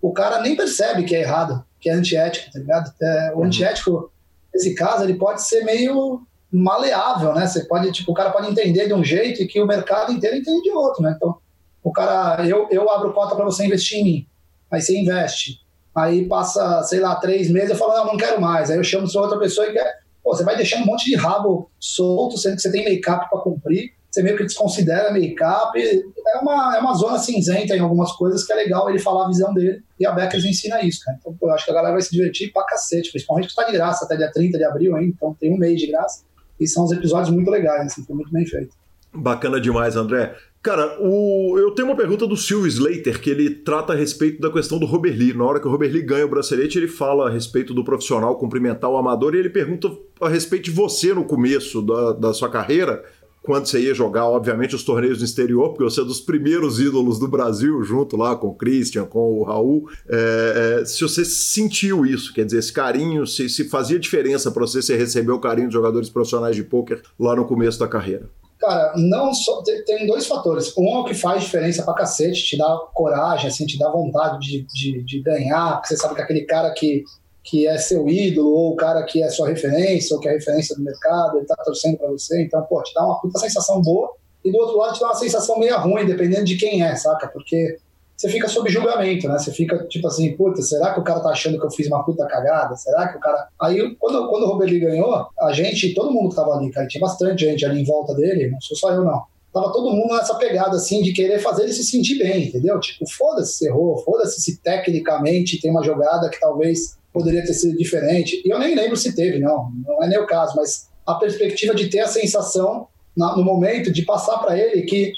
o 0.00 0.12
cara 0.12 0.40
nem 0.40 0.56
percebe 0.56 1.04
que 1.04 1.14
é 1.14 1.20
errado, 1.20 1.64
que 1.80 1.88
é 1.88 1.92
antiético, 1.92 2.52
tá 2.52 2.58
ligado? 2.58 2.92
É, 3.00 3.32
o 3.34 3.38
uhum. 3.38 3.44
antiético, 3.44 4.12
nesse 4.52 4.74
caso, 4.74 5.04
ele 5.04 5.14
pode 5.14 5.42
ser 5.42 5.64
meio 5.64 6.22
maleável, 6.50 7.32
né? 7.34 7.46
Você 7.46 7.64
pode, 7.64 7.90
tipo, 7.92 8.12
o 8.12 8.14
cara 8.14 8.30
pode 8.30 8.48
entender 8.48 8.86
de 8.86 8.94
um 8.94 9.04
jeito 9.04 9.42
e 9.42 9.46
que 9.46 9.60
o 9.60 9.66
mercado 9.66 10.12
inteiro 10.12 10.36
entende 10.36 10.62
de 10.62 10.70
outro, 10.70 11.02
né? 11.02 11.14
Então, 11.16 11.38
o 11.82 11.92
cara, 11.92 12.46
eu, 12.46 12.68
eu 12.70 12.90
abro 12.90 13.12
cota 13.12 13.34
para 13.34 13.44
você 13.44 13.66
investir 13.66 13.98
em 13.98 14.04
mim, 14.04 14.26
aí 14.70 14.80
você 14.80 14.98
investe. 14.98 15.60
Aí 15.94 16.26
passa, 16.26 16.82
sei 16.84 17.00
lá, 17.00 17.16
três 17.16 17.50
meses, 17.50 17.70
eu 17.70 17.76
falo, 17.76 17.94
não, 17.94 18.06
não 18.06 18.16
quero 18.16 18.40
mais. 18.40 18.70
Aí 18.70 18.78
eu 18.78 18.84
chamo 18.84 19.06
sua 19.06 19.22
outra 19.22 19.38
pessoa 19.38 19.66
e 19.66 19.72
quer. 19.72 20.00
Pô, 20.24 20.34
você 20.34 20.44
vai 20.44 20.56
deixando 20.56 20.84
um 20.84 20.86
monte 20.86 21.04
de 21.04 21.16
rabo 21.16 21.70
solto, 21.78 22.38
sendo 22.38 22.56
que 22.56 22.62
você 22.62 22.72
tem 22.72 22.84
make-up 22.84 23.28
para 23.28 23.40
cumprir. 23.40 23.92
Você 24.10 24.22
meio 24.22 24.36
que 24.36 24.44
desconsidera 24.44 25.12
make-up. 25.12 25.78
É 25.78 26.38
uma, 26.38 26.76
é 26.76 26.80
uma 26.80 26.94
zona 26.94 27.18
cinzenta 27.18 27.76
em 27.76 27.80
algumas 27.80 28.12
coisas 28.12 28.44
que 28.44 28.52
é 28.52 28.56
legal 28.56 28.88
ele 28.88 28.98
falar 28.98 29.24
a 29.24 29.28
visão 29.28 29.52
dele. 29.52 29.82
E 29.98 30.06
a 30.06 30.12
Beckers 30.12 30.44
ensina 30.44 30.82
isso, 30.82 31.00
cara. 31.04 31.18
Então, 31.20 31.34
pô, 31.34 31.48
eu 31.48 31.54
acho 31.54 31.64
que 31.64 31.70
a 31.70 31.74
galera 31.74 31.92
vai 31.92 32.02
se 32.02 32.10
divertir 32.10 32.52
pra 32.52 32.64
cacete. 32.64 33.10
Principalmente 33.10 33.48
que 33.48 33.54
tá 33.54 33.64
de 33.64 33.72
graça 33.72 34.04
até 34.04 34.16
dia 34.16 34.30
30 34.30 34.56
de 34.56 34.64
abril, 34.64 34.96
hein? 34.96 35.12
Então 35.14 35.34
tem 35.38 35.52
um 35.52 35.58
mês 35.58 35.78
de 35.78 35.88
graça. 35.88 36.24
E 36.60 36.66
são 36.66 36.84
os 36.84 36.92
episódios 36.92 37.34
muito 37.34 37.50
legais, 37.50 37.86
assim, 37.86 38.04
foi 38.04 38.14
muito 38.14 38.30
bem 38.30 38.46
feito. 38.46 38.76
Bacana 39.12 39.60
demais, 39.60 39.96
André. 39.96 40.34
Cara, 40.62 40.96
o... 41.00 41.58
eu 41.58 41.72
tenho 41.72 41.88
uma 41.88 41.96
pergunta 41.96 42.24
do 42.24 42.36
Silvio 42.36 42.68
Slater, 42.68 43.20
que 43.20 43.28
ele 43.28 43.50
trata 43.50 43.92
a 43.92 43.96
respeito 43.96 44.40
da 44.40 44.48
questão 44.48 44.78
do 44.78 44.86
Robert 44.86 45.16
Lee. 45.16 45.34
Na 45.34 45.44
hora 45.44 45.58
que 45.58 45.66
o 45.66 45.70
Robert 45.70 45.90
Lee 45.90 46.02
ganha 46.02 46.24
o 46.24 46.28
bracelete, 46.28 46.78
ele 46.78 46.86
fala 46.86 47.26
a 47.26 47.30
respeito 47.30 47.74
do 47.74 47.82
profissional 47.82 48.36
cumprimentar 48.36 48.88
o 48.88 48.96
amador 48.96 49.34
e 49.34 49.38
ele 49.38 49.50
pergunta 49.50 49.90
a 50.20 50.28
respeito 50.28 50.66
de 50.66 50.70
você 50.70 51.12
no 51.12 51.24
começo 51.24 51.82
da, 51.82 52.12
da 52.12 52.32
sua 52.32 52.48
carreira, 52.48 53.04
quando 53.42 53.66
você 53.66 53.80
ia 53.80 53.92
jogar, 53.92 54.26
obviamente, 54.26 54.76
os 54.76 54.84
torneios 54.84 55.18
no 55.18 55.24
exterior, 55.24 55.70
porque 55.70 55.82
você 55.82 56.00
é 56.00 56.04
dos 56.04 56.20
primeiros 56.20 56.78
ídolos 56.78 57.18
do 57.18 57.26
Brasil, 57.26 57.82
junto 57.82 58.16
lá 58.16 58.36
com 58.36 58.46
o 58.46 58.54
Christian, 58.54 59.04
com 59.04 59.32
o 59.32 59.42
Raul. 59.42 59.90
É, 60.08 60.78
é, 60.80 60.84
se 60.84 61.02
você 61.02 61.24
sentiu 61.24 62.06
isso, 62.06 62.32
quer 62.32 62.44
dizer, 62.44 62.58
esse 62.58 62.72
carinho, 62.72 63.26
se, 63.26 63.48
se 63.48 63.68
fazia 63.68 63.98
diferença 63.98 64.48
para 64.48 64.64
você, 64.64 64.80
você 64.80 64.96
receber 64.96 65.32
o 65.32 65.40
carinho 65.40 65.66
de 65.66 65.74
jogadores 65.74 66.08
profissionais 66.08 66.54
de 66.54 66.62
pôquer 66.62 67.02
lá 67.18 67.34
no 67.34 67.44
começo 67.44 67.80
da 67.80 67.88
carreira? 67.88 68.30
Cara, 68.62 68.92
não 68.96 69.34
só. 69.34 69.60
Tem 69.84 70.06
dois 70.06 70.24
fatores. 70.24 70.72
Um 70.78 70.86
é 70.94 70.98
o 71.00 71.04
que 71.04 71.14
faz 71.14 71.42
diferença 71.42 71.82
pra 71.82 71.94
cacete, 71.94 72.44
te 72.44 72.56
dá 72.56 72.78
coragem, 72.94 73.48
assim, 73.48 73.66
te 73.66 73.76
dá 73.76 73.90
vontade 73.90 74.38
de, 74.38 74.62
de, 74.62 75.02
de 75.02 75.20
ganhar, 75.20 75.78
porque 75.78 75.88
você 75.88 75.96
sabe 75.96 76.14
que 76.14 76.22
aquele 76.22 76.42
cara 76.42 76.70
que, 76.70 77.02
que 77.42 77.66
é 77.66 77.76
seu 77.76 78.08
ídolo, 78.08 78.54
ou 78.54 78.72
o 78.74 78.76
cara 78.76 79.02
que 79.02 79.20
é 79.20 79.28
sua 79.30 79.48
referência, 79.48 80.14
ou 80.14 80.20
que 80.20 80.28
é 80.28 80.32
referência 80.34 80.76
do 80.76 80.82
mercado, 80.84 81.38
ele 81.38 81.46
tá 81.46 81.56
torcendo 81.64 81.98
pra 81.98 82.08
você, 82.08 82.40
então, 82.40 82.62
pô, 82.62 82.80
te 82.84 82.94
dá 82.94 83.04
uma 83.04 83.20
puta 83.20 83.40
sensação 83.40 83.82
boa. 83.82 84.12
E 84.44 84.52
do 84.52 84.58
outro 84.58 84.76
lado 84.76 84.94
te 84.94 85.00
dá 85.00 85.06
uma 85.06 85.16
sensação 85.16 85.58
meio 85.58 85.76
ruim, 85.80 86.06
dependendo 86.06 86.44
de 86.44 86.56
quem 86.56 86.84
é, 86.84 86.94
saca? 86.94 87.26
Porque 87.26 87.78
você 88.16 88.28
fica 88.28 88.48
sob 88.48 88.70
julgamento, 88.70 89.28
né? 89.28 89.38
Você 89.38 89.50
fica 89.50 89.84
tipo 89.88 90.06
assim, 90.06 90.36
puta, 90.36 90.62
será 90.62 90.94
que 90.94 91.00
o 91.00 91.04
cara 91.04 91.20
tá 91.20 91.30
achando 91.30 91.58
que 91.58 91.66
eu 91.66 91.70
fiz 91.70 91.86
uma 91.88 92.04
puta 92.04 92.26
cagada? 92.26 92.76
Será 92.76 93.08
que 93.08 93.16
o 93.16 93.20
cara. 93.20 93.48
Aí, 93.60 93.96
quando, 93.98 94.28
quando 94.28 94.44
o 94.44 94.52
Robert 94.52 94.80
ganhou, 94.80 95.26
a 95.40 95.52
gente, 95.52 95.94
todo 95.94 96.12
mundo 96.12 96.30
que 96.30 96.36
tava 96.36 96.52
ali, 96.54 96.70
cara, 96.70 96.86
tinha 96.86 97.00
bastante 97.00 97.44
gente 97.44 97.64
ali 97.64 97.80
em 97.80 97.84
volta 97.84 98.14
dele, 98.14 98.50
não 98.50 98.60
sou 98.60 98.76
só 98.76 98.92
eu, 98.92 99.04
não. 99.04 99.22
Tava 99.52 99.70
todo 99.72 99.90
mundo 99.90 100.14
nessa 100.14 100.34
pegada, 100.36 100.76
assim, 100.76 101.02
de 101.02 101.12
querer 101.12 101.38
fazer 101.38 101.64
ele 101.64 101.72
se 101.72 101.84
sentir 101.84 102.18
bem, 102.18 102.46
entendeu? 102.46 102.80
Tipo, 102.80 103.04
foda-se 103.10 103.58
se 103.58 103.66
errou, 103.66 103.98
foda-se 103.98 104.40
se 104.40 104.58
tecnicamente 104.62 105.60
tem 105.60 105.70
uma 105.70 105.82
jogada 105.82 106.30
que 106.30 106.40
talvez 106.40 106.96
poderia 107.12 107.44
ter 107.44 107.52
sido 107.52 107.76
diferente. 107.76 108.40
E 108.44 108.48
eu 108.48 108.58
nem 108.58 108.74
lembro 108.74 108.96
se 108.96 109.14
teve, 109.14 109.38
não, 109.38 109.70
não 109.86 110.02
é 110.02 110.08
nem 110.08 110.18
o 110.18 110.26
caso, 110.26 110.54
mas 110.56 110.88
a 111.06 111.14
perspectiva 111.14 111.74
de 111.74 111.88
ter 111.88 112.00
a 112.00 112.08
sensação 112.08 112.86
na, 113.16 113.36
no 113.36 113.44
momento 113.44 113.92
de 113.92 114.02
passar 114.02 114.38
para 114.38 114.58
ele 114.58 114.82
que 114.82 115.12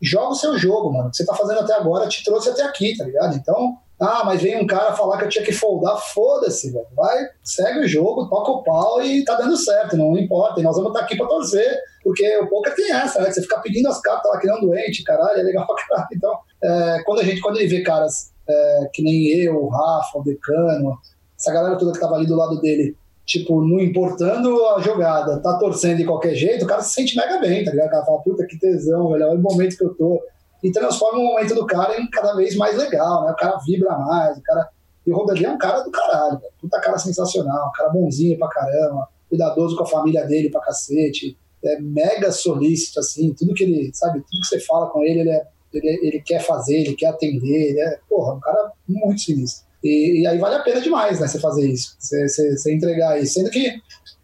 joga 0.00 0.28
o 0.28 0.34
seu 0.34 0.56
jogo, 0.58 0.92
mano. 0.92 1.08
O 1.08 1.10
que 1.10 1.16
você 1.16 1.26
tá 1.26 1.34
fazendo 1.34 1.60
até 1.60 1.74
agora 1.74 2.08
te 2.08 2.24
trouxe 2.24 2.50
até 2.50 2.62
aqui, 2.62 2.96
tá 2.96 3.04
ligado? 3.04 3.34
Então, 3.36 3.78
ah, 3.98 4.22
mas 4.24 4.42
vem 4.42 4.62
um 4.62 4.66
cara 4.66 4.92
falar 4.94 5.16
que 5.16 5.24
eu 5.24 5.28
tinha 5.28 5.44
que 5.44 5.52
foldar, 5.52 5.96
foda-se, 6.12 6.70
velho. 6.70 6.86
Vai, 6.94 7.28
segue 7.42 7.80
o 7.80 7.88
jogo, 7.88 8.28
toca 8.28 8.50
o 8.50 8.62
pau 8.62 9.02
e 9.02 9.24
tá 9.24 9.34
dando 9.36 9.56
certo, 9.56 9.96
não 9.96 10.16
importa. 10.18 10.60
E 10.60 10.62
nós 10.62 10.76
vamos 10.76 10.90
estar 10.90 11.00
tá 11.00 11.06
aqui 11.06 11.16
pra 11.16 11.26
torcer, 11.26 11.78
porque 12.02 12.36
o 12.38 12.48
poker 12.48 12.74
tem 12.74 12.92
essa, 12.92 13.20
né? 13.22 13.30
Você 13.30 13.40
fica 13.40 13.58
pedindo 13.60 13.88
as 13.88 14.00
cartas 14.00 14.30
lá 14.30 14.38
que 14.38 14.46
não 14.46 14.60
doente, 14.60 15.02
caralho, 15.02 15.40
é 15.40 15.42
legal 15.42 15.66
pra 15.66 15.76
caralho. 15.76 16.08
Então, 16.12 16.38
é, 16.62 17.02
quando 17.04 17.20
a 17.20 17.24
gente, 17.24 17.40
quando 17.40 17.56
ele 17.56 17.68
vê 17.68 17.82
caras 17.82 18.32
é, 18.48 18.90
que 18.92 19.02
nem 19.02 19.28
eu, 19.40 19.56
o 19.56 19.68
Rafa, 19.68 20.18
o 20.18 20.22
Decano, 20.22 20.98
essa 21.38 21.52
galera 21.52 21.76
toda 21.76 21.92
que 21.92 22.00
tava 22.00 22.16
ali 22.16 22.26
do 22.26 22.36
lado 22.36 22.60
dele, 22.60 22.96
tipo, 23.26 23.60
não 23.60 23.80
importando 23.80 24.64
a 24.66 24.80
jogada, 24.80 25.40
tá 25.40 25.58
torcendo 25.58 25.96
de 25.96 26.04
qualquer 26.04 26.34
jeito, 26.34 26.64
o 26.64 26.68
cara 26.68 26.80
se 26.80 26.94
sente 26.94 27.16
mega 27.16 27.38
bem, 27.40 27.64
tá 27.64 27.72
ligado? 27.72 27.88
O 27.88 27.90
cara 27.90 28.04
fala, 28.04 28.22
puta, 28.22 28.46
que 28.46 28.58
tesão, 28.58 29.10
velho, 29.10 29.26
olha 29.26 29.38
o 29.38 29.42
momento 29.42 29.76
que 29.76 29.84
eu 29.84 29.94
tô. 29.94 30.22
E 30.62 30.70
transforma 30.70 31.18
o 31.18 31.24
momento 31.24 31.54
do 31.54 31.66
cara 31.66 32.00
em 32.00 32.08
cada 32.08 32.34
vez 32.34 32.56
mais 32.56 32.76
legal, 32.76 33.24
né? 33.24 33.32
O 33.32 33.36
cara 33.36 33.58
vibra 33.66 33.98
mais, 33.98 34.38
o 34.38 34.42
cara. 34.42 34.68
E 35.04 35.12
o 35.12 35.16
Roberto 35.16 35.44
é 35.44 35.50
um 35.50 35.58
cara 35.58 35.80
do 35.82 35.90
caralho, 35.90 36.38
velho. 36.38 36.52
puta 36.60 36.80
cara 36.80 36.98
sensacional, 36.98 37.68
um 37.68 37.72
cara 37.72 37.90
bonzinho 37.90 38.38
pra 38.38 38.48
caramba, 38.48 39.08
cuidadoso 39.28 39.76
com 39.76 39.82
a 39.82 39.86
família 39.86 40.24
dele 40.24 40.50
pra 40.50 40.60
cacete, 40.60 41.36
é 41.64 41.80
mega 41.80 42.30
solícito, 42.30 43.00
assim, 43.00 43.34
tudo 43.34 43.54
que 43.54 43.64
ele, 43.64 43.90
sabe, 43.92 44.20
tudo 44.20 44.40
que 44.40 44.46
você 44.46 44.60
fala 44.60 44.88
com 44.88 45.02
ele, 45.02 45.20
ele 45.20 45.30
é, 45.30 45.46
ele, 45.72 46.00
ele 46.02 46.20
quer 46.20 46.40
fazer, 46.40 46.78
ele 46.78 46.94
quer 46.94 47.08
atender, 47.08 47.70
ele 47.70 47.80
é, 47.80 47.98
porra, 48.08 48.34
um 48.34 48.40
cara 48.40 48.72
muito 48.88 49.20
sinistro. 49.20 49.65
E, 49.86 50.22
e, 50.22 50.26
aí 50.26 50.38
vale 50.38 50.56
a 50.56 50.62
pena 50.62 50.80
demais, 50.80 51.20
né, 51.20 51.28
você 51.28 51.38
fazer 51.38 51.68
isso, 51.70 51.96
você, 51.98 52.26
você, 52.28 52.74
entregar 52.74 53.20
isso. 53.20 53.34
Sendo 53.34 53.50
que, 53.50 53.72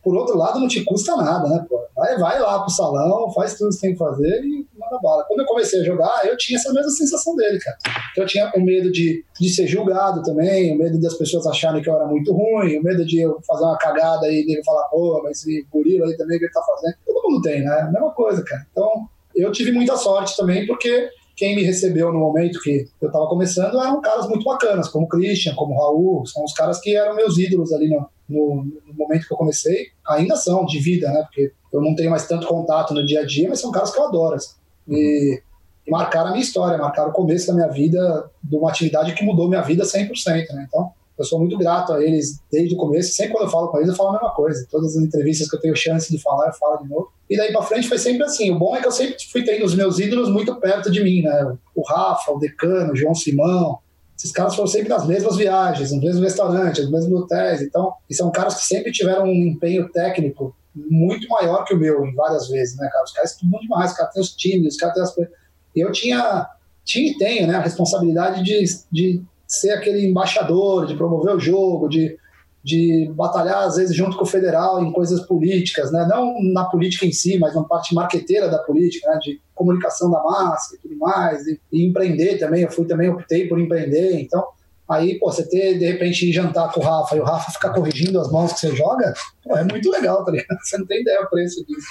por 0.02 0.16
outro 0.16 0.36
lado, 0.36 0.58
não 0.58 0.66
te 0.66 0.82
custa 0.82 1.16
nada, 1.16 1.48
né, 1.48 1.64
pô? 1.68 1.80
Vai, 1.94 2.18
vai 2.18 2.40
lá 2.40 2.60
pro 2.60 2.70
salão, 2.70 3.30
faz 3.32 3.54
tudo 3.54 3.70
que 3.70 3.80
tem 3.80 3.92
que 3.92 3.98
fazer 3.98 4.42
e 4.42 4.66
manda 4.76 4.98
bala. 5.00 5.24
Quando 5.28 5.40
eu 5.40 5.46
comecei 5.46 5.80
a 5.80 5.84
jogar, 5.84 6.22
eu 6.24 6.36
tinha 6.36 6.58
essa 6.58 6.72
mesma 6.72 6.90
sensação 6.90 7.36
dele, 7.36 7.58
cara. 7.60 7.76
Eu 8.16 8.26
tinha 8.26 8.50
o 8.56 8.60
medo 8.60 8.90
de, 8.90 9.24
de 9.38 9.48
ser 9.50 9.66
julgado 9.66 10.22
também, 10.22 10.74
o 10.74 10.78
medo 10.78 11.00
das 11.00 11.14
pessoas 11.14 11.46
acharem 11.46 11.82
que 11.82 11.88
eu 11.88 11.94
era 11.94 12.06
muito 12.06 12.32
ruim, 12.32 12.78
o 12.78 12.82
medo 12.82 13.04
de 13.04 13.20
eu 13.20 13.38
fazer 13.46 13.64
uma 13.64 13.78
cagada 13.78 14.26
e 14.28 14.44
dele 14.44 14.64
falar, 14.64 14.88
pô, 14.88 15.20
mas 15.22 15.38
esse 15.38 15.66
gorila 15.70 16.06
aí 16.06 16.16
também, 16.16 16.36
o 16.36 16.40
que 16.40 16.46
ele 16.46 16.52
tá 16.52 16.62
fazendo? 16.62 16.96
Todo 17.06 17.30
mundo 17.30 17.42
tem, 17.42 17.62
né? 17.62 17.90
Mesma 17.92 18.10
coisa, 18.12 18.42
cara. 18.42 18.66
Então, 18.72 19.06
eu 19.36 19.52
tive 19.52 19.70
muita 19.72 19.96
sorte 19.96 20.36
também, 20.36 20.66
porque 20.66 21.08
quem 21.42 21.56
me 21.56 21.64
recebeu 21.64 22.12
no 22.12 22.20
momento 22.20 22.60
que 22.60 22.88
eu 23.00 23.08
estava 23.08 23.26
começando 23.26 23.76
eram 23.80 24.00
caras 24.00 24.28
muito 24.28 24.44
bacanas, 24.44 24.86
como 24.86 25.06
o 25.06 25.08
Christian, 25.08 25.56
como 25.56 25.74
o 25.74 25.76
Raul, 25.76 26.24
são 26.24 26.44
os 26.44 26.52
caras 26.52 26.78
que 26.78 26.94
eram 26.94 27.16
meus 27.16 27.36
ídolos 27.36 27.72
ali 27.72 27.88
no, 27.88 28.08
no, 28.28 28.64
no, 28.86 28.94
momento 28.94 29.26
que 29.26 29.34
eu 29.34 29.36
comecei. 29.36 29.88
Ainda 30.06 30.36
são, 30.36 30.64
de 30.64 30.78
vida, 30.78 31.10
né? 31.10 31.20
Porque 31.22 31.52
eu 31.72 31.80
não 31.80 31.96
tenho 31.96 32.12
mais 32.12 32.28
tanto 32.28 32.46
contato 32.46 32.94
no 32.94 33.04
dia 33.04 33.22
a 33.22 33.26
dia, 33.26 33.48
mas 33.48 33.60
são 33.60 33.72
caras 33.72 33.90
que 33.90 33.98
eu 33.98 34.06
adoro. 34.06 34.36
Assim. 34.36 34.54
E, 34.86 35.42
e 35.84 35.90
marcaram 35.90 36.28
a 36.28 36.30
minha 36.30 36.44
história, 36.44 36.78
marcaram 36.78 37.10
o 37.10 37.12
começo 37.12 37.48
da 37.48 37.54
minha 37.54 37.68
vida, 37.68 38.30
de 38.40 38.54
uma 38.54 38.70
atividade 38.70 39.12
que 39.12 39.24
mudou 39.24 39.48
minha 39.48 39.62
vida 39.62 39.82
100%, 39.82 40.46
né? 40.52 40.66
Então, 40.68 40.92
eu 41.22 41.26
sou 41.26 41.38
muito 41.38 41.56
grato 41.56 41.92
a 41.92 42.02
eles 42.02 42.40
desde 42.50 42.74
o 42.74 42.76
começo. 42.76 43.14
Sempre 43.14 43.32
quando 43.32 43.44
eu 43.44 43.50
falo 43.50 43.68
com 43.68 43.78
eles, 43.78 43.88
eu 43.88 43.94
falo 43.94 44.10
a 44.10 44.12
mesma 44.12 44.30
coisa. 44.30 44.66
Todas 44.70 44.96
as 44.96 45.02
entrevistas 45.02 45.48
que 45.48 45.56
eu 45.56 45.60
tenho 45.60 45.76
chance 45.76 46.10
de 46.10 46.20
falar, 46.20 46.48
eu 46.48 46.52
falo 46.54 46.82
de 46.82 46.88
novo. 46.88 47.12
E 47.30 47.36
daí 47.36 47.52
para 47.52 47.62
frente 47.62 47.88
foi 47.88 47.98
sempre 47.98 48.24
assim. 48.24 48.50
O 48.50 48.58
bom 48.58 48.76
é 48.76 48.80
que 48.80 48.86
eu 48.86 48.92
sempre 48.92 49.16
fui 49.30 49.44
tendo 49.44 49.64
os 49.64 49.74
meus 49.74 49.98
ídolos 49.98 50.28
muito 50.28 50.54
perto 50.56 50.90
de 50.90 51.02
mim, 51.02 51.22
né? 51.22 51.56
O 51.74 51.82
Rafa, 51.82 52.32
o 52.32 52.38
Decano, 52.38 52.92
o 52.92 52.96
João 52.96 53.14
Simão. 53.14 53.78
Esses 54.18 54.32
caras 54.32 54.54
foram 54.54 54.68
sempre 54.68 54.88
nas 54.88 55.06
mesmas 55.06 55.36
viagens, 55.36 55.92
nos 55.92 56.02
mesmos 56.02 56.22
restaurantes, 56.22 56.82
nos 56.82 56.92
mesmos 56.92 57.22
hotéis. 57.22 57.62
Então, 57.62 57.92
e 58.10 58.14
são 58.14 58.30
caras 58.30 58.54
que 58.56 58.66
sempre 58.66 58.92
tiveram 58.92 59.24
um 59.24 59.46
empenho 59.46 59.88
técnico 59.90 60.54
muito 60.74 61.28
maior 61.28 61.64
que 61.64 61.74
o 61.74 61.78
meu, 61.78 62.04
em 62.04 62.14
várias 62.14 62.48
vezes, 62.48 62.76
né, 62.76 62.88
cara? 62.92 63.04
Os 63.04 63.12
caras 63.12 63.32
estudam 63.32 63.60
demais, 63.60 63.90
os 63.90 63.96
caras 63.96 64.12
têm 64.12 64.22
os 64.22 64.34
times, 64.34 64.74
os 64.74 64.80
caras 64.80 64.94
têm 64.94 65.02
as 65.02 65.14
coisas. 65.14 65.32
E 65.74 65.80
eu 65.80 65.92
tinha, 65.92 66.48
tinha 66.84 67.10
e 67.12 67.18
tenho, 67.18 67.46
né, 67.46 67.56
a 67.56 67.60
responsabilidade 67.60 68.42
de, 68.42 68.64
de 68.90 69.22
ser 69.52 69.72
aquele 69.72 70.06
embaixador, 70.06 70.86
de 70.86 70.96
promover 70.96 71.36
o 71.36 71.38
jogo, 71.38 71.86
de, 71.86 72.16
de 72.64 73.12
batalhar, 73.14 73.64
às 73.64 73.76
vezes, 73.76 73.94
junto 73.94 74.16
com 74.16 74.22
o 74.22 74.26
federal 74.26 74.82
em 74.82 74.90
coisas 74.90 75.20
políticas, 75.26 75.92
né? 75.92 76.06
não 76.08 76.34
na 76.54 76.64
política 76.64 77.04
em 77.04 77.12
si, 77.12 77.38
mas 77.38 77.54
na 77.54 77.62
parte 77.62 77.94
marqueteira 77.94 78.48
da 78.48 78.58
política, 78.58 79.10
né? 79.10 79.18
de 79.20 79.38
comunicação 79.54 80.10
da 80.10 80.22
massa 80.22 80.74
e 80.74 80.78
tudo 80.78 80.96
mais, 80.96 81.46
e, 81.46 81.60
e 81.70 81.86
empreender 81.86 82.38
também. 82.38 82.62
Eu 82.62 82.70
fui 82.70 82.86
também, 82.86 83.10
optei 83.10 83.46
por 83.46 83.60
empreender, 83.60 84.18
então. 84.18 84.42
Aí, 84.88 85.18
pô, 85.18 85.30
você 85.30 85.46
ter, 85.46 85.78
de 85.78 85.84
repente, 85.84 86.32
jantar 86.32 86.72
com 86.72 86.80
o 86.80 86.82
Rafa 86.82 87.14
e 87.14 87.20
o 87.20 87.24
Rafa 87.24 87.52
ficar 87.52 87.74
corrigindo 87.74 88.18
as 88.18 88.32
mãos 88.32 88.54
que 88.54 88.60
você 88.60 88.74
joga, 88.74 89.12
pô, 89.44 89.54
é 89.54 89.64
muito 89.64 89.90
legal, 89.90 90.24
tá 90.24 90.32
ligado? 90.32 90.58
Você 90.64 90.78
não 90.78 90.86
tem 90.86 91.02
ideia 91.02 91.20
o 91.20 91.30
preço 91.30 91.64
disso. 91.66 91.86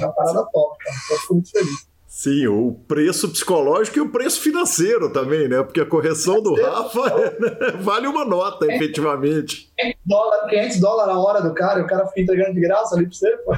É 0.00 0.04
uma 0.04 0.12
parada 0.12 0.44
top, 0.52 0.78
cara. 0.78 0.96
Eu 1.10 1.18
fico 1.18 1.34
muito 1.34 1.50
feliz. 1.50 1.95
Sim, 2.16 2.46
o 2.46 2.72
preço 2.88 3.28
psicológico 3.28 3.98
e 3.98 4.00
o 4.00 4.08
preço 4.08 4.40
financeiro 4.40 5.12
também, 5.12 5.46
né? 5.48 5.62
Porque 5.62 5.82
a 5.82 5.84
correção 5.84 6.42
do 6.42 6.54
Rafa 6.54 7.14
né? 7.38 7.76
vale 7.78 8.06
uma 8.06 8.24
nota, 8.24 8.64
efetivamente. 8.72 9.70
500 9.78 10.00
dólares, 10.06 10.48
500 10.48 10.80
dólares 10.80 11.14
a 11.14 11.18
hora 11.18 11.42
do 11.42 11.52
cara, 11.52 11.78
e 11.78 11.82
o 11.82 11.86
cara 11.86 12.06
fica 12.06 12.22
entregando 12.22 12.54
de 12.54 12.60
graça 12.62 12.96
ali 12.96 13.04
pra 13.04 13.14
você, 13.14 13.36
pô. 13.44 13.54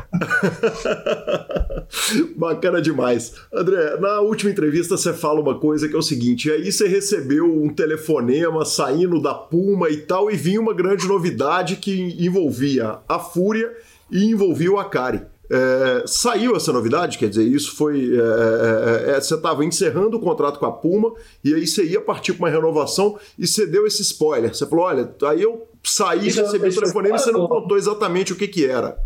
Bacana 2.36 2.82
demais. 2.82 3.32
André, 3.54 3.96
na 4.00 4.22
última 4.22 4.50
entrevista 4.50 4.96
você 4.96 5.12
fala 5.12 5.40
uma 5.40 5.60
coisa 5.60 5.88
que 5.88 5.94
é 5.94 5.98
o 5.98 6.02
seguinte: 6.02 6.50
aí 6.50 6.72
você 6.72 6.88
recebeu 6.88 7.44
um 7.44 7.72
telefonema 7.72 8.64
saindo 8.64 9.22
da 9.22 9.34
Puma 9.34 9.88
e 9.88 9.98
tal, 9.98 10.32
e 10.32 10.36
vinha 10.36 10.60
uma 10.60 10.74
grande 10.74 11.06
novidade 11.06 11.76
que 11.76 12.16
envolvia 12.18 12.98
a 13.08 13.20
Fúria 13.20 13.72
e 14.10 14.24
envolvia 14.24 14.72
o 14.72 14.80
Akari. 14.80 15.22
É, 15.50 16.04
saiu 16.06 16.54
essa 16.54 16.72
novidade, 16.72 17.16
quer 17.16 17.28
dizer, 17.28 17.44
isso 17.44 17.74
foi. 17.74 18.14
É, 18.14 18.20
é, 18.20 19.12
é, 19.12 19.16
é 19.16 19.20
você 19.20 19.34
estava 19.34 19.64
encerrando 19.64 20.18
o 20.18 20.20
contrato 20.20 20.58
com 20.58 20.66
a 20.66 20.72
Puma 20.72 21.12
e 21.42 21.54
aí 21.54 21.66
você 21.66 21.84
ia 21.84 22.00
partir 22.02 22.34
para 22.34 22.46
uma 22.46 22.50
renovação 22.50 23.18
e 23.38 23.46
você 23.46 23.66
deu 23.66 23.86
esse 23.86 24.02
spoiler. 24.02 24.54
Você 24.54 24.66
falou: 24.66 24.84
olha, 24.84 25.10
aí 25.24 25.42
eu 25.42 25.66
saí, 25.82 26.28
isso, 26.28 26.42
recebi 26.42 26.68
o 26.68 26.74
telefonema 26.74 27.16
e 27.16 27.18
você 27.18 27.32
não 27.32 27.48
contou 27.48 27.78
exatamente 27.78 28.32
o 28.32 28.36
que, 28.36 28.46
que 28.46 28.66
era. 28.66 28.98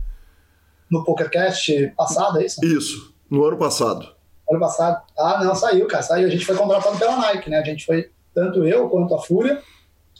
No 0.90 1.04
PokerCast 1.04 1.92
passado, 1.96 2.40
é 2.40 2.46
isso? 2.46 2.64
Isso, 2.64 3.14
no 3.30 3.44
ano 3.44 3.56
passado. 3.56 4.08
Ano 4.50 4.60
passado. 4.60 5.00
Ah, 5.16 5.44
não, 5.44 5.54
saiu, 5.54 5.86
cara, 5.86 6.02
saiu. 6.02 6.26
A 6.26 6.30
gente 6.30 6.44
foi 6.44 6.56
contratado 6.56 6.98
pela 6.98 7.16
Nike, 7.16 7.48
né? 7.48 7.58
A 7.58 7.64
gente 7.64 7.86
foi, 7.86 8.10
tanto 8.34 8.64
eu 8.64 8.88
quanto 8.88 9.14
a 9.14 9.22
Fúria, 9.22 9.62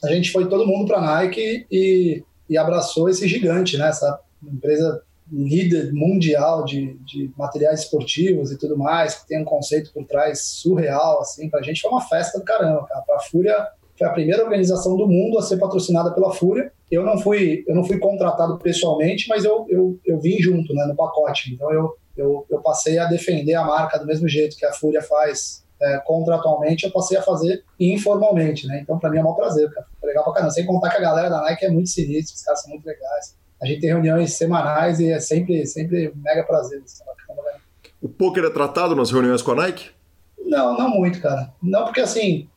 a 0.04 0.08
gente 0.08 0.30
foi 0.30 0.48
todo 0.48 0.66
mundo 0.66 0.86
para 0.86 0.98
a 0.98 1.00
Nike 1.00 1.66
e, 1.70 2.22
e 2.48 2.56
abraçou 2.56 3.08
esse 3.08 3.26
gigante, 3.26 3.76
né? 3.76 3.88
Essa 3.88 4.20
empresa 4.42 5.02
líder 5.32 5.92
mundial 5.94 6.64
de, 6.64 6.94
de 7.04 7.32
materiais 7.36 7.80
esportivos 7.80 8.52
e 8.52 8.58
tudo 8.58 8.76
mais, 8.76 9.14
que 9.14 9.26
tem 9.26 9.40
um 9.40 9.44
conceito 9.44 9.90
por 9.92 10.04
trás 10.04 10.42
surreal, 10.42 11.20
assim, 11.20 11.48
pra 11.48 11.62
gente 11.62 11.80
foi 11.80 11.90
uma 11.90 12.02
festa 12.02 12.38
do 12.38 12.44
caramba, 12.44 12.84
cara. 12.86 13.00
Pra 13.00 13.20
Fúria 13.20 13.68
foi 13.98 14.06
a 14.06 14.12
primeira 14.12 14.44
organização 14.44 14.94
do 14.96 15.08
mundo 15.08 15.38
a 15.38 15.42
ser 15.42 15.56
patrocinada 15.56 16.12
pela 16.12 16.32
Fúria. 16.34 16.70
Eu 16.90 17.02
não 17.04 17.18
fui, 17.18 17.64
eu 17.66 17.74
não 17.74 17.82
fui 17.82 17.98
contratado 17.98 18.58
pessoalmente, 18.58 19.26
mas 19.28 19.44
eu, 19.44 19.64
eu, 19.70 19.98
eu 20.04 20.20
vim 20.20 20.38
junto, 20.38 20.74
né, 20.74 20.84
no 20.84 20.94
pacote. 20.94 21.54
Então 21.54 21.72
eu, 21.72 21.96
eu, 22.14 22.46
eu 22.50 22.60
passei 22.60 22.98
a 22.98 23.06
defender 23.06 23.54
a 23.54 23.64
marca 23.64 23.98
do 23.98 24.06
mesmo 24.06 24.28
jeito 24.28 24.56
que 24.56 24.66
a 24.66 24.72
Fúria 24.72 25.00
faz 25.00 25.62
é, 25.80 25.98
contratualmente, 26.04 26.84
eu 26.84 26.92
passei 26.92 27.16
a 27.16 27.22
fazer 27.22 27.64
informalmente, 27.80 28.68
né? 28.68 28.80
Então, 28.80 28.98
para 29.00 29.10
mim 29.10 29.18
é 29.18 29.24
um 29.24 29.34
prazer, 29.34 29.68
cara. 29.70 29.86
Legal 30.04 30.22
pra 30.22 30.34
caramba. 30.34 30.52
Sem 30.52 30.64
contar 30.64 30.90
que 30.90 30.98
a 30.98 31.00
galera 31.00 31.28
da 31.28 31.40
Nike 31.40 31.64
é 31.64 31.70
muito 31.70 31.88
sinistra, 31.88 32.36
os 32.36 32.42
caras 32.42 32.62
são 32.62 32.70
muito 32.70 32.86
legais 32.86 33.41
a 33.62 33.66
gente 33.66 33.80
tem 33.80 33.90
reuniões 33.90 34.34
semanais 34.34 34.98
e 34.98 35.10
é 35.10 35.20
sempre, 35.20 35.64
sempre 35.66 36.12
mega 36.16 36.42
prazer. 36.42 36.82
O 38.00 38.08
poker 38.08 38.44
é 38.44 38.50
tratado 38.50 38.96
nas 38.96 39.12
reuniões 39.12 39.40
com 39.40 39.52
a 39.52 39.54
Nike? 39.54 39.90
Não, 40.44 40.76
não 40.76 40.90
muito, 40.90 41.20
cara. 41.20 41.52
Não 41.62 41.84
porque 41.84 42.00
assim, 42.00 42.48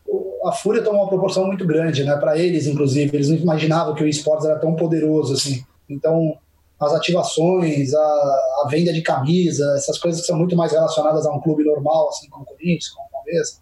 a 0.43 0.51
Fúria 0.51 0.84
tomou 0.84 1.03
uma 1.03 1.10
proporção 1.10 1.45
muito 1.45 1.66
grande, 1.66 2.03
né? 2.03 2.16
Para 2.16 2.38
eles, 2.38 2.66
inclusive, 2.66 3.16
eles 3.16 3.30
não 3.30 3.38
imaginavam 3.38 3.93
que 3.93 4.03
o 4.03 4.08
esportes 4.08 4.47
era 4.47 4.60
tão 4.60 4.76
poderoso 4.76 5.34
assim. 5.34 5.64
Então, 5.88 6.36
as 6.80 6.93
ativações, 6.93 7.93
a, 7.93 7.99
a, 7.99 8.68
venda 8.70 8.91
de 8.91 9.03
camisa, 9.03 9.76
essas 9.78 9.99
coisas 9.99 10.22
que 10.22 10.28
são 10.28 10.38
muito 10.38 10.56
mais 10.56 10.72
relacionadas 10.72 11.26
a 11.28 11.32
um 11.32 11.39
clube 11.39 11.64
normal, 11.64 12.10
assim, 12.10 12.28
como 12.30 12.43
o 12.43 12.47
Corinthians, 12.47 12.89
como 12.89 13.08
o 13.08 13.12
Palmeiras, 13.12 13.62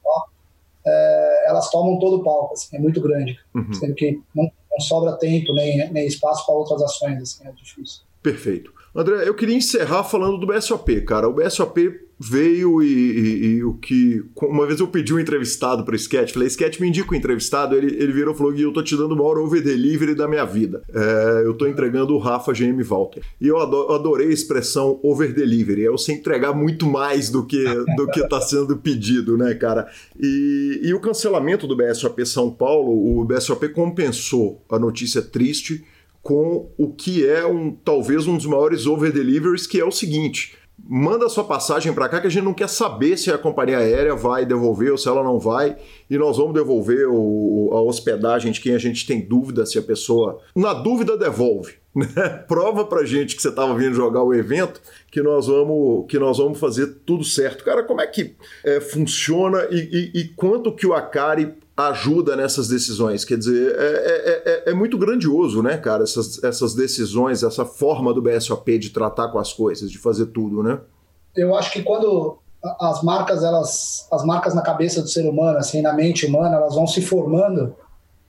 é, 0.85 1.49
elas 1.49 1.69
tomam 1.69 1.99
todo 1.99 2.17
o 2.17 2.23
palco, 2.23 2.53
assim, 2.53 2.75
é 2.75 2.79
muito 2.79 3.01
grande. 3.01 3.37
Uhum. 3.53 3.73
Sendo 3.73 3.93
que 3.95 4.21
não 4.33 4.49
não 4.73 4.79
sobra 4.79 5.13
tempo 5.13 5.53
nem, 5.53 5.91
nem 5.91 6.07
espaço 6.07 6.45
para 6.45 6.55
outras 6.55 6.81
ações, 6.81 7.21
assim, 7.21 7.47
é 7.47 7.51
difícil. 7.51 8.01
Perfeito. 8.21 8.72
André, 8.95 9.27
eu 9.27 9.33
queria 9.33 9.55
encerrar 9.55 10.03
falando 10.03 10.37
do 10.37 10.45
BSOP, 10.45 11.01
cara. 11.01 11.27
O 11.27 11.33
BSOP 11.33 11.99
veio 12.19 12.81
e, 12.81 12.85
e, 12.85 13.45
e, 13.45 13.63
o 13.63 13.73
que. 13.73 14.23
Uma 14.39 14.67
vez 14.67 14.79
eu 14.79 14.87
pedi 14.87 15.11
um 15.11 15.19
entrevistado 15.19 15.83
para 15.83 15.93
o 15.93 15.95
Sketch, 15.95 16.31
falei, 16.31 16.47
Sketch, 16.47 16.79
me 16.79 16.87
indica 16.87 17.09
o 17.09 17.13
um 17.13 17.17
entrevistado. 17.17 17.75
Ele, 17.75 17.87
ele 17.87 18.13
virou 18.13 18.35
e 18.35 18.37
falou: 18.37 18.53
Gui, 18.53 18.61
eu 18.61 18.71
tô 18.71 18.83
te 18.83 18.95
dando 18.95 19.13
o 19.13 19.17
maior 19.17 19.39
over 19.39 19.63
delivery 19.63 20.13
da 20.13 20.27
minha 20.27 20.45
vida. 20.45 20.83
É, 20.93 21.41
eu 21.43 21.55
tô 21.55 21.65
entregando 21.65 22.13
o 22.13 22.19
Rafa 22.19 22.53
GM 22.53 22.81
Walter. 22.83 23.23
E 23.41 23.47
eu 23.47 23.57
adorei 23.57 24.27
a 24.27 24.33
expressão 24.33 24.99
over 25.01 25.33
delivery. 25.33 25.87
É 25.87 25.89
você 25.89 26.13
entregar 26.13 26.53
muito 26.53 26.85
mais 26.85 27.31
do 27.31 27.45
que 27.45 27.63
do 27.97 28.07
que 28.11 28.27
tá 28.27 28.39
sendo 28.41 28.77
pedido, 28.77 29.35
né, 29.37 29.55
cara? 29.55 29.87
E, 30.19 30.81
e 30.83 30.93
o 30.93 30.99
cancelamento 30.99 31.65
do 31.65 31.75
BSOP 31.75 32.25
São 32.27 32.51
Paulo, 32.51 33.19
o 33.19 33.25
BSOP 33.25 33.69
compensou 33.69 34.63
a 34.69 34.77
notícia 34.77 35.21
triste 35.21 35.83
com 36.23 36.71
o 36.77 36.91
que 36.91 37.27
é 37.27 37.45
um 37.45 37.71
talvez 37.71 38.25
um 38.25 38.37
dos 38.37 38.47
maiores 38.47 38.87
over 38.87 39.11
deliveries, 39.11 39.67
que 39.67 39.79
é 39.79 39.85
o 39.85 39.91
seguinte 39.91 40.57
manda 40.85 41.29
sua 41.29 41.43
passagem 41.43 41.93
para 41.93 42.09
cá 42.09 42.19
que 42.19 42.27
a 42.27 42.29
gente 42.29 42.43
não 42.43 42.53
quer 42.53 42.67
saber 42.67 43.17
se 43.17 43.31
a 43.31 43.37
companhia 43.37 43.77
aérea 43.77 44.15
vai 44.15 44.45
devolver 44.45 44.91
ou 44.91 44.97
se 44.97 45.07
ela 45.07 45.23
não 45.23 45.39
vai 45.39 45.77
e 46.09 46.17
nós 46.17 46.37
vamos 46.37 46.53
devolver 46.53 47.07
o, 47.09 47.69
a 47.71 47.81
hospedagem 47.81 48.51
de 48.51 48.59
quem 48.59 48.73
a 48.73 48.77
gente 48.77 49.05
tem 49.05 49.21
dúvida 49.21 49.65
se 49.65 49.77
a 49.77 49.81
pessoa 49.81 50.39
na 50.55 50.73
dúvida 50.73 51.17
devolve 51.17 51.75
né? 51.95 52.05
prova 52.47 52.85
pra 52.85 53.05
gente 53.05 53.35
que 53.35 53.41
você 53.41 53.49
estava 53.49 53.75
vindo 53.75 53.93
jogar 53.95 54.23
o 54.23 54.33
evento 54.33 54.81
que 55.11 55.21
nós 55.21 55.47
vamos 55.47 56.05
que 56.07 56.19
nós 56.19 56.37
vamos 56.37 56.59
fazer 56.59 56.87
tudo 57.05 57.23
certo 57.23 57.63
cara 57.63 57.83
como 57.83 58.01
é 58.01 58.07
que 58.07 58.35
é, 58.65 58.81
funciona 58.81 59.67
e, 59.71 60.11
e, 60.15 60.19
e 60.19 60.27
quanto 60.29 60.75
que 60.75 60.87
o 60.87 60.93
Akari 60.93 61.53
ajuda 61.75 62.35
nessas 62.35 62.67
decisões. 62.67 63.25
Quer 63.25 63.37
dizer, 63.37 63.75
é, 63.75 63.85
é, 63.85 64.43
é, 64.45 64.71
é, 64.71 64.73
muito 64.73 64.97
grandioso, 64.97 65.61
né, 65.63 65.77
cara, 65.77 66.03
essas, 66.03 66.43
essas 66.43 66.75
decisões, 66.75 67.43
essa 67.43 67.65
forma 67.65 68.13
do 68.13 68.21
BSOP 68.21 68.77
de 68.77 68.91
tratar 68.91 69.29
com 69.29 69.39
as 69.39 69.51
coisas, 69.51 69.91
de 69.91 69.97
fazer 69.97 70.27
tudo, 70.27 70.61
né? 70.61 70.79
Eu 71.35 71.55
acho 71.55 71.71
que 71.71 71.81
quando 71.81 72.37
as 72.79 73.03
marcas, 73.03 73.43
elas, 73.43 74.07
as 74.11 74.23
marcas 74.23 74.53
na 74.53 74.61
cabeça 74.61 75.01
do 75.01 75.07
ser 75.07 75.27
humano, 75.27 75.57
assim, 75.57 75.81
na 75.81 75.93
mente 75.93 76.25
humana, 76.25 76.57
elas 76.57 76.75
vão 76.75 76.87
se 76.87 77.01
formando 77.01 77.75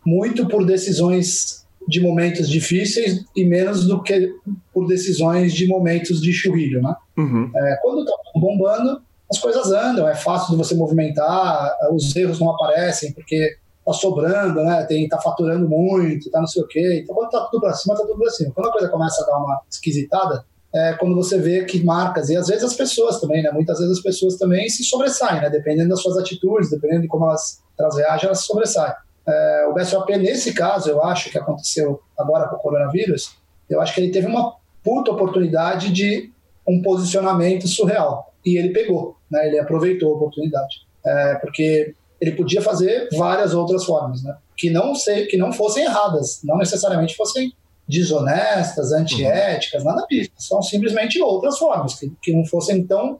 muito 0.04 0.48
por 0.48 0.64
decisões 0.64 1.64
de 1.86 2.00
momentos 2.00 2.48
difíceis 2.48 3.24
e 3.36 3.44
menos 3.44 3.86
do 3.86 4.02
que 4.02 4.34
por 4.72 4.86
decisões 4.86 5.52
de 5.52 5.66
momentos 5.66 6.20
de 6.20 6.32
churrilho, 6.32 6.82
né? 6.82 6.96
Uhum. 7.16 7.50
É, 7.54 7.78
quando 7.82 8.04
tá 8.06 8.12
bombando, 8.34 9.02
as 9.34 9.40
coisas 9.40 9.72
andam, 9.72 10.08
é 10.08 10.14
fácil 10.14 10.52
de 10.52 10.56
você 10.56 10.74
movimentar, 10.74 11.76
os 11.92 12.14
erros 12.14 12.38
não 12.38 12.50
aparecem 12.50 13.12
porque 13.12 13.56
tá 13.84 13.92
sobrando, 13.92 14.62
né? 14.62 14.84
Tem, 14.84 15.06
tá 15.08 15.20
faturando 15.20 15.68
muito, 15.68 16.30
tá 16.30 16.40
não 16.40 16.46
sei 16.46 16.62
o 16.62 16.66
quê. 16.66 17.00
Então, 17.02 17.14
quando 17.14 17.30
tá 17.30 17.48
tudo 17.50 17.60
para 17.60 17.74
cima, 17.74 17.94
tá 17.94 18.02
tudo 18.02 18.18
para 18.18 18.30
cima. 18.30 18.52
Quando 18.54 18.68
a 18.68 18.72
coisa 18.72 18.88
começa 18.88 19.22
a 19.22 19.26
dar 19.26 19.36
uma 19.36 19.60
esquisitada, 19.70 20.44
é 20.74 20.94
quando 20.94 21.14
você 21.14 21.38
vê 21.38 21.64
que 21.64 21.84
marcas, 21.84 22.30
e 22.30 22.36
às 22.36 22.48
vezes 22.48 22.64
as 22.64 22.74
pessoas 22.74 23.20
também, 23.20 23.42
né? 23.42 23.50
Muitas 23.52 23.78
vezes 23.78 23.98
as 23.98 24.02
pessoas 24.02 24.36
também 24.36 24.68
se 24.68 24.82
sobressaem, 24.84 25.40
né? 25.40 25.50
Dependendo 25.50 25.90
das 25.90 26.00
suas 26.00 26.16
atitudes, 26.16 26.70
dependendo 26.70 27.02
de 27.02 27.08
como 27.08 27.26
elas, 27.26 27.62
elas 27.78 27.96
reagem, 27.96 28.26
elas 28.26 28.40
se 28.40 28.46
sobressaem. 28.46 28.94
É, 29.26 29.66
o 29.68 29.74
BSOP, 29.74 30.16
nesse 30.16 30.52
caso, 30.52 30.90
eu 30.90 31.02
acho 31.02 31.30
que 31.30 31.38
aconteceu 31.38 32.00
agora 32.18 32.48
com 32.48 32.56
o 32.56 32.58
coronavírus, 32.58 33.36
eu 33.68 33.80
acho 33.80 33.94
que 33.94 34.00
ele 34.00 34.12
teve 34.12 34.26
uma 34.26 34.54
puta 34.82 35.10
oportunidade 35.10 35.92
de 35.92 36.33
um 36.66 36.82
posicionamento 36.82 37.68
surreal. 37.68 38.34
E 38.44 38.58
ele 38.58 38.70
pegou, 38.70 39.16
né? 39.30 39.46
ele 39.46 39.58
aproveitou 39.58 40.12
a 40.12 40.16
oportunidade. 40.16 40.82
É, 41.04 41.34
porque 41.36 41.94
ele 42.20 42.32
podia 42.32 42.62
fazer 42.62 43.08
várias 43.12 43.52
outras 43.52 43.84
formas, 43.84 44.22
né? 44.22 44.36
que, 44.56 44.70
não 44.70 44.94
sei, 44.94 45.26
que 45.26 45.36
não 45.36 45.52
fossem 45.52 45.84
erradas, 45.84 46.40
não 46.42 46.58
necessariamente 46.58 47.16
fossem 47.16 47.52
desonestas, 47.86 48.92
antiéticas, 48.92 49.82
uhum. 49.82 49.90
nada 49.90 50.06
disso. 50.08 50.30
São 50.38 50.62
simplesmente 50.62 51.20
outras 51.20 51.58
formas, 51.58 51.94
que, 51.94 52.10
que 52.22 52.32
não 52.32 52.44
fossem 52.44 52.86
tão 52.86 53.18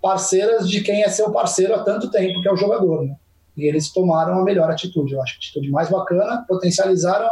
parceiras 0.00 0.68
de 0.68 0.80
quem 0.80 1.02
é 1.02 1.08
seu 1.08 1.30
parceiro 1.30 1.74
há 1.74 1.84
tanto 1.84 2.10
tempo, 2.10 2.42
que 2.42 2.48
é 2.48 2.52
o 2.52 2.56
jogador. 2.56 3.04
Né? 3.04 3.14
E 3.56 3.68
eles 3.68 3.92
tomaram 3.92 4.40
a 4.40 4.44
melhor 4.44 4.70
atitude, 4.70 5.12
eu 5.12 5.22
acho, 5.22 5.34
a 5.34 5.36
atitude 5.36 5.70
mais 5.70 5.88
bacana, 5.88 6.44
potencializaram 6.48 7.30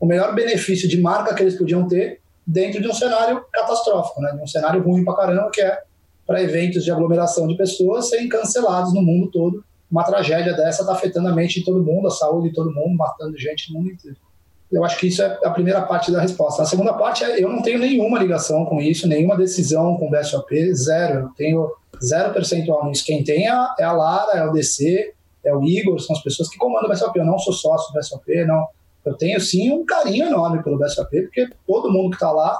o 0.00 0.06
melhor 0.06 0.34
benefício 0.34 0.88
de 0.88 1.00
marca 1.00 1.34
que 1.34 1.42
eles 1.42 1.58
podiam 1.58 1.86
ter 1.86 2.20
dentro 2.48 2.80
de 2.80 2.88
um 2.88 2.94
cenário 2.94 3.44
catastrófico, 3.52 4.22
né? 4.22 4.32
de 4.32 4.42
um 4.42 4.46
cenário 4.46 4.82
ruim 4.82 5.04
pra 5.04 5.14
caramba, 5.14 5.50
que 5.52 5.60
é 5.60 5.82
para 6.26 6.42
eventos 6.42 6.82
de 6.82 6.90
aglomeração 6.90 7.46
de 7.46 7.56
pessoas 7.56 8.08
serem 8.08 8.26
cancelados 8.26 8.94
no 8.94 9.02
mundo 9.02 9.30
todo. 9.30 9.62
Uma 9.90 10.02
tragédia 10.02 10.54
dessa 10.54 10.82
está 10.82 10.94
afetando 10.94 11.28
a 11.28 11.34
mente 11.34 11.60
de 11.60 11.66
todo 11.66 11.84
mundo, 11.84 12.08
a 12.08 12.10
saúde 12.10 12.48
de 12.48 12.54
todo 12.54 12.72
mundo, 12.72 12.96
matando 12.96 13.36
gente 13.36 13.70
no 13.70 13.78
mundo 13.78 13.92
inteiro. 13.92 14.16
Eu 14.72 14.84
acho 14.84 14.98
que 14.98 15.06
isso 15.06 15.22
é 15.22 15.38
a 15.44 15.50
primeira 15.50 15.82
parte 15.82 16.10
da 16.10 16.20
resposta. 16.20 16.62
A 16.62 16.66
segunda 16.66 16.92
parte 16.94 17.24
é 17.24 17.42
eu 17.42 17.48
não 17.48 17.62
tenho 17.62 17.78
nenhuma 17.78 18.18
ligação 18.18 18.64
com 18.66 18.80
isso, 18.80 19.06
nenhuma 19.06 19.36
decisão 19.36 19.96
com 19.96 20.08
o 20.08 20.10
BSOP, 20.10 20.74
zero. 20.74 21.20
Eu 21.20 21.28
tenho 21.36 21.70
zero 22.02 22.32
percentual 22.32 22.86
nisso. 22.86 23.04
Quem 23.04 23.24
tem 23.24 23.46
é 23.46 23.50
a, 23.50 23.74
é 23.78 23.86
Lara, 23.86 24.38
é 24.38 24.44
o 24.44 24.52
DC, 24.52 25.14
é 25.44 25.54
o 25.54 25.64
Igor, 25.64 25.98
são 26.00 26.14
as 26.16 26.22
pessoas 26.22 26.50
que 26.50 26.58
comandam 26.58 26.88
o 26.88 26.92
BSOP. 26.92 27.18
Eu 27.18 27.24
não 27.24 27.38
sou 27.38 27.52
sócio 27.52 27.92
do 27.92 27.98
BSOP, 27.98 28.44
não. 28.46 28.66
Eu 29.08 29.16
tenho 29.16 29.40
sim 29.40 29.70
um 29.70 29.84
carinho 29.84 30.26
enorme 30.26 30.62
pelo 30.62 30.78
BSOP, 30.78 31.22
porque 31.22 31.48
todo 31.66 31.90
mundo 31.90 32.10
que 32.10 32.16
está 32.16 32.30
lá, 32.30 32.58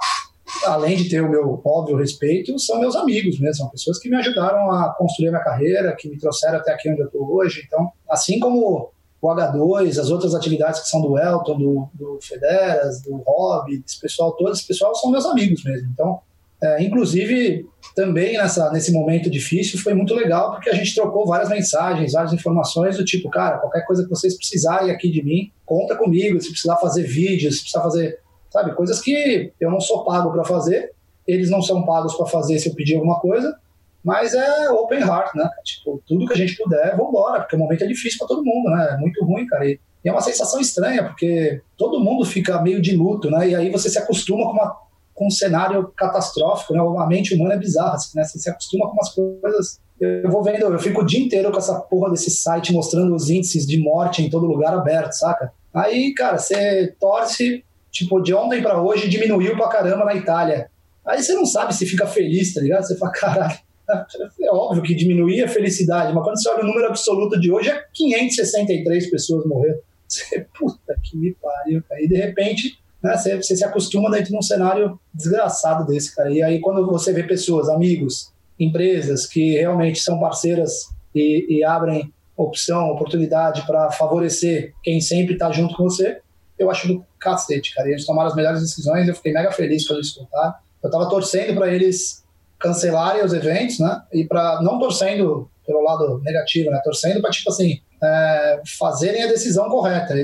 além 0.67 0.97
de 0.97 1.09
ter 1.09 1.21
o 1.21 1.31
meu 1.31 1.61
óbvio 1.65 1.97
respeito, 1.97 2.59
são 2.59 2.81
meus 2.81 2.97
amigos 2.97 3.39
mesmo, 3.39 3.57
são 3.57 3.69
pessoas 3.69 3.99
que 3.99 4.09
me 4.09 4.17
ajudaram 4.17 4.71
a 4.71 4.95
construir 4.95 5.31
minha 5.31 5.43
carreira, 5.43 5.95
que 5.97 6.09
me 6.09 6.19
trouxeram 6.19 6.59
até 6.59 6.73
aqui 6.73 6.91
onde 6.91 7.01
eu 7.01 7.07
estou 7.07 7.31
hoje. 7.33 7.63
Então, 7.67 7.91
assim 8.09 8.39
como 8.39 8.91
o 9.21 9.29
H2, 9.29 9.99
as 9.99 10.11
outras 10.11 10.35
atividades 10.35 10.81
que 10.81 10.89
são 10.89 11.03
do 11.03 11.19
Elton, 11.19 11.59
do, 11.59 11.89
do 11.95 12.19
Federas, 12.23 13.03
do 13.03 13.17
Rob, 13.17 13.83
esse 13.85 14.01
pessoal 14.01 14.33
todo, 14.33 14.53
esse 14.53 14.67
pessoal 14.67 14.95
são 14.95 15.11
meus 15.11 15.27
amigos 15.27 15.65
mesmo. 15.65 15.89
Então, 15.93 16.21
é, 16.63 16.83
inclusive, 16.83 17.67
também 17.95 18.37
nessa, 18.37 18.71
nesse 18.73 18.93
momento 18.93 19.31
difícil 19.31 19.79
foi 19.79 19.95
muito 19.95 20.13
legal 20.15 20.53
porque 20.53 20.69
a 20.71 20.75
gente 20.75 20.95
trocou 20.95 21.25
várias 21.27 21.49
mensagens, 21.49 22.13
várias 22.13 22.33
informações 22.33 22.97
do 22.97 23.05
tipo, 23.05 23.31
cara, 23.31 23.59
qualquer 23.59 23.85
coisa 23.85 24.03
que 24.03 24.11
vocês 24.11 24.37
precisarem 24.37 24.91
aqui 24.91 25.11
de 25.11 25.23
mim, 25.23 25.53
conta 25.65 25.95
comigo. 25.97 26.41
Se 26.41 26.51
precisar 26.51 26.77
fazer 26.77 27.05
vídeos, 27.05 27.57
se 27.57 27.61
precisar 27.61 27.83
fazer, 27.83 28.19
sabe, 28.51 28.75
coisas 28.75 29.01
que 29.01 29.53
eu 29.61 29.71
não 29.71 29.81
sou 29.81 30.05
pago 30.05 30.33
para 30.33 30.45
fazer, 30.45 30.93
eles 31.27 31.51
não 31.51 31.63
são 31.63 31.85
pagos 31.85 32.15
para 32.15 32.27
fazer 32.27 32.59
se 32.59 32.71
eu 32.71 32.75
pedir 32.75 32.97
alguma 32.97 33.21
coisa, 33.21 33.57
mas 34.03 34.35
é 34.35 34.71
open 34.71 35.01
heart, 35.01 35.35
né? 35.35 35.49
Tipo, 35.65 36.03
tudo 36.07 36.27
que 36.27 36.33
a 36.33 36.37
gente 36.37 36.57
puder, 36.57 36.97
vambora, 36.97 37.41
porque 37.41 37.55
o 37.55 37.59
momento 37.59 37.85
é 37.85 37.87
difícil 37.87 38.19
para 38.19 38.29
todo 38.29 38.45
mundo, 38.45 38.71
né? 38.71 38.95
É 38.95 38.97
muito 38.97 39.25
ruim, 39.25 39.47
cara. 39.47 39.67
E 39.67 39.79
é 40.05 40.11
uma 40.11 40.21
sensação 40.21 40.61
estranha, 40.61 41.05
porque 41.05 41.61
todo 41.77 42.01
mundo 42.01 42.25
fica 42.25 42.61
meio 42.63 42.81
de 42.81 42.97
luto, 42.97 43.31
né? 43.31 43.51
E 43.51 43.55
aí 43.55 43.71
você 43.71 43.91
se 43.91 43.99
acostuma 43.99 44.45
com 44.45 44.53
uma 44.53 44.88
com 45.19 45.27
um 45.27 45.31
cenário 45.31 45.93
catastrófico, 45.97 46.73
né? 46.73 46.81
A 46.81 47.07
mente 47.07 47.35
humana 47.35 47.55
é 47.55 47.59
bizarra, 47.59 47.95
assim, 47.95 48.17
né? 48.17 48.23
Você 48.23 48.39
se 48.39 48.49
acostuma 48.49 48.87
com 48.87 48.93
umas 48.93 49.09
coisas. 49.13 49.81
Eu 50.01 50.31
vou 50.31 50.45
vendo, 50.45 50.63
eu 50.63 50.79
fico 50.79 51.03
o 51.03 51.05
dia 51.05 51.19
inteiro 51.19 51.51
com 51.51 51.59
essa 51.59 51.75
porra 51.81 52.11
desse 52.13 52.31
site 52.31 52.73
mostrando 52.73 53.13
os 53.13 53.29
índices 53.29 53.67
de 53.67 53.79
morte 53.79 54.23
em 54.23 54.31
todo 54.31 54.47
lugar 54.47 54.73
aberto, 54.73 55.13
saca? 55.13 55.53
Aí, 55.75 56.15
cara, 56.15 56.39
você 56.39 56.95
torce, 57.01 57.65
tipo, 57.91 58.21
de 58.21 58.33
ontem 58.33 58.63
para 58.63 58.81
hoje 58.81 59.09
diminuiu 59.09 59.57
pra 59.57 59.69
caramba 59.69 60.05
na 60.05 60.15
Itália. 60.15 60.71
Aí 61.05 61.21
você 61.21 61.35
não 61.35 61.45
sabe 61.45 61.75
se 61.75 61.85
fica 61.85 62.07
feliz, 62.07 62.55
tá 62.55 62.61
ligado? 62.61 62.85
Você 62.85 62.97
fala, 62.97 63.11
caralho, 63.11 63.59
é 64.41 64.53
óbvio 64.53 64.85
que 64.85 64.95
diminuir 64.95 65.43
a 65.43 65.49
felicidade, 65.49 66.15
mas 66.15 66.23
quando 66.23 66.41
você 66.41 66.49
olha 66.49 66.63
o 66.63 66.67
número 66.67 66.87
absoluto 66.87 67.41
de 67.41 67.51
hoje, 67.51 67.71
é 67.71 67.83
563 67.93 69.11
pessoas 69.11 69.45
morreram. 69.47 69.81
Você, 70.07 70.47
puta 70.57 70.97
que 71.03 71.17
me 71.17 71.35
pariu. 71.35 71.83
E 71.99 72.09
de 72.09 72.17
repente, 72.17 72.79
né, 73.03 73.17
você, 73.17 73.37
você, 73.37 73.57
se 73.57 73.65
acostuma 73.65 74.11
dentro 74.11 74.31
de 74.31 74.37
um 74.37 74.43
cenário 74.43 74.99
desgraçado 75.15 75.87
desse, 75.87 76.15
cara. 76.15 76.31
E 76.31 76.43
aí, 76.43 76.61
quando 76.61 76.87
você 76.87 77.13
vê 77.13 77.23
pessoas, 77.23 77.69
amigos, 77.69 78.33
empresas 78.59 79.27
que 79.27 79.53
realmente 79.53 80.01
são 80.01 80.19
parceiras 80.19 80.89
e, 81.15 81.59
e 81.59 81.65
abrem 81.65 82.13
opção, 82.37 82.91
oportunidade 82.91 83.67
para 83.67 83.91
favorecer 83.91 84.73
quem 84.83 85.01
sempre 85.01 85.35
está 85.35 85.51
junto 85.51 85.77
com 85.77 85.85
você, 85.85 86.21
eu 86.59 86.71
acho 86.71 86.89
do 86.89 87.05
cacete, 87.21 87.75
cara. 87.75 87.89
E 87.89 87.93
eles 87.93 88.05
tomaram 88.05 88.29
as 88.29 88.37
melhores 88.37 88.61
decisões, 88.61 89.07
eu 89.07 89.15
fiquei 89.15 89.33
mega 89.33 89.51
feliz 89.53 89.87
quando 89.87 89.99
eles 89.99 90.15
voltaram. 90.15 90.55
Eu 90.83 90.89
estava 90.89 91.09
torcendo 91.09 91.55
para 91.55 91.73
eles 91.73 92.25
cancelarem 92.59 93.25
os 93.25 93.33
eventos, 93.33 93.79
né? 93.79 94.03
E 94.13 94.25
para 94.25 94.61
não 94.63 94.79
torcendo 94.79 95.49
pelo 95.67 95.83
lado 95.83 96.21
negativo, 96.25 96.71
né? 96.71 96.81
Torcendo 96.83 97.21
para 97.21 97.31
tipo 97.31 97.51
assim 97.51 97.81
é, 98.03 98.63
fazerem 98.79 99.23
a 99.25 99.27
decisão 99.27 99.69
correta. 99.69 100.15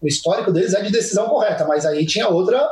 O 0.00 0.06
histórico 0.06 0.52
deles 0.52 0.74
é 0.74 0.82
de 0.82 0.92
decisão 0.92 1.28
correta, 1.28 1.66
mas 1.66 1.86
aí 1.86 2.04
tinha 2.06 2.28
outra, 2.28 2.66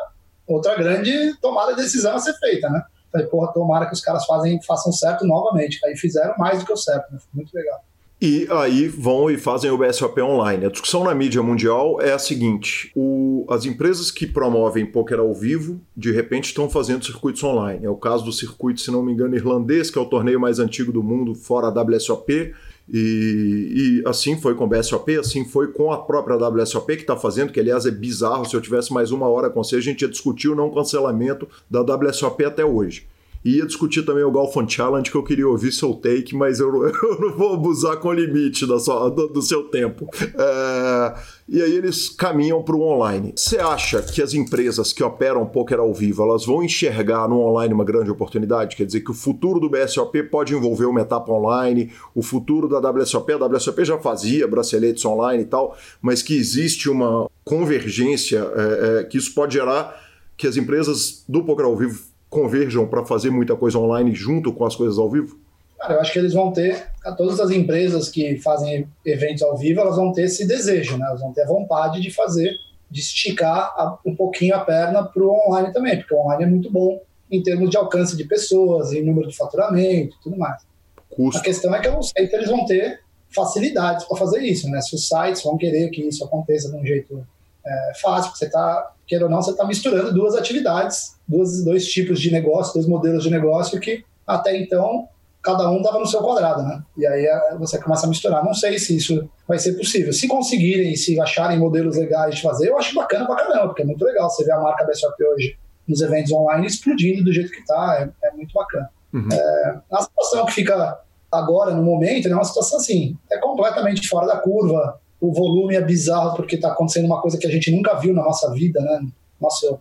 outra 0.46 0.76
grande 0.76 1.34
tomada 1.40 1.74
de 1.74 1.82
decisão 1.82 2.14
a 2.14 2.18
ser 2.18 2.34
feita, 2.34 2.68
né? 2.68 2.82
Falei, 3.10 3.26
porra, 3.26 3.52
tomara 3.52 3.86
que 3.86 3.92
os 3.92 4.00
caras 4.00 4.24
fazem, 4.24 4.60
façam 4.62 4.90
certo 4.90 5.26
novamente. 5.26 5.78
Aí 5.84 5.96
fizeram 5.96 6.34
mais 6.38 6.60
do 6.60 6.64
que 6.64 6.72
o 6.72 6.76
certo, 6.76 7.12
né? 7.12 7.18
Foi 7.18 7.28
muito 7.34 7.54
legal. 7.54 7.80
E 8.24 8.46
aí 8.52 8.86
vão 8.86 9.28
e 9.28 9.36
fazem 9.36 9.68
o 9.68 9.76
BSOP 9.76 10.20
online. 10.22 10.64
A 10.64 10.70
discussão 10.70 11.02
na 11.02 11.12
mídia 11.12 11.42
mundial 11.42 12.00
é 12.00 12.12
a 12.12 12.20
seguinte: 12.20 12.92
o, 12.94 13.44
as 13.50 13.64
empresas 13.64 14.12
que 14.12 14.28
promovem 14.28 14.86
poker 14.86 15.18
ao 15.18 15.34
vivo, 15.34 15.80
de 15.96 16.12
repente 16.12 16.44
estão 16.44 16.70
fazendo 16.70 17.04
circuitos 17.04 17.42
online. 17.42 17.84
É 17.84 17.90
o 17.90 17.96
caso 17.96 18.24
do 18.24 18.32
circuito, 18.32 18.80
se 18.80 18.92
não 18.92 19.02
me 19.02 19.12
engano, 19.12 19.34
irlandês, 19.34 19.90
que 19.90 19.98
é 19.98 20.00
o 20.00 20.06
torneio 20.06 20.38
mais 20.38 20.60
antigo 20.60 20.92
do 20.92 21.02
mundo, 21.02 21.34
fora 21.34 21.66
a 21.66 21.82
WSOP. 21.82 22.54
E, 22.92 24.02
e, 24.04 24.08
assim 24.08 24.38
foi 24.38 24.54
com 24.54 24.64
o 24.64 24.66
BSOP, 24.66 25.16
assim 25.18 25.46
foi 25.46 25.72
com 25.72 25.90
a 25.90 25.98
própria 25.98 26.36
WSOP 26.36 26.96
que 26.96 27.02
está 27.02 27.16
fazendo, 27.16 27.50
que 27.50 27.58
aliás 27.58 27.86
é 27.86 27.90
bizarro. 27.90 28.44
Se 28.44 28.54
eu 28.54 28.60
tivesse 28.60 28.92
mais 28.92 29.10
uma 29.10 29.26
hora 29.28 29.48
com 29.48 29.64
você, 29.64 29.76
a 29.76 29.80
gente 29.80 30.02
ia 30.02 30.08
discutir 30.08 30.48
o 30.48 30.54
não 30.54 30.70
cancelamento 30.70 31.48
da 31.70 31.80
WSOP 31.80 32.44
até 32.44 32.64
hoje. 32.64 33.06
Ia 33.44 33.66
discutir 33.66 34.02
também 34.04 34.22
o 34.22 34.30
Golfon 34.30 34.68
Challenge, 34.68 35.10
que 35.10 35.16
eu 35.16 35.24
queria 35.24 35.48
ouvir 35.48 35.72
seu 35.72 35.94
take, 35.94 36.34
mas 36.34 36.60
eu, 36.60 36.68
eu 36.86 37.20
não 37.20 37.36
vou 37.36 37.54
abusar 37.54 37.96
com 37.96 38.08
o 38.08 38.12
limite 38.12 38.66
da 38.66 38.78
sua, 38.78 39.08
do, 39.10 39.28
do, 39.28 39.42
seu 39.42 39.64
tempo. 39.64 40.08
É, 40.14 41.14
e 41.48 41.60
aí 41.60 41.76
eles 41.76 42.08
caminham 42.08 42.62
para 42.62 42.76
o 42.76 42.82
online. 42.82 43.32
Você 43.34 43.58
acha 43.58 44.00
que 44.00 44.22
as 44.22 44.32
empresas 44.32 44.92
que 44.92 45.02
operam 45.02 45.44
poker 45.44 45.80
ao 45.80 45.92
vivo, 45.92 46.22
elas 46.22 46.46
vão 46.46 46.62
enxergar 46.62 47.28
no 47.28 47.40
online 47.40 47.74
uma 47.74 47.84
grande 47.84 48.10
oportunidade? 48.10 48.76
Quer 48.76 48.86
dizer 48.86 49.00
que 49.00 49.10
o 49.10 49.14
futuro 49.14 49.58
do 49.58 49.68
BSOP 49.68 50.22
pode 50.24 50.54
envolver 50.54 50.86
uma 50.86 51.00
etapa 51.00 51.32
online, 51.32 51.90
o 52.14 52.22
futuro 52.22 52.68
da 52.68 52.78
WSOP, 52.78 53.32
a 53.32 53.46
WSOP 53.46 53.84
já 53.84 53.98
fazia 53.98 54.46
braceletes 54.46 55.04
online 55.04 55.42
e 55.42 55.46
tal, 55.46 55.76
mas 56.00 56.22
que 56.22 56.36
existe 56.36 56.88
uma 56.88 57.28
convergência, 57.44 58.38
é, 58.54 59.00
é, 59.00 59.04
que 59.04 59.18
isso 59.18 59.34
pode 59.34 59.54
gerar 59.54 60.00
que 60.36 60.46
as 60.46 60.56
empresas 60.56 61.24
do 61.28 61.42
poker 61.44 61.66
ao 61.66 61.76
vivo 61.76 62.11
converjam 62.32 62.86
para 62.86 63.04
fazer 63.04 63.30
muita 63.30 63.54
coisa 63.54 63.78
online 63.78 64.14
junto 64.14 64.54
com 64.54 64.64
as 64.64 64.74
coisas 64.74 64.98
ao 64.98 65.10
vivo? 65.10 65.38
Cara, 65.78 65.94
eu 65.94 66.00
acho 66.00 66.12
que 66.12 66.18
eles 66.18 66.32
vão 66.32 66.50
ter, 66.50 66.86
todas 67.18 67.38
as 67.38 67.50
empresas 67.50 68.08
que 68.08 68.38
fazem 68.38 68.88
eventos 69.04 69.42
ao 69.42 69.56
vivo, 69.56 69.80
elas 69.80 69.96
vão 69.96 70.12
ter 70.12 70.22
esse 70.22 70.46
desejo, 70.46 70.96
né? 70.96 71.06
Elas 71.06 71.20
vão 71.20 71.32
ter 71.32 71.42
a 71.42 71.46
vontade 71.46 72.00
de 72.00 72.10
fazer, 72.10 72.54
de 72.90 73.00
esticar 73.00 73.74
a, 73.76 73.98
um 74.06 74.16
pouquinho 74.16 74.54
a 74.54 74.60
perna 74.60 75.04
para 75.04 75.22
o 75.22 75.30
online 75.46 75.72
também, 75.74 75.98
porque 75.98 76.14
o 76.14 76.20
online 76.20 76.44
é 76.44 76.46
muito 76.46 76.72
bom 76.72 77.02
em 77.30 77.42
termos 77.42 77.68
de 77.68 77.76
alcance 77.76 78.16
de 78.16 78.24
pessoas, 78.24 78.92
em 78.92 79.04
número 79.04 79.28
de 79.28 79.36
faturamento 79.36 80.16
e 80.16 80.22
tudo 80.22 80.38
mais. 80.38 80.62
Custo. 81.10 81.38
A 81.38 81.44
questão 81.44 81.74
é 81.74 81.80
que 81.80 81.88
eu 81.88 81.92
não 81.92 82.02
sei 82.02 82.26
se 82.26 82.34
eles 82.34 82.48
vão 82.48 82.64
ter 82.64 83.00
facilidades 83.28 84.06
para 84.06 84.16
fazer 84.16 84.40
isso, 84.40 84.70
né? 84.70 84.80
Se 84.80 84.94
os 84.94 85.06
sites 85.06 85.42
vão 85.42 85.58
querer 85.58 85.90
que 85.90 86.00
isso 86.00 86.24
aconteça 86.24 86.70
de 86.70 86.76
um 86.76 86.86
jeito 86.86 87.26
é, 87.66 87.92
fácil, 88.00 88.30
porque 88.30 88.38
você 88.38 88.46
está, 88.46 88.92
queira 89.12 89.26
ou 89.26 89.30
não, 89.30 89.42
você 89.42 89.50
está 89.50 89.66
misturando 89.66 90.10
duas 90.10 90.34
atividades, 90.34 91.18
duas, 91.28 91.62
dois 91.62 91.86
tipos 91.86 92.18
de 92.18 92.32
negócio, 92.32 92.72
dois 92.72 92.86
modelos 92.86 93.22
de 93.22 93.30
negócio 93.30 93.78
que 93.78 94.02
até 94.26 94.56
então 94.56 95.06
cada 95.42 95.68
um 95.70 95.82
dava 95.82 95.98
no 95.98 96.06
seu 96.06 96.22
quadrado, 96.22 96.62
né? 96.62 96.82
E 96.96 97.06
aí 97.06 97.26
é, 97.26 97.56
você 97.58 97.78
começa 97.78 98.06
a 98.06 98.08
misturar. 98.08 98.42
Não 98.42 98.54
sei 98.54 98.78
se 98.78 98.96
isso 98.96 99.28
vai 99.46 99.58
ser 99.58 99.74
possível. 99.74 100.12
Se 100.14 100.26
conseguirem, 100.26 100.96
se 100.96 101.20
acharem 101.20 101.58
modelos 101.58 101.96
legais 101.96 102.36
de 102.36 102.42
fazer, 102.42 102.68
eu 102.68 102.78
acho 102.78 102.94
bacana 102.94 103.26
pra 103.26 103.36
caramba, 103.36 103.66
porque 103.66 103.82
é 103.82 103.84
muito 103.84 104.02
legal. 104.02 104.30
Você 104.30 104.44
vê 104.44 104.52
a 104.52 104.60
marca 104.60 104.86
BSOP 104.86 105.22
hoje 105.22 105.58
nos 105.86 106.00
eventos 106.00 106.32
online 106.32 106.66
explodindo 106.66 107.24
do 107.24 107.32
jeito 107.32 107.50
que 107.50 107.66
tá, 107.66 107.98
é, 108.22 108.28
é 108.28 108.32
muito 108.32 108.54
bacana. 108.54 108.88
Uhum. 109.12 109.28
É, 109.30 109.78
a 109.90 110.02
situação 110.02 110.46
que 110.46 110.52
fica 110.52 111.00
agora, 111.30 111.74
no 111.74 111.82
momento, 111.82 112.28
é 112.28 112.34
uma 112.34 112.44
situação 112.44 112.78
assim, 112.78 113.16
é 113.30 113.38
completamente 113.38 114.08
fora 114.08 114.26
da 114.26 114.38
curva, 114.38 115.00
o 115.22 115.32
volume 115.32 115.76
é 115.76 115.80
bizarro 115.80 116.34
porque 116.34 116.56
está 116.56 116.72
acontecendo 116.72 117.06
uma 117.06 117.22
coisa 117.22 117.38
que 117.38 117.46
a 117.46 117.50
gente 117.50 117.70
nunca 117.70 117.94
viu 117.94 118.12
na 118.12 118.24
nossa 118.24 118.50
vida, 118.50 118.80
né? 118.80 119.06
Nossa, 119.40 119.78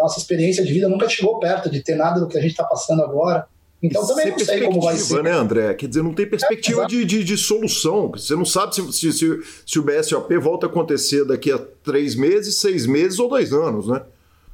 nossa 0.00 0.20
experiência 0.20 0.64
de 0.64 0.72
vida 0.72 0.88
nunca 0.88 1.08
chegou 1.08 1.40
perto 1.40 1.68
de 1.68 1.82
ter 1.82 1.96
nada 1.96 2.20
do 2.20 2.28
que 2.28 2.38
a 2.38 2.40
gente 2.40 2.52
está 2.52 2.62
passando 2.62 3.02
agora. 3.02 3.46
Então 3.82 4.06
também 4.06 4.30
não 4.30 4.38
sei 4.38 4.60
como 4.60 4.80
vai 4.80 4.96
ser. 4.96 5.24
né, 5.24 5.32
André? 5.32 5.74
Quer 5.74 5.88
dizer, 5.88 6.02
não 6.04 6.14
tem 6.14 6.24
perspectiva 6.24 6.84
é, 6.84 6.86
de, 6.86 7.04
de, 7.04 7.24
de, 7.24 7.36
solução. 7.36 8.12
Você 8.12 8.36
não 8.36 8.44
sabe 8.44 8.76
se, 8.76 8.92
se, 8.92 9.12
se, 9.12 9.40
se, 9.66 9.78
o 9.80 9.82
BSOP 9.82 10.38
volta 10.38 10.66
a 10.66 10.68
acontecer 10.68 11.24
daqui 11.24 11.50
a 11.50 11.58
três 11.82 12.14
meses, 12.14 12.60
seis 12.60 12.86
meses 12.86 13.18
ou 13.18 13.28
dois 13.28 13.52
anos, 13.52 13.88
né? 13.88 14.02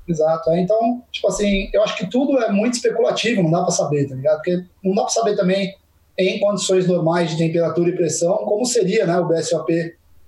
Exato. 0.09 0.49
É, 0.49 0.61
então, 0.63 1.03
tipo 1.13 1.29
assim, 1.29 1.69
eu 1.75 1.83
acho 1.83 1.95
que 1.95 2.09
tudo 2.09 2.39
é 2.39 2.51
muito 2.51 2.75
especulativo, 2.75 3.43
não 3.43 3.51
dá 3.51 3.63
para 3.63 3.73
saber, 3.73 4.09
tá 4.09 4.15
ligado? 4.15 4.37
Porque 4.37 4.65
não 4.83 4.95
dá 4.95 5.03
para 5.03 5.13
saber 5.13 5.37
também, 5.37 5.75
em 6.19 6.41
condições 6.41 6.87
normais 6.87 7.33
de 7.33 7.37
temperatura 7.37 7.91
e 7.91 7.97
pressão, 7.97 8.35
como 8.39 8.65
seria 8.65 9.05
né, 9.05 9.19
o 9.19 9.29
BSOP 9.29 9.71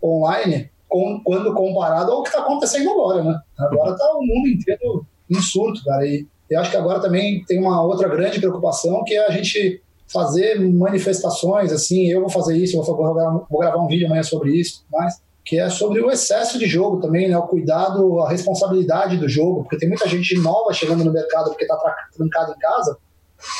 online 0.02 0.70
com, 0.88 1.20
quando 1.24 1.54
comparado 1.54 2.12
ao 2.12 2.22
que 2.22 2.30
está 2.30 2.40
acontecendo 2.40 2.90
agora, 2.90 3.22
né? 3.22 3.38
Agora 3.58 3.96
tá 3.96 4.10
o 4.14 4.22
mundo 4.22 4.48
inteiro 4.48 5.06
em 5.30 5.40
surto, 5.40 5.84
cara. 5.84 6.06
E 6.06 6.26
eu 6.50 6.60
acho 6.60 6.70
que 6.70 6.76
agora 6.76 7.00
também 7.00 7.44
tem 7.44 7.60
uma 7.60 7.82
outra 7.82 8.08
grande 8.08 8.40
preocupação 8.40 9.04
que 9.04 9.14
é 9.14 9.26
a 9.26 9.30
gente 9.30 9.82
fazer 10.10 10.58
manifestações, 10.58 11.70
assim, 11.70 12.06
eu 12.06 12.20
vou 12.20 12.30
fazer 12.30 12.56
isso, 12.56 12.78
eu 12.78 12.82
vou, 12.82 12.96
gravar, 12.96 13.46
vou 13.50 13.60
gravar 13.60 13.76
um 13.76 13.86
vídeo 13.86 14.06
amanhã 14.06 14.22
sobre 14.22 14.52
isso, 14.52 14.84
mas 14.90 15.20
que 15.44 15.58
é 15.58 15.68
sobre 15.68 16.00
o 16.00 16.10
excesso 16.10 16.58
de 16.58 16.66
jogo 16.66 17.00
também, 17.00 17.28
né? 17.28 17.36
O 17.36 17.46
cuidado, 17.46 18.20
a 18.20 18.28
responsabilidade 18.28 19.16
do 19.16 19.28
jogo, 19.28 19.62
porque 19.62 19.78
tem 19.78 19.88
muita 19.88 20.08
gente 20.08 20.38
nova 20.38 20.72
chegando 20.72 21.04
no 21.04 21.12
mercado 21.12 21.50
porque 21.50 21.64
está 21.64 21.76
trancado 22.14 22.52
em 22.52 22.58
casa 22.58 22.98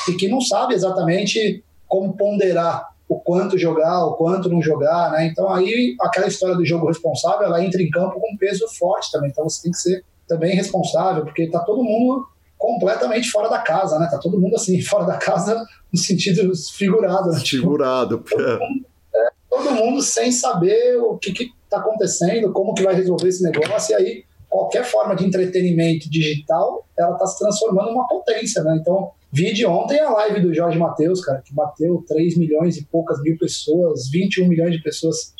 e 0.07 0.13
que 0.13 0.27
não 0.27 0.41
sabe 0.41 0.73
exatamente 0.73 1.63
como 1.87 2.15
ponderar 2.15 2.89
o 3.09 3.19
quanto 3.19 3.57
jogar, 3.57 4.05
o 4.05 4.13
quanto 4.13 4.47
não 4.47 4.61
jogar, 4.61 5.11
né? 5.11 5.25
Então 5.25 5.51
aí 5.51 5.95
aquela 5.99 6.27
história 6.27 6.55
do 6.55 6.63
jogo 6.63 6.87
responsável, 6.87 7.47
ela 7.47 7.63
entra 7.65 7.81
em 7.81 7.89
campo 7.89 8.19
com 8.19 8.33
um 8.33 8.37
peso 8.37 8.67
forte 8.77 9.11
também. 9.11 9.31
Então 9.31 9.43
você 9.43 9.63
tem 9.63 9.71
que 9.71 9.79
ser 9.79 10.05
também 10.27 10.55
responsável, 10.55 11.25
porque 11.25 11.43
está 11.43 11.59
todo 11.59 11.83
mundo 11.83 12.27
completamente 12.55 13.31
fora 13.31 13.49
da 13.49 13.57
casa, 13.57 13.97
né? 13.97 14.07
Tá 14.11 14.19
todo 14.19 14.39
mundo 14.39 14.55
assim, 14.55 14.79
fora 14.85 15.05
da 15.05 15.17
casa 15.17 15.65
no 15.91 15.97
sentido 15.97 16.51
figurado. 16.77 17.31
Né? 17.31 17.39
Figurado. 17.39 18.19
Tipo, 18.19 18.37
todo, 18.37 18.59
mundo, 18.59 18.85
é, 19.15 19.29
todo, 19.49 19.71
mundo, 19.71 20.01
sem 20.03 20.31
saber 20.31 20.97
o 20.97 21.17
que, 21.17 21.31
que 21.31 21.51
tá 21.67 21.77
acontecendo, 21.77 22.51
como 22.51 22.75
que 22.75 22.83
vai 22.83 22.93
resolver 22.93 23.27
esse 23.27 23.41
negócio, 23.41 23.93
e 23.93 23.95
aí 23.95 24.23
qualquer 24.47 24.83
forma 24.83 25.15
de 25.15 25.25
entretenimento 25.25 26.09
digital, 26.09 26.85
ela 26.97 27.15
tá 27.15 27.25
se 27.25 27.39
transformando 27.39 27.91
numa 27.91 28.07
potência, 28.07 28.63
né? 28.63 28.77
Então, 28.79 29.11
vi 29.31 29.53
de 29.53 29.65
ontem 29.65 29.99
a 29.99 30.09
live 30.09 30.41
do 30.41 30.53
Jorge 30.53 30.77
Matheus, 30.77 31.23
cara, 31.23 31.41
que 31.41 31.53
bateu 31.53 32.03
3 32.07 32.37
milhões 32.37 32.77
e 32.77 32.85
poucas 32.85 33.21
mil 33.21 33.37
pessoas, 33.37 34.09
21 34.09 34.47
milhões 34.47 34.73
de 34.73 34.81
pessoas 34.81 35.33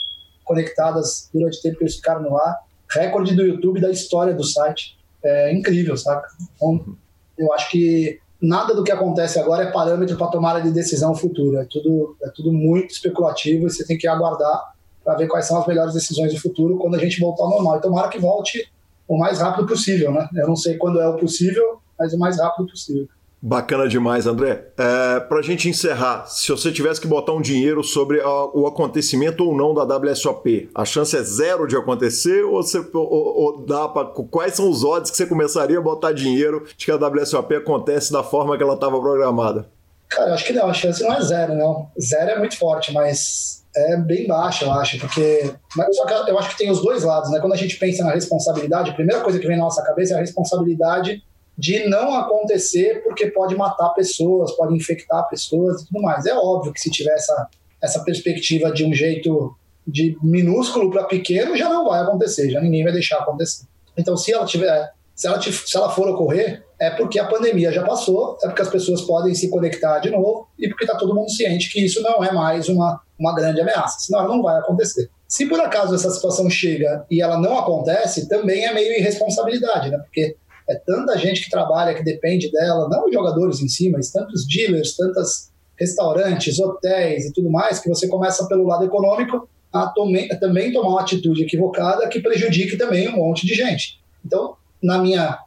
conectadas 0.43 1.29
durante 1.33 1.59
o 1.59 1.61
tempo 1.61 1.77
que 1.77 1.83
eles 1.83 1.95
ficaram 1.95 2.21
no 2.21 2.35
ar. 2.37 2.57
Recorde 2.89 3.35
do 3.35 3.43
YouTube 3.43 3.79
da 3.79 3.91
história 3.91 4.33
do 4.33 4.43
site. 4.43 4.97
É 5.23 5.53
incrível, 5.53 5.95
saca? 5.95 6.27
Então, 6.55 6.95
eu 7.37 7.53
acho 7.53 7.69
que 7.69 8.19
nada 8.41 8.73
do 8.73 8.83
que 8.83 8.91
acontece 8.91 9.37
agora 9.37 9.63
é 9.63 9.71
parâmetro 9.71 10.17
para 10.17 10.27
tomada 10.27 10.61
de 10.61 10.71
decisão 10.71 11.13
futura. 11.13 11.61
É 11.61 11.67
tudo, 11.69 12.15
é 12.23 12.29
tudo 12.29 12.51
muito 12.51 12.91
especulativo 12.91 13.67
e 13.67 13.69
você 13.69 13.85
tem 13.85 13.97
que 13.97 14.07
aguardar 14.07 14.73
para 15.03 15.15
ver 15.15 15.27
quais 15.27 15.45
são 15.45 15.59
as 15.59 15.67
melhores 15.67 15.93
decisões 15.93 16.33
do 16.33 16.39
futuro 16.39 16.77
quando 16.77 16.95
a 16.95 16.99
gente 16.99 17.19
voltar 17.19 17.43
ao 17.43 17.49
normal. 17.49 17.77
E 17.77 17.81
tomara 17.81 18.09
que 18.09 18.19
volte 18.19 18.71
o 19.07 19.17
mais 19.17 19.39
rápido 19.39 19.67
possível, 19.67 20.11
né? 20.11 20.27
Eu 20.35 20.47
não 20.47 20.55
sei 20.55 20.77
quando 20.77 20.99
é 20.99 21.07
o 21.07 21.17
possível, 21.17 21.79
mas 21.97 22.13
o 22.13 22.19
mais 22.19 22.39
rápido 22.39 22.67
possível. 22.67 23.07
Bacana 23.41 23.87
demais, 23.87 24.27
André. 24.27 24.65
É, 24.77 25.19
Para 25.21 25.39
a 25.39 25.41
gente 25.41 25.69
encerrar, 25.69 26.25
se 26.25 26.51
você 26.51 26.71
tivesse 26.73 26.99
que 26.99 27.07
botar 27.07 27.31
um 27.31 27.41
dinheiro 27.41 27.81
sobre 27.83 28.19
a, 28.19 28.45
o 28.53 28.67
acontecimento 28.67 29.45
ou 29.45 29.55
não 29.55 29.73
da 29.73 29.83
WSOP, 29.83 30.69
a 30.75 30.83
chance 30.83 31.15
é 31.15 31.23
zero 31.23 31.65
de 31.65 31.77
acontecer 31.77 32.43
ou, 32.43 32.61
você, 32.61 32.79
ou, 32.93 33.07
ou 33.09 33.65
dá 33.65 33.87
para 33.87 34.07
quais 34.07 34.55
são 34.55 34.69
os 34.69 34.83
odds 34.83 35.09
que 35.09 35.15
você 35.15 35.25
começaria 35.25 35.77
a 35.77 35.81
botar 35.81 36.11
dinheiro 36.11 36.65
de 36.77 36.85
que 36.85 36.91
a 36.91 36.97
WSOP 36.97 37.55
acontece 37.55 38.11
da 38.11 38.23
forma 38.23 38.57
que 38.57 38.63
ela 38.63 38.73
estava 38.73 38.99
programada? 38.99 39.67
Cara, 40.09 40.31
eu 40.31 40.33
acho 40.33 40.45
que 40.45 40.53
não, 40.53 40.67
a 40.67 40.73
chance 40.73 41.01
não 41.01 41.13
é 41.13 41.21
zero, 41.21 41.55
não. 41.55 41.87
Zero 41.99 42.31
é 42.31 42.39
muito 42.39 42.57
forte, 42.57 42.91
mas 42.91 43.63
é 43.73 43.95
bem 43.95 44.27
baixa, 44.27 44.65
eu 44.65 44.71
acho, 44.71 44.99
porque. 44.99 45.53
Mas 45.77 45.95
só 45.95 46.05
que 46.05 46.31
eu 46.31 46.37
acho 46.37 46.49
que 46.49 46.57
tem 46.57 46.71
os 46.71 46.81
dois 46.81 47.03
lados, 47.03 47.31
né? 47.31 47.39
Quando 47.39 47.53
a 47.53 47.57
gente 47.57 47.77
pensa 47.77 48.03
na 48.03 48.11
responsabilidade, 48.11 48.89
a 48.89 48.93
primeira 48.93 49.21
coisa 49.21 49.39
que 49.39 49.47
vem 49.47 49.55
na 49.55 49.63
nossa 49.63 49.83
cabeça 49.83 50.15
é 50.15 50.17
a 50.17 50.19
responsabilidade 50.19 51.23
de 51.60 51.86
não 51.90 52.15
acontecer 52.15 53.03
porque 53.03 53.27
pode 53.27 53.53
matar 53.53 53.90
pessoas, 53.90 54.53
pode 54.53 54.73
infectar 54.73 55.27
pessoas 55.27 55.81
e 55.81 55.88
tudo 55.88 56.02
mais. 56.02 56.26
É 56.26 56.34
óbvio 56.34 56.72
que 56.72 56.80
se 56.80 56.90
tiver 56.90 57.11
essa, 57.11 57.49
essa 57.81 58.02
perspectiva 58.06 58.72
de 58.72 58.86
um 58.86 58.94
jeito 58.94 59.53
de 59.86 60.18
minúsculo 60.23 60.90
para 60.90 61.03
pequeno, 61.03 61.57
já 61.57 61.68
não 61.68 61.90
vai 61.90 61.99
acontecer, 62.02 62.49
já 62.49 62.61
ninguém 62.61 62.86
vai 62.86 62.94
deixar 62.94 63.18
acontecer. 63.18 63.65
Então, 63.98 64.15
se 64.15 64.31
ela 64.31 64.45
tiver, 64.45 64.90
se 65.14 65.27
ela, 65.27 65.41
se 65.41 65.76
ela 65.76 65.90
for 65.90 66.07
ocorrer, 66.07 66.64
é 66.80 66.91
porque 66.91 67.19
a 67.19 67.27
pandemia 67.27 67.73
já 67.73 67.84
passou, 67.84 68.38
é 68.41 68.48
porque 68.48 68.61
as 68.61 68.69
pessoas 68.69 69.02
podem 69.02 69.36
se 69.36 69.49
conectar 69.49 69.99
de 69.99 70.10
novo 70.10 70.48
e 70.57 70.69
porque 70.69 70.86
está 70.86 70.98
todo 70.98 71.14
mundo 71.14 71.30
ciente 71.30 71.69
que 71.69 71.84
isso 71.84 72.02
não 72.02 72.23
é 72.23 72.31
mais 72.31 72.69
uma, 72.69 73.02
uma 73.19 73.36
grande 73.36 73.60
ameaça, 73.60 73.99
senão 73.99 74.19
ela 74.19 74.30
não 74.30 74.41
vai 74.41 74.57
acontecer. 74.57 75.10
Se 75.27 75.45
por 75.45 75.60
acaso 75.60 75.94
essa 75.94 76.10
situação 76.10 76.49
chega 76.49 77.06
e 77.11 77.22
ela 77.22 77.38
não 77.38 77.60
acontece, 77.60 78.30
também 78.30 78.65
é 78.65 78.73
meio 78.73 78.94
irresponsabilidade, 78.98 79.90
né? 79.90 79.98
Porque 79.98 80.38
é 80.69 80.75
tanta 80.75 81.17
gente 81.17 81.43
que 81.43 81.49
trabalha, 81.49 81.95
que 81.95 82.03
depende 82.03 82.51
dela, 82.51 82.87
não 82.87 83.05
os 83.05 83.13
jogadores 83.13 83.59
em 83.59 83.67
si, 83.67 83.89
mas 83.89 84.11
tantos 84.11 84.47
dealers, 84.47 84.95
tantos 84.95 85.49
restaurantes, 85.77 86.59
hotéis 86.59 87.25
e 87.25 87.33
tudo 87.33 87.49
mais, 87.49 87.79
que 87.79 87.89
você 87.89 88.07
começa 88.07 88.47
pelo 88.47 88.67
lado 88.67 88.85
econômico 88.85 89.49
a 89.71 89.87
tome, 89.87 90.27
também 90.39 90.71
tomar 90.71 90.89
uma 90.89 91.01
atitude 91.01 91.43
equivocada 91.43 92.07
que 92.07 92.19
prejudique 92.19 92.77
também 92.77 93.07
um 93.07 93.17
monte 93.17 93.45
de 93.45 93.53
gente. 93.53 93.99
Então, 94.25 94.55
na 94.81 94.97
minha 94.99 95.39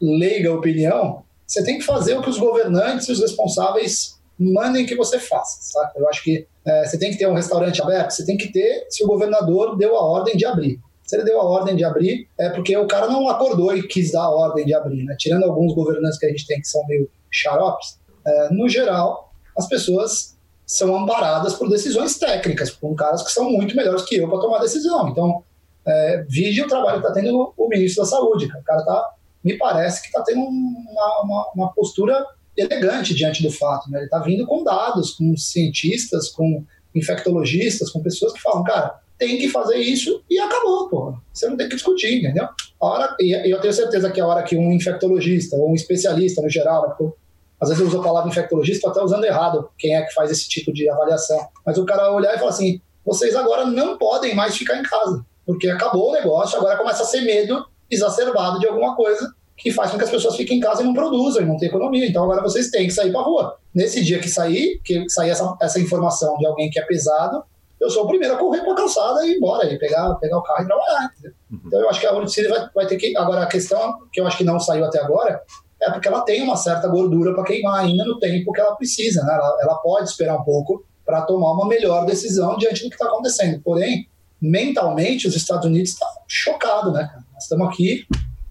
leiga 0.00 0.52
opinião, 0.52 1.22
você 1.46 1.64
tem 1.64 1.78
que 1.78 1.84
fazer 1.84 2.16
o 2.16 2.22
que 2.22 2.30
os 2.30 2.38
governantes 2.38 3.08
e 3.08 3.12
os 3.12 3.20
responsáveis 3.20 4.18
mandem 4.38 4.86
que 4.86 4.94
você 4.94 5.18
faça, 5.18 5.58
sabe? 5.60 5.92
Eu 5.96 6.08
acho 6.08 6.22
que 6.22 6.46
é, 6.64 6.86
você 6.86 6.98
tem 6.98 7.10
que 7.10 7.18
ter 7.18 7.26
um 7.26 7.34
restaurante 7.34 7.82
aberto, 7.82 8.12
você 8.12 8.24
tem 8.24 8.36
que 8.36 8.52
ter 8.52 8.86
se 8.88 9.04
o 9.04 9.06
governador 9.06 9.76
deu 9.76 9.96
a 9.96 10.02
ordem 10.02 10.36
de 10.36 10.46
abrir. 10.46 10.78
Se 11.10 11.16
ele 11.16 11.24
deu 11.24 11.40
a 11.40 11.44
ordem 11.44 11.74
de 11.74 11.82
abrir, 11.82 12.28
é 12.38 12.50
porque 12.50 12.76
o 12.76 12.86
cara 12.86 13.08
não 13.08 13.28
acordou 13.28 13.76
e 13.76 13.82
quis 13.82 14.12
dar 14.12 14.22
a 14.22 14.30
ordem 14.30 14.64
de 14.64 14.72
abrir, 14.72 15.02
né? 15.02 15.16
Tirando 15.18 15.42
alguns 15.42 15.74
governantes 15.74 16.16
que 16.16 16.24
a 16.24 16.28
gente 16.28 16.46
tem 16.46 16.60
que 16.60 16.68
são 16.68 16.86
meio 16.86 17.10
xaropes, 17.28 17.98
é, 18.24 18.52
no 18.52 18.68
geral, 18.68 19.32
as 19.58 19.66
pessoas 19.66 20.38
são 20.64 20.96
amparadas 20.96 21.54
por 21.54 21.68
decisões 21.68 22.16
técnicas, 22.16 22.70
por 22.70 22.94
caras 22.94 23.24
que 23.24 23.32
são 23.32 23.50
muito 23.50 23.74
melhores 23.74 24.02
que 24.02 24.18
eu 24.18 24.28
para 24.28 24.38
tomar 24.38 24.60
decisão. 24.60 25.08
Então, 25.08 25.42
é, 25.84 26.24
vide 26.28 26.62
o 26.62 26.68
trabalho 26.68 27.00
que 27.00 27.08
está 27.08 27.20
tendo 27.20 27.52
o 27.56 27.68
ministro 27.68 28.04
da 28.04 28.08
Saúde. 28.08 28.44
O 28.46 28.62
cara 28.62 28.84
tá, 28.84 29.10
me 29.42 29.58
parece 29.58 30.02
que 30.02 30.06
está 30.06 30.22
tendo 30.22 30.42
uma, 30.42 31.22
uma, 31.24 31.50
uma, 31.56 31.72
postura 31.72 32.24
elegante 32.56 33.16
diante 33.16 33.42
do 33.42 33.50
fato. 33.50 33.90
Né? 33.90 33.98
Ele 33.98 34.04
está 34.04 34.20
vindo 34.20 34.46
com 34.46 34.62
dados, 34.62 35.14
com 35.14 35.36
cientistas, 35.36 36.28
com 36.28 36.64
infectologistas, 36.94 37.90
com 37.90 38.00
pessoas 38.00 38.32
que 38.32 38.40
falam, 38.40 38.62
cara, 38.62 39.00
tem 39.20 39.36
que 39.36 39.50
fazer 39.50 39.76
isso 39.76 40.22
e 40.30 40.40
acabou, 40.40 40.88
porra. 40.88 41.20
Você 41.30 41.46
não 41.46 41.56
tem 41.56 41.68
que 41.68 41.76
discutir, 41.76 42.18
entendeu? 42.18 42.48
A 42.80 42.86
hora, 42.86 43.16
e 43.20 43.52
eu 43.52 43.60
tenho 43.60 43.74
certeza 43.74 44.10
que 44.10 44.18
a 44.18 44.26
hora 44.26 44.42
que 44.42 44.56
um 44.56 44.72
infectologista 44.72 45.56
ou 45.56 45.70
um 45.70 45.74
especialista 45.74 46.40
no 46.40 46.48
geral, 46.48 46.88
né, 46.88 47.12
às 47.60 47.68
vezes 47.68 47.82
eu 47.82 47.88
uso 47.88 48.00
a 48.00 48.02
palavra 48.02 48.30
infectologista, 48.30 48.88
até 48.88 49.02
usando 49.02 49.24
errado 49.24 49.68
quem 49.78 49.94
é 49.94 50.00
que 50.02 50.14
faz 50.14 50.30
esse 50.30 50.48
tipo 50.48 50.72
de 50.72 50.88
avaliação. 50.88 51.38
Mas 51.66 51.76
o 51.76 51.84
cara 51.84 52.10
olhar 52.10 52.34
e 52.34 52.38
falar 52.38 52.52
assim: 52.52 52.80
vocês 53.04 53.36
agora 53.36 53.66
não 53.66 53.98
podem 53.98 54.34
mais 54.34 54.56
ficar 54.56 54.78
em 54.78 54.82
casa, 54.82 55.22
porque 55.44 55.68
acabou 55.68 56.08
o 56.08 56.12
negócio, 56.12 56.58
agora 56.58 56.78
começa 56.78 57.02
a 57.02 57.06
ser 57.06 57.20
medo 57.20 57.62
exacerbado 57.90 58.58
de 58.58 58.66
alguma 58.66 58.96
coisa 58.96 59.30
que 59.58 59.70
faz 59.70 59.90
com 59.90 59.98
que 59.98 60.04
as 60.04 60.10
pessoas 60.10 60.36
fiquem 60.36 60.56
em 60.56 60.60
casa 60.60 60.80
e 60.80 60.86
não 60.86 60.94
produzam, 60.94 61.42
e 61.42 61.44
não 61.44 61.58
tem 61.58 61.68
economia. 61.68 62.06
Então 62.06 62.24
agora 62.24 62.40
vocês 62.40 62.70
têm 62.70 62.86
que 62.86 62.94
sair 62.94 63.12
para 63.12 63.20
rua. 63.20 63.58
Nesse 63.74 64.02
dia 64.02 64.18
que 64.18 64.30
sair, 64.30 64.80
que 64.82 65.06
sair 65.10 65.28
essa, 65.28 65.54
essa 65.60 65.78
informação 65.78 66.38
de 66.38 66.46
alguém 66.46 66.70
que 66.70 66.80
é 66.80 66.82
pesado, 66.82 67.44
eu 67.80 67.88
sou 67.88 68.04
o 68.04 68.08
primeiro 68.08 68.34
a 68.34 68.38
correr 68.38 68.60
para 68.60 68.72
a 68.72 68.76
calçada 68.76 69.24
e 69.24 69.30
ir 69.30 69.36
embora, 69.36 69.72
e 69.72 69.78
pegar, 69.78 70.14
pegar 70.16 70.38
o 70.38 70.42
carro 70.42 70.64
e 70.64 70.66
trabalhar. 70.66 71.10
Uhum. 71.50 71.60
Então 71.66 71.80
eu 71.80 71.88
acho 71.88 72.00
que 72.00 72.06
a 72.06 72.14
Unicid 72.14 72.48
vai, 72.48 72.68
vai 72.74 72.86
ter 72.86 72.96
que. 72.96 73.16
Agora, 73.16 73.42
a 73.42 73.46
questão 73.46 73.98
que 74.12 74.20
eu 74.20 74.26
acho 74.26 74.36
que 74.36 74.44
não 74.44 74.60
saiu 74.60 74.84
até 74.84 75.00
agora 75.00 75.40
é 75.82 75.90
porque 75.90 76.06
ela 76.06 76.20
tem 76.20 76.42
uma 76.42 76.56
certa 76.56 76.86
gordura 76.88 77.34
para 77.34 77.44
queimar 77.44 77.80
ainda 77.80 78.04
no 78.04 78.18
tempo 78.18 78.52
que 78.52 78.60
ela 78.60 78.76
precisa, 78.76 79.22
né? 79.24 79.32
Ela, 79.32 79.58
ela 79.62 79.74
pode 79.76 80.10
esperar 80.10 80.36
um 80.36 80.44
pouco 80.44 80.84
para 81.06 81.22
tomar 81.22 81.52
uma 81.52 81.66
melhor 81.66 82.04
decisão 82.04 82.56
diante 82.58 82.82
do 82.82 82.90
que 82.90 82.96
está 82.96 83.06
acontecendo. 83.06 83.60
Porém, 83.62 84.06
mentalmente, 84.40 85.26
os 85.26 85.34
Estados 85.34 85.64
Unidos 85.64 85.92
estão 85.92 86.08
chocados, 86.28 86.92
né? 86.92 87.10
Nós 87.32 87.44
estamos 87.44 87.66
aqui, 87.68 88.06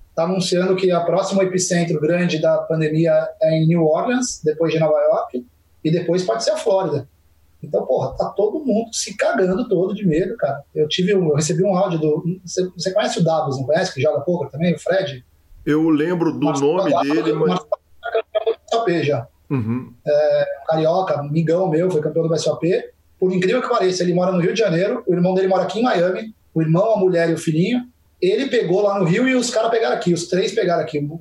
está 0.09 0.23
anunciando 0.23 0.75
que 0.75 0.91
a 0.91 1.01
próximo 1.01 1.41
epicentro 1.43 1.99
grande 2.01 2.41
da 2.41 2.57
pandemia 2.57 3.29
é 3.41 3.57
em 3.57 3.67
New 3.67 3.85
Orleans, 3.85 4.41
depois 4.43 4.73
de 4.73 4.79
Nova 4.79 4.99
York, 4.99 5.45
e 5.83 5.91
depois 5.91 6.23
pode 6.23 6.43
ser 6.43 6.51
a 6.51 6.57
Flórida. 6.57 7.07
Então, 7.61 7.85
porra, 7.85 8.15
tá 8.15 8.29
todo 8.29 8.63
mundo 8.63 8.93
se 8.93 9.15
cagando 9.17 9.67
todo 9.67 9.93
de 9.93 10.05
medo, 10.07 10.35
cara. 10.37 10.63
Eu 10.73 10.87
tive 10.87 11.13
um, 11.15 11.29
eu 11.29 11.35
recebi 11.35 11.63
um 11.63 11.75
áudio 11.75 11.99
do. 11.99 12.23
Você, 12.45 12.69
você 12.69 12.93
conhece 12.93 13.19
o 13.19 13.23
Davos, 13.23 13.57
não 13.57 13.65
conhece? 13.65 13.93
Que 13.93 14.01
joga 14.01 14.21
poker 14.21 14.49
também, 14.49 14.73
o 14.73 14.79
Fred? 14.79 15.25
Eu 15.65 15.89
lembro 15.89 16.31
do 16.31 16.51
nome 16.51 16.91
dele, 17.03 17.33
mas. 17.33 17.59
Marcelo 18.71 19.03
já. 19.03 19.27
Uhum. 19.49 19.91
É, 20.07 20.45
carioca, 20.67 21.23
migão 21.23 21.67
meu, 21.67 21.89
foi 21.89 22.01
campeão 22.01 22.23
do 22.23 22.29
BSOP. 22.29 22.65
Por 23.19 23.33
incrível 23.33 23.61
que 23.61 23.69
pareça, 23.69 24.03
ele 24.03 24.13
mora 24.13 24.31
no 24.31 24.39
Rio 24.39 24.53
de 24.53 24.59
Janeiro, 24.59 25.03
o 25.05 25.13
irmão 25.13 25.33
dele 25.33 25.47
mora 25.47 25.63
aqui 25.63 25.79
em 25.79 25.83
Miami, 25.83 26.33
o 26.53 26.61
irmão, 26.61 26.93
a 26.93 26.97
mulher 26.97 27.29
e 27.29 27.33
o 27.33 27.37
filhinho. 27.37 27.81
Ele 28.21 28.47
pegou 28.47 28.81
lá 28.81 28.99
no 28.99 29.05
Rio 29.05 29.27
e 29.27 29.35
os 29.35 29.49
caras 29.49 29.71
pegaram 29.71 29.95
aqui, 29.95 30.13
os 30.13 30.27
três 30.27 30.53
pegaram 30.53 30.81
aqui. 30.81 30.99
O 30.99 31.19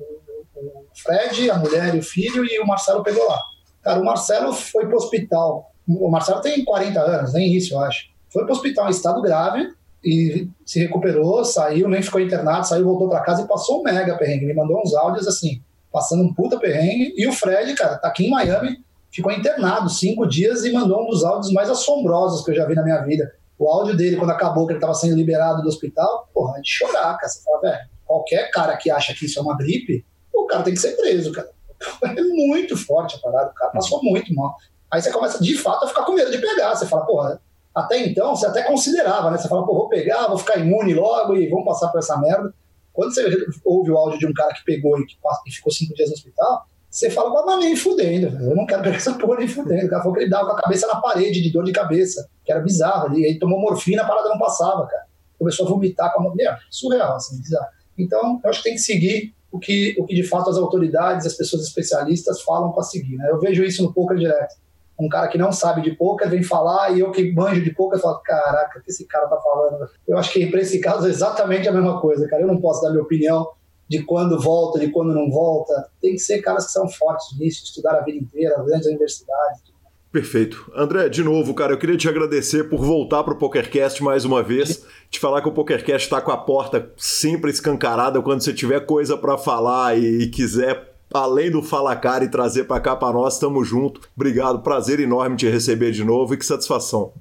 Fred, 0.95 1.49
a 1.49 1.57
mulher 1.57 1.95
e 1.95 1.99
o 1.99 2.03
filho, 2.03 2.45
e 2.45 2.59
o 2.59 2.67
Marcelo 2.67 3.03
pegou 3.03 3.27
lá. 3.27 3.39
Cara, 3.81 3.99
o 3.99 4.05
Marcelo 4.05 4.53
foi 4.53 4.85
pro 4.85 4.97
hospital. 4.97 5.68
O 5.97 6.09
Marcelo 6.09 6.41
tem 6.41 6.63
40 6.63 6.99
anos, 6.99 7.33
nem 7.33 7.53
isso, 7.55 7.73
eu 7.73 7.79
acho. 7.79 8.09
Foi 8.31 8.43
pro 8.43 8.53
hospital 8.53 8.87
em 8.87 8.91
estado 8.91 9.21
grave 9.21 9.73
e 10.03 10.47
se 10.65 10.79
recuperou, 10.79 11.43
saiu, 11.43 11.89
nem 11.89 12.01
ficou 12.01 12.21
internado, 12.21 12.67
saiu, 12.67 12.85
voltou 12.85 13.09
para 13.09 13.21
casa 13.21 13.41
e 13.41 13.47
passou 13.47 13.79
um 13.79 13.83
mega 13.83 14.15
perrengue. 14.15 14.45
Me 14.45 14.53
mandou 14.53 14.79
uns 14.79 14.93
áudios 14.93 15.27
assim, 15.27 15.61
passando 15.91 16.23
um 16.23 16.33
puta 16.33 16.59
perrengue. 16.59 17.13
E 17.17 17.27
o 17.27 17.33
Fred, 17.33 17.73
cara, 17.73 17.97
tá 17.97 18.07
aqui 18.07 18.27
em 18.27 18.29
Miami, 18.29 18.83
ficou 19.11 19.31
internado 19.31 19.89
cinco 19.89 20.27
dias 20.27 20.63
e 20.63 20.71
mandou 20.71 21.03
um 21.03 21.07
dos 21.07 21.23
áudios 21.23 21.51
mais 21.51 21.69
assombrosos 21.69 22.45
que 22.45 22.51
eu 22.51 22.55
já 22.55 22.65
vi 22.65 22.75
na 22.75 22.83
minha 22.83 23.01
vida. 23.01 23.33
O 23.57 23.67
áudio 23.67 23.97
dele, 23.97 24.15
quando 24.15 24.29
acabou, 24.29 24.67
que 24.67 24.73
ele 24.73 24.79
tava 24.79 24.93
sendo 24.93 25.15
liberado 25.15 25.61
do 25.61 25.67
hospital, 25.67 26.29
porra, 26.33 26.59
é 26.59 26.61
de 26.61 26.69
chorar, 26.69 27.17
cara. 27.17 27.27
Você 27.27 27.43
fala, 27.43 27.61
velho, 27.61 27.89
qualquer 28.05 28.51
cara 28.51 28.77
que 28.77 28.89
acha 28.91 29.13
que 29.13 29.25
isso 29.25 29.39
é 29.39 29.41
uma 29.41 29.57
gripe, 29.57 30.05
o 30.33 30.45
cara 30.45 30.63
tem 30.63 30.73
que 30.73 30.79
ser 30.79 30.95
preso, 30.95 31.31
cara. 31.31 31.49
É 32.03 32.21
muito 32.21 32.75
forte 32.75 33.15
a 33.15 33.19
parada, 33.19 33.51
o 33.51 33.53
cara 33.53 33.71
passou 33.71 34.03
muito 34.03 34.33
mal. 34.35 34.53
Aí 34.91 35.01
você 35.01 35.11
começa, 35.11 35.41
de 35.41 35.55
fato, 35.55 35.85
a 35.85 35.87
ficar 35.87 36.03
com 36.03 36.13
medo 36.13 36.31
de 36.31 36.39
pegar. 36.39 36.75
Você 36.75 36.85
fala, 36.85 37.05
porra, 37.05 37.41
até 37.73 38.05
então 38.05 38.35
você 38.35 38.47
até 38.47 38.63
considerava, 38.63 39.29
né? 39.29 39.37
Você 39.37 39.47
fala, 39.47 39.65
pô, 39.65 39.73
vou 39.73 39.89
pegar, 39.89 40.27
vou 40.27 40.37
ficar 40.37 40.57
imune 40.57 40.93
logo 40.93 41.35
e 41.35 41.47
vamos 41.47 41.65
passar 41.65 41.89
por 41.89 41.99
essa 41.99 42.17
merda. 42.17 42.53
Quando 42.91 43.13
você 43.13 43.29
ouve 43.63 43.91
o 43.91 43.97
áudio 43.97 44.19
de 44.19 44.25
um 44.25 44.33
cara 44.33 44.53
que 44.53 44.65
pegou 44.65 44.99
e 44.99 45.05
que 45.05 45.15
ficou 45.51 45.71
cinco 45.71 45.93
dias 45.93 46.09
no 46.09 46.15
hospital, 46.15 46.65
você 46.89 47.09
fala, 47.09 47.45
mas 47.45 47.59
nem 47.59 47.75
fudendo, 47.75 48.35
eu 48.43 48.55
não 48.55 48.65
quero 48.65 48.81
pegar 48.81 48.97
essa 48.97 49.13
porra 49.13 49.37
nem 49.37 49.47
fudendo. 49.47 49.85
O 49.85 49.89
cara 49.89 50.01
falou 50.01 50.17
que 50.17 50.23
ele 50.23 50.29
dava 50.29 50.47
com 50.47 50.53
a 50.53 50.61
cabeça 50.61 50.87
na 50.87 50.95
parede 50.99 51.41
de 51.41 51.51
dor 51.51 51.63
de 51.63 51.71
cabeça, 51.71 52.27
que 52.43 52.51
era 52.51 52.59
bizarro. 52.61 53.15
E 53.17 53.25
aí 53.25 53.37
tomou 53.37 53.59
morfina, 53.59 54.01
a 54.01 54.07
parada 54.07 54.27
não 54.27 54.39
passava, 54.39 54.87
cara. 54.87 55.03
Começou 55.37 55.67
a 55.67 55.69
vomitar 55.69 56.11
com 56.13 56.21
a 56.21 56.23
mão. 56.23 56.33
surreal, 56.69 57.15
assim, 57.15 57.39
bizarro. 57.39 57.67
Então, 57.97 58.41
eu 58.43 58.49
acho 58.49 58.59
que 58.59 58.69
tem 58.69 58.73
que 58.73 58.81
seguir 58.81 59.33
o 59.51 59.59
que, 59.59 59.95
o 59.99 60.05
que 60.05 60.15
de 60.15 60.23
fato 60.23 60.49
as 60.49 60.57
autoridades, 60.57 61.27
as 61.27 61.35
pessoas 61.35 61.63
especialistas 61.63 62.41
falam 62.41 62.71
para 62.71 62.83
seguir. 62.83 63.17
Né? 63.17 63.29
Eu 63.29 63.39
vejo 63.39 63.63
isso 63.63 63.83
no 63.83 63.93
poker 63.93 64.17
direto 64.17 64.55
um 64.99 65.07
cara 65.07 65.27
que 65.29 65.37
não 65.37 65.51
sabe 65.51 65.81
de 65.81 65.95
poker 65.95 66.29
vem 66.29 66.43
falar 66.43 66.91
e 66.91 66.99
eu 66.99 67.11
que 67.11 67.31
manjo 67.31 67.63
de 67.63 67.73
poker 67.73 67.99
falo, 67.99 68.19
caraca, 68.19 68.79
o 68.79 68.83
que 68.83 68.91
esse 68.91 69.05
cara 69.05 69.27
tá 69.27 69.37
falando? 69.37 69.89
Eu 70.07 70.17
acho 70.17 70.31
que 70.31 70.45
para 70.47 70.59
esse 70.59 70.79
caso 70.79 71.07
é 71.07 71.09
exatamente 71.09 71.67
a 71.67 71.71
mesma 71.71 72.01
coisa, 72.01 72.27
cara. 72.27 72.41
Eu 72.41 72.47
não 72.47 72.59
posso 72.59 72.81
dar 72.81 72.89
minha 72.91 73.03
opinião 73.03 73.47
de 73.87 74.03
quando 74.03 74.39
volta, 74.39 74.77
de 74.79 74.89
quando 74.89 75.13
não 75.13 75.31
volta. 75.31 75.89
Tem 76.01 76.13
que 76.13 76.19
ser 76.19 76.41
caras 76.41 76.65
que 76.65 76.73
são 76.73 76.87
fortes 76.89 77.37
nisso, 77.39 77.63
estudar 77.63 77.95
a 77.95 78.01
vida 78.01 78.17
inteira, 78.17 78.61
grandes 78.63 78.87
universidades. 78.87 79.69
Perfeito. 80.11 80.71
André, 80.75 81.07
de 81.07 81.23
novo, 81.23 81.53
cara, 81.53 81.73
eu 81.73 81.77
queria 81.77 81.95
te 81.95 82.09
agradecer 82.09 82.63
por 82.63 82.79
voltar 82.79 83.23
para 83.23 83.33
o 83.33 83.37
PokerCast 83.37 84.03
mais 84.03 84.25
uma 84.25 84.41
vez. 84.41 84.83
Te 85.09 85.19
falar 85.19 85.41
que 85.41 85.47
o 85.47 85.51
PokerCast 85.51 86.07
está 86.07 86.19
com 86.19 86.31
a 86.31 86.37
porta 86.37 86.91
sempre 86.97 87.51
escancarada 87.51 88.19
quando 88.21 88.41
você 88.41 88.51
tiver 88.51 88.79
coisa 88.81 89.15
para 89.15 89.37
falar 89.37 89.97
e, 89.97 90.23
e 90.23 90.27
quiser 90.29 90.88
além 91.13 91.51
do 91.51 91.61
Fala 91.61 91.95
Cara 91.95 92.23
e 92.23 92.29
trazer 92.29 92.65
para 92.65 92.79
cá 92.79 92.95
para 92.95 93.13
nós, 93.13 93.39
tamo 93.39 93.63
junto. 93.63 94.01
Obrigado, 94.15 94.59
prazer 94.59 94.99
enorme 94.99 95.35
te 95.35 95.49
receber 95.49 95.91
de 95.91 96.03
novo 96.03 96.33
e 96.33 96.37
que 96.37 96.45
satisfação. 96.45 97.13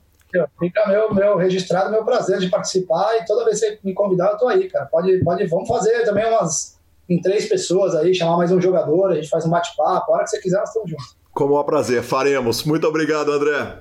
Fica 0.58 0.86
meu, 0.88 1.14
meu 1.14 1.36
registrado, 1.36 1.90
meu 1.90 2.04
prazer 2.04 2.38
de 2.38 2.48
participar 2.48 3.16
e 3.16 3.24
toda 3.24 3.46
vez 3.46 3.60
que 3.60 3.66
você 3.66 3.78
me 3.82 3.94
convidar, 3.94 4.32
eu 4.32 4.36
tô 4.36 4.46
aí, 4.46 4.68
cara. 4.68 4.86
Pode, 4.86 5.18
pode, 5.24 5.46
vamos 5.46 5.66
fazer 5.66 6.04
também 6.04 6.26
umas 6.26 6.78
em 7.08 7.20
três 7.20 7.48
pessoas 7.48 7.94
aí, 7.94 8.14
chamar 8.14 8.36
mais 8.36 8.52
um 8.52 8.60
jogador, 8.60 9.10
a 9.10 9.14
gente 9.14 9.30
faz 9.30 9.46
um 9.46 9.50
bate-papo, 9.50 10.12
a 10.12 10.16
hora 10.16 10.24
que 10.24 10.30
você 10.30 10.40
quiser, 10.40 10.58
nós 10.58 10.68
estamos 10.68 10.90
juntos. 10.90 11.16
Como 11.32 11.58
um 11.58 11.64
prazer, 11.64 12.02
faremos. 12.02 12.64
Muito 12.64 12.86
obrigado, 12.86 13.32
André. 13.32 13.78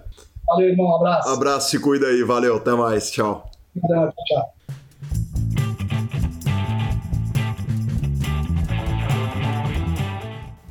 Valeu, 0.47 0.69
irmão, 0.69 0.85
um 0.85 0.95
abraço. 0.95 1.29
Abraço, 1.29 1.69
se 1.71 1.79
cuida 1.79 2.07
aí, 2.07 2.23
valeu, 2.23 2.55
até 2.55 2.71
mais, 2.71 3.11
tchau. 3.11 3.49
Tchau, 3.75 4.13
tchau. 4.25 4.76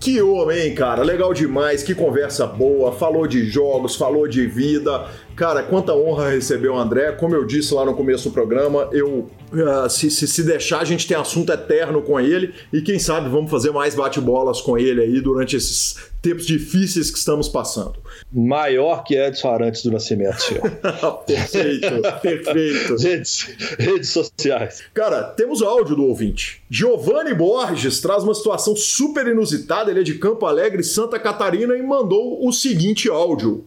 Que 0.07 0.23
homem, 0.23 0.73
cara, 0.73 1.03
legal 1.03 1.35
demais, 1.35 1.83
que 1.83 1.93
conversa 1.93 2.47
boa, 2.47 2.93
falou 2.93 3.27
de 3.27 3.45
jogos, 3.45 3.97
falou 3.97 4.29
de 4.29 4.47
vida. 4.47 5.09
Cara, 5.37 5.63
quanta 5.63 5.95
honra 5.95 6.31
receber 6.31 6.69
o 6.69 6.79
André. 6.79 7.13
Como 7.13 7.35
eu 7.35 7.45
disse 7.45 7.75
lá 7.75 7.85
no 7.85 7.95
começo 7.95 8.31
do 8.31 8.33
programa, 8.33 8.89
eu 8.91 9.31
uh, 9.53 9.89
se, 9.89 10.11
se, 10.11 10.27
se, 10.27 10.43
deixar, 10.43 10.81
a 10.81 10.85
gente 10.85 11.07
tem 11.07 11.17
assunto 11.17 11.53
eterno 11.53 12.01
com 12.01 12.19
ele 12.19 12.55
e 12.73 12.81
quem 12.81 12.99
sabe 12.99 13.29
vamos 13.29 13.51
fazer 13.51 13.71
mais 13.71 13.95
bate-bolas 13.95 14.63
com 14.63 14.79
ele 14.79 15.03
aí 15.03 15.21
durante 15.21 15.55
esses 15.55 15.97
tempos 16.23 16.47
difíceis 16.47 17.11
que 17.11 17.19
estamos 17.19 17.49
passando. 17.49 17.95
Maior 18.33 19.05
que 19.05 19.15
Edson 19.15 19.49
Arantes 19.49 19.83
do 19.83 19.93
Nascimento, 19.93 20.41
senhor. 20.41 20.71
perfeito, 21.25 22.03
perfeito. 22.21 22.97
Redes, 23.07 23.49
redes 23.79 24.09
sociais. 24.09 24.83
Cara, 24.93 25.23
temos 25.23 25.61
o 25.61 25.67
áudio 25.67 25.95
do 25.95 26.05
ouvinte. 26.05 26.63
Giovanni 26.69 27.35
Borges 27.35 28.01
traz 28.01 28.25
uma 28.25 28.35
situação 28.35 28.75
super 28.75 29.27
inusitada. 29.27 29.91
Ele 29.91 30.01
é 30.01 30.03
de 30.03 30.15
Campo 30.15 30.47
Alegre, 30.47 30.83
Santa 30.83 31.19
Catarina, 31.19 31.77
e 31.77 31.83
mandou 31.83 32.45
o 32.45 32.53
seguinte 32.53 33.09
áudio. 33.09 33.65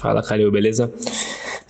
Fala, 0.00 0.22
Calil, 0.22 0.50
beleza? 0.50 0.90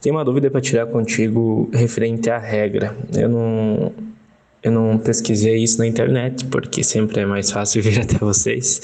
Tem 0.01 0.13
uma 0.13 0.25
dúvida 0.25 0.49
para 0.49 0.61
tirar 0.61 0.87
contigo 0.87 1.69
referente 1.73 2.31
à 2.31 2.39
regra. 2.39 2.97
Eu 3.13 3.29
não 3.29 3.93
eu 4.63 4.71
não 4.71 4.99
pesquisei 4.99 5.57
isso 5.57 5.79
na 5.79 5.87
internet, 5.87 6.45
porque 6.45 6.85
sempre 6.85 7.23
é 7.23 7.27
mais 7.27 7.51
fácil 7.51 7.83
vir 7.83 8.01
até 8.01 8.19
vocês. 8.19 8.81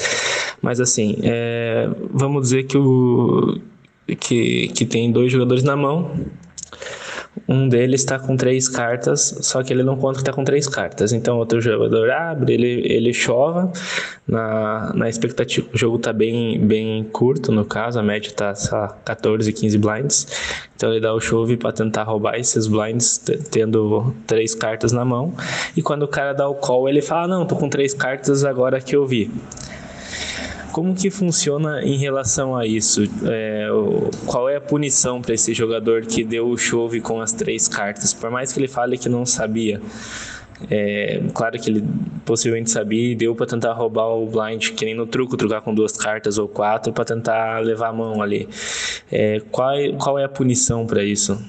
Mas 0.60 0.80
assim, 0.80 1.18
é, 1.22 1.88
vamos 2.10 2.42
dizer 2.42 2.64
que, 2.64 2.76
o, 2.76 3.60
que, 4.18 4.68
que 4.68 4.84
tem 4.84 5.12
dois 5.12 5.30
jogadores 5.30 5.62
na 5.62 5.76
mão. 5.76 6.10
Um 7.48 7.68
deles 7.68 8.00
está 8.00 8.18
com 8.18 8.36
três 8.36 8.68
cartas, 8.68 9.38
só 9.40 9.62
que 9.62 9.72
ele 9.72 9.84
não 9.84 9.96
conta 9.96 10.14
que 10.14 10.22
está 10.22 10.32
com 10.32 10.42
três 10.42 10.68
cartas. 10.68 11.12
Então, 11.12 11.38
outro 11.38 11.60
jogador 11.60 12.10
abre, 12.10 12.54
ele, 12.54 12.82
ele 12.84 13.12
chova. 13.12 13.72
Na, 14.26 14.92
na 14.92 15.08
expectativa, 15.08 15.68
o 15.72 15.78
jogo 15.78 15.96
está 15.96 16.12
bem, 16.12 16.58
bem 16.58 17.04
curto, 17.04 17.52
no 17.52 17.64
caso, 17.64 18.00
a 18.00 18.02
média 18.02 18.28
está, 18.28 18.52
sei 18.54 18.76
lá, 18.76 18.88
14, 19.04 19.52
15 19.52 19.78
blinds. 19.78 20.26
Então, 20.74 20.90
ele 20.90 21.00
dá 21.00 21.14
o 21.14 21.20
chove 21.20 21.56
para 21.56 21.70
tentar 21.72 22.02
roubar 22.02 22.36
esses 22.36 22.66
blinds, 22.66 23.18
tendo 23.50 24.12
três 24.26 24.52
cartas 24.52 24.90
na 24.90 25.04
mão. 25.04 25.32
E 25.76 25.82
quando 25.82 26.02
o 26.02 26.08
cara 26.08 26.32
dá 26.32 26.48
o 26.48 26.54
call, 26.56 26.88
ele 26.88 27.00
fala: 27.00 27.28
Não, 27.28 27.46
tô 27.46 27.54
com 27.54 27.68
três 27.68 27.94
cartas 27.94 28.44
agora 28.44 28.80
que 28.80 28.96
eu 28.96 29.06
vi. 29.06 29.30
Como 30.76 30.94
que 30.94 31.10
funciona 31.10 31.82
em 31.82 31.96
relação 31.96 32.54
a 32.54 32.66
isso? 32.66 33.04
É, 33.24 33.66
qual 34.26 34.46
é 34.46 34.56
a 34.56 34.60
punição 34.60 35.22
para 35.22 35.32
esse 35.32 35.54
jogador 35.54 36.02
que 36.02 36.22
deu 36.22 36.50
o 36.50 36.58
chove 36.58 37.00
com 37.00 37.18
as 37.18 37.32
três 37.32 37.66
cartas? 37.66 38.12
Por 38.12 38.30
mais 38.30 38.52
que 38.52 38.60
ele 38.60 38.68
fale 38.68 38.98
que 38.98 39.08
não 39.08 39.24
sabia. 39.24 39.80
É, 40.70 41.22
claro 41.32 41.58
que 41.58 41.70
ele 41.70 41.82
possivelmente 42.26 42.70
sabia 42.70 43.12
e 43.12 43.14
deu 43.14 43.34
para 43.34 43.46
tentar 43.46 43.72
roubar 43.72 44.08
o 44.08 44.26
blind, 44.26 44.72
que 44.72 44.84
nem 44.84 44.94
no 44.94 45.06
truco, 45.06 45.34
trocar 45.34 45.62
com 45.62 45.74
duas 45.74 45.92
cartas 45.92 46.36
ou 46.36 46.46
quatro 46.46 46.92
para 46.92 47.06
tentar 47.06 47.60
levar 47.60 47.88
a 47.88 47.92
mão 47.94 48.20
ali. 48.20 48.46
É, 49.10 49.40
qual, 49.50 49.72
qual 49.98 50.18
é 50.18 50.24
a 50.24 50.28
punição 50.28 50.86
para 50.86 51.02
isso? 51.02 51.42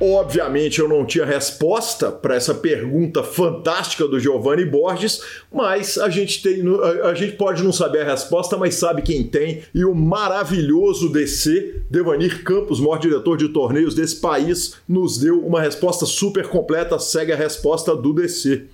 Obviamente 0.00 0.80
eu 0.80 0.88
não 0.88 1.04
tinha 1.04 1.26
resposta 1.26 2.10
para 2.10 2.34
essa 2.34 2.54
pergunta 2.54 3.22
fantástica 3.22 4.08
do 4.08 4.18
Giovanni 4.18 4.64
Borges, 4.64 5.20
mas 5.52 5.98
a 5.98 6.08
gente 6.08 6.42
tem 6.42 6.62
a, 7.04 7.12
gente 7.12 7.36
pode 7.36 7.62
não 7.62 7.70
saber 7.70 8.00
a 8.00 8.04
resposta, 8.04 8.56
mas 8.56 8.76
sabe 8.76 9.02
quem 9.02 9.22
tem 9.22 9.62
e 9.74 9.84
o 9.84 9.94
maravilhoso 9.94 11.12
DC 11.12 11.82
Devanir 11.90 12.42
Campos, 12.44 12.80
maior 12.80 12.98
diretor 12.98 13.36
de 13.36 13.48
torneios 13.50 13.94
desse 13.94 14.18
país, 14.18 14.74
nos 14.88 15.18
deu 15.18 15.38
uma 15.46 15.60
resposta 15.60 16.06
super 16.06 16.48
completa. 16.48 16.98
Segue 16.98 17.32
a 17.32 17.36
resposta 17.36 17.94
do 17.94 18.14
DC. 18.14 18.64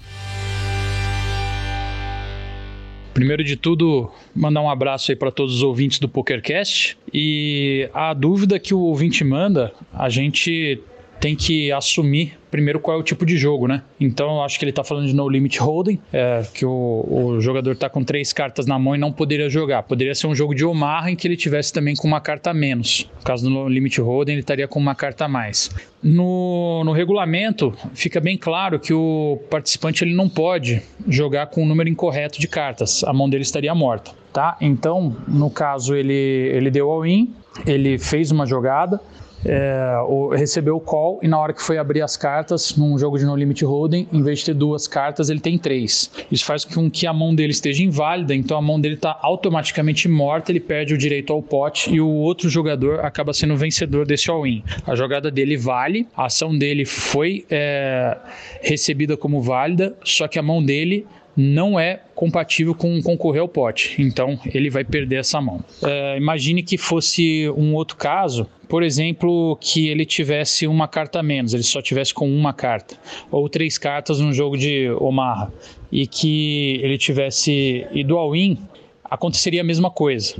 Primeiro 3.12 3.42
de 3.42 3.56
tudo, 3.56 4.10
mandar 4.32 4.60
um 4.60 4.70
abraço 4.70 5.10
aí 5.10 5.16
para 5.16 5.32
todos 5.32 5.56
os 5.56 5.62
ouvintes 5.62 5.98
do 5.98 6.08
PokerCast. 6.08 6.96
E 7.12 7.88
a 7.92 8.14
dúvida 8.14 8.60
que 8.60 8.74
o 8.74 8.78
ouvinte 8.78 9.24
manda, 9.24 9.72
a 9.92 10.08
gente 10.08 10.80
tem 11.20 11.34
que 11.34 11.72
assumir 11.72 12.38
primeiro 12.50 12.80
qual 12.80 12.96
é 12.96 13.00
o 13.00 13.02
tipo 13.02 13.26
de 13.26 13.36
jogo, 13.36 13.66
né? 13.68 13.82
Então 14.00 14.42
acho 14.42 14.58
que 14.58 14.64
ele 14.64 14.72
tá 14.72 14.82
falando 14.82 15.06
de 15.06 15.14
no 15.14 15.28
limit 15.28 15.58
holding, 15.60 15.98
é, 16.10 16.42
que 16.54 16.64
o, 16.64 17.06
o, 17.06 17.40
jogador 17.40 17.76
tá 17.76 17.90
com 17.90 18.02
três 18.02 18.32
cartas 18.32 18.64
na 18.64 18.78
mão 18.78 18.94
e 18.94 18.98
não 18.98 19.12
poderia 19.12 19.50
jogar. 19.50 19.82
Poderia 19.82 20.14
ser 20.14 20.26
um 20.26 20.34
jogo 20.34 20.54
de 20.54 20.64
Omar 20.64 21.08
em 21.08 21.14
que 21.14 21.28
ele 21.28 21.36
tivesse 21.36 21.70
também 21.70 21.94
com 21.94 22.08
uma 22.08 22.20
carta 22.20 22.50
a 22.50 22.54
menos. 22.54 23.10
No 23.18 23.24
caso 23.24 23.44
do 23.44 23.50
no 23.50 23.68
limit 23.68 24.00
holding, 24.00 24.32
ele 24.32 24.40
estaria 24.40 24.66
com 24.66 24.78
uma 24.78 24.94
carta 24.94 25.26
a 25.26 25.28
mais. 25.28 25.70
No, 26.02 26.82
no 26.84 26.92
regulamento 26.92 27.74
fica 27.92 28.20
bem 28.20 28.38
claro 28.38 28.80
que 28.80 28.94
o 28.94 29.38
participante 29.50 30.02
ele 30.02 30.14
não 30.14 30.28
pode 30.28 30.80
jogar 31.06 31.48
com 31.48 31.62
o 31.62 31.66
número 31.66 31.90
incorreto 31.90 32.40
de 32.40 32.48
cartas. 32.48 33.04
A 33.04 33.12
mão 33.12 33.28
dele 33.28 33.42
estaria 33.42 33.74
morta, 33.74 34.12
tá? 34.32 34.56
Então, 34.62 35.14
no 35.28 35.50
caso 35.50 35.94
ele 35.94 36.14
ele 36.14 36.70
deu 36.70 36.90
all 36.90 37.04
in, 37.04 37.34
ele 37.66 37.98
fez 37.98 38.30
uma 38.30 38.46
jogada 38.46 38.98
é, 39.46 40.36
recebeu 40.36 40.76
o 40.76 40.80
call 40.80 41.20
e 41.22 41.28
na 41.28 41.38
hora 41.38 41.52
que 41.52 41.62
foi 41.62 41.78
abrir 41.78 42.02
as 42.02 42.16
cartas 42.16 42.76
num 42.76 42.98
jogo 42.98 43.18
de 43.18 43.24
no 43.24 43.36
limit 43.36 43.64
holding, 43.64 44.08
em 44.12 44.22
vez 44.22 44.40
de 44.40 44.46
ter 44.46 44.54
duas 44.54 44.86
cartas, 44.88 45.30
ele 45.30 45.40
tem 45.40 45.58
três. 45.58 46.10
Isso 46.30 46.44
faz 46.44 46.64
com 46.64 46.90
que 46.90 47.06
a 47.06 47.12
mão 47.12 47.34
dele 47.34 47.52
esteja 47.52 47.82
inválida, 47.82 48.34
então 48.34 48.56
a 48.56 48.62
mão 48.62 48.80
dele 48.80 48.94
está 48.94 49.18
automaticamente 49.22 50.08
morta, 50.08 50.52
ele 50.52 50.60
perde 50.60 50.94
o 50.94 50.98
direito 50.98 51.32
ao 51.32 51.42
pote 51.42 51.90
e 51.92 52.00
o 52.00 52.08
outro 52.08 52.48
jogador 52.48 53.00
acaba 53.00 53.32
sendo 53.32 53.54
o 53.54 53.56
vencedor 53.56 54.04
desse 54.06 54.30
all-in. 54.30 54.62
A 54.86 54.94
jogada 54.94 55.30
dele 55.30 55.56
vale, 55.56 56.06
a 56.16 56.26
ação 56.26 56.56
dele 56.56 56.84
foi 56.84 57.44
é, 57.50 58.16
recebida 58.60 59.16
como 59.16 59.40
válida, 59.40 59.96
só 60.04 60.26
que 60.28 60.38
a 60.38 60.42
mão 60.42 60.62
dele 60.62 61.06
não 61.36 61.78
é 61.78 62.00
compatível 62.14 62.74
com 62.74 63.02
concorrer 63.02 63.42
ao 63.42 63.48
pote, 63.48 64.00
então 64.00 64.38
ele 64.46 64.70
vai 64.70 64.82
perder 64.84 65.16
essa 65.16 65.40
mão. 65.40 65.62
É, 65.82 66.16
imagine 66.16 66.62
que 66.62 66.78
fosse 66.78 67.48
um 67.50 67.74
outro 67.74 67.96
caso, 67.96 68.48
por 68.66 68.82
exemplo, 68.82 69.56
que 69.60 69.88
ele 69.88 70.06
tivesse 70.06 70.66
uma 70.66 70.88
carta 70.88 71.20
a 71.20 71.22
menos, 71.22 71.52
ele 71.52 71.62
só 71.62 71.82
tivesse 71.82 72.14
com 72.14 72.28
uma 72.28 72.54
carta, 72.54 72.96
ou 73.30 73.48
três 73.48 73.76
cartas 73.76 74.18
no 74.18 74.32
jogo 74.32 74.56
de 74.56 74.88
Omaha, 74.98 75.52
e 75.92 76.06
que 76.06 76.80
ele 76.82 76.96
tivesse 76.96 77.86
ido 77.92 78.16
ao 78.16 78.32
win, 78.32 78.58
aconteceria 79.04 79.60
a 79.60 79.64
mesma 79.64 79.90
coisa. 79.90 80.36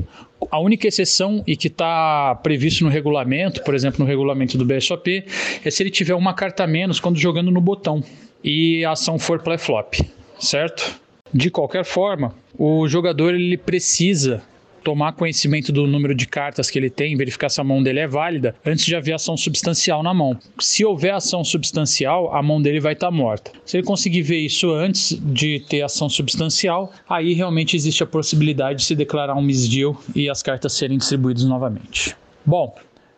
A 0.50 0.58
única 0.58 0.88
exceção 0.88 1.42
e 1.46 1.56
que 1.56 1.66
está 1.68 2.34
previsto 2.42 2.84
no 2.84 2.90
regulamento, 2.90 3.62
por 3.64 3.74
exemplo, 3.74 4.00
no 4.00 4.06
regulamento 4.06 4.56
do 4.56 4.64
BSOP, 4.64 5.24
é 5.64 5.70
se 5.70 5.82
ele 5.82 5.90
tiver 5.90 6.14
uma 6.14 6.34
carta 6.34 6.64
a 6.64 6.66
menos 6.66 7.00
quando 7.00 7.18
jogando 7.18 7.50
no 7.50 7.60
botão 7.60 8.02
e 8.42 8.84
a 8.84 8.92
ação 8.92 9.18
for 9.18 9.42
play 9.42 9.58
flop 9.58 9.94
certo? 10.38 11.00
De 11.32 11.50
qualquer 11.50 11.84
forma, 11.84 12.34
o 12.58 12.86
jogador 12.88 13.34
ele 13.34 13.56
precisa 13.56 14.42
tomar 14.86 15.14
conhecimento 15.14 15.72
do 15.72 15.84
número 15.84 16.14
de 16.14 16.28
cartas 16.28 16.70
que 16.70 16.78
ele 16.78 16.88
tem, 16.88 17.16
verificar 17.16 17.48
se 17.48 17.60
a 17.60 17.64
mão 17.64 17.82
dele 17.82 17.98
é 17.98 18.06
válida, 18.06 18.54
antes 18.64 18.86
de 18.86 18.94
haver 18.94 19.14
ação 19.14 19.36
substancial 19.36 20.00
na 20.00 20.14
mão. 20.14 20.38
Se 20.60 20.84
houver 20.84 21.12
ação 21.12 21.42
substancial, 21.42 22.32
a 22.32 22.40
mão 22.40 22.62
dele 22.62 22.78
vai 22.78 22.92
estar 22.92 23.08
tá 23.08 23.10
morta. 23.10 23.50
Se 23.64 23.78
ele 23.78 23.84
conseguir 23.84 24.22
ver 24.22 24.38
isso 24.38 24.70
antes 24.70 25.18
de 25.20 25.58
ter 25.68 25.82
ação 25.82 26.08
substancial, 26.08 26.92
aí 27.08 27.34
realmente 27.34 27.74
existe 27.74 28.04
a 28.04 28.06
possibilidade 28.06 28.78
de 28.78 28.84
se 28.84 28.94
declarar 28.94 29.34
um 29.34 29.42
misdeal 29.42 30.00
e 30.14 30.30
as 30.30 30.40
cartas 30.40 30.74
serem 30.74 30.98
distribuídas 30.98 31.42
novamente. 31.42 32.14
Bom, 32.44 32.72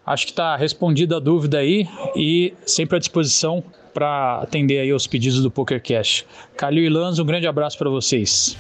acho 0.07 0.25
que 0.25 0.33
está 0.33 0.57
respondida 0.57 1.19
a 1.19 1.21
dúvida 1.21 1.59
aí 1.59 1.87
e 2.17 2.55
sempre 2.65 2.97
à 2.97 2.99
disposição 2.99 3.63
para 3.93 4.41
atender 4.43 4.81
aí 4.81 4.93
os 4.93 5.07
pedidos 5.07 5.43
do 5.43 5.51
PokerCast. 5.51 6.27
Calil 6.57 6.85
e 6.85 6.89
Lanz, 6.89 7.19
um 7.19 7.25
grande 7.25 7.47
abraço 7.47 7.79
para 7.79 7.91
vocês. 7.91 8.57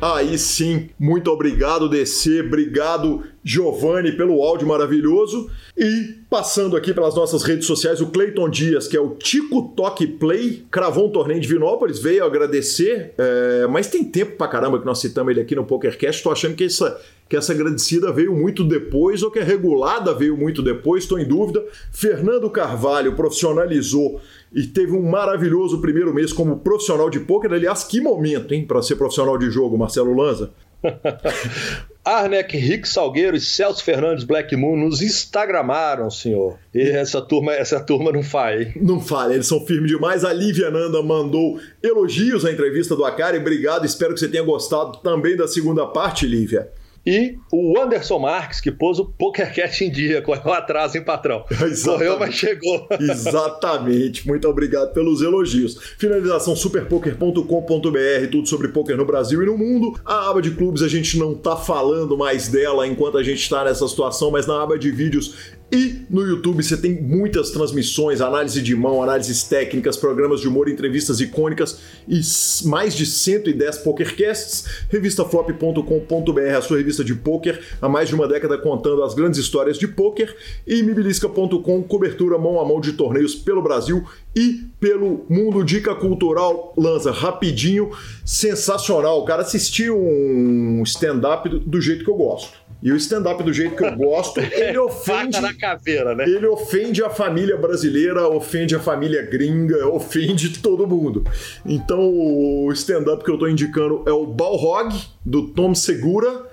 Aí 0.00 0.36
sim, 0.36 0.90
muito 0.98 1.30
obrigado, 1.30 1.88
DC, 1.88 2.40
obrigado, 2.40 3.22
Giovanni, 3.44 4.12
pelo 4.12 4.42
áudio 4.42 4.66
maravilhoso. 4.66 5.50
E 5.76 6.18
passando 6.30 6.76
aqui 6.76 6.94
pelas 6.94 7.14
nossas 7.14 7.42
redes 7.42 7.66
sociais, 7.66 8.00
o 8.00 8.06
Cleiton 8.08 8.48
Dias, 8.48 8.86
que 8.86 8.96
é 8.96 9.00
o 9.00 9.10
Tico 9.10 9.72
Toque 9.76 10.06
Play, 10.06 10.64
cravou 10.70 11.08
um 11.08 11.12
torneio 11.12 11.40
de 11.40 11.48
Vinópolis, 11.48 11.98
veio 11.98 12.24
agradecer, 12.24 13.14
é, 13.18 13.66
mas 13.68 13.88
tem 13.88 14.04
tempo 14.04 14.36
pra 14.36 14.48
caramba 14.48 14.78
que 14.78 14.86
nós 14.86 14.98
citamos 14.98 15.30
ele 15.32 15.40
aqui 15.40 15.54
no 15.54 15.64
PokerCast. 15.64 16.22
Tô 16.22 16.30
achando 16.30 16.54
que 16.54 16.64
essa, 16.64 17.00
que 17.28 17.36
essa 17.36 17.52
agradecida 17.52 18.12
veio 18.12 18.34
muito 18.34 18.62
depois 18.62 19.22
ou 19.22 19.30
que 19.30 19.38
a 19.38 19.44
regulada 19.44 20.14
veio 20.14 20.36
muito 20.36 20.62
depois, 20.62 21.02
estou 21.04 21.18
em 21.18 21.26
dúvida. 21.26 21.64
Fernando 21.90 22.48
Carvalho 22.48 23.16
profissionalizou 23.16 24.20
e 24.52 24.66
teve 24.66 24.92
um 24.92 25.02
maravilhoso 25.02 25.80
primeiro 25.80 26.14
mês 26.14 26.32
como 26.32 26.58
profissional 26.58 27.10
de 27.10 27.20
pôquer. 27.20 27.52
Aliás, 27.52 27.84
que 27.84 28.00
momento, 28.00 28.52
hein, 28.52 28.64
para 28.66 28.82
ser 28.82 28.96
profissional 28.96 29.36
de 29.36 29.50
jogo, 29.50 29.76
Marcelo 29.76 30.14
Lanza. 30.14 30.50
Arnec, 32.04 32.56
Rick 32.56 32.88
Salgueiro 32.88 33.36
e 33.36 33.40
Celso 33.40 33.84
Fernandes 33.84 34.24
Black 34.24 34.56
Moon 34.56 34.76
nos 34.76 35.00
instagramaram, 35.00 36.10
senhor. 36.10 36.58
E 36.74 36.80
essa 36.80 37.22
turma, 37.22 37.52
essa 37.52 37.78
turma 37.78 38.10
não 38.10 38.24
falha. 38.24 38.72
Não 38.76 39.00
falha, 39.00 39.34
eles 39.34 39.46
são 39.46 39.64
firmes 39.64 39.90
demais. 39.90 40.24
A 40.24 40.32
Lívia 40.32 40.70
Nanda 40.70 41.00
mandou 41.02 41.60
elogios 41.82 42.44
à 42.44 42.50
entrevista 42.50 42.96
do 42.96 43.04
Akari. 43.04 43.38
Obrigado, 43.38 43.86
espero 43.86 44.14
que 44.14 44.20
você 44.20 44.28
tenha 44.28 44.42
gostado 44.42 44.98
também 44.98 45.36
da 45.36 45.46
segunda 45.46 45.86
parte, 45.86 46.26
Lívia. 46.26 46.68
E 47.04 47.36
o 47.52 47.78
Anderson 47.80 48.18
Marques, 48.20 48.60
que 48.60 48.70
pôs 48.70 48.98
o 48.98 49.04
PokerCast 49.04 49.84
em 49.84 49.90
dia, 49.90 50.22
correu 50.22 50.52
atrás, 50.52 50.94
hein, 50.94 51.02
patrão? 51.02 51.44
Exatamente. 51.50 51.84
Correu, 51.84 52.18
mas 52.18 52.34
chegou. 52.34 52.88
Exatamente. 52.98 54.26
Muito 54.26 54.48
obrigado 54.48 54.92
pelos 54.92 55.20
elogios. 55.20 55.76
Finalização 55.98 56.54
superpoker.com.br, 56.54 58.28
tudo 58.30 58.46
sobre 58.48 58.68
poker 58.68 58.96
no 58.96 59.04
Brasil 59.04 59.42
e 59.42 59.46
no 59.46 59.58
mundo. 59.58 59.98
A 60.04 60.30
aba 60.30 60.40
de 60.40 60.52
clubes 60.52 60.82
a 60.82 60.88
gente 60.88 61.18
não 61.18 61.34
tá 61.34 61.56
falando 61.56 62.16
mais 62.16 62.48
dela 62.48 62.86
enquanto 62.86 63.18
a 63.18 63.22
gente 63.22 63.42
está 63.42 63.64
nessa 63.64 63.86
situação, 63.88 64.30
mas 64.30 64.46
na 64.46 64.62
aba 64.62 64.78
de 64.78 64.90
vídeos 64.90 65.52
e 65.72 66.04
no 66.10 66.20
YouTube 66.20 66.62
você 66.62 66.76
tem 66.76 67.00
muitas 67.00 67.50
transmissões, 67.50 68.20
análise 68.20 68.60
de 68.60 68.76
mão, 68.76 69.02
análises 69.02 69.42
técnicas, 69.42 69.96
programas 69.96 70.42
de 70.42 70.46
humor, 70.46 70.68
entrevistas 70.68 71.18
icônicas 71.18 71.80
e 72.06 72.20
mais 72.68 72.94
de 72.94 73.06
110 73.06 73.78
pokercasts. 73.78 74.66
Revistaflop.com.br, 74.90 76.56
a 76.56 76.60
sua 76.60 76.76
revista 76.76 77.02
de 77.02 77.14
poker, 77.14 77.58
há 77.80 77.88
mais 77.88 78.10
de 78.10 78.14
uma 78.14 78.28
década 78.28 78.58
contando 78.58 79.02
as 79.02 79.14
grandes 79.14 79.40
histórias 79.40 79.78
de 79.78 79.88
poker. 79.88 80.36
E 80.66 80.82
mibilisca.com, 80.82 81.82
cobertura 81.84 82.36
mão 82.36 82.60
a 82.60 82.66
mão 82.66 82.78
de 82.78 82.92
torneios 82.92 83.34
pelo 83.34 83.62
Brasil 83.62 84.04
e 84.36 84.66
pelo 84.78 85.24
mundo. 85.26 85.64
Dica 85.64 85.94
cultural, 85.94 86.74
Lanza, 86.76 87.10
rapidinho, 87.10 87.90
sensacional. 88.26 89.20
O 89.20 89.24
cara 89.24 89.40
assistiu 89.40 89.98
um 89.98 90.82
stand-up 90.82 91.48
do 91.48 91.80
jeito 91.80 92.04
que 92.04 92.10
eu 92.10 92.16
gosto. 92.16 92.60
E 92.82 92.90
o 92.90 92.96
stand-up 92.96 93.42
do 93.42 93.52
jeito 93.52 93.76
que 93.76 93.84
eu 93.84 93.94
gosto, 93.94 94.40
ele 94.52 94.78
ofende. 94.78 95.40
na 95.40 95.54
caveira, 95.54 96.14
né? 96.14 96.24
Ele 96.24 96.46
ofende 96.46 97.02
a 97.02 97.08
família 97.08 97.56
brasileira, 97.56 98.26
ofende 98.28 98.74
a 98.74 98.80
família 98.80 99.22
gringa, 99.22 99.86
ofende 99.88 100.58
todo 100.58 100.86
mundo. 100.86 101.24
Então 101.64 102.00
o 102.00 102.70
stand-up 102.72 103.22
que 103.22 103.30
eu 103.30 103.38
tô 103.38 103.46
indicando 103.46 104.02
é 104.06 104.12
o 104.12 104.26
Balrog, 104.26 104.92
do 105.24 105.48
Tom 105.48 105.74
Segura, 105.74 106.50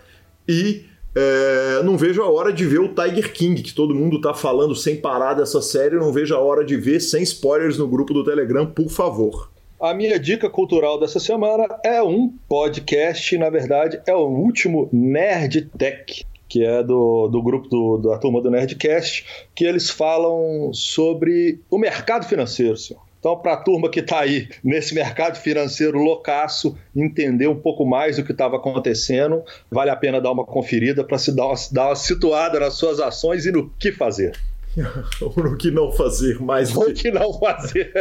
e 0.48 0.86
é, 1.16 1.82
não 1.84 1.98
vejo 1.98 2.22
a 2.22 2.30
hora 2.30 2.54
de 2.54 2.66
ver 2.66 2.80
o 2.80 2.90
Tiger 2.90 3.34
King, 3.34 3.62
que 3.62 3.74
todo 3.74 3.96
mundo 3.96 4.22
tá 4.22 4.34
falando 4.34 4.76
sem 4.76 4.96
parar 4.96 5.34
dessa 5.34 5.62
série. 5.62 5.96
Não 5.96 6.14
vejo 6.14 6.36
a 6.36 6.40
hora 6.40 6.64
de 6.64 6.78
ver 6.78 7.00
sem 7.00 7.24
spoilers 7.24 7.78
no 7.78 7.88
grupo 7.88 8.14
do 8.14 8.24
Telegram, 8.24 8.66
por 8.66 8.90
favor. 8.90 9.50
A 9.82 9.94
minha 9.94 10.20
dica 10.20 10.50
cultural 10.50 11.00
dessa 11.00 11.22
semana 11.22 11.66
é 11.86 12.04
um 12.04 12.28
podcast, 12.50 13.38
na 13.38 13.50
verdade, 13.50 14.02
é 14.06 14.14
o 14.14 14.28
último 14.28 14.90
Nerd 14.92 15.70
Tech, 15.78 16.26
que 16.50 16.66
é 16.66 16.84
do, 16.84 17.30
do 17.30 17.42
grupo 17.42 17.70
do, 17.70 17.98
da 17.98 18.18
turma 18.18 18.42
do 18.42 18.52
Nerdcast, 18.52 19.26
que 19.56 19.64
eles 19.64 19.90
falam 19.90 20.74
sobre 20.74 21.62
o 21.72 21.78
mercado 21.78 22.26
financeiro, 22.26 22.76
senhor. 22.76 23.02
Então, 23.20 23.38
para 23.38 23.54
a 23.54 23.58
turma 23.58 23.90
que 23.90 24.02
está 24.02 24.20
aí 24.20 24.50
nesse 24.62 24.94
mercado 24.94 25.38
financeiro 25.38 25.98
loucaço, 25.98 26.78
entender 26.94 27.48
um 27.48 27.56
pouco 27.56 27.86
mais 27.86 28.18
do 28.18 28.26
que 28.26 28.34
estava 28.34 28.58
acontecendo, 28.58 29.44
vale 29.72 29.92
a 29.92 29.96
pena 29.96 30.20
dar 30.20 30.34
uma 30.34 30.46
conferida 30.46 31.06
para 31.06 31.18
se 31.18 31.34
dar 31.34 31.46
uma, 31.46 31.56
dar 31.72 31.86
uma 31.88 31.96
situada 31.96 32.60
nas 32.60 32.74
suas 32.74 33.00
ações 33.00 33.46
e 33.46 33.52
no 33.52 33.70
que 33.80 33.94
fazer. 33.94 34.38
o 35.22 35.56
que 35.58 35.72
não 35.72 35.92
fazer 35.92 36.40
mais 36.40 36.76
o 36.76 36.94
que 36.94 37.12
não 37.12 37.34
fazer? 37.40 37.92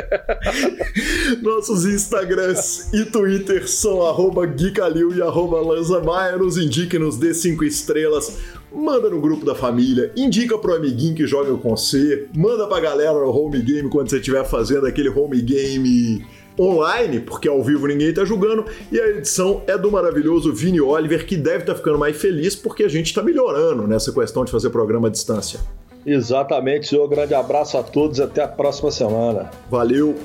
Nossos 1.43 1.85
Instagrams 1.87 2.93
e 2.93 3.05
Twitter 3.07 3.69
são 3.69 4.07
arroba 4.07 4.47
Guicalil 4.47 5.15
e 5.15 5.23
arroba 5.23 5.61
Lanzamaia 5.61 6.37
nos 6.37 6.59
indique 6.59 6.99
nos 6.99 7.17
dê 7.17 7.33
5 7.33 7.65
estrelas. 7.65 8.39
Manda 8.71 9.09
no 9.09 9.19
grupo 9.19 9.47
da 9.47 9.55
família, 9.55 10.13
indica 10.15 10.59
pro 10.59 10.75
amiguinho 10.75 11.15
que 11.15 11.27
joga 11.27 11.57
com 11.57 11.75
você, 11.75 12.29
manda 12.37 12.67
pra 12.67 12.81
galera 12.81 13.15
no 13.15 13.31
home 13.31 13.63
game 13.63 13.89
quando 13.89 14.11
você 14.11 14.19
estiver 14.19 14.45
fazendo 14.45 14.87
aquele 14.87 15.09
home 15.09 15.41
game 15.41 16.27
online, 16.61 17.21
porque 17.21 17.49
ao 17.49 17.63
vivo 17.65 17.87
ninguém 17.87 18.13
tá 18.13 18.27
julgando, 18.27 18.67
e 18.93 19.01
a 19.01 19.09
edição 19.09 19.63
é 19.67 19.79
do 19.79 19.91
maravilhoso 19.91 20.53
Vini 20.53 20.81
Oliver, 20.83 21.25
que 21.25 21.37
deve 21.37 21.61
estar 21.61 21.73
tá 21.73 21.79
ficando 21.79 21.99
mais 21.99 22.17
feliz 22.17 22.55
porque 22.55 22.85
a 22.85 22.89
gente 22.89 23.15
tá 23.15 23.23
melhorando 23.23 23.87
nessa 23.87 24.13
questão 24.13 24.45
de 24.45 24.51
fazer 24.51 24.69
programa 24.69 25.09
à 25.09 25.11
distância. 25.11 25.61
Exatamente, 26.09 26.89
senhor. 26.89 27.07
Grande 27.07 27.35
abraço 27.35 27.77
a 27.77 27.83
todos 27.83 28.19
até 28.19 28.43
a 28.43 28.49
próxima 28.49 28.91
semana. 28.91 29.51
Valeu! 29.69 30.19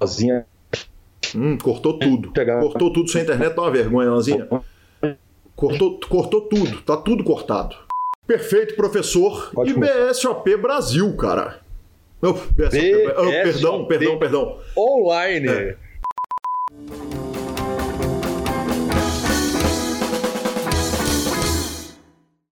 Lanzinha. 0.01 0.45
Hum, 1.33 1.57
cortou 1.59 1.97
tudo. 1.97 2.33
Cortou 2.61 2.93
tudo 2.93 3.09
sua 3.09 3.21
internet, 3.21 3.55
dá 3.55 3.63
uma 3.63 3.71
vergonha, 3.71 4.11
Lanzinha. 4.11 4.49
Cortou, 5.55 6.01
cortou 6.09 6.41
tudo, 6.41 6.83
tá 6.83 6.97
tudo 6.97 7.23
cortado. 7.23 7.86
Perfeito, 8.27 8.75
professor. 8.75 9.51
Pode 9.53 9.71
e 9.71 9.75
começar. 9.75 10.09
BSOP 10.09 10.57
Brasil, 10.57 11.17
cara. 11.17 11.61
Oh, 12.23 12.33
BSOP, 12.33 13.15
oh, 13.17 13.31
perdão, 13.31 13.85
perdão, 13.87 14.19
perdão. 14.19 14.61
Online. 14.77 15.49
É. 15.49 15.77